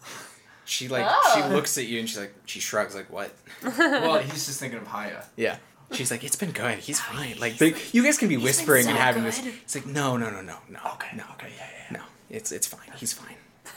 she 0.64 0.88
like 0.88 1.05
Oh. 1.07 1.32
she 1.34 1.42
looks 1.55 1.76
at 1.76 1.86
you, 1.86 2.01
and 2.01 2.09
she's 2.09 2.18
like 2.18 2.34
she 2.46 2.61
shrugs 2.61 2.94
like 2.94 3.11
what? 3.11 3.34
Well, 3.62 4.18
he's 4.20 4.46
just 4.46 4.59
thinking 4.61 4.78
of 4.78 4.86
Haya. 4.86 5.24
Yeah. 5.36 5.57
She's 5.93 6.11
like, 6.11 6.22
it's 6.24 6.36
been 6.36 6.53
good. 6.53 6.78
He's 6.78 7.01
fine. 7.01 7.36
Like, 7.41 7.59
they, 7.59 7.74
you 7.93 8.03
guys 8.05 8.16
can 8.16 8.28
be 8.28 8.36
whispering 8.36 8.86
and 8.86 8.97
so 8.97 9.03
having 9.03 9.24
this. 9.24 9.45
It's 9.45 9.74
like, 9.74 9.86
no, 9.86 10.16
no, 10.16 10.30
no, 10.30 10.41
no, 10.41 10.57
no. 10.68 10.78
Okay, 10.95 11.16
no, 11.16 11.24
okay, 11.32 11.49
yeah, 11.57 11.66
yeah. 11.91 11.97
no. 11.99 12.03
It's 12.30 12.53
it's 12.53 12.66
fine. 12.66 12.88
He's 12.97 13.12
fine. 13.12 13.36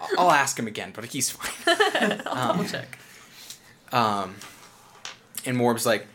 I'll- 0.00 0.08
I'll 0.18 0.30
ask 0.30 0.58
him 0.58 0.66
again, 0.66 0.92
but 0.94 1.06
he's 1.06 1.30
fine. 1.30 2.20
I'll 2.26 2.52
double 2.52 2.64
check. 2.64 2.98
Um, 3.92 4.34
and 5.46 5.56
Morb's 5.56 5.86
like, 5.86 6.06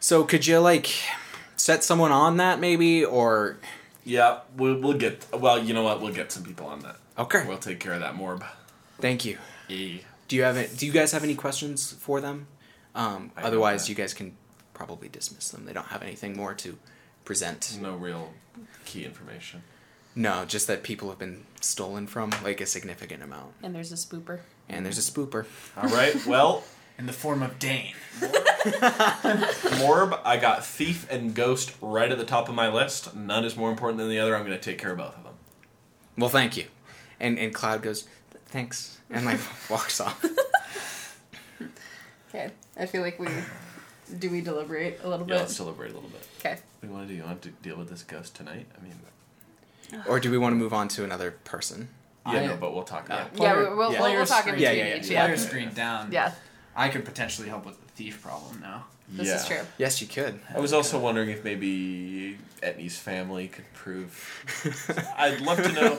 so 0.00 0.24
could 0.24 0.46
you 0.46 0.58
like 0.60 0.88
set 1.56 1.84
someone 1.84 2.12
on 2.12 2.36
that 2.38 2.60
maybe, 2.60 3.04
or 3.04 3.58
Yeah, 4.04 4.38
we'll, 4.56 4.80
we'll 4.80 4.94
get. 4.98 5.26
Well, 5.34 5.58
you 5.62 5.74
know 5.74 5.82
what? 5.82 6.00
We'll 6.00 6.12
get 6.14 6.32
some 6.32 6.44
people 6.44 6.66
on 6.66 6.80
that. 6.80 6.96
okay? 7.18 7.44
We'll 7.46 7.58
take 7.58 7.80
care 7.80 7.92
of 7.92 8.00
that, 8.00 8.14
Morb. 8.14 8.42
Thank 9.00 9.24
you. 9.24 9.38
E. 9.68 10.00
Do 10.28 10.36
you 10.36 10.42
have 10.44 10.56
it? 10.56 10.76
Do 10.76 10.86
you 10.86 10.92
guys 10.92 11.12
have 11.12 11.24
any 11.24 11.34
questions 11.34 11.92
for 11.92 12.20
them? 12.20 12.46
Um, 12.94 13.32
otherwise, 13.36 13.88
you 13.88 13.94
guys 13.94 14.14
can 14.14 14.36
probably 14.78 15.08
dismiss 15.08 15.50
them. 15.50 15.66
They 15.66 15.72
don't 15.72 15.88
have 15.88 16.02
anything 16.02 16.36
more 16.36 16.54
to 16.54 16.78
present. 17.24 17.76
No 17.82 17.96
real 17.96 18.32
key 18.84 19.04
information. 19.04 19.62
No, 20.14 20.44
just 20.44 20.68
that 20.68 20.82
people 20.84 21.08
have 21.10 21.18
been 21.18 21.44
stolen 21.60 22.06
from, 22.06 22.30
like 22.44 22.60
a 22.60 22.66
significant 22.66 23.22
amount. 23.22 23.54
And 23.62 23.74
there's 23.74 23.90
a 23.92 23.96
spooper. 23.96 24.38
And 24.68 24.86
there's 24.86 24.98
a 24.98 25.02
spooper. 25.12 25.46
All 25.76 25.88
right. 25.90 26.14
Well, 26.26 26.62
In 26.96 27.06
the 27.06 27.12
form 27.12 27.42
of 27.42 27.58
Dane. 27.58 27.94
Morb, 29.80 30.18
I 30.24 30.36
got 30.36 30.64
thief 30.64 31.06
and 31.10 31.34
ghost 31.34 31.74
right 31.80 32.10
at 32.10 32.18
the 32.18 32.24
top 32.24 32.48
of 32.48 32.54
my 32.54 32.68
list. 32.68 33.14
None 33.14 33.44
is 33.44 33.56
more 33.56 33.70
important 33.70 33.98
than 33.98 34.08
the 34.08 34.18
other. 34.18 34.34
I'm 34.36 34.44
going 34.44 34.56
to 34.58 34.62
take 34.62 34.78
care 34.78 34.92
of 34.92 34.98
both 34.98 35.16
of 35.16 35.24
them. 35.24 35.34
Well, 36.16 36.30
thank 36.30 36.56
you. 36.56 36.64
And 37.20 37.38
and 37.38 37.52
Cloud 37.54 37.82
goes, 37.82 38.06
thanks, 38.46 38.98
and 39.10 39.26
like 39.26 39.40
walks 39.70 40.00
off. 40.00 40.24
Okay. 42.28 42.50
I 42.76 42.84
feel 42.84 43.00
like 43.00 43.18
we. 43.18 43.26
Do 44.18 44.30
we 44.30 44.40
deliberate 44.40 45.00
a 45.02 45.08
little 45.08 45.26
Yeah, 45.26 45.34
bit? 45.34 45.40
let's 45.42 45.56
celebrate 45.56 45.90
a 45.90 45.94
little 45.94 46.08
bit. 46.10 46.26
Okay. 46.38 46.58
What 46.80 46.80
do 46.80 46.86
you 46.88 46.92
want 46.94 47.06
to 47.08 47.08
do? 47.08 47.14
You 47.14 47.24
want 47.24 47.42
to 47.42 47.48
deal 47.50 47.76
with 47.76 47.88
this 47.90 48.02
ghost 48.02 48.34
tonight? 48.34 48.66
I 48.78 48.82
mean, 48.82 48.94
Or 50.06 50.20
do 50.20 50.30
we 50.30 50.38
want 50.38 50.52
to 50.52 50.56
move 50.56 50.72
on 50.72 50.88
to 50.88 51.04
another 51.04 51.32
person? 51.32 51.88
yeah, 52.26 52.32
I- 52.32 52.46
no, 52.46 52.56
but 52.56 52.74
we'll 52.74 52.84
talk 52.84 53.06
about 53.06 53.26
it. 53.34 53.40
Yeah, 53.40 53.54
we'll, 53.56 53.76
we'll, 53.76 53.92
yeah. 53.92 54.00
we'll, 54.00 54.10
player 54.10 54.24
talk 54.26 54.46
in 54.46 54.54
screen. 54.54 54.54
between 54.56 54.76
Yeah, 54.78 54.84
yeah, 54.84 54.96
each. 54.96 55.08
yeah. 55.08 55.24
Player 55.24 55.34
Yeah. 55.36 55.40
screen 55.40 55.74
down. 55.74 56.12
Yeah. 56.12 56.32
I 56.76 56.88
could 56.88 57.04
potentially 57.04 57.48
help 57.48 57.66
with 57.66 57.80
the 57.84 57.88
thief 57.92 58.22
problem 58.22 58.60
now. 58.60 58.84
This 59.10 59.26
yeah. 59.28 59.36
is 59.36 59.46
true. 59.46 59.60
Yes, 59.78 60.00
you 60.02 60.06
could. 60.06 60.38
I 60.54 60.60
was 60.60 60.72
also 60.74 60.98
wondering 60.98 61.30
if 61.30 61.42
maybe 61.42 62.38
Etney's 62.62 62.98
family 62.98 63.48
could 63.48 63.64
prove. 63.72 64.12
I'd 65.16 65.40
love 65.40 65.56
to 65.62 65.72
know. 65.72 65.96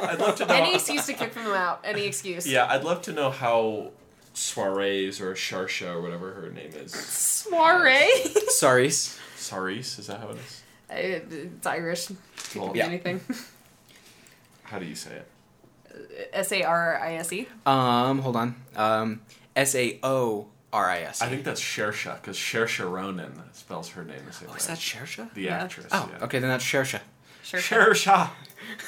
I'd 0.00 0.20
love 0.20 0.36
to 0.36 0.46
know. 0.46 0.54
Any 0.54 0.74
excuse 0.76 1.06
to 1.06 1.14
kick 1.14 1.34
them 1.34 1.48
out. 1.48 1.80
Any 1.84 2.04
excuse. 2.06 2.46
Yeah, 2.46 2.66
I'd 2.70 2.84
love 2.84 3.02
to 3.02 3.12
know 3.12 3.30
how 3.30 3.90
soirees 4.36 5.20
or 5.20 5.34
Sharsha 5.34 5.94
or 5.94 6.02
whatever 6.02 6.32
her 6.32 6.50
name 6.50 6.70
is. 6.74 6.92
Soiree. 6.92 8.08
Sorry. 8.48 8.90
Saris, 9.36 9.98
is 9.98 10.06
that 10.08 10.20
how 10.20 10.28
it 10.30 10.36
is? 10.38 10.62
it's 10.90 11.66
Irish. 11.66 12.06
Could 12.06 12.60
Well, 12.62 12.72
be 12.72 12.78
yeah. 12.80 12.86
anything. 12.86 13.20
How 14.64 14.78
do 14.80 14.84
you 14.86 14.94
say 14.96 15.12
it? 15.16 16.30
S 16.32 16.50
A 16.52 16.62
R 16.64 16.98
I 17.00 17.14
S 17.14 17.32
E. 17.32 17.46
Um, 17.64 18.18
hold 18.20 18.34
on. 18.36 18.54
Um, 18.74 19.20
S 19.54 19.74
A 19.76 19.98
O 20.02 20.46
R 20.72 20.90
I 20.90 21.00
S. 21.02 21.22
I 21.22 21.28
think 21.28 21.44
that's 21.44 21.60
Shersha 21.60 22.20
because 22.20 22.36
Saoirse 22.36 22.88
Ronan 22.90 23.40
spells 23.52 23.90
her 23.90 24.04
name 24.04 24.18
the 24.26 24.32
same 24.32 24.48
Oh, 24.48 24.52
way. 24.52 24.58
is 24.58 24.66
that 24.66 24.78
Shersha? 24.78 25.32
the 25.34 25.42
Yeah. 25.42 25.62
actress? 25.62 25.86
Oh, 25.92 26.10
yeah. 26.18 26.24
okay, 26.24 26.38
then 26.40 26.50
that's 26.50 26.64
Shersha. 26.64 27.00
Sure. 27.44 27.60
Shersha. 27.60 28.30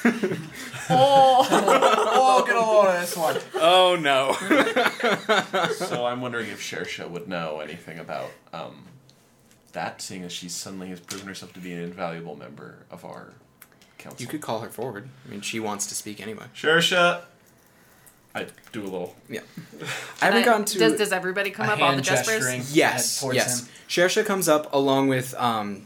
Oh. 0.91 1.47
oh, 1.51 2.43
get 2.47 2.55
a 2.55 2.59
load 2.59 2.87
of 2.87 3.01
this 3.01 3.15
one. 3.15 3.37
Oh 3.55 3.95
no. 3.95 4.33
so 5.73 6.05
I'm 6.05 6.19
wondering 6.19 6.49
if 6.49 6.59
Shersha 6.59 7.07
would 7.07 7.27
know 7.27 7.59
anything 7.59 7.99
about 7.99 8.31
um, 8.53 8.85
that, 9.73 10.01
seeing 10.01 10.23
as 10.23 10.31
she 10.31 10.49
suddenly 10.49 10.87
has 10.89 10.99
proven 10.99 11.27
herself 11.27 11.53
to 11.53 11.59
be 11.59 11.73
an 11.73 11.83
invaluable 11.83 12.35
member 12.35 12.79
of 12.89 13.05
our 13.05 13.33
council. 13.99 14.19
you 14.19 14.27
could 14.27 14.41
call 14.41 14.61
her 14.61 14.69
forward. 14.69 15.09
I 15.27 15.31
mean, 15.31 15.41
she 15.41 15.59
wants 15.59 15.85
to 15.87 15.95
speak 15.95 16.19
anyway. 16.19 16.45
Shersha. 16.55 17.21
I 18.33 18.47
do 18.71 18.81
a 18.81 18.83
little. 18.83 19.15
Yeah. 19.27 19.41
I 20.21 20.25
haven't 20.25 20.45
gone 20.45 20.65
to. 20.65 20.79
Does, 20.79 20.97
does 20.97 21.11
everybody 21.11 21.51
come 21.51 21.67
up? 21.67 21.79
All 21.79 21.89
the 21.89 21.93
hand 21.93 22.03
Jaspers? 22.03 22.39
gesturing. 22.39 22.63
yes, 22.71 23.23
yes. 23.31 23.61
him. 23.61 23.69
Shersha 23.87 24.25
comes 24.25 24.47
up 24.47 24.73
along 24.73 25.07
with 25.07 25.33
um, 25.35 25.83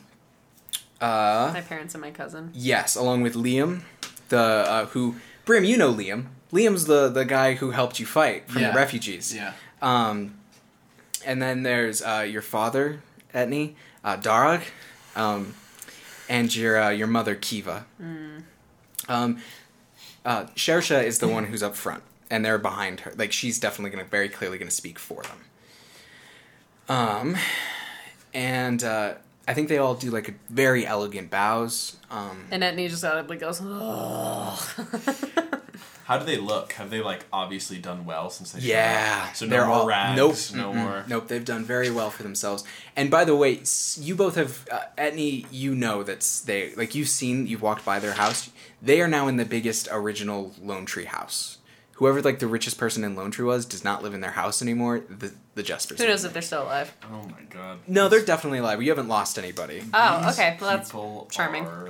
uh, 1.04 1.52
My 1.54 1.62
parents 1.62 1.94
and 1.96 2.02
my 2.02 2.12
cousin. 2.12 2.52
yes, 2.54 2.96
along 2.96 3.22
with 3.24 3.34
Liam, 3.36 3.82
the 4.30 4.40
uh, 4.40 4.86
who 4.88 5.16
Brim, 5.46 5.64
you 5.66 5.78
know 5.78 5.94
Liam. 5.94 6.26
Liam's 6.52 6.86
the 6.86 7.10
the 7.10 7.26
guy 7.26 7.56
who 7.56 7.72
helped 7.72 8.00
you 8.00 8.06
fight 8.06 8.48
from 8.50 8.62
Yeah. 8.62 8.72
the 8.72 8.76
refugees. 8.78 9.34
Yeah. 9.36 9.54
Um, 9.82 10.36
and 11.26 11.42
then 11.42 11.64
there's 11.64 12.02
uh, 12.02 12.26
your 12.30 12.42
father, 12.42 13.02
Etney, 13.34 13.74
uh, 14.04 14.18
Darag, 14.18 14.62
um, 15.16 15.54
and 16.30 16.54
your 16.56 16.82
uh, 16.82 16.90
your 16.90 17.08
mother, 17.08 17.36
Kiva. 17.36 17.86
Um, 19.10 19.38
uh, 20.26 20.46
Shersha 20.56 21.04
is 21.04 21.20
the 21.20 21.28
one 21.28 21.46
who's 21.46 21.62
up 21.64 21.76
front, 21.76 22.04
and 22.30 22.46
they're 22.46 22.58
behind 22.58 23.02
her. 23.02 23.14
Like 23.18 23.32
she's 23.34 23.60
definitely 23.60 23.92
gonna 23.92 24.08
very 24.10 24.30
clearly 24.30 24.58
gonna 24.58 24.72
speak 24.72 24.98
for 25.00 25.22
them. 25.24 25.40
Um, 26.90 27.38
and 28.34 28.84
uh, 28.84 29.16
I 29.48 29.54
think 29.54 29.68
they 29.70 29.78
all 29.78 29.96
do 29.96 30.10
like 30.10 30.30
a 30.30 30.34
very 30.50 30.86
elegant 30.86 31.30
bows. 31.30 31.98
Um, 32.10 32.46
And 32.52 32.64
Etney 32.64 32.90
just 32.90 33.04
audibly 33.04 33.38
goes, 33.38 33.60
oh. 33.64 34.76
How 36.06 36.18
do 36.18 36.26
they 36.26 36.38
look? 36.38 36.74
Have 36.74 36.90
they 36.90 37.02
like 37.02 37.26
obviously 37.32 37.78
done 37.78 38.04
well 38.06 38.30
since 38.30 38.52
they? 38.52 38.60
Yeah, 38.60 39.28
up? 39.30 39.36
So 39.38 39.46
no 39.46 39.50
they're 39.52 39.66
more 39.66 39.76
all- 39.76 39.88
rags. 39.88 40.54
nope, 40.54 40.62
No 40.62 40.74
more. 40.74 41.06
Nope, 41.08 41.30
they've 41.30 41.46
done 41.46 41.64
very 41.64 41.90
well 41.90 42.10
for 42.10 42.24
themselves. 42.24 42.66
And 42.96 43.10
by 43.10 43.24
the 43.24 43.36
way, 43.36 43.62
you 43.98 44.14
both 44.16 44.36
have 44.36 44.68
uh, 44.70 44.82
Etney. 44.98 45.46
You 45.50 45.76
know 45.76 46.04
that's 46.04 46.42
they 46.42 46.76
like 46.76 46.94
you've 46.94 47.08
seen 47.08 47.48
you've 47.48 47.62
walked 47.62 47.86
by 47.86 48.00
their 48.00 48.14
house. 48.14 48.50
They 48.82 49.00
are 49.02 49.08
now 49.08 49.30
in 49.30 49.38
the 49.38 49.46
biggest 49.46 49.88
original 49.92 50.54
Lone 50.62 50.86
Tree 50.86 51.06
house. 51.06 51.58
Whoever 51.98 52.22
like 52.22 52.40
the 52.40 52.48
richest 52.48 52.78
person 52.78 53.04
in 53.04 53.16
Lone 53.16 53.30
Tree 53.32 53.46
was 53.46 53.66
does 53.66 53.84
not 53.84 54.02
live 54.02 54.14
in 54.14 54.22
their 54.22 54.32
house 54.32 54.62
anymore. 54.62 55.02
The 55.08 55.34
the 55.56 55.62
Jespers. 55.64 56.00
Who 56.00 56.08
knows 56.08 56.24
in 56.24 56.28
if 56.30 56.34
they're 56.34 56.42
still 56.42 56.64
alive? 56.64 56.92
Oh 57.04 57.28
my 57.28 57.42
god. 57.50 57.80
No, 57.88 58.10
they're 58.10 58.26
definitely 58.26 58.60
alive. 58.60 58.82
You 58.82 58.90
haven't 58.90 59.08
lost 59.08 59.38
anybody. 59.38 59.84
Oh, 59.94 60.26
These 60.26 60.40
okay. 60.40 60.58
Well, 60.60 60.72
that's 60.78 60.90
people 60.90 61.28
charming. 61.32 61.66
Are 61.66 61.90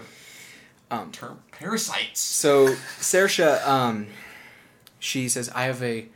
Um, 0.92 1.12
term 1.12 1.40
parasites. 1.52 2.20
So 2.20 2.68
Sersha, 3.00 3.66
um, 3.66 4.08
she 5.00 5.30
says, 5.30 5.50
"I 5.56 5.64
have 5.64 5.82
a, 5.82 6.08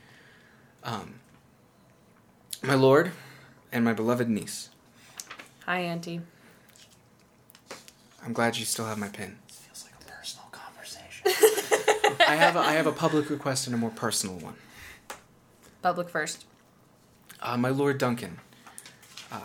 um, 0.84 1.16
my 2.62 2.76
lord, 2.76 3.12
and 3.72 3.86
my 3.86 3.94
beloved 3.94 4.30
niece. 4.30 4.70
Hi, 5.66 5.80
Auntie. 5.80 6.22
I'm 8.24 8.34
glad 8.34 8.58
you 8.58 8.66
still 8.66 8.86
have 8.86 8.98
my 8.98 9.08
pin. 9.08 9.38
Feels 9.48 9.86
like 9.86 9.94
a 10.02 10.12
personal 10.12 10.48
conversation. 10.52 11.32
I 12.20 12.36
have 12.36 12.56
a, 12.56 12.60
I 12.60 12.74
have 12.74 12.88
a 12.88 12.92
public 12.92 13.30
request 13.30 13.68
and 13.68 13.76
a 13.76 13.78
more 13.78 13.90
personal 13.90 14.36
one. 14.38 14.56
Public 15.82 16.10
first. 16.10 16.46
Uh, 17.42 17.58
my 17.58 17.70
Lord 17.70 17.98
Duncan, 17.98 18.40
uh, 19.32 19.42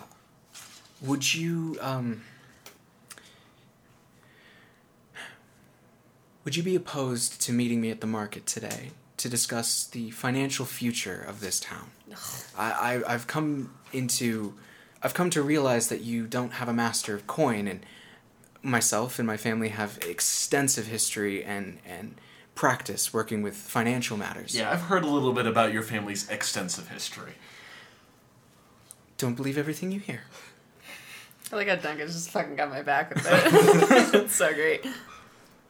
would 1.03 1.35
you 1.35 1.77
um, 1.81 2.23
would 6.45 6.57
you 6.57 6.63
be 6.63 6.75
opposed 6.75 7.41
to 7.43 7.53
meeting 7.53 7.81
me 7.81 7.91
at 7.91 8.01
the 8.01 8.07
market 8.07 8.47
today 8.47 8.91
to 9.19 9.29
discuss 9.29 9.85
the 9.85 10.11
financial 10.11 10.65
future 10.65 11.23
of 11.23 11.41
this 11.41 11.61
town? 11.61 11.91
I, 12.57 12.73
I 13.07 13.15
I've 13.15 13.27
come 13.27 13.75
into 13.93 14.55
I've 15.03 15.15
come 15.15 15.31
to 15.31 15.43
realize 15.43 15.89
that 15.89 16.01
you 16.01 16.27
don't 16.27 16.55
have 16.55 16.69
a 16.69 16.73
master 16.73 17.15
of 17.15 17.27
coin 17.27 17.69
and 17.69 17.85
myself 18.63 19.19
and 19.19 19.27
my 19.27 19.37
family 19.37 19.69
have 19.69 19.99
extensive 20.07 20.87
history 20.87 21.45
and 21.45 21.79
and 21.87 22.15
practice 22.55 23.13
working 23.15 23.43
with 23.43 23.55
financial 23.57 24.17
matters. 24.17 24.55
Yeah, 24.57 24.71
I've 24.71 24.83
heard 24.83 25.05
a 25.05 25.07
little 25.09 25.33
bit 25.33 25.47
about 25.47 25.73
your 25.73 25.83
family's 25.83 26.29
extensive 26.29 26.89
history. 26.89 27.35
Don't 29.19 29.35
believe 29.35 29.57
everything 29.59 29.93
you 29.93 30.01
hear. 30.01 30.23
I 31.53 31.57
like 31.57 31.69
how 31.69 31.77
Duncan 31.77 32.07
just 32.07 32.31
fucking 32.31 32.57
got 32.57 32.71
my 32.71 32.83
back 32.83 33.15
with 33.15 33.27
it. 33.29 34.15
it's 34.23 34.35
so 34.35 34.53
great. 34.55 34.85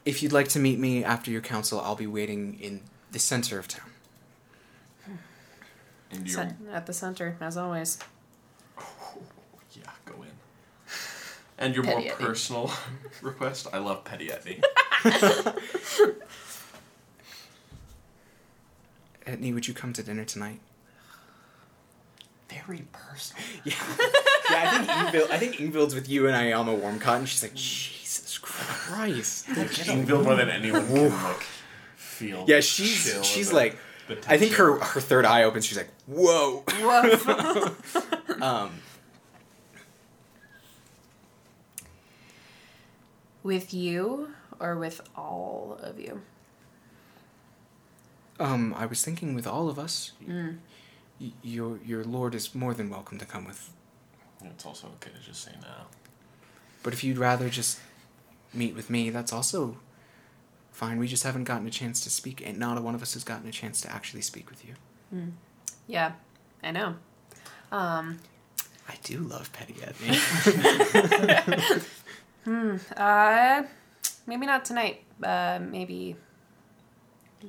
If 0.05 0.23
you'd 0.23 0.33
like 0.33 0.49
to 0.49 0.59
meet 0.59 0.79
me 0.79 1.03
after 1.05 1.31
your 1.31 1.41
council, 1.41 1.81
I'll 1.81 1.97
be 1.97 2.07
waiting 2.07 2.59
in 2.61 2.83
the 3.11 3.19
center 3.19 3.59
of 3.59 3.69
town. 3.69 3.89
And 6.11 6.27
your 6.29 6.35
Cent- 6.37 6.57
at 6.73 6.87
the 6.87 6.93
center, 6.93 7.37
as 7.41 7.57
always. 7.57 7.99
Oh, 8.79 8.85
yeah, 9.73 9.83
go 10.05 10.23
in. 10.23 10.29
And 11.59 11.75
your 11.75 11.85
Petty 11.85 12.05
more 12.09 12.13
Etney. 12.13 12.19
personal 12.19 12.71
request. 13.23 13.67
I 13.73 13.79
love 13.79 14.05
petty 14.05 14.29
Etney. 14.29 14.63
Etney, 19.27 19.53
would 19.55 19.69
you 19.69 19.74
come 19.74 19.93
to 19.93 20.03
dinner 20.03 20.24
tonight? 20.24 20.61
Very 22.49 22.85
personal. 22.93 23.43
Yeah. 23.65 23.74
yeah, 24.51 24.61
I 24.61 24.69
think 24.70 24.89
Ingvild, 24.90 25.31
I 25.31 25.39
think 25.39 25.55
Ingvild's 25.57 25.94
with 25.94 26.09
you 26.09 26.27
and 26.28 26.36
Ayama 26.36 26.78
Warmcott, 26.78 27.19
and 27.19 27.28
she's 27.28 27.43
like, 27.43 27.55
Jesus 27.55 28.39
Christ. 28.39 29.47
Ingvild 29.47 30.24
more 30.24 30.35
than 30.36 30.51
anyone 30.51 30.86
can 30.86 31.11
like 31.11 31.43
feel. 31.94 32.44
Yeah, 32.49 32.57
the 32.57 32.62
she's 32.62 33.24
she's 33.24 33.49
of 33.49 33.55
like 33.55 33.78
the 34.09 34.19
I 34.28 34.36
think 34.36 34.53
her 34.55 34.78
her 34.78 35.01
third 35.01 35.24
eye 35.24 35.44
opens, 35.44 35.65
she's 35.65 35.78
like, 35.78 35.90
Whoa. 36.07 36.65
Woof. 36.82 38.09
Um 38.43 38.73
with 43.43 43.73
you 43.73 44.28
or 44.61 44.77
with 44.77 45.01
all 45.16 45.78
of 45.81 45.99
you? 45.99 46.20
Um 48.43 48.74
I 48.74 48.86
was 48.86 49.02
thinking 49.05 49.35
with 49.35 49.47
all 49.47 49.69
of 49.69 49.78
us. 49.78 50.12
y- 51.20 51.32
Your 51.43 51.78
your 51.85 52.05
lord 52.05 52.35
is 52.35 52.55
more 52.55 52.74
than 52.74 52.90
welcome 52.90 53.19
to 53.19 53.24
come 53.27 53.44
with. 53.47 53.70
It's 54.44 54.66
also 54.66 54.86
okay 54.97 55.10
to 55.16 55.20
just 55.31 55.43
say 55.44 55.52
no. 55.62 55.86
But 56.82 56.93
if 56.93 57.05
you'd 57.05 57.19
rather 57.19 57.48
just 57.48 57.78
meet 58.52 58.74
with 58.74 58.90
me, 58.90 59.10
that's 59.10 59.32
also 59.32 59.77
fine. 60.73 60.98
We 60.98 61.06
just 61.06 61.23
haven't 61.23 61.44
gotten 61.44 61.66
a 61.66 61.70
chance 61.70 62.01
to 62.05 62.10
speak, 62.10 62.43
and 62.47 62.59
not 62.59 62.77
a 62.77 62.81
one 62.81 62.94
of 62.97 63.02
us 63.02 63.14
has 63.14 63.23
gotten 63.24 63.47
a 63.48 63.52
chance 63.52 63.81
to 63.82 63.93
actually 63.93 64.23
speak 64.23 64.51
with 64.51 64.64
you. 64.64 64.74
Yeah, 65.86 66.12
I 66.62 66.70
know. 66.73 66.97
Um, 67.70 68.19
I 68.89 68.94
do 69.05 69.19
love 69.20 69.52
Petty 69.52 69.74
Etney. 69.74 70.19
uh, 72.97 73.62
maybe 74.27 74.47
not 74.47 74.64
tonight. 74.64 75.05
Uh, 75.23 75.60
maybe, 75.60 76.16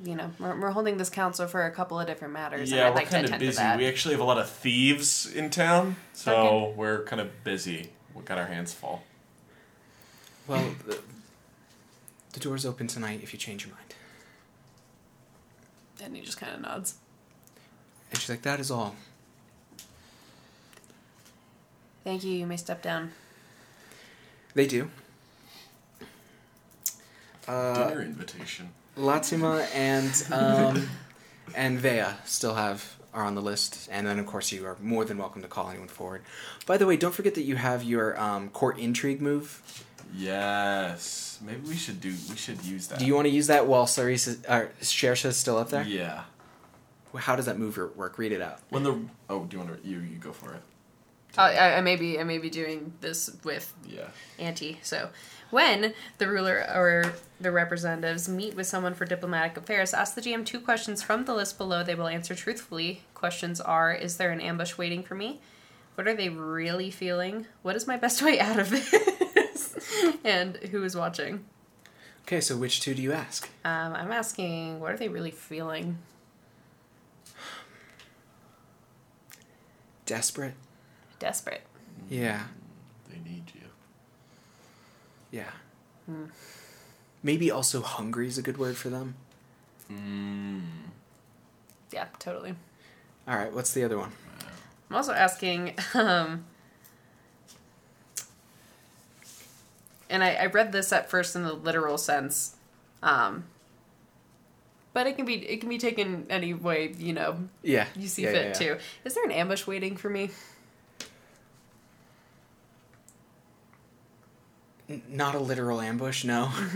you 0.03 0.15
know, 0.15 0.31
we're, 0.39 0.59
we're 0.59 0.71
holding 0.71 0.97
this 0.97 1.09
council 1.09 1.47
for 1.47 1.65
a 1.65 1.71
couple 1.71 1.99
of 1.99 2.07
different 2.07 2.33
matters. 2.33 2.71
and 2.71 2.77
Yeah, 2.79 2.87
I'd 2.87 2.89
we're 2.91 2.95
like 2.95 3.09
to 3.09 3.11
kind 3.21 3.33
of 3.33 3.39
busy. 3.39 3.61
We 3.77 3.85
actually 3.85 4.13
have 4.13 4.21
a 4.21 4.25
lot 4.25 4.37
of 4.37 4.49
thieves 4.49 5.31
in 5.31 5.49
town, 5.49 5.95
so 6.13 6.35
Okay. 6.35 6.73
we're 6.77 7.03
kind 7.03 7.21
of 7.21 7.43
busy. 7.43 7.89
We 8.15 8.23
got 8.23 8.37
our 8.37 8.45
hands 8.47 8.73
full. 8.73 9.03
well, 10.47 10.73
the, 10.87 10.99
the 12.33 12.39
door's 12.39 12.65
open 12.65 12.87
tonight 12.87 13.19
if 13.23 13.33
you 13.33 13.39
change 13.39 13.65
your 13.65 13.73
mind. 13.75 13.93
And 16.03 16.15
he 16.15 16.21
just 16.21 16.37
kind 16.39 16.53
of 16.53 16.61
nods. 16.61 16.95
And 18.11 18.19
she's 18.19 18.29
like, 18.29 18.41
that 18.41 18.59
is 18.59 18.69
all. 18.71 18.95
Thank 22.03 22.23
you. 22.23 22.31
You 22.33 22.45
may 22.45 22.57
step 22.57 22.81
down. 22.81 23.11
They 24.53 24.67
do. 24.67 24.89
Uh, 27.47 27.87
Dinner 27.89 28.01
invitation. 28.01 28.69
Latima 28.97 29.67
and 29.73 30.25
um, 30.31 30.89
and 31.55 31.79
Vea 31.79 32.05
still 32.25 32.55
have 32.55 32.95
are 33.13 33.23
on 33.23 33.35
the 33.35 33.41
list, 33.41 33.87
and 33.91 34.07
then 34.07 34.19
of 34.19 34.25
course 34.25 34.51
you 34.51 34.65
are 34.65 34.77
more 34.81 35.05
than 35.05 35.17
welcome 35.17 35.41
to 35.41 35.47
call 35.47 35.69
anyone 35.69 35.87
forward. 35.87 36.23
By 36.65 36.77
the 36.77 36.85
way, 36.85 36.97
don't 36.97 37.13
forget 37.13 37.35
that 37.35 37.43
you 37.43 37.55
have 37.55 37.83
your 37.83 38.19
um, 38.19 38.49
court 38.49 38.79
intrigue 38.79 39.21
move. 39.21 39.61
Yes. 40.15 41.39
Maybe 41.43 41.67
we 41.67 41.75
should 41.75 41.99
do. 41.99 42.13
We 42.29 42.35
should 42.35 42.63
use 42.63 42.87
that. 42.87 42.99
Do 42.99 43.05
you 43.05 43.15
want 43.15 43.25
to 43.25 43.31
use 43.31 43.47
that 43.47 43.67
while 43.67 43.85
Sarisa, 43.85 44.37
uh, 44.47 44.65
Shersha 44.81 45.25
is 45.25 45.37
still 45.37 45.57
up 45.57 45.69
there? 45.69 45.83
Yeah. 45.83 46.23
How 47.15 47.35
does 47.35 47.45
that 47.45 47.59
move 47.59 47.77
your 47.77 47.87
work? 47.89 48.17
Read 48.17 48.31
it 48.31 48.41
out. 48.41 48.59
When 48.69 48.83
the 48.83 48.99
oh, 49.29 49.45
do 49.45 49.57
you 49.57 49.63
want 49.63 49.83
to 49.83 49.87
you 49.87 49.99
you 49.99 50.17
go 50.17 50.31
for 50.31 50.53
it? 50.53 50.61
Uh, 51.37 51.41
I, 51.41 51.77
I 51.77 51.81
may 51.81 51.95
be 51.95 52.19
I 52.19 52.23
may 52.23 52.37
be 52.37 52.49
doing 52.49 52.93
this 53.01 53.35
with 53.43 53.71
Yeah. 53.87 54.07
Auntie. 54.39 54.79
So, 54.81 55.09
when 55.53 55.93
the 56.17 56.27
ruler 56.27 56.65
or 56.75 57.13
the 57.39 57.51
representatives 57.51 58.27
meet 58.27 58.55
with 58.55 58.67
someone 58.67 58.93
for 58.93 59.05
diplomatic 59.05 59.55
affairs, 59.55 59.93
ask 59.93 60.15
the 60.15 60.21
GM 60.21 60.45
two 60.45 60.59
questions 60.59 61.01
from 61.01 61.25
the 61.25 61.33
list 61.33 61.57
below. 61.57 61.83
They 61.83 61.95
will 61.95 62.07
answer 62.07 62.35
truthfully. 62.35 63.03
Questions 63.13 63.61
are: 63.61 63.93
Is 63.93 64.17
there 64.17 64.31
an 64.31 64.41
ambush 64.41 64.77
waiting 64.77 65.03
for 65.03 65.15
me? 65.15 65.39
What 65.95 66.07
are 66.07 66.15
they 66.15 66.29
really 66.29 66.89
feeling? 66.89 67.45
What 67.61 67.75
is 67.75 67.87
my 67.87 67.97
best 67.97 68.21
way 68.21 68.39
out 68.39 68.59
of 68.59 68.69
this? 68.69 69.75
and 70.23 70.57
who 70.57 70.83
is 70.83 70.95
watching? 70.95 71.45
Okay, 72.23 72.41
so 72.41 72.57
which 72.57 72.81
two 72.81 72.95
do 72.95 73.01
you 73.01 73.11
ask? 73.11 73.49
Um, 73.63 73.93
I'm 73.93 74.11
asking, 74.11 74.79
what 74.79 74.91
are 74.91 74.97
they 74.97 75.09
really 75.09 75.31
feeling? 75.31 75.99
Desperate. 80.05 80.55
Desperate. 81.19 81.61
Yeah. 82.09 82.43
They 83.09 83.19
need 83.29 83.51
you. 83.53 83.62
Yeah. 85.33 85.49
Maybe 87.23 87.49
also 87.49 87.81
hungry 87.81 88.27
is 88.27 88.37
a 88.37 88.43
good 88.43 88.59
word 88.59 88.77
for 88.77 88.89
them. 88.89 89.15
Mm. 89.91 90.61
Yeah, 91.91 92.05
totally. 92.19 92.53
All 93.27 93.35
right, 93.35 93.51
what's 93.51 93.73
the 93.73 93.83
other 93.83 93.97
one? 93.97 94.11
I'm 94.89 94.95
also 94.95 95.11
asking, 95.11 95.73
um, 95.95 96.45
and 100.07 100.23
I, 100.23 100.35
I 100.35 100.45
read 100.45 100.71
this 100.71 100.93
at 100.93 101.09
first 101.09 101.35
in 101.35 101.41
the 101.41 101.53
literal 101.53 101.97
sense, 101.97 102.55
um, 103.01 103.45
but 104.93 105.07
it 105.07 105.15
can 105.15 105.25
be 105.25 105.35
it 105.49 105.61
can 105.61 105.69
be 105.69 105.79
taken 105.79 106.27
any 106.29 106.53
way 106.53 106.93
you 106.99 107.13
know 107.13 107.37
Yeah. 107.63 107.87
you 107.95 108.07
see 108.07 108.23
yeah, 108.23 108.31
fit 108.31 108.41
yeah, 108.41 108.47
yeah. 108.47 108.75
too. 108.75 108.81
Is 109.03 109.15
there 109.15 109.23
an 109.23 109.31
ambush 109.31 109.65
waiting 109.65 109.97
for 109.97 110.09
me? 110.09 110.29
Not 115.09 115.35
a 115.35 115.39
literal 115.39 115.81
ambush, 115.81 116.23
no. 116.23 116.49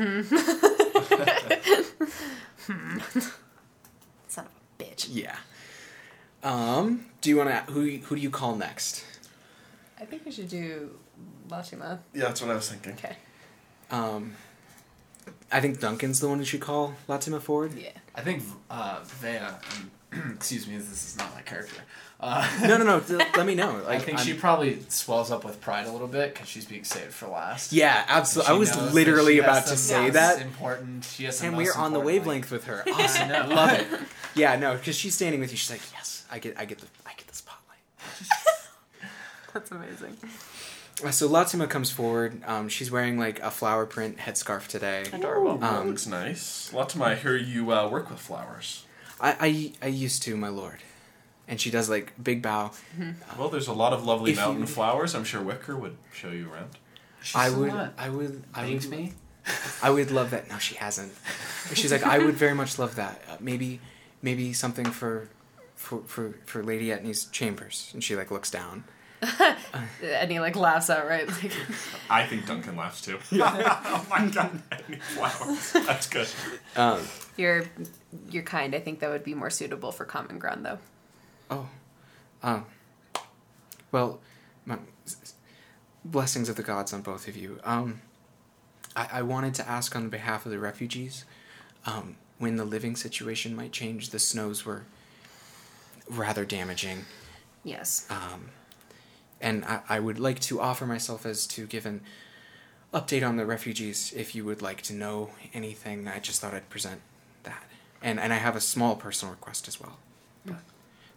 Son 4.27 4.45
of 4.45 4.51
a 4.79 4.83
bitch. 4.83 5.07
yeah. 5.09 5.37
Um, 6.43 7.05
do 7.21 7.29
you 7.29 7.37
want 7.37 7.49
to 7.49 7.71
who 7.71 7.97
who 7.97 8.15
do 8.15 8.21
you 8.21 8.29
call 8.29 8.55
next? 8.55 9.03
I 9.99 10.05
think 10.05 10.25
we 10.25 10.31
should 10.31 10.49
do 10.49 10.91
Latima. 11.49 11.99
Yeah, 12.13 12.25
that's 12.25 12.41
what 12.41 12.51
I 12.51 12.55
was 12.55 12.69
thinking. 12.69 12.93
Okay. 12.93 13.15
Um, 13.89 14.35
I 15.51 15.59
think 15.61 15.79
Duncan's 15.79 16.19
the 16.19 16.27
one 16.29 16.37
who 16.39 16.45
should 16.45 16.61
call 16.61 16.93
Latima 17.07 17.41
Ford. 17.41 17.73
Yeah. 17.73 17.89
I 18.15 18.21
think 18.21 18.43
uh, 18.69 18.99
Vea, 19.03 19.37
um, 19.37 19.91
excuse 20.35 20.67
me, 20.67 20.77
this 20.77 20.87
is 21.05 21.17
not 21.17 21.33
my 21.35 21.41
character. 21.41 21.81
Uh, 22.19 22.47
No, 22.63 22.77
no, 22.77 22.83
no. 22.83 23.01
let 23.37 23.45
me 23.45 23.53
know. 23.53 23.73
Like, 23.85 23.97
I 23.97 23.99
think 23.99 24.17
I'm- 24.17 24.25
she 24.25 24.33
probably 24.33 24.79
swells 24.89 25.29
up 25.31 25.43
with 25.45 25.61
pride 25.61 25.85
a 25.85 25.91
little 25.91 26.07
bit 26.07 26.33
because 26.33 26.47
she's 26.49 26.65
being 26.65 26.83
saved 26.83 27.13
for 27.13 27.27
last. 27.27 27.71
Yeah, 27.71 28.03
absolutely. 28.07 28.55
I 28.55 28.57
was 28.57 28.93
literally 28.93 29.37
about 29.39 29.67
to 29.67 29.77
say 29.77 30.05
most 30.05 30.13
that, 30.13 30.41
Important. 30.41 31.03
She 31.03 31.25
has 31.25 31.41
and 31.43 31.55
we're 31.55 31.73
on 31.75 31.93
the 31.93 31.99
important 31.99 32.05
wavelength 32.05 32.51
with 32.51 32.63
her. 32.65 32.83
Awesome, 32.91 33.27
know. 33.29 33.47
love 33.49 33.71
it. 33.73 33.87
Yeah, 34.35 34.55
no, 34.55 34.75
because 34.75 34.95
she's 34.95 35.15
standing 35.15 35.39
with 35.41 35.49
you. 35.51 35.57
She's 35.57 35.71
like, 35.71 35.81
yes, 35.93 36.23
I 36.31 36.37
get, 36.39 36.59
I 36.59 36.65
get 36.65 36.77
the, 36.79 36.85
I 37.07 37.11
get 37.17 37.25
the 37.27 37.33
spotlight. 37.35 37.79
That's 39.53 39.71
amazing. 39.71 40.17
Uh, 41.03 41.09
So 41.11 41.27
Latima 41.29 41.67
comes 41.69 41.89
forward. 41.91 42.41
Um, 42.45 42.69
she's 42.69 42.91
wearing 42.91 43.17
like 43.17 43.39
a 43.41 43.49
flower 43.51 43.85
print 43.85 44.17
headscarf 44.17 44.67
today. 44.67 45.05
Adorable. 45.13 45.57
that 45.57 45.73
Um, 45.73 45.87
looks 45.87 46.05
nice. 46.07 46.71
Latima, 46.73 47.05
I 47.05 47.15
hear 47.15 47.35
you 47.35 47.71
uh, 47.71 47.87
work 47.89 48.09
with 48.09 48.19
flowers. 48.19 48.83
I, 49.19 49.31
I, 49.39 49.73
I 49.85 49.87
used 49.87 50.23
to, 50.23 50.35
my 50.37 50.49
lord. 50.49 50.77
And 51.47 51.59
she 51.61 51.71
does 51.71 51.89
like 51.89 52.13
big 52.21 52.41
bow. 52.41 52.71
Well, 53.37 53.49
there's 53.49 53.67
a 53.69 53.73
lot 53.73 53.93
of 53.93 54.05
lovely 54.05 54.31
If 54.31 54.37
mountain 54.37 54.61
you- 54.61 54.67
flowers. 54.67 55.15
I'm 55.15 55.23
sure 55.23 55.41
Wicker 55.41 55.75
would 55.77 55.97
show 56.13 56.29
you 56.29 56.51
around. 56.51 56.71
I 57.33 57.49
would, 57.49 57.71
I 57.97 58.09
would, 58.09 58.43
I 58.53 58.63
thanks 58.65 58.85
would, 58.85 58.97
me. 58.97 59.13
I 59.81 59.89
would 59.89 60.11
love 60.11 60.31
that. 60.31 60.49
No, 60.49 60.57
she 60.59 60.75
hasn't. 60.75 61.13
She's 61.73 61.91
like, 61.91 62.03
I 62.03 62.19
would 62.19 62.35
very 62.35 62.53
much 62.53 62.77
love 62.79 62.95
that. 62.95 63.21
Uh, 63.29 63.37
maybe, 63.39 63.79
maybe 64.21 64.53
something 64.53 64.85
for, 64.85 65.29
for, 65.75 66.01
for, 66.03 66.35
for 66.45 66.63
Lady 66.63 66.87
Etney's 66.87 67.25
chambers. 67.25 67.89
And 67.93 68.03
she 68.03 68.15
like 68.15 68.29
looks 68.29 68.51
down. 68.51 68.83
And 70.03 70.31
he 70.31 70.39
like 70.39 70.55
laughs 70.55 70.89
outright, 70.89 71.27
like 71.27 71.51
I 72.09 72.25
think 72.25 72.45
Duncan 72.45 72.75
laughs 72.75 73.01
too. 73.01 73.17
oh 73.33 74.05
my 74.09 74.27
god, 74.27 74.61
any 74.87 74.97
flowers. 74.99 75.71
That's 75.73 76.07
good. 76.07 76.27
Um, 76.75 77.01
you're 77.35 77.63
you're 78.29 78.43
kind. 78.43 78.75
I 78.75 78.79
think 78.79 78.99
that 78.99 79.09
would 79.09 79.23
be 79.23 79.33
more 79.33 79.49
suitable 79.49 79.91
for 79.91 80.05
common 80.05 80.37
ground, 80.37 80.65
though. 80.65 80.77
oh, 81.49 81.67
um, 82.43 82.65
well, 83.91 84.19
my, 84.65 84.77
blessings 86.05 86.47
of 86.47 86.55
the 86.55 86.63
gods 86.63 86.93
on 86.93 87.01
both 87.01 87.27
of 87.27 87.35
you. 87.35 87.59
Um, 87.63 88.01
I, 88.95 89.07
I 89.13 89.21
wanted 89.23 89.53
to 89.55 89.67
ask 89.67 89.95
on 89.95 90.09
behalf 90.09 90.45
of 90.45 90.51
the 90.51 90.59
refugees, 90.59 91.25
um, 91.85 92.17
when 92.37 92.55
the 92.57 92.65
living 92.65 92.95
situation 92.95 93.55
might 93.55 93.71
change. 93.71 94.11
The 94.11 94.19
snows 94.19 94.65
were 94.65 94.83
rather 96.09 96.45
damaging. 96.45 97.05
Yes. 97.63 98.05
Um, 98.09 98.49
and 99.41 99.65
I, 99.65 99.81
I 99.89 99.99
would 99.99 100.19
like 100.19 100.39
to 100.41 100.59
offer 100.59 100.85
myself 100.85 101.25
as 101.25 101.47
to 101.47 101.65
give 101.65 101.85
an 101.85 102.01
update 102.93 103.27
on 103.27 103.37
the 103.37 103.45
refugees 103.45 104.13
if 104.15 104.33
you 104.35 104.45
would 104.45 104.61
like 104.61 104.81
to 104.83 104.93
know 104.93 105.31
anything. 105.53 106.07
I 106.07 106.19
just 106.19 106.41
thought 106.41 106.53
I'd 106.53 106.69
present 106.69 107.01
that. 107.43 107.63
And, 108.01 108.19
and 108.19 108.31
I 108.31 108.37
have 108.37 108.55
a 108.55 108.61
small 108.61 108.95
personal 108.95 109.33
request 109.33 109.67
as 109.67 109.79
well. 109.79 109.97
But 110.45 110.61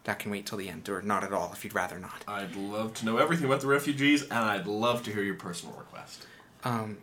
that 0.05 0.19
can 0.19 0.31
wait 0.31 0.47
till 0.47 0.59
the 0.59 0.69
end, 0.69 0.89
or 0.89 1.03
not 1.03 1.25
at 1.25 1.33
all 1.33 1.51
if 1.53 1.65
you'd 1.65 1.75
rather 1.75 1.99
not. 1.99 2.25
I'd 2.27 2.57
love 2.57 2.95
to 2.95 3.07
know 3.07 3.19
everything 3.19 3.47
about 3.47 3.61
the 3.61 3.67
refugees, 3.67 4.23
and 4.23 4.33
I'd 4.33 4.67
love 4.67 5.03
to 5.05 5.13
hear 5.13 5.23
your 5.23 5.35
personal 5.35 5.75
request. 5.77 6.27
Um, 6.65 6.99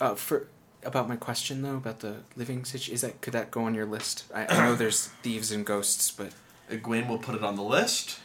uh, 0.00 0.14
for 0.14 0.48
about 0.84 1.08
my 1.08 1.16
question 1.16 1.62
though 1.62 1.76
about 1.76 2.00
the 2.00 2.16
living 2.36 2.64
situation, 2.64 2.94
is 2.94 3.00
that 3.00 3.20
could 3.20 3.32
that 3.32 3.50
go 3.50 3.64
on 3.64 3.74
your 3.74 3.86
list? 3.86 4.24
I, 4.34 4.46
I 4.46 4.66
know 4.66 4.74
there's 4.74 5.06
thieves 5.22 5.50
and 5.52 5.64
ghosts, 5.64 6.10
but 6.10 6.32
Egwene 6.70 7.08
will 7.08 7.18
put 7.18 7.34
it 7.34 7.42
on 7.42 7.56
the 7.56 7.62
list, 7.62 8.18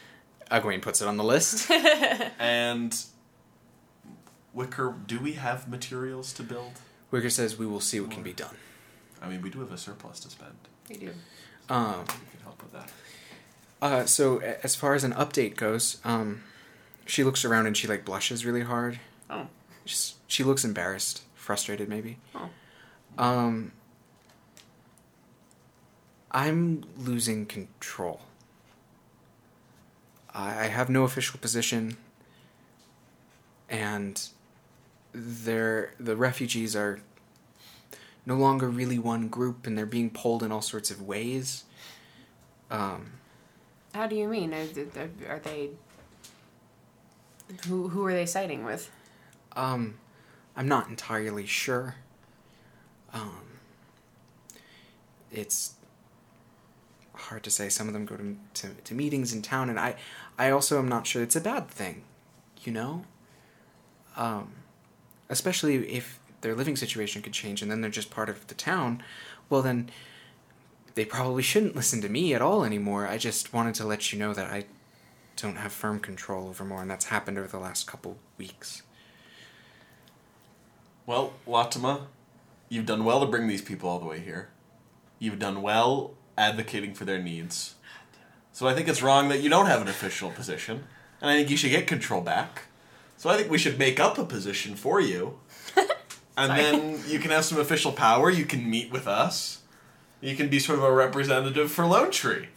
Egwene 0.52 0.82
puts 0.82 1.02
it 1.02 1.08
on 1.08 1.18
the 1.18 1.24
list. 1.24 1.70
and 2.40 2.96
Wicker, 4.54 4.96
do 5.06 5.20
we 5.20 5.34
have 5.34 5.68
materials 5.70 6.34
to 6.34 6.44
build? 6.44 6.72
Wicker 7.12 7.30
says 7.30 7.58
we 7.58 7.66
will 7.66 7.80
see 7.80 8.00
what 8.00 8.12
can 8.12 8.24
be 8.24 8.34
done. 8.34 8.56
I 9.22 9.28
mean, 9.28 9.42
we 9.42 9.50
do 9.50 9.60
have 9.60 9.72
a 9.72 9.78
surplus 9.78 10.20
to 10.22 10.30
spend. 10.30 10.56
We 10.90 10.98
do. 10.98 11.12
Um, 11.70 12.00
We 12.02 12.32
can 12.32 12.42
help 12.44 12.62
with 12.64 12.74
that. 12.74 12.92
Uh, 13.82 14.06
so 14.06 14.40
as 14.40 14.76
far 14.76 14.94
as 14.94 15.04
an 15.04 15.14
update 15.14 15.56
goes, 15.56 15.98
um, 16.04 16.44
she 17.06 17.24
looks 17.24 17.46
around 17.46 17.68
and 17.68 17.78
she 17.78 17.88
like 17.88 18.06
blushes 18.06 18.46
really 18.46 18.62
hard. 18.62 19.00
Oh. 19.30 19.48
Just, 19.86 20.16
she 20.28 20.44
looks 20.44 20.66
embarrassed, 20.66 21.24
frustrated 21.36 21.88
maybe. 21.88 22.18
Oh. 22.36 22.50
Um, 23.18 23.72
I'm 26.32 26.84
losing 26.98 27.46
control. 27.46 28.22
I, 30.40 30.68
have 30.68 30.90
no 30.90 31.04
official 31.04 31.40
position, 31.40 31.98
and 33.70 34.22
they're 35.12 35.94
the 36.00 36.16
refugees 36.16 36.76
are 36.76 37.00
no 38.26 38.36
longer 38.36 38.70
really 38.70 39.00
one 39.00 39.28
group, 39.28 39.66
and 39.66 39.78
they're 39.78 39.86
being 39.86 40.10
pulled 40.10 40.44
in 40.44 40.52
all 40.52 40.62
sorts 40.62 40.92
of 40.92 41.02
ways. 41.02 41.64
Um, 42.70 43.14
How 43.94 44.08
do 44.08 44.16
you 44.16 44.28
mean? 44.28 44.54
Are, 44.54 44.68
are 45.28 45.40
they? 45.40 45.72
Who 47.68 47.90
who 47.90 48.06
are 48.06 48.14
they 48.14 48.26
siding 48.26 48.64
with? 48.64 48.92
Um, 49.56 49.96
I'm 50.56 50.68
not 50.68 50.90
entirely 50.90 51.46
sure. 51.46 51.96
Um, 53.14 53.60
it's 55.32 55.74
hard 57.14 57.44
to 57.44 57.50
say. 57.52 57.70
Some 57.70 57.88
of 57.88 57.94
them 57.94 58.06
go 58.06 58.16
to, 58.16 58.38
to 58.56 58.70
to 58.70 58.94
meetings 58.94 59.34
in 59.34 59.42
town, 59.42 59.70
and 59.70 59.80
I 59.80 59.96
I 60.40 60.50
also 60.50 60.80
am 60.80 60.88
not 60.88 61.06
sure 61.06 61.22
it's 61.22 61.36
a 61.36 61.42
bad 61.42 61.68
thing, 61.68 62.04
you 62.64 62.72
know. 62.72 63.04
Um, 64.16 64.54
especially 65.28 65.76
if 65.90 66.20
their 66.42 66.56
living 66.56 66.78
situation 66.78 67.22
could 67.22 67.34
change, 67.34 67.62
and 67.62 67.70
then 67.70 67.82
they're 67.82 67.92
just 67.92 68.10
part 68.10 68.30
of 68.30 68.48
the 68.48 68.56
town. 68.56 69.04
Well, 69.50 69.62
then 69.62 69.90
they 70.96 71.04
probably 71.04 71.44
shouldn't 71.44 71.76
listen 71.76 72.00
to 72.02 72.10
me 72.10 72.34
at 72.34 72.42
all 72.42 72.64
anymore. 72.64 73.06
I 73.06 73.18
just 73.18 73.54
wanted 73.54 73.76
to 73.76 73.86
let 73.86 74.14
you 74.14 74.18
know 74.18 74.34
that 74.34 74.50
I 74.50 74.66
don't 75.36 75.58
have 75.58 75.74
firm 75.74 76.00
control 76.00 76.48
over 76.48 76.64
more, 76.64 76.82
and 76.82 76.90
that's 76.90 77.06
happened 77.06 77.38
over 77.38 77.48
the 77.48 77.60
last 77.60 77.86
couple 77.86 78.18
weeks. 78.38 78.82
Well, 81.06 81.34
Latima, 81.46 82.04
you've 82.70 82.86
done 82.86 83.04
well 83.04 83.20
to 83.20 83.26
bring 83.26 83.48
these 83.48 83.62
people 83.62 83.90
all 83.90 84.00
the 84.00 84.06
way 84.06 84.20
here. 84.20 84.50
You've 85.20 85.40
done 85.40 85.62
well 85.62 86.12
advocating 86.38 86.94
for 86.94 87.04
their 87.04 87.22
needs. 87.22 87.76
So 88.60 88.68
I 88.68 88.74
think 88.74 88.90
it's 88.90 89.02
wrong 89.02 89.30
that 89.30 89.42
you 89.42 89.50
don't 89.50 89.68
have 89.68 89.82
an 89.82 89.88
official 89.88 90.32
position, 90.32 90.84
and 91.22 91.32
I 91.32 91.38
think 91.38 91.50
you 91.50 91.56
should 91.56 91.70
get 91.70 91.88
control 91.88 92.20
back. 92.20 92.64
So 93.16 93.30
I 93.30 93.38
think 93.38 93.50
we 93.50 93.58
should 93.58 93.80
make 93.80 94.02
up 94.02 94.18
a 94.18 94.26
position 94.26 94.76
for 94.76 95.00
you, 95.00 95.40
and 96.38 96.52
then 96.52 97.00
you 97.08 97.20
can 97.20 97.32
have 97.32 97.46
some 97.46 97.58
official 97.58 97.94
power. 97.94 98.30
You 98.30 98.44
can 98.44 98.70
meet 98.70 98.92
with 98.92 99.08
us. 99.08 99.62
You 100.20 100.36
can 100.36 100.50
be 100.50 100.60
sort 100.60 100.78
of 100.78 100.84
a 100.84 100.92
representative 100.92 101.72
for 101.72 101.86
Lone 101.86 102.12
Tree. 102.12 102.50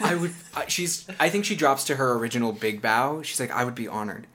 I 0.00 0.14
would. 0.14 0.32
She's. 0.68 1.06
I 1.20 1.28
think 1.28 1.44
she 1.44 1.54
drops 1.54 1.84
to 1.84 1.96
her 1.96 2.14
original 2.14 2.52
big 2.52 2.80
bow. 2.80 3.20
She's 3.20 3.38
like, 3.38 3.50
I 3.50 3.64
would 3.64 3.74
be 3.74 3.86
honored. 3.86 4.26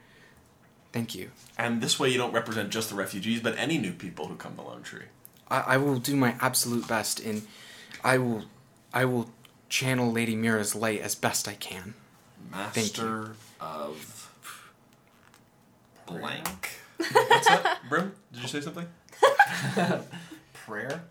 Thank 0.91 1.15
you. 1.15 1.31
And 1.57 1.81
this 1.81 1.99
way, 1.99 2.09
you 2.09 2.19
don't 2.19 2.33
represent 2.33 2.69
just 2.69 2.91
the 2.91 2.95
refugees, 2.95 3.39
but 3.39 3.57
any 3.57 3.79
new 3.79 3.93
people 3.93 4.27
who 4.27 4.35
come 4.35 4.57
to 4.57 4.61
Lone 4.61 4.83
Tree. 4.83 5.05
I, 5.49 5.59
I 5.61 5.77
will 5.77 5.97
do 5.97 6.15
my 6.15 6.35
absolute 6.39 6.87
best 6.87 7.19
in. 7.19 7.47
I 8.03 8.19
will. 8.19 8.43
I 8.93 9.05
will 9.05 9.27
channel 9.69 10.11
Lady 10.11 10.35
Mira's 10.35 10.75
light 10.75 11.01
as 11.01 11.15
best 11.15 11.47
I 11.47 11.53
can. 11.55 11.93
Thank 12.71 12.97
you. 12.97 13.03
Master 13.03 13.35
of 13.59 14.31
blank. 16.05 16.69
What's 16.97 17.47
that? 17.47 17.79
Brim? 17.89 18.13
Did 18.31 18.41
you 18.41 18.47
say 18.47 18.61
something? 18.61 18.87
Prayer. 20.53 21.03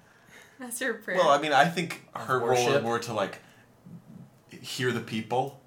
That's 0.58 0.80
your 0.80 0.94
prayer. 0.94 1.18
Well, 1.18 1.28
I 1.28 1.40
mean, 1.40 1.52
I 1.52 1.66
think 1.66 2.06
her 2.14 2.38
role 2.38 2.52
is 2.52 2.66
worship. 2.66 2.82
more 2.82 2.98
to 3.00 3.12
like 3.12 3.38
hear 4.48 4.92
the 4.92 5.00
people 5.00 5.60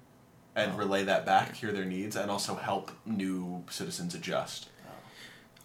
and 0.56 0.76
relay 0.76 1.04
that 1.04 1.24
back, 1.24 1.54
hear 1.54 1.72
their 1.72 1.84
needs, 1.84 2.16
and 2.16 2.30
also 2.30 2.54
help 2.56 2.90
new 3.06 3.64
citizens 3.70 4.14
adjust. 4.14 4.68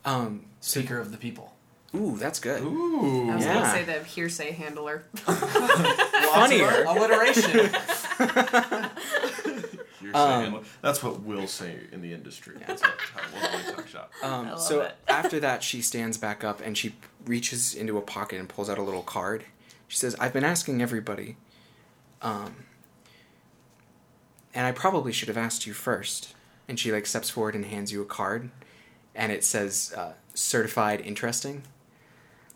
Um. 0.05 0.45
So. 0.59 0.81
Speaker 0.81 0.99
of 0.99 1.11
the 1.11 1.17
people. 1.17 1.52
Ooh, 1.95 2.17
that's 2.17 2.39
good. 2.39 2.61
Ooh. 2.63 3.29
I 3.29 3.35
was 3.35 3.45
Yeah. 3.45 3.53
gonna 3.53 3.69
say 3.71 3.83
the 3.83 4.03
hearsay 4.03 4.51
handler. 4.51 5.03
Funnier. 5.15 6.83
Alliteration. 6.85 7.69
You're 10.01 10.15
Um, 10.17 10.51
saying, 10.51 10.65
that's 10.81 11.01
what 11.03 11.21
we'll 11.21 11.47
say 11.47 11.77
in 11.91 12.01
the 12.01 12.11
industry. 12.13 12.55
That's 12.67 12.81
what, 12.81 12.93
how 13.13 13.51
we'll 13.65 13.75
talk 13.75 13.87
shop. 13.87 14.11
Um, 14.21 14.57
so 14.57 14.91
after 15.07 15.39
that, 15.39 15.63
she 15.63 15.81
stands 15.81 16.17
back 16.17 16.43
up 16.43 16.59
and 16.61 16.77
she 16.77 16.95
reaches 17.25 17.73
into 17.73 17.97
a 17.97 18.01
pocket 18.01 18.39
and 18.39 18.49
pulls 18.49 18.69
out 18.69 18.77
a 18.77 18.81
little 18.83 19.01
card. 19.03 19.45
She 19.87 19.97
says, 19.97 20.15
"I've 20.19 20.33
been 20.33 20.43
asking 20.43 20.81
everybody, 20.81 21.37
um, 22.21 22.65
and 24.53 24.65
I 24.67 24.71
probably 24.71 25.11
should 25.13 25.27
have 25.29 25.37
asked 25.37 25.65
you 25.67 25.73
first." 25.73 26.33
And 26.67 26.79
she 26.79 26.91
like 26.91 27.05
steps 27.05 27.29
forward 27.29 27.55
and 27.55 27.65
hands 27.65 27.91
you 27.91 28.01
a 28.01 28.05
card, 28.05 28.49
and 29.15 29.31
it 29.31 29.43
says 29.45 29.93
uh, 29.95 30.13
"Certified 30.33 30.99
Interesting." 31.01 31.63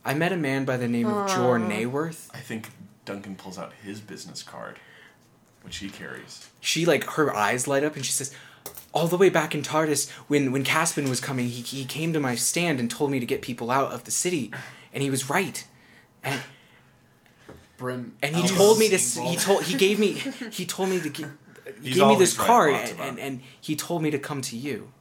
I 0.07 0.13
met 0.13 0.31
a 0.31 0.38
man 0.38 0.65
by 0.65 0.77
the 0.77 0.88
name 0.88 1.07
of 1.07 1.27
Jor 1.29 1.59
Nayworth. 1.59 2.29
I 2.34 2.39
think 2.39 2.69
Duncan 3.05 3.35
pulls 3.35 3.57
out 3.57 3.73
his 3.84 3.99
business 3.99 4.41
card, 4.41 4.79
which 5.63 5.77
he 5.77 5.89
carries. 5.89 6.47
She 6.61 6.85
like 6.85 7.03
her 7.11 7.35
eyes 7.35 7.67
light 7.67 7.84
up 7.84 7.95
and 7.95 8.05
she 8.05 8.11
says, 8.11 8.34
"All 8.93 9.07
the 9.07 9.17
way 9.17 9.29
back 9.29 9.53
in 9.53 9.61
TARDIS, 9.61 10.09
when 10.27 10.51
when 10.51 10.63
Caspin 10.63 11.09
was 11.09 11.19
coming, 11.19 11.47
he 11.49 11.61
he 11.61 11.85
came 11.85 12.13
to 12.13 12.19
my 12.19 12.35
stand 12.35 12.79
and 12.79 12.89
told 12.89 13.11
me 13.11 13.19
to 13.19 13.25
get 13.25 13.41
people 13.41 13.69
out 13.69 13.91
of 13.91 14.05
the 14.05 14.11
city, 14.11 14.51
and 14.93 15.03
he 15.03 15.09
was 15.09 15.29
right." 15.29 15.65
And 16.23 16.41
Brim. 17.77 18.15
and 18.23 18.35
he 18.35 18.47
told 18.47 18.79
me 18.79 18.89
to 18.89 18.95
s- 18.95 19.15
he 19.17 19.35
told 19.35 19.63
he 19.63 19.75
gave 19.77 19.99
me 19.99 20.13
he 20.51 20.65
told 20.65 20.89
me 20.89 20.99
to 20.99 21.09
gi- 21.17 21.25
He's 21.81 21.95
give 21.95 22.07
me 22.07 22.15
this 22.15 22.38
always 22.38 22.39
right, 22.39 22.47
card 22.47 22.71
lots 22.73 22.91
and, 22.91 22.99
of 22.99 23.05
and, 23.07 23.19
and 23.19 23.41
he 23.61 23.75
told 23.75 24.01
me 24.01 24.09
to 24.11 24.17
come 24.19 24.41
to 24.41 24.57
you. 24.57 24.91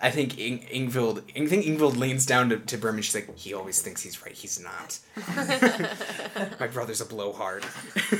I 0.00 0.10
think 0.10 0.38
In- 0.38 0.60
Ingvild 0.60 1.22
I 1.36 1.46
think 1.46 1.64
Ingvild 1.64 1.96
leans 1.96 2.24
down 2.24 2.48
to, 2.50 2.58
to 2.58 2.78
Brim 2.78 2.96
and 2.96 3.04
she's 3.04 3.14
like, 3.14 3.36
he 3.36 3.52
always 3.52 3.80
thinks 3.82 4.02
he's 4.02 4.22
right, 4.22 4.32
he's 4.32 4.60
not. 4.60 4.98
My 6.60 6.66
brother's 6.68 7.00
a 7.00 7.04
blowhard. 7.04 7.64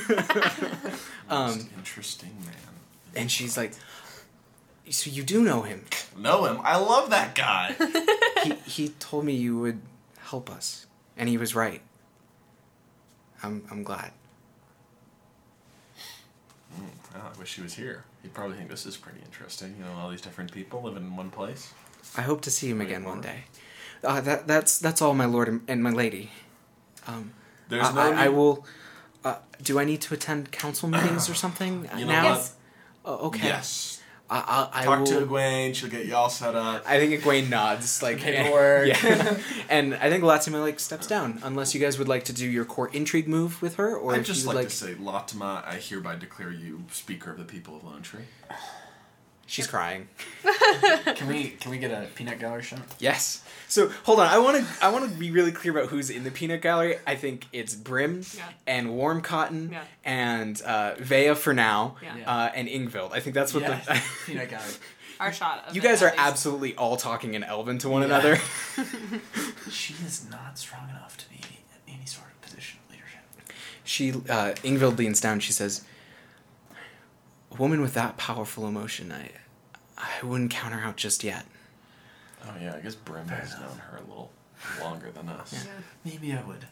Most 0.09 1.01
um, 1.29 1.69
interesting 1.77 2.35
man. 2.45 2.55
and 3.15 3.31
she's 3.31 3.55
like, 3.55 3.73
so 4.89 5.09
you 5.09 5.23
do 5.23 5.43
know 5.43 5.61
him. 5.61 5.85
Know 6.17 6.45
him. 6.45 6.59
I 6.63 6.77
love 6.77 7.09
that 7.11 7.35
guy. 7.35 7.75
He 8.43 8.53
he 8.65 8.89
told 8.99 9.25
me 9.25 9.33
you 9.35 9.59
would 9.59 9.81
help 10.19 10.49
us. 10.49 10.87
And 11.17 11.27
he 11.27 11.37
was 11.37 11.53
right. 11.55 11.81
I'm 13.43 13.63
I'm 13.69 13.83
glad. 13.83 14.11
Oh, 16.77 17.31
I 17.35 17.37
wish 17.37 17.55
he 17.55 17.61
was 17.61 17.73
here. 17.73 18.05
He'd 18.21 18.33
probably 18.33 18.57
think 18.57 18.69
this 18.69 18.85
is 18.85 18.97
pretty 18.97 19.19
interesting. 19.25 19.75
You 19.77 19.85
know, 19.85 19.93
all 19.99 20.09
these 20.09 20.21
different 20.21 20.51
people 20.51 20.81
living 20.83 21.03
in 21.03 21.15
one 21.15 21.29
place. 21.31 21.73
I 22.17 22.21
hope 22.21 22.41
to 22.41 22.51
see 22.51 22.69
him 22.69 22.79
Wait, 22.79 22.85
again 22.87 23.03
one 23.03 23.21
day. 23.21 23.43
Uh, 24.03 24.21
that 24.21 24.47
that's 24.47 24.79
that's 24.79 25.01
all, 25.01 25.13
my 25.13 25.25
lord 25.25 25.47
and- 25.47 25.61
and 25.67 25.83
my 25.83 25.91
lady. 25.91 26.31
Um, 27.07 27.31
There's 27.69 27.87
I, 27.87 27.93
no. 27.93 28.01
I, 28.01 28.25
I 28.25 28.29
will. 28.29 28.65
Uh, 29.23 29.35
do 29.61 29.79
I 29.79 29.83
need 29.85 30.01
to 30.01 30.13
attend 30.13 30.51
council 30.51 30.87
meetings 30.89 31.29
or 31.29 31.33
something 31.33 31.89
You 31.97 32.05
know 32.05 32.11
now? 32.11 32.29
what? 32.35 32.49
Oh, 33.05 33.27
okay. 33.27 33.47
Yes. 33.47 33.98
I, 34.29 34.69
I, 34.71 34.81
I 34.81 34.85
Talk 34.85 34.99
will, 34.99 35.05
to 35.07 35.25
Egwene. 35.25 35.73
She'll 35.73 35.89
get 35.89 36.05
you 36.05 36.15
all 36.15 36.29
set 36.29 36.55
up. 36.55 36.83
I 36.85 36.99
think 36.99 37.19
Egwene 37.19 37.49
nods, 37.49 38.03
like 38.03 38.19
Paperwork. 38.19 38.87
yeah, 38.87 39.37
and 39.69 39.95
I 39.95 40.09
think 40.09 40.23
Latima 40.23 40.61
like 40.61 40.79
steps 40.79 41.07
down, 41.07 41.39
unless 41.43 41.73
you 41.73 41.81
guys 41.81 41.97
would 41.97 42.07
like 42.07 42.25
to 42.25 42.33
do 42.33 42.47
your 42.47 42.65
court 42.65 42.93
intrigue 42.93 43.27
move 43.27 43.61
with 43.61 43.75
her, 43.75 43.95
or 43.95 44.13
I'd 44.13 44.25
just 44.25 44.45
like, 44.45 44.55
like. 44.55 44.69
to 44.69 44.75
say, 44.75 44.93
Latima, 44.95 45.65
I 45.65 45.75
hereby 45.75 46.15
declare 46.15 46.51
you 46.51 46.83
Speaker 46.91 47.31
of 47.31 47.37
the 47.37 47.45
People 47.45 47.75
of 47.77 47.83
Lone 47.83 48.01
Tree. 48.01 48.25
She's 49.49 49.65
crying. 49.67 50.07
Can 51.15 51.27
we 51.27 51.49
can 51.49 51.71
we 51.71 51.79
get 51.79 51.89
a 51.91 52.05
peanut 52.13 52.37
gallery 52.39 52.61
shot? 52.61 52.81
Yes. 52.99 53.43
So 53.67 53.89
hold 54.03 54.19
on, 54.19 54.27
I 54.27 54.37
want 54.37 54.57
to 54.57 54.65
I 54.85 54.89
want 54.91 55.11
to 55.11 55.17
be 55.17 55.31
really 55.31 55.51
clear 55.51 55.75
about 55.75 55.89
who's 55.89 56.11
in 56.11 56.23
the 56.23 56.29
peanut 56.29 56.61
gallery. 56.61 56.97
I 57.07 57.15
think 57.15 57.47
it's 57.51 57.73
Brim 57.73 58.21
Yeah. 58.37 58.43
and 58.67 58.93
Warm 58.95 59.21
Cotton 59.21 59.71
Yeah. 59.71 59.83
and 60.05 60.61
uh, 60.61 60.93
Vea 60.99 61.33
for 61.33 61.53
now 61.55 61.95
Yeah. 62.01 62.17
Yeah. 62.17 62.31
uh, 62.31 62.51
and 62.53 62.67
Ingvild. 62.67 63.11
I 63.11 63.19
think 63.21 63.33
that's 63.33 63.51
what 63.53 63.63
Yeah, 63.63 63.79
the. 63.87 64.01
peanut 64.27 64.49
gallery. 64.49 64.73
Our 65.19 65.33
shot. 65.33 65.65
Of 65.67 65.75
you 65.75 65.81
it, 65.81 65.83
guys 65.83 66.03
are 66.03 66.11
least. 66.11 66.19
absolutely 66.19 66.75
all 66.75 66.95
talking 66.95 67.33
in 67.33 67.43
Elven 67.43 67.79
to 67.79 67.89
one 67.89 68.01
Yeah. 68.03 68.07
another. 68.09 68.37
She 69.71 69.93
is 70.05 70.29
not 70.29 70.59
strong 70.59 70.89
enough 70.89 71.17
to 71.17 71.29
be 71.29 71.41
in 71.87 71.95
any 71.95 72.05
sort 72.05 72.27
of 72.27 72.39
position 72.41 72.79
of 72.85 72.91
leadership. 72.91 73.21
She 73.83 74.11
uh, 74.11 74.53
Ingvild 74.63 74.97
leans 74.99 75.19
down. 75.19 75.39
She 75.39 75.51
says, 75.53 75.83
"A 77.51 77.55
woman 77.55 77.81
with 77.81 77.93
that 77.95 78.17
powerful 78.17 78.67
emotion, 78.67 79.11
I 79.11 79.31
I 79.99 80.25
wouldn't 80.25 80.51
count 80.51 80.73
her 80.73 80.81
out 80.81 80.95
just 80.97 81.23
yet." 81.23 81.45
Oh 82.45 82.53
yeah, 82.61 82.75
I 82.75 82.79
guess 82.79 82.95
Brim 82.95 83.27
has 83.27 83.53
known 83.59 83.77
her 83.77 83.97
a 83.97 84.01
little 84.01 84.31
longer 84.81 85.11
than 85.11 85.27
us. 85.29 85.53
Yeah. 85.53 85.71
Maybe 86.05 86.33
I 86.33 86.41
would 86.43 86.65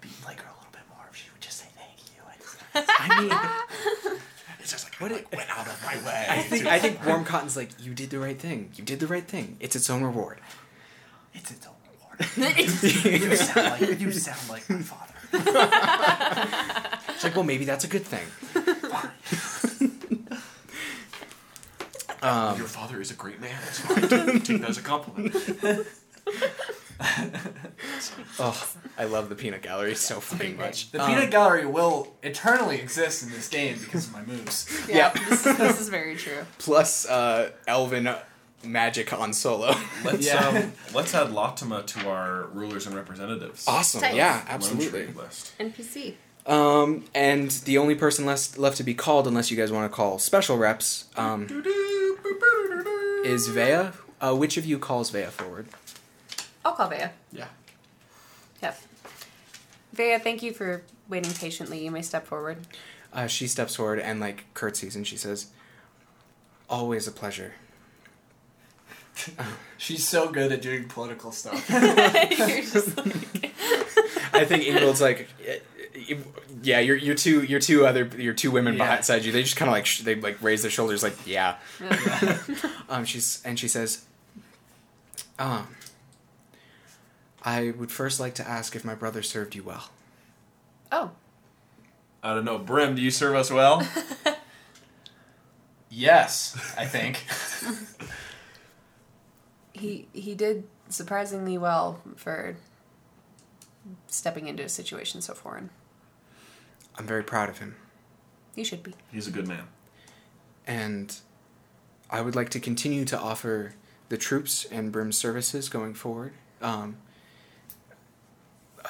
be 0.00 0.08
like 0.24 0.40
her 0.40 0.48
a 0.48 0.54
little 0.54 0.70
bit 0.72 0.82
more 0.94 1.06
if 1.10 1.16
she 1.16 1.28
would 1.32 1.40
just 1.40 1.58
say 1.58 1.66
thank 1.74 1.98
you. 2.14 2.84
I 2.88 3.20
mean, 4.10 4.18
It's 4.60 4.70
just 4.72 4.84
like 4.84 4.94
What 5.00 5.12
I 5.12 5.16
it- 5.16 5.24
like, 5.32 5.36
went 5.38 5.50
out 5.58 5.66
of 5.66 5.82
my 5.84 5.96
way. 6.06 6.26
I 6.28 6.42
think 6.42 6.66
I 6.66 6.78
think 6.78 7.04
Warm 7.06 7.24
Cotton's 7.24 7.56
like, 7.56 7.70
"You 7.82 7.94
did 7.94 8.10
the 8.10 8.18
right 8.18 8.38
thing. 8.38 8.70
You 8.76 8.84
did 8.84 9.00
the 9.00 9.06
right 9.06 9.26
thing. 9.26 9.56
It's 9.60 9.74
its 9.76 9.88
own 9.90 10.02
reward." 10.02 10.38
It's 11.34 11.50
its 11.50 11.66
own 11.66 11.74
reward. 11.92 12.58
you 13.20 13.36
sound 13.36 13.80
like 13.80 14.00
you 14.00 14.10
sound 14.26 14.48
like 14.48 14.68
my 14.70 14.80
father. 14.82 15.12
It's 17.14 17.24
like, 17.24 17.34
well, 17.34 17.44
maybe 17.44 17.64
that's 17.64 17.84
a 17.84 17.88
good 17.88 18.04
thing. 18.04 18.26
Um, 22.22 22.56
Your 22.58 22.66
father 22.66 23.00
is 23.00 23.10
a 23.10 23.14
great 23.14 23.40
man. 23.40 23.54
It's 23.68 23.78
fine. 23.80 24.40
Take 24.40 24.60
that 24.60 24.70
as 24.70 24.78
a 24.78 24.82
compliment. 24.82 25.34
oh, 28.38 28.68
I 28.98 29.04
love 29.04 29.28
the 29.28 29.34
peanut 29.34 29.62
gallery 29.62 29.94
so 29.94 30.20
fucking 30.20 30.56
much. 30.56 30.90
The 30.92 31.02
Um, 31.02 31.08
peanut 31.10 31.30
gallery 31.30 31.66
will 31.66 32.14
eternally 32.22 32.80
exist 32.80 33.22
in 33.22 33.30
this 33.30 33.48
game 33.48 33.78
because 33.78 34.06
of 34.06 34.12
my 34.12 34.22
moves. 34.24 34.66
Yeah, 34.88 34.96
Yeah. 35.14 35.24
this, 35.28 35.46
is, 35.46 35.56
this 35.58 35.80
is 35.80 35.88
very 35.88 36.16
true. 36.16 36.44
plus 36.58 37.06
uh, 37.06 37.50
Elven 37.66 38.08
magic 38.64 39.12
on 39.12 39.32
solo. 39.32 39.74
Let's 40.04 40.26
Yeah. 40.26 40.46
um, 40.48 40.72
let's 40.94 41.14
add 41.14 41.28
Latima 41.28 41.84
to 41.86 42.08
our 42.08 42.46
rulers 42.52 42.86
and 42.86 42.96
representatives. 42.96 43.64
awesome. 43.68 44.00
Tight. 44.00 44.14
Yeah, 44.14 44.36
Lone 44.36 44.42
absolutely. 44.48 45.04
Tree 45.04 45.14
list. 45.14 45.52
NPC. 45.58 46.14
Um, 46.46 47.04
and 47.14 47.50
the 47.50 47.76
only 47.78 47.96
person 47.96 48.24
left 48.24 48.56
left 48.56 48.76
to 48.76 48.84
be 48.84 48.94
called, 48.94 49.26
unless 49.26 49.50
you 49.50 49.56
guys 49.56 49.72
want 49.72 49.90
to 49.90 49.94
call 49.94 50.18
special 50.20 50.56
reps, 50.56 51.06
um, 51.16 51.46
is 53.26 53.48
Vea. 53.48 53.90
Uh, 54.20 54.34
which 54.34 54.56
of 54.56 54.64
you 54.64 54.78
calls 54.78 55.10
Vea 55.10 55.24
forward? 55.26 55.66
I'll 56.64 56.72
call 56.72 56.88
Vea. 56.88 57.10
Yeah. 57.32 57.48
Yep. 58.62 58.80
Vea, 59.92 60.18
thank 60.18 60.42
you 60.42 60.52
for 60.52 60.82
waiting 61.08 61.32
patiently. 61.32 61.84
You 61.84 61.90
may 61.90 62.02
step 62.02 62.26
forward. 62.26 62.66
Uh, 63.12 63.26
she 63.26 63.46
steps 63.46 63.76
forward 63.76 63.98
and 64.00 64.20
like 64.20 64.44
curtsies, 64.54 64.96
and 64.96 65.06
she 65.06 65.16
says, 65.16 65.46
"Always 66.68 67.06
a 67.06 67.12
pleasure." 67.12 67.54
She's 69.78 70.06
so 70.06 70.30
good 70.30 70.52
at 70.52 70.60
doing 70.62 70.88
political 70.88 71.32
stuff. 71.32 71.68
You're 71.70 72.62
just 72.62 72.96
like- 72.96 73.52
I 74.34 74.44
think 74.44 74.64
Ingvild's 74.64 75.00
like, 75.00 75.28
"Eh, 75.46 75.52
eh, 75.75 75.75
yeah, 76.62 76.80
your 76.80 76.96
your 76.96 77.14
two 77.14 77.42
your 77.42 77.60
two 77.60 77.86
other 77.86 78.04
your 78.18 78.34
two 78.34 78.50
women 78.50 78.76
Yeah. 78.76 78.96
beside 78.96 79.24
you. 79.24 79.32
They 79.32 79.42
just 79.42 79.56
kind 79.56 79.68
of 79.68 79.72
like 79.72 79.86
sh- 79.86 80.00
they 80.00 80.14
like 80.14 80.42
raise 80.42 80.62
their 80.62 80.70
shoulders 80.70 81.02
like, 81.02 81.14
yeah. 81.26 81.56
Yeah. 81.80 82.38
Um, 82.88 83.04
she's 83.04 83.42
and 83.44 83.58
she 83.58 83.66
says, 83.68 84.04
um, 85.40 85.66
I 87.42 87.72
would 87.76 87.90
first 87.90 88.20
like 88.20 88.34
to 88.36 88.48
ask 88.48 88.76
if 88.76 88.84
my 88.84 88.94
brother 88.94 89.22
served 89.22 89.54
you 89.56 89.64
well. 89.64 89.90
Oh, 90.92 91.10
I 92.22 92.32
don't 92.34 92.44
know. 92.44 92.58
Brim, 92.58 92.94
do 92.94 93.02
you 93.02 93.10
serve 93.10 93.34
us 93.34 93.50
well? 93.50 93.86
Yes, 95.88 96.56
I 96.76 96.84
think. 96.84 97.24
He 99.72 100.08
he 100.14 100.34
did 100.34 100.64
surprisingly 100.88 101.58
well 101.58 102.00
for 102.16 102.56
stepping 104.06 104.48
into 104.48 104.62
a 104.64 104.68
situation 104.70 105.20
so 105.20 105.34
foreign. 105.34 105.68
I'm 106.98 107.06
very 107.06 107.22
proud 107.22 107.48
of 107.48 107.58
him. 107.58 107.76
You 108.54 108.64
should 108.64 108.82
be. 108.82 108.94
He's 109.12 109.26
a 109.28 109.30
good 109.30 109.46
man. 109.46 109.64
and 110.66 111.16
I 112.08 112.20
would 112.22 112.36
like 112.36 112.48
to 112.50 112.60
continue 112.60 113.04
to 113.06 113.18
offer 113.18 113.74
the 114.08 114.16
troops 114.16 114.64
and 114.70 114.92
Brim 114.92 115.10
services 115.12 115.68
going 115.68 115.94
forward. 115.94 116.32
Um, 116.62 116.96
uh, 118.84 118.88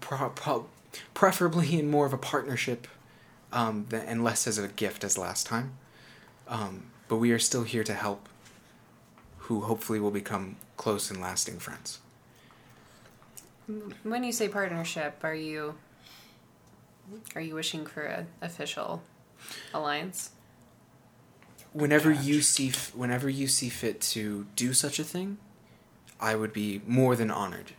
pro- 0.00 0.30
pro- 0.30 0.66
preferably 1.14 1.78
in 1.78 1.88
more 1.88 2.04
of 2.06 2.12
a 2.12 2.18
partnership 2.18 2.86
um, 3.52 3.86
than, 3.88 4.02
and 4.02 4.24
less 4.24 4.46
as 4.46 4.58
a 4.58 4.68
gift 4.68 5.04
as 5.04 5.16
last 5.16 5.46
time. 5.46 5.72
Um, 6.48 6.84
but 7.08 7.16
we 7.16 7.30
are 7.30 7.38
still 7.38 7.62
here 7.62 7.84
to 7.84 7.94
help 7.94 8.28
who 9.38 9.60
hopefully 9.62 10.00
will 10.00 10.10
become 10.10 10.56
close 10.76 11.10
and 11.10 11.20
lasting 11.20 11.58
friends. 11.60 12.00
When 14.02 14.24
you 14.24 14.32
say 14.32 14.48
partnership, 14.48 15.20
are 15.22 15.34
you 15.34 15.74
are 17.34 17.40
you 17.40 17.54
wishing 17.54 17.86
for 17.86 18.02
an 18.02 18.26
official 18.40 19.02
alliance? 19.72 20.30
whenever 21.76 22.10
you 22.10 22.40
see 22.40 22.68
f- 22.68 22.94
whenever 22.94 23.28
you 23.28 23.46
see 23.46 23.68
fit 23.68 24.00
to 24.00 24.46
do 24.56 24.72
such 24.72 24.98
a 24.98 25.04
thing, 25.04 25.36
I 26.18 26.34
would 26.34 26.52
be 26.52 26.80
more 26.86 27.14
than 27.14 27.30
honored 27.30 27.72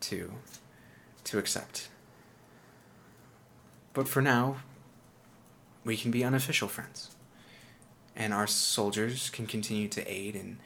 to 0.00 0.32
to 1.24 1.38
accept. 1.38 1.88
But 3.92 4.08
for 4.08 4.20
now, 4.20 4.56
we 5.84 5.96
can 5.96 6.10
be 6.10 6.24
unofficial 6.24 6.68
friends. 6.68 7.10
And 8.16 8.34
our 8.34 8.46
soldiers 8.46 9.30
can 9.30 9.46
continue 9.46 9.88
to 9.88 10.10
aid 10.10 10.34
in 10.34 10.58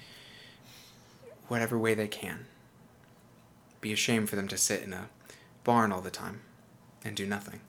whatever 1.48 1.78
way 1.78 1.94
they 1.94 2.08
can. 2.08 2.46
Be 3.80 3.92
a 3.92 3.96
shame 3.96 4.26
for 4.26 4.36
them 4.36 4.48
to 4.48 4.56
sit 4.56 4.82
in 4.82 4.92
a 4.94 5.08
barn 5.62 5.92
all 5.92 6.00
the 6.00 6.10
time 6.10 6.40
and 7.04 7.14
do 7.16 7.26
nothing. 7.26 7.60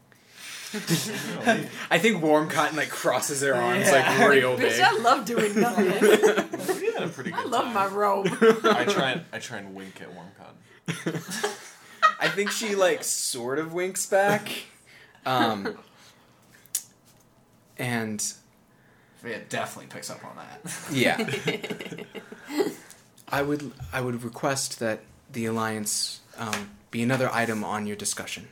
I 0.74 2.00
think 2.00 2.22
Warm 2.22 2.50
Cotton 2.50 2.76
like 2.76 2.90
crosses 2.90 3.40
their 3.40 3.56
arms 3.56 3.90
like 3.92 4.06
real 4.30 4.58
Bitch, 4.58 4.82
I 4.82 4.98
love 4.98 5.26
doing 5.26 5.58
nothing. 5.60 5.86
We 5.86 6.92
had 6.92 7.04
a 7.04 7.08
pretty 7.08 7.32
good 7.32 7.40
I 7.40 7.44
love 7.46 7.66
time. 7.66 7.74
my 7.74 7.86
robe. 7.88 8.28
I 8.64 8.84
try 8.86 9.12
and 9.12 9.22
I 9.32 9.40
try 9.40 9.60
and 9.60 9.74
wink 9.74 10.02
at 10.02 10.10
Warmcon. 10.14 11.54
I 12.20 12.28
think 12.30 12.52
she 12.52 12.76
like 12.76 13.04
sort 13.04 13.58
of 13.60 13.74
winks 13.74 14.06
back. 14.06 14.50
Um 15.26 15.78
and 17.78 18.22
It 19.24 19.50
definitely 19.50 19.88
picks 19.90 20.10
up 20.10 20.24
on 20.26 20.36
that. 20.36 20.60
yeah. 20.92 21.18
I 23.30 23.42
would 23.42 23.72
I 23.94 24.02
would 24.02 24.24
request 24.24 24.80
that 24.80 25.02
the 25.32 25.46
alliance 25.46 26.22
um, 26.38 26.72
be 26.92 27.02
another 27.02 27.30
item 27.34 27.64
on 27.64 27.86
your 27.88 27.96
discussion. 27.96 28.48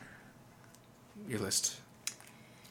Your 1.27 1.39
list. 1.39 1.77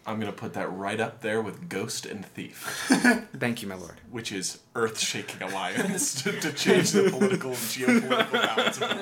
I'm 0.04 0.18
gonna 0.18 0.32
put 0.32 0.54
that 0.54 0.66
right 0.72 0.98
up 0.98 1.20
there 1.20 1.40
with 1.40 1.68
Ghost 1.68 2.06
and 2.06 2.26
Thief, 2.26 2.86
Thank 3.38 3.62
you, 3.62 3.68
my 3.68 3.76
lord. 3.76 4.00
which 4.10 4.32
is 4.32 4.58
earth-shaking 4.74 5.40
alliance 5.42 6.20
to, 6.24 6.32
to 6.40 6.52
change 6.52 6.90
the 6.90 7.08
political 7.08 7.50
and 7.50 7.58
geopolitical 7.58 8.32
balance 8.32 8.80
of 8.80 8.88
the 8.88 8.96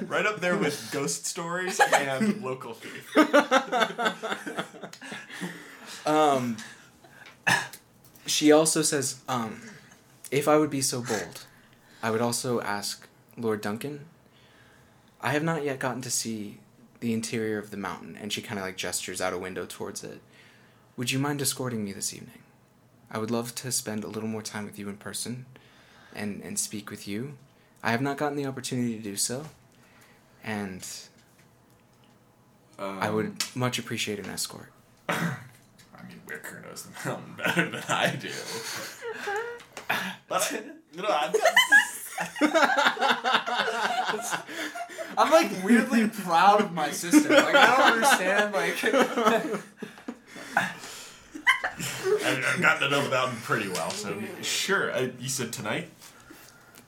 world. 0.00 0.10
Right 0.10 0.26
up 0.26 0.40
there 0.40 0.56
with 0.56 0.90
Ghost 0.92 1.26
Stories 1.26 1.80
and 1.94 2.42
Local 2.42 2.74
Thief. 2.74 3.14
Um, 6.06 6.56
she 8.24 8.50
also 8.50 8.80
says, 8.80 9.20
um, 9.28 9.60
if 10.30 10.48
I 10.48 10.56
would 10.56 10.70
be 10.70 10.80
so 10.80 11.02
bold, 11.02 11.44
I 12.02 12.10
would 12.10 12.22
also 12.22 12.60
ask 12.62 13.06
Lord 13.36 13.60
Duncan. 13.60 14.06
I 15.20 15.32
have 15.32 15.42
not 15.42 15.64
yet 15.64 15.78
gotten 15.78 16.00
to 16.02 16.10
see 16.10 16.60
the 17.00 17.12
interior 17.12 17.58
of 17.58 17.70
the 17.70 17.76
mountain, 17.76 18.16
and 18.20 18.32
she 18.32 18.42
kind 18.42 18.58
of 18.58 18.64
like 18.64 18.76
gestures 18.76 19.20
out 19.20 19.32
a 19.32 19.38
window 19.38 19.66
towards 19.68 20.02
it. 20.02 20.20
Would 20.96 21.10
you 21.12 21.18
mind 21.18 21.40
escorting 21.40 21.84
me 21.84 21.92
this 21.92 22.12
evening? 22.12 22.42
I 23.10 23.18
would 23.18 23.30
love 23.30 23.54
to 23.56 23.72
spend 23.72 24.04
a 24.04 24.08
little 24.08 24.28
more 24.28 24.42
time 24.42 24.64
with 24.64 24.78
you 24.78 24.88
in 24.88 24.96
person, 24.96 25.46
and 26.14 26.42
and 26.42 26.58
speak 26.58 26.90
with 26.90 27.06
you. 27.06 27.34
I 27.82 27.92
have 27.92 28.02
not 28.02 28.16
gotten 28.16 28.36
the 28.36 28.46
opportunity 28.46 28.96
to 28.96 29.02
do 29.02 29.16
so, 29.16 29.46
and 30.42 30.86
I 32.78 33.10
would 33.10 33.26
um, 33.26 33.38
much 33.54 33.78
appreciate 33.78 34.18
an 34.18 34.26
escort. 34.26 34.72
I 35.08 35.36
mean, 36.06 36.20
Wicker 36.26 36.64
knows 36.66 36.84
the 36.84 37.08
mountain 37.08 37.34
better 37.36 37.70
than 37.70 37.82
I 37.88 38.16
do. 38.16 38.30
But 40.28 40.52
you 40.52 41.02
know, 41.02 41.08
I've 41.08 41.32
got 41.32 41.42
I'm 45.16 45.30
like 45.30 45.50
weirdly 45.64 46.08
proud 46.08 46.60
of 46.60 46.72
my 46.72 46.90
sister. 46.90 47.28
Like 47.28 47.54
I 47.54 47.76
don't 47.76 47.92
understand. 47.92 48.54
Like 48.54 48.84
I've, 48.84 49.64
I've 52.24 52.60
gotten 52.60 52.82
to 52.82 52.90
know 52.90 53.02
the 53.02 53.10
mountain 53.10 53.38
pretty 53.42 53.68
well. 53.68 53.90
So 53.90 54.20
sure, 54.42 54.92
I, 54.92 55.12
you 55.18 55.28
said 55.28 55.52
tonight. 55.52 55.90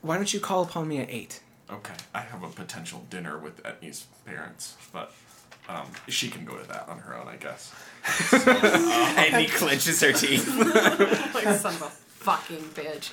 Why 0.03 0.17
don't 0.17 0.33
you 0.33 0.41
call 0.41 0.63
upon 0.63 0.89
me 0.89 0.99
at 0.99 1.11
eight? 1.11 1.41
Okay, 1.71 1.95
I 2.15 2.21
have 2.21 2.43
a 2.43 2.49
potential 2.49 3.05
dinner 3.11 3.39
with 3.39 3.63
Etney's 3.63 4.07
parents, 4.25 4.77
but 4.93 5.13
um, 5.69 5.87
she 6.09 6.29
can 6.29 6.45
go 6.45 6.57
to 6.57 6.67
that 6.69 6.89
on 6.89 6.99
her 6.99 7.17
own, 7.17 7.29
I 7.29 7.37
guess. 7.37 7.73
and 8.47 9.37
he 9.37 9.47
clenches 9.47 10.01
her 10.01 10.13
teeth. 10.13 10.49
like 11.35 11.45
son 11.59 11.75
of 11.75 11.83
a 11.83 11.91
fucking 11.91 12.63
bitch. 12.75 13.11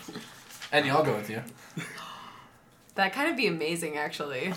Eddie, 0.72 0.90
I'll 0.90 1.04
go 1.04 1.16
with 1.16 1.30
you. 1.30 1.42
That 2.98 3.14
kind 3.14 3.30
of 3.30 3.38
be 3.38 3.48
amazing, 3.48 3.98
actually. 3.98 4.54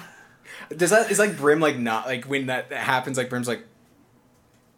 Does 0.77 0.91
that 0.91 1.11
is 1.11 1.19
like 1.19 1.37
Brim 1.39 1.61
like 1.61 1.79
not 1.79 2.07
like 2.07 2.25
when 2.25 2.47
that 2.47 2.73
happens 2.73 3.17
like 3.17 3.31
Brim's 3.31 3.47
like 3.49 3.63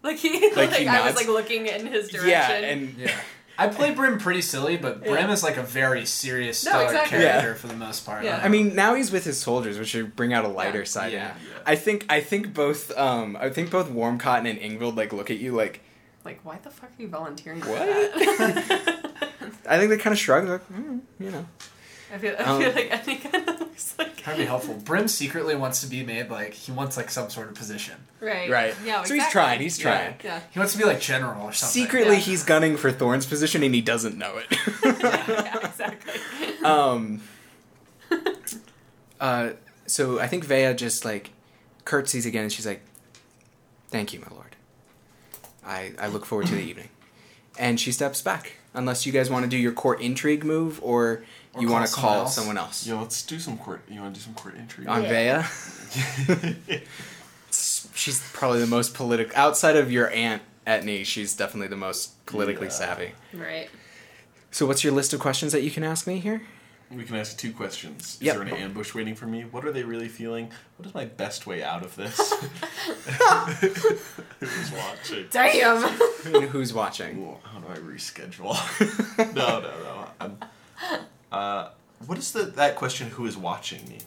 Like 0.03 0.17
he, 0.17 0.49
Like 0.55 0.55
like, 0.71 0.73
he 0.73 0.87
I 0.87 1.05
was 1.05 1.15
like 1.15 1.27
looking 1.27 1.65
in 1.65 1.87
his 1.87 2.09
direction. 2.09 2.29
yeah 2.29 2.49
and 2.51 2.93
Yeah. 2.97 3.11
I 3.57 3.67
play 3.67 3.91
Brim 3.93 4.17
pretty 4.17 4.41
silly, 4.41 4.77
but 4.77 5.03
Brim 5.03 5.29
is 5.29 5.43
like 5.43 5.57
a 5.57 5.63
very 5.63 6.05
serious, 6.05 6.63
No, 6.65 6.71
stoic 6.71 6.85
exactly. 6.87 7.19
character 7.19 7.49
Yeah. 7.49 7.53
for 7.55 7.67
the 7.67 7.75
most 7.75 8.05
part. 8.05 8.23
Yeah. 8.23 8.39
I 8.43 8.49
mean 8.49 8.75
now 8.75 8.93
he's 8.95 9.11
with 9.11 9.23
his 9.25 9.39
soldiers 9.39 9.77
which 9.79 9.89
should 9.89 10.15
bring 10.15 10.33
out 10.33 10.45
a 10.45 10.47
lighter 10.49 10.79
Yeah. 10.79 10.83
side. 10.85 11.13
in 11.13 11.19
Yeah. 11.19 11.33
him. 11.33 11.47
I 11.65 11.75
think 11.75 12.05
I 12.09 12.19
think 12.21 12.53
both 12.53 12.95
um 12.97 13.35
I 13.39 13.49
think 13.49 13.71
both 13.71 13.89
Warm 13.89 14.17
Cotton 14.19 14.45
and 14.45 14.59
Ingvild 14.59 14.95
like 14.95 15.11
look 15.13 15.31
at 15.31 15.37
you 15.37 15.53
like 15.53 15.81
Like, 16.25 16.39
why 16.43 16.59
the 16.63 16.69
fuck 16.69 16.89
are 16.97 17.01
you 17.01 17.07
volunteering 17.07 17.61
for 17.61 17.69
What? 17.71 17.79
that? 17.87 19.09
I 19.69 19.77
think 19.77 19.89
they 19.89 19.97
kind 19.97 20.13
of 20.13 20.19
shrug 20.19 20.47
like 20.47 20.67
mm, 20.69 20.99
you 21.19 21.31
know 21.31 21.45
I 22.13 22.17
feel, 22.19 22.35
I 22.37 22.43
Um, 22.43 22.61
feel 22.61 22.71
like 22.73 22.91
Eddie 22.91 23.15
kind 23.15 23.49
of 23.49 23.59
looks 23.59 23.95
like. 23.97 24.23
That'd 24.23 24.37
be 24.37 24.45
helpful. 24.45 24.75
Brim 24.75 25.07
secretly 25.07 25.55
wants 25.55 25.81
to 25.81 25.87
be 25.87 26.03
made 26.03 26.29
like 26.29 26.53
he 26.53 26.71
wants 26.71 26.95
like 26.95 27.09
some 27.09 27.29
sort 27.29 27.47
of 27.49 27.55
position. 27.55 27.95
Right. 28.21 28.49
right 28.49 28.75
Yeah, 28.85 29.03
so 29.03 29.15
he's 29.15 29.27
trying 29.29 29.59
he's 29.59 29.77
trying. 29.77 30.15
Yeah. 30.23 30.39
He 30.51 30.59
wants 30.59 30.71
to 30.73 30.77
be 30.79 30.85
like 30.85 31.01
general 31.01 31.41
or 31.43 31.51
something. 31.53 31.81
Secretly, 31.83 32.13
Yeah. 32.15 32.21
he's 32.21 32.43
gunning 32.43 32.77
for 32.77 32.91
Thorn's 32.91 33.25
position 33.25 33.63
and 33.63 33.73
he 33.75 33.81
doesn't 33.81 34.17
know 34.17 34.37
it. 34.37 34.45
yeah, 34.85 35.57
exactly. 35.67 36.21
um, 36.63 37.21
uh, 39.19 39.51
so 39.87 40.19
I 40.19 40.27
think 40.27 40.45
Vea 40.45 40.73
just 40.73 41.05
like 41.05 41.31
curtsies 41.85 42.25
again 42.25 42.43
and 42.43 42.51
she's 42.51 42.65
like, 42.65 42.81
"Thank 43.89 44.13
you, 44.13 44.19
my 44.19 44.27
lord. 44.31 44.55
I 45.65 45.93
I 45.99 46.07
look 46.07 46.25
forward 46.25 46.47
to 46.47 46.55
the 46.55 46.61
evening." 46.63 46.89
And 47.59 47.79
she 47.79 47.91
steps 47.91 48.21
back, 48.21 48.53
unless 48.73 49.05
you 49.05 49.11
guys 49.11 49.29
want 49.29 49.43
to 49.43 49.49
do 49.49 49.57
your 49.57 49.73
court 49.73 50.01
intrigue 50.01 50.43
move 50.43 50.79
or 50.81 51.23
Or 51.53 51.61
you 51.61 51.69
want 51.69 51.87
to 51.87 51.93
call 51.93 52.21
else. 52.21 52.35
someone 52.35 52.57
else 52.57 52.85
Yo, 52.87 52.99
let's 52.99 53.21
do 53.23 53.37
some 53.39 53.57
court. 53.57 53.81
You 53.89 54.01
want 54.01 54.15
to 54.15 54.19
do 54.19 54.25
some 54.25 54.33
court 54.33 54.55
intrigue? 54.55 54.87
on 54.87 55.03
Yeah. 55.03 55.47
She's 57.51 58.21
probably 58.33 58.59
the 58.59 58.67
most 58.67 58.93
political 58.95 59.35
outside 59.37 59.75
of 59.75 59.91
your 59.91 60.09
aunt 60.09 60.41
Etney. 60.65 61.05
She's 61.05 61.35
definitely 61.35 61.67
the 61.67 61.75
most 61.77 62.25
politically 62.25 62.67
Yeah. 62.67 62.73
savvy. 62.73 63.11
Right. 63.33 63.69
So, 64.51 64.65
what's 64.65 64.83
your 64.83 64.93
list 64.93 65.13
of 65.13 65.19
questions 65.19 65.51
that 65.51 65.61
you 65.61 65.69
can 65.71 65.83
ask 65.83 66.07
me 66.07 66.19
here? 66.19 66.41
We 66.91 67.03
can 67.05 67.15
ask 67.15 67.37
two 67.37 67.51
questions. 67.53 68.15
Is 68.15 68.21
Yep. 68.21 68.35
there 68.35 68.43
an 68.43 68.53
ambush 68.53 68.93
waiting 68.93 69.15
for 69.15 69.25
me? 69.25 69.41
What 69.43 69.65
are 69.65 69.71
they 69.71 69.83
really 69.83 70.07
feeling? 70.09 70.51
What 70.77 70.87
is 70.87 70.93
my 70.93 71.05
best 71.05 71.45
way 71.47 71.63
out 71.63 71.83
of 71.83 71.95
this? 71.95 72.17
Who's 74.39 74.71
watching? 74.71 75.25
Damn. 75.31 75.81
Who's 76.49 76.73
watching? 76.73 77.17
Ooh, 77.23 77.37
how 77.43 77.59
do 77.59 77.67
I 77.69 77.77
reschedule? 77.77 78.55
no, 79.35 79.59
no, 79.59 79.69
no. 79.69 80.07
I'm, 80.19 80.37
uh, 81.33 81.69
what 82.05 82.17
is 82.17 82.31
the 82.31 82.43
that 82.43 82.75
question? 82.75 83.09
Who 83.11 83.25
is 83.25 83.35
watching 83.35 83.87
me? 83.89 83.99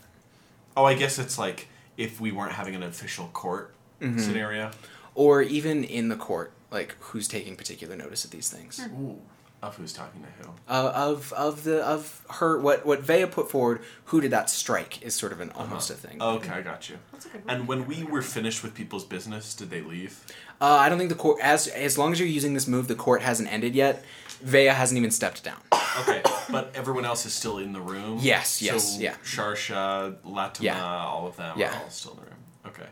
Oh, 0.77 0.85
I 0.85 0.94
guess 0.94 1.19
it's 1.19 1.39
like 1.39 1.69
if 1.97 2.20
we 2.20 2.31
weren't 2.32 2.53
having 2.53 2.74
an 2.74 2.82
official 2.82 3.28
court 3.32 3.73
Mm-hmm. 4.01 4.19
scenario. 4.19 4.70
or 5.15 5.40
even 5.40 5.82
in 5.82 6.11
the 6.11 6.16
court, 6.16 6.53
like 6.70 6.94
who's 7.01 7.27
taking 7.27 7.57
particular 7.57 7.97
notice 7.97 8.27
of 8.27 8.31
these 8.31 8.51
things. 8.51 8.78
Ooh. 8.93 9.19
Of 9.62 9.74
who's 9.77 9.94
talking 9.94 10.20
to 10.23 10.28
who? 10.44 10.51
Uh, 10.69 10.93
of 10.94 11.32
of 11.32 11.65
the 11.65 11.82
of 11.82 12.20
her 12.39 12.59
what 12.61 12.85
what 12.85 13.01
Vea 13.01 13.24
put 13.24 13.51
forward. 13.51 13.81
Who 14.07 14.20
did 14.20 14.31
that 14.32 14.51
strike? 14.51 15.01
Is 15.03 15.15
sort 15.15 15.32
of 15.32 15.40
an 15.40 15.51
almost 15.53 15.89
a 15.89 15.94
thing. 15.94 16.20
Okay, 16.20 16.51
I 16.51 16.61
got 16.61 16.90
you. 16.90 16.98
That's 17.11 17.24
a 17.24 17.28
good. 17.31 17.43
And 17.48 17.66
when 17.66 17.86
we 17.86 18.05
were 18.05 18.20
finished 18.20 18.62
with 18.62 18.74
people's 18.74 19.05
business, 19.07 19.55
did 19.55 19.70
they 19.70 19.81
leave? 19.81 20.23
Uh, 20.61 20.66
I 20.66 20.90
don't 20.90 20.98
think 20.98 21.09
the 21.09 21.16
court 21.16 21.39
as 21.43 21.69
as 21.69 21.97
long 21.97 22.12
as 22.12 22.20
you're 22.20 22.28
using 22.28 22.53
this 22.53 22.66
move, 22.69 22.86
the 22.86 22.94
court 22.94 23.23
hasn't 23.23 23.51
ended 23.51 23.74
yet. 23.74 24.05
Vea 24.43 24.66
hasn't 24.66 24.98
even 24.98 25.11
stepped 25.11 25.43
down. 25.43 25.57
Okay, 26.01 26.23
but 26.51 26.70
everyone 26.74 27.05
else 27.05 27.24
is 27.27 27.32
still 27.32 27.59
in 27.59 27.73
the 27.73 27.81
room. 27.81 28.18
Yes, 28.20 28.60
yes, 28.62 28.94
so 28.94 29.01
yeah. 29.01 29.14
Sharsha, 29.24 30.16
Latima, 30.24 30.62
Yeah. 30.62 30.85
all 31.05 31.27
of 31.27 31.36
them 31.36 31.59
Yeah. 31.59 31.77
are 31.78 31.82
all 31.85 31.90
still 31.90 32.12
in 32.12 32.18
the 32.18 32.24
room. 32.24 32.32
Okay. 32.66 32.89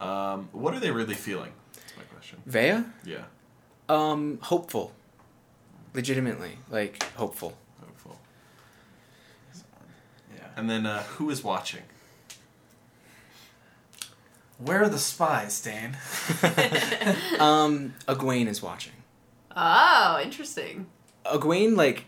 Um, 0.00 0.48
what 0.52 0.74
are 0.74 0.80
they 0.80 0.90
really 0.90 1.14
feeling? 1.14 1.52
That's 1.74 1.96
my 1.96 2.02
question. 2.04 2.42
Vea, 2.46 2.84
Yeah, 3.04 3.24
um, 3.88 4.38
hopeful, 4.42 4.92
legitimately, 5.94 6.58
like 6.70 7.02
hopeful. 7.14 7.56
hopeful. 7.80 8.18
Yeah. 10.34 10.48
And 10.56 10.68
then 10.68 10.86
uh, 10.86 11.02
who 11.04 11.30
is 11.30 11.44
watching? 11.44 11.82
Where 14.58 14.82
are 14.82 14.88
the 14.88 14.98
spies, 14.98 15.60
Dane? 15.60 15.96
Um, 17.40 17.94
Egwene 18.06 18.46
is 18.48 18.62
watching. 18.62 18.92
Oh, 19.56 20.20
interesting. 20.22 20.86
Egwene, 21.24 21.76
like 21.76 22.04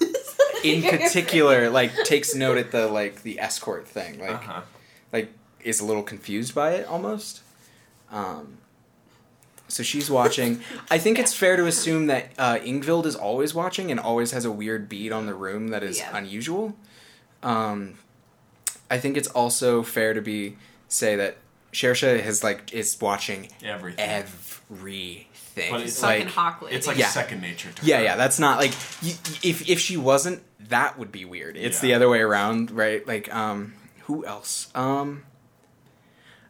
in 0.64 0.82
particular, 0.82 1.70
like 1.70 1.92
takes 2.04 2.34
note 2.34 2.58
at 2.58 2.70
the 2.70 2.86
like 2.88 3.22
the 3.22 3.38
escort 3.40 3.86
thing, 3.88 4.18
like 4.18 4.30
Uh-huh. 4.30 4.62
like 5.12 5.32
is 5.62 5.80
a 5.80 5.84
little 5.84 6.02
confused 6.02 6.54
by 6.54 6.72
it 6.72 6.86
almost. 6.86 7.42
Um, 8.10 8.58
so 9.68 9.82
she's 9.82 10.10
watching. 10.10 10.60
I 10.90 10.98
think 10.98 11.18
it's 11.18 11.32
fair 11.32 11.56
to 11.56 11.66
assume 11.66 12.06
that 12.08 12.30
uh, 12.38 12.56
Ingvild 12.56 13.06
is 13.06 13.16
always 13.16 13.54
watching 13.54 13.90
and 13.90 13.98
always 13.98 14.32
has 14.32 14.44
a 14.44 14.50
weird 14.52 14.88
bead 14.88 15.12
on 15.12 15.24
the 15.26 15.34
room 15.34 15.68
that 15.68 15.82
is 15.82 15.98
Yeah. 15.98 16.14
unusual. 16.16 16.76
Um, 17.42 17.94
I 18.90 18.98
think 18.98 19.16
it's 19.16 19.28
also 19.28 19.82
fair 19.82 20.12
to 20.12 20.20
be 20.20 20.56
say 20.88 21.16
that 21.16 21.38
Shersha 21.72 22.22
has 22.22 22.44
like 22.44 22.74
is 22.74 22.98
watching 23.00 23.48
Everything. 23.64 24.04
everything. 24.04 25.26
But 25.54 25.80
it's 25.82 26.00
Fucking 26.00 26.26
like 26.26 26.34
hawk 26.34 26.62
lady. 26.62 26.76
it's 26.76 26.86
like 26.86 26.96
Yeah. 26.96 27.08
second 27.08 27.40
nature 27.42 27.70
to 27.72 27.84
Yeah, 27.86 27.98
her. 27.98 28.04
yeah, 28.04 28.16
that's 28.16 28.38
not 28.38 28.58
like 28.58 28.72
y 29.02 29.14
if 29.42 29.68
if 29.68 29.78
she 29.80 29.96
wasn't, 29.96 30.42
that 30.68 30.98
would 30.98 31.12
be 31.12 31.24
weird. 31.24 31.56
It's 31.56 31.80
the 31.80 31.92
other 31.94 32.08
way 32.08 32.20
around, 32.20 32.70
right? 32.70 33.06
Like, 33.06 33.32
um, 33.34 33.74
who 34.04 34.24
else? 34.24 34.68
Um, 34.74 35.24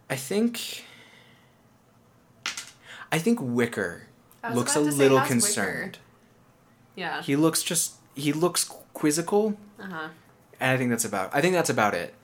I 0.09 0.17
think, 0.17 0.85
I 3.11 3.19
think 3.19 3.39
Wicker 3.43 4.07
I 4.43 4.53
looks 4.55 4.75
a 4.75 4.81
about 4.81 4.87
to 4.91 4.93
say, 4.93 4.99
little 4.99 5.19
Wicker? 5.19 5.29
concerned. 5.29 5.99
Yeah. 6.95 7.23
He 7.23 7.37
looks 7.37 7.63
just 7.63 7.95
he 8.15 8.33
looks 8.33 8.65
quizzical, 8.93 9.57
Uh 9.79 9.85
huh. 9.85 10.09
and 10.61 10.71
I 10.71 10.77
think 10.77 10.91
that's 10.91 11.05
about. 11.05 11.31
I 11.35 11.41
think 11.41 11.55
that's 11.55 11.71
about 11.71 11.95
it. 11.95 12.15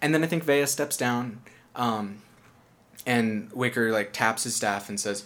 And 0.00 0.14
then 0.14 0.22
I 0.24 0.26
think 0.26 0.44
Vea 0.44 0.66
steps 0.66 0.96
down, 0.96 1.40
um, 1.74 2.22
and 3.06 3.50
Wicker 3.52 3.92
like 3.92 4.12
taps 4.12 4.44
his 4.44 4.54
staff 4.56 4.88
and 4.88 4.98
says, 4.98 5.24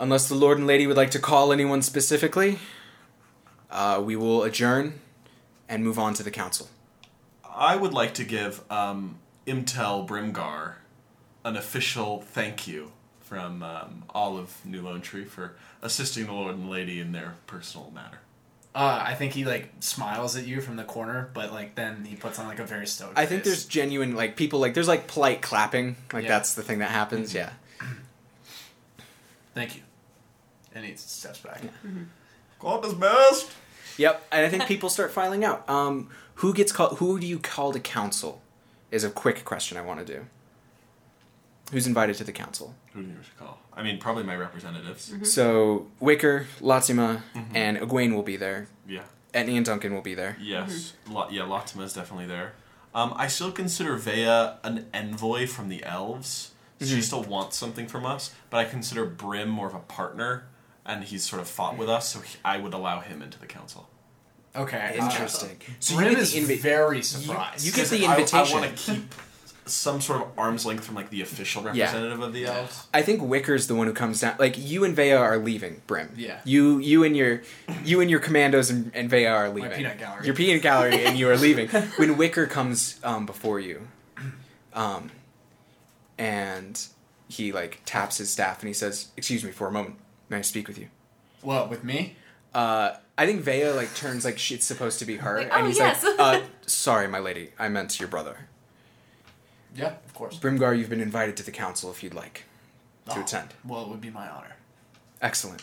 "Unless 0.00 0.28
the 0.28 0.34
Lord 0.34 0.58
and 0.58 0.66
Lady 0.66 0.86
would 0.86 0.96
like 0.96 1.10
to 1.12 1.18
call 1.20 1.52
anyone 1.52 1.82
specifically, 1.82 2.58
uh, 3.70 4.02
we 4.04 4.16
will 4.16 4.42
adjourn 4.42 5.00
and 5.68 5.84
move 5.84 5.98
on 5.98 6.14
to 6.14 6.22
the 6.22 6.30
council." 6.30 6.68
I 7.44 7.76
would 7.76 7.92
like 7.92 8.14
to 8.14 8.24
give 8.24 8.62
um, 8.70 9.18
Imtel 9.46 10.06
Brimgar 10.08 10.74
an 11.44 11.56
official 11.56 12.22
thank 12.22 12.66
you 12.66 12.92
from 13.20 13.62
um, 13.62 14.04
all 14.10 14.38
of 14.38 14.64
New 14.64 14.82
Lone 14.82 15.00
Tree 15.00 15.24
for 15.24 15.54
assisting 15.82 16.26
the 16.26 16.32
Lord 16.32 16.54
and 16.54 16.68
Lady 16.70 16.98
in 17.00 17.12
their 17.12 17.34
personal 17.46 17.92
matter. 17.94 18.18
Uh, 18.74 19.02
I 19.04 19.14
think 19.14 19.32
he 19.32 19.44
like 19.44 19.70
smiles 19.80 20.36
at 20.36 20.46
you 20.46 20.60
from 20.60 20.76
the 20.76 20.84
corner, 20.84 21.30
but 21.34 21.52
like 21.52 21.74
then 21.74 22.04
he 22.04 22.14
puts 22.16 22.38
on 22.38 22.46
like 22.46 22.60
a 22.60 22.64
very 22.64 22.86
stoked. 22.86 23.18
I 23.18 23.26
think 23.26 23.42
face. 23.42 23.52
there's 23.52 23.64
genuine 23.66 24.14
like 24.14 24.36
people 24.36 24.60
like 24.60 24.74
there's 24.74 24.88
like 24.88 25.08
polite 25.08 25.42
clapping, 25.42 25.96
like 26.12 26.22
Yeah. 26.22 26.28
that's 26.28 26.54
the 26.54 26.62
thing 26.62 26.78
that 26.78 26.90
happens. 26.90 27.34
Yeah. 27.34 27.50
Thank 29.54 29.76
you. 29.76 29.82
And 30.74 30.84
he 30.84 30.94
steps 30.96 31.40
back. 31.40 31.62
Mm-hmm. 31.62 32.04
God 32.58 32.84
is 32.84 32.94
best. 32.94 33.50
Yep, 33.96 34.26
and 34.32 34.46
I 34.46 34.48
think 34.48 34.66
people 34.66 34.88
start 34.88 35.10
filing 35.10 35.44
out. 35.44 35.68
Um, 35.68 36.08
who 36.36 36.54
gets 36.54 36.72
called? 36.72 36.98
Who 36.98 37.18
do 37.18 37.26
you 37.26 37.38
call 37.38 37.72
to 37.72 37.80
council? 37.80 38.40
Is 38.90 39.04
a 39.04 39.10
quick 39.10 39.44
question 39.44 39.76
I 39.76 39.82
want 39.82 40.04
to 40.04 40.12
do. 40.12 40.26
Who's 41.70 41.86
invited 41.86 42.16
to 42.16 42.24
the 42.24 42.32
council? 42.32 42.74
Who 42.94 43.02
do 43.02 43.08
you 43.08 43.16
call? 43.38 43.58
I 43.72 43.82
mean, 43.82 43.98
probably 43.98 44.24
my 44.24 44.36
representatives. 44.36 45.10
Mm-hmm. 45.10 45.24
So 45.24 45.86
Wicker, 46.00 46.46
Latima, 46.60 47.22
mm-hmm. 47.34 47.56
and 47.56 47.78
Egwene 47.78 48.14
will 48.14 48.22
be 48.22 48.36
there. 48.36 48.68
Yeah. 48.88 49.02
Etney 49.32 49.56
and 49.56 49.64
Duncan 49.64 49.94
will 49.94 50.02
be 50.02 50.14
there. 50.14 50.36
Yes. 50.40 50.94
Lo- 51.08 51.28
yeah, 51.30 51.42
Latima 51.42 51.82
is 51.82 51.92
definitely 51.92 52.26
there. 52.26 52.54
Um, 52.92 53.12
I 53.16 53.28
still 53.28 53.52
consider 53.52 53.96
Vea 53.96 54.58
an 54.64 54.86
envoy 54.92 55.46
from 55.46 55.68
the 55.68 55.84
elves. 55.84 56.50
She 56.80 57.02
still 57.02 57.22
wants 57.22 57.56
something 57.56 57.86
from 57.86 58.06
us, 58.06 58.34
but 58.48 58.56
I 58.56 58.64
consider 58.64 59.04
Brim 59.04 59.48
more 59.48 59.68
of 59.68 59.74
a 59.74 59.80
partner, 59.80 60.46
and 60.86 61.04
he's 61.04 61.24
sort 61.28 61.40
of 61.42 61.48
fought 61.48 61.76
with 61.76 61.88
us, 61.88 62.08
so 62.08 62.20
he, 62.20 62.36
I 62.44 62.56
would 62.58 62.74
allow 62.74 63.00
him 63.00 63.22
into 63.22 63.38
the 63.38 63.46
council. 63.46 63.88
Okay. 64.56 64.96
uh, 64.98 65.04
Interesting. 65.04 65.58
So 65.78 65.94
Brim 65.96 66.08
you 66.08 66.14
get 66.16 66.22
is 66.22 66.32
the 66.32 66.40
invi- 66.40 66.58
very 66.60 67.02
surprised. 67.02 67.64
you 67.64 67.72
get 67.72 67.88
the 67.88 68.04
invitation. 68.04 68.58
I, 68.58 68.60
want 68.62 68.76
to 68.76 68.92
keep 68.94 69.14
some 69.66 70.00
sort 70.00 70.22
of 70.22 70.28
arm's 70.36 70.66
length 70.66 70.84
from 70.84 70.96
like 70.96 71.10
the 71.10 71.22
official 71.22 71.62
Yeah. 71.62 71.84
representative 71.84 72.20
of 72.20 72.32
the 72.32 72.46
elves. 72.46 72.88
I 72.92 73.02
think 73.02 73.22
Wicker's 73.22 73.68
the 73.68 73.76
one 73.76 73.86
who 73.86 73.92
comes 73.92 74.20
down. 74.20 74.34
Like 74.40 74.56
you 74.58 74.82
and 74.84 74.96
Vea 74.96 75.12
are 75.12 75.38
leaving 75.38 75.82
Brim. 75.86 76.12
Yeah. 76.16 76.40
You 76.44 76.78
you 76.78 77.04
and 77.04 77.16
your 77.16 77.42
you 77.84 78.00
and 78.00 78.10
your 78.10 78.18
commandos 78.18 78.70
and, 78.70 78.90
and 78.92 79.08
Vea 79.08 79.26
are 79.26 79.48
leaving. 79.50 79.70
peanut 79.70 79.98
gallery. 79.98 80.26
Your 80.26 80.34
peanut 80.34 80.62
gallery 80.62 81.04
and 81.04 81.16
you 81.16 81.30
are 81.30 81.36
leaving. 81.36 81.68
when 81.98 82.16
Wicker 82.16 82.46
comes 82.46 82.98
um, 83.04 83.26
before 83.26 83.60
you, 83.60 83.86
um, 84.74 85.12
and 86.18 86.84
he 87.28 87.52
like 87.52 87.82
taps 87.84 88.18
his 88.18 88.30
staff 88.30 88.60
and 88.60 88.66
he 88.68 88.74
says, 88.74 89.08
"Excuse 89.16 89.44
me 89.44 89.52
for 89.52 89.68
a 89.68 89.72
moment. 89.72 89.94
May 90.30 90.38
I 90.38 90.42
speak 90.42 90.66
with 90.68 90.78
you?" 90.78 90.88
What 91.42 91.68
with 91.68 91.84
me? 91.84 92.16
Uh, 92.54 92.94
I 93.18 93.26
think 93.26 93.42
Vea 93.42 93.70
like 93.70 93.94
turns 93.94 94.24
like 94.24 94.38
she's 94.38 94.64
supposed 94.64 94.98
to 95.00 95.04
be 95.04 95.16
her, 95.16 95.38
Like, 95.38 95.52
and 95.52 95.64
"Oh, 95.64 95.66
he's 95.66 95.76
yes." 95.78 96.02
like, 96.02 96.18
uh, 96.18 96.40
"Sorry, 96.66 97.06
my 97.08 97.18
lady. 97.18 97.50
I 97.58 97.68
meant 97.68 98.00
your 98.00 98.08
brother." 98.08 98.48
Yeah, 99.74 99.94
of 100.06 100.14
course. 100.14 100.38
Brimgar, 100.38 100.76
you've 100.76 100.88
been 100.90 101.00
invited 101.00 101.36
to 101.38 101.42
the 101.44 101.52
council 101.52 101.90
if 101.90 102.02
you'd 102.02 102.14
like 102.14 102.44
to 103.08 103.18
Oh, 103.18 103.20
attend. 103.22 103.54
Well, 103.64 103.82
it 103.82 103.88
would 103.88 104.00
be 104.00 104.10
my 104.10 104.28
honor. 104.28 104.56
Excellent. 105.22 105.62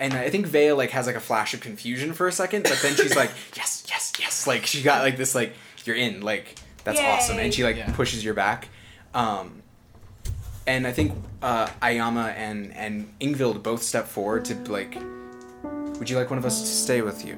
And 0.00 0.14
I 0.14 0.30
think 0.30 0.46
Vea 0.46 0.72
like 0.72 0.90
has 0.90 1.06
like 1.06 1.16
a 1.16 1.20
flash 1.20 1.54
of 1.54 1.60
confusion 1.60 2.12
for 2.14 2.26
a 2.28 2.32
second, 2.32 2.62
but 2.64 2.78
then 2.82 2.94
she's 2.96 3.16
like, 3.16 3.30
"Yes, 3.56 3.84
yes, 3.88 4.12
yes!" 4.18 4.46
Like 4.46 4.66
she 4.66 4.82
got 4.82 5.02
like 5.02 5.16
this 5.16 5.34
like 5.34 5.52
you're 5.84 5.96
in 5.96 6.20
like 6.22 6.54
that's 6.84 7.00
Yay. 7.00 7.06
awesome, 7.06 7.38
and 7.38 7.52
she 7.54 7.64
like 7.64 7.76
Yeah. 7.76 7.92
pushes 7.92 8.24
your 8.24 8.34
back. 8.34 8.68
Um, 9.14 9.62
and 10.68 10.86
I 10.86 10.92
think 10.92 11.12
uh, 11.42 11.66
Ayama 11.82 12.26
and 12.36 12.72
and 12.76 13.08
Ingvild 13.20 13.62
both 13.62 13.82
step 13.82 14.06
forward 14.06 14.44
to 14.46 14.54
like, 14.70 14.94
would 15.98 16.08
you 16.10 16.16
like 16.16 16.28
one 16.30 16.38
of 16.38 16.44
us 16.44 16.60
to 16.60 16.66
stay 16.66 17.00
with 17.02 17.24
you? 17.26 17.36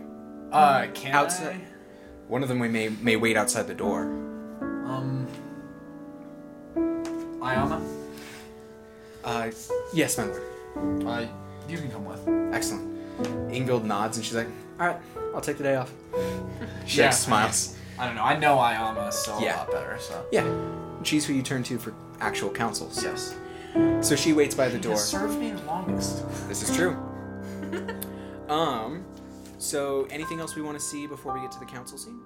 Uh, 0.52 0.86
can 0.94 1.12
Outside. 1.14 1.60
One 2.28 2.42
of 2.42 2.48
them 2.48 2.58
we 2.58 2.68
may 2.68 2.88
may 3.00 3.16
wait 3.16 3.36
outside 3.36 3.66
the 3.66 3.74
door. 3.74 4.02
Um. 4.90 5.26
Ayama, 7.40 7.80
Uh, 9.24 9.50
yes, 9.94 10.18
my 10.18 10.24
lord. 10.24 10.42
uh, 11.06 11.26
you 11.68 11.78
can 11.78 11.90
come 11.90 12.04
with. 12.04 12.20
Excellent. 12.54 12.86
Ingvild 13.50 13.84
nods 13.84 14.16
and 14.16 14.24
she's 14.26 14.34
like, 14.36 14.48
"All 14.78 14.86
right, 14.88 14.96
I'll 15.34 15.40
take 15.40 15.56
the 15.56 15.64
day 15.64 15.76
off." 15.76 15.90
She 16.86 16.98
Yeah. 17.00 17.10
smiles. 17.10 17.76
I 17.98 18.06
don't 18.06 18.16
know. 18.16 18.24
I 18.24 18.36
know 18.38 18.56
Ayama 18.56 19.12
still 19.12 19.40
Yeah. 19.40 19.56
a 19.56 19.58
lot 19.58 19.70
better. 19.72 19.96
So 20.00 20.14
Yeah, 20.32 20.44
she's 21.02 21.26
who 21.26 21.32
you 21.32 21.42
turn 21.42 21.62
to 21.64 21.78
for 21.78 21.94
actual 22.20 22.50
counsels. 22.50 23.02
yes. 23.02 23.34
So 24.00 24.16
she 24.16 24.32
waits 24.32 24.54
by 24.54 24.68
the 24.68 24.76
He 24.76 24.82
door. 24.82 24.96
served 24.96 25.38
me 25.38 25.50
the 25.52 25.62
longest. 25.62 26.24
This 26.48 26.68
is 26.68 26.76
true. 26.76 26.96
um, 28.48 29.04
so 29.58 30.06
anything 30.10 30.40
else 30.40 30.56
we 30.56 30.62
want 30.62 30.78
to 30.78 30.84
see 30.84 31.06
before 31.06 31.32
we 31.34 31.40
get 31.40 31.52
to 31.52 31.58
the 31.60 31.66
council 31.66 31.96
scene? 31.98 32.20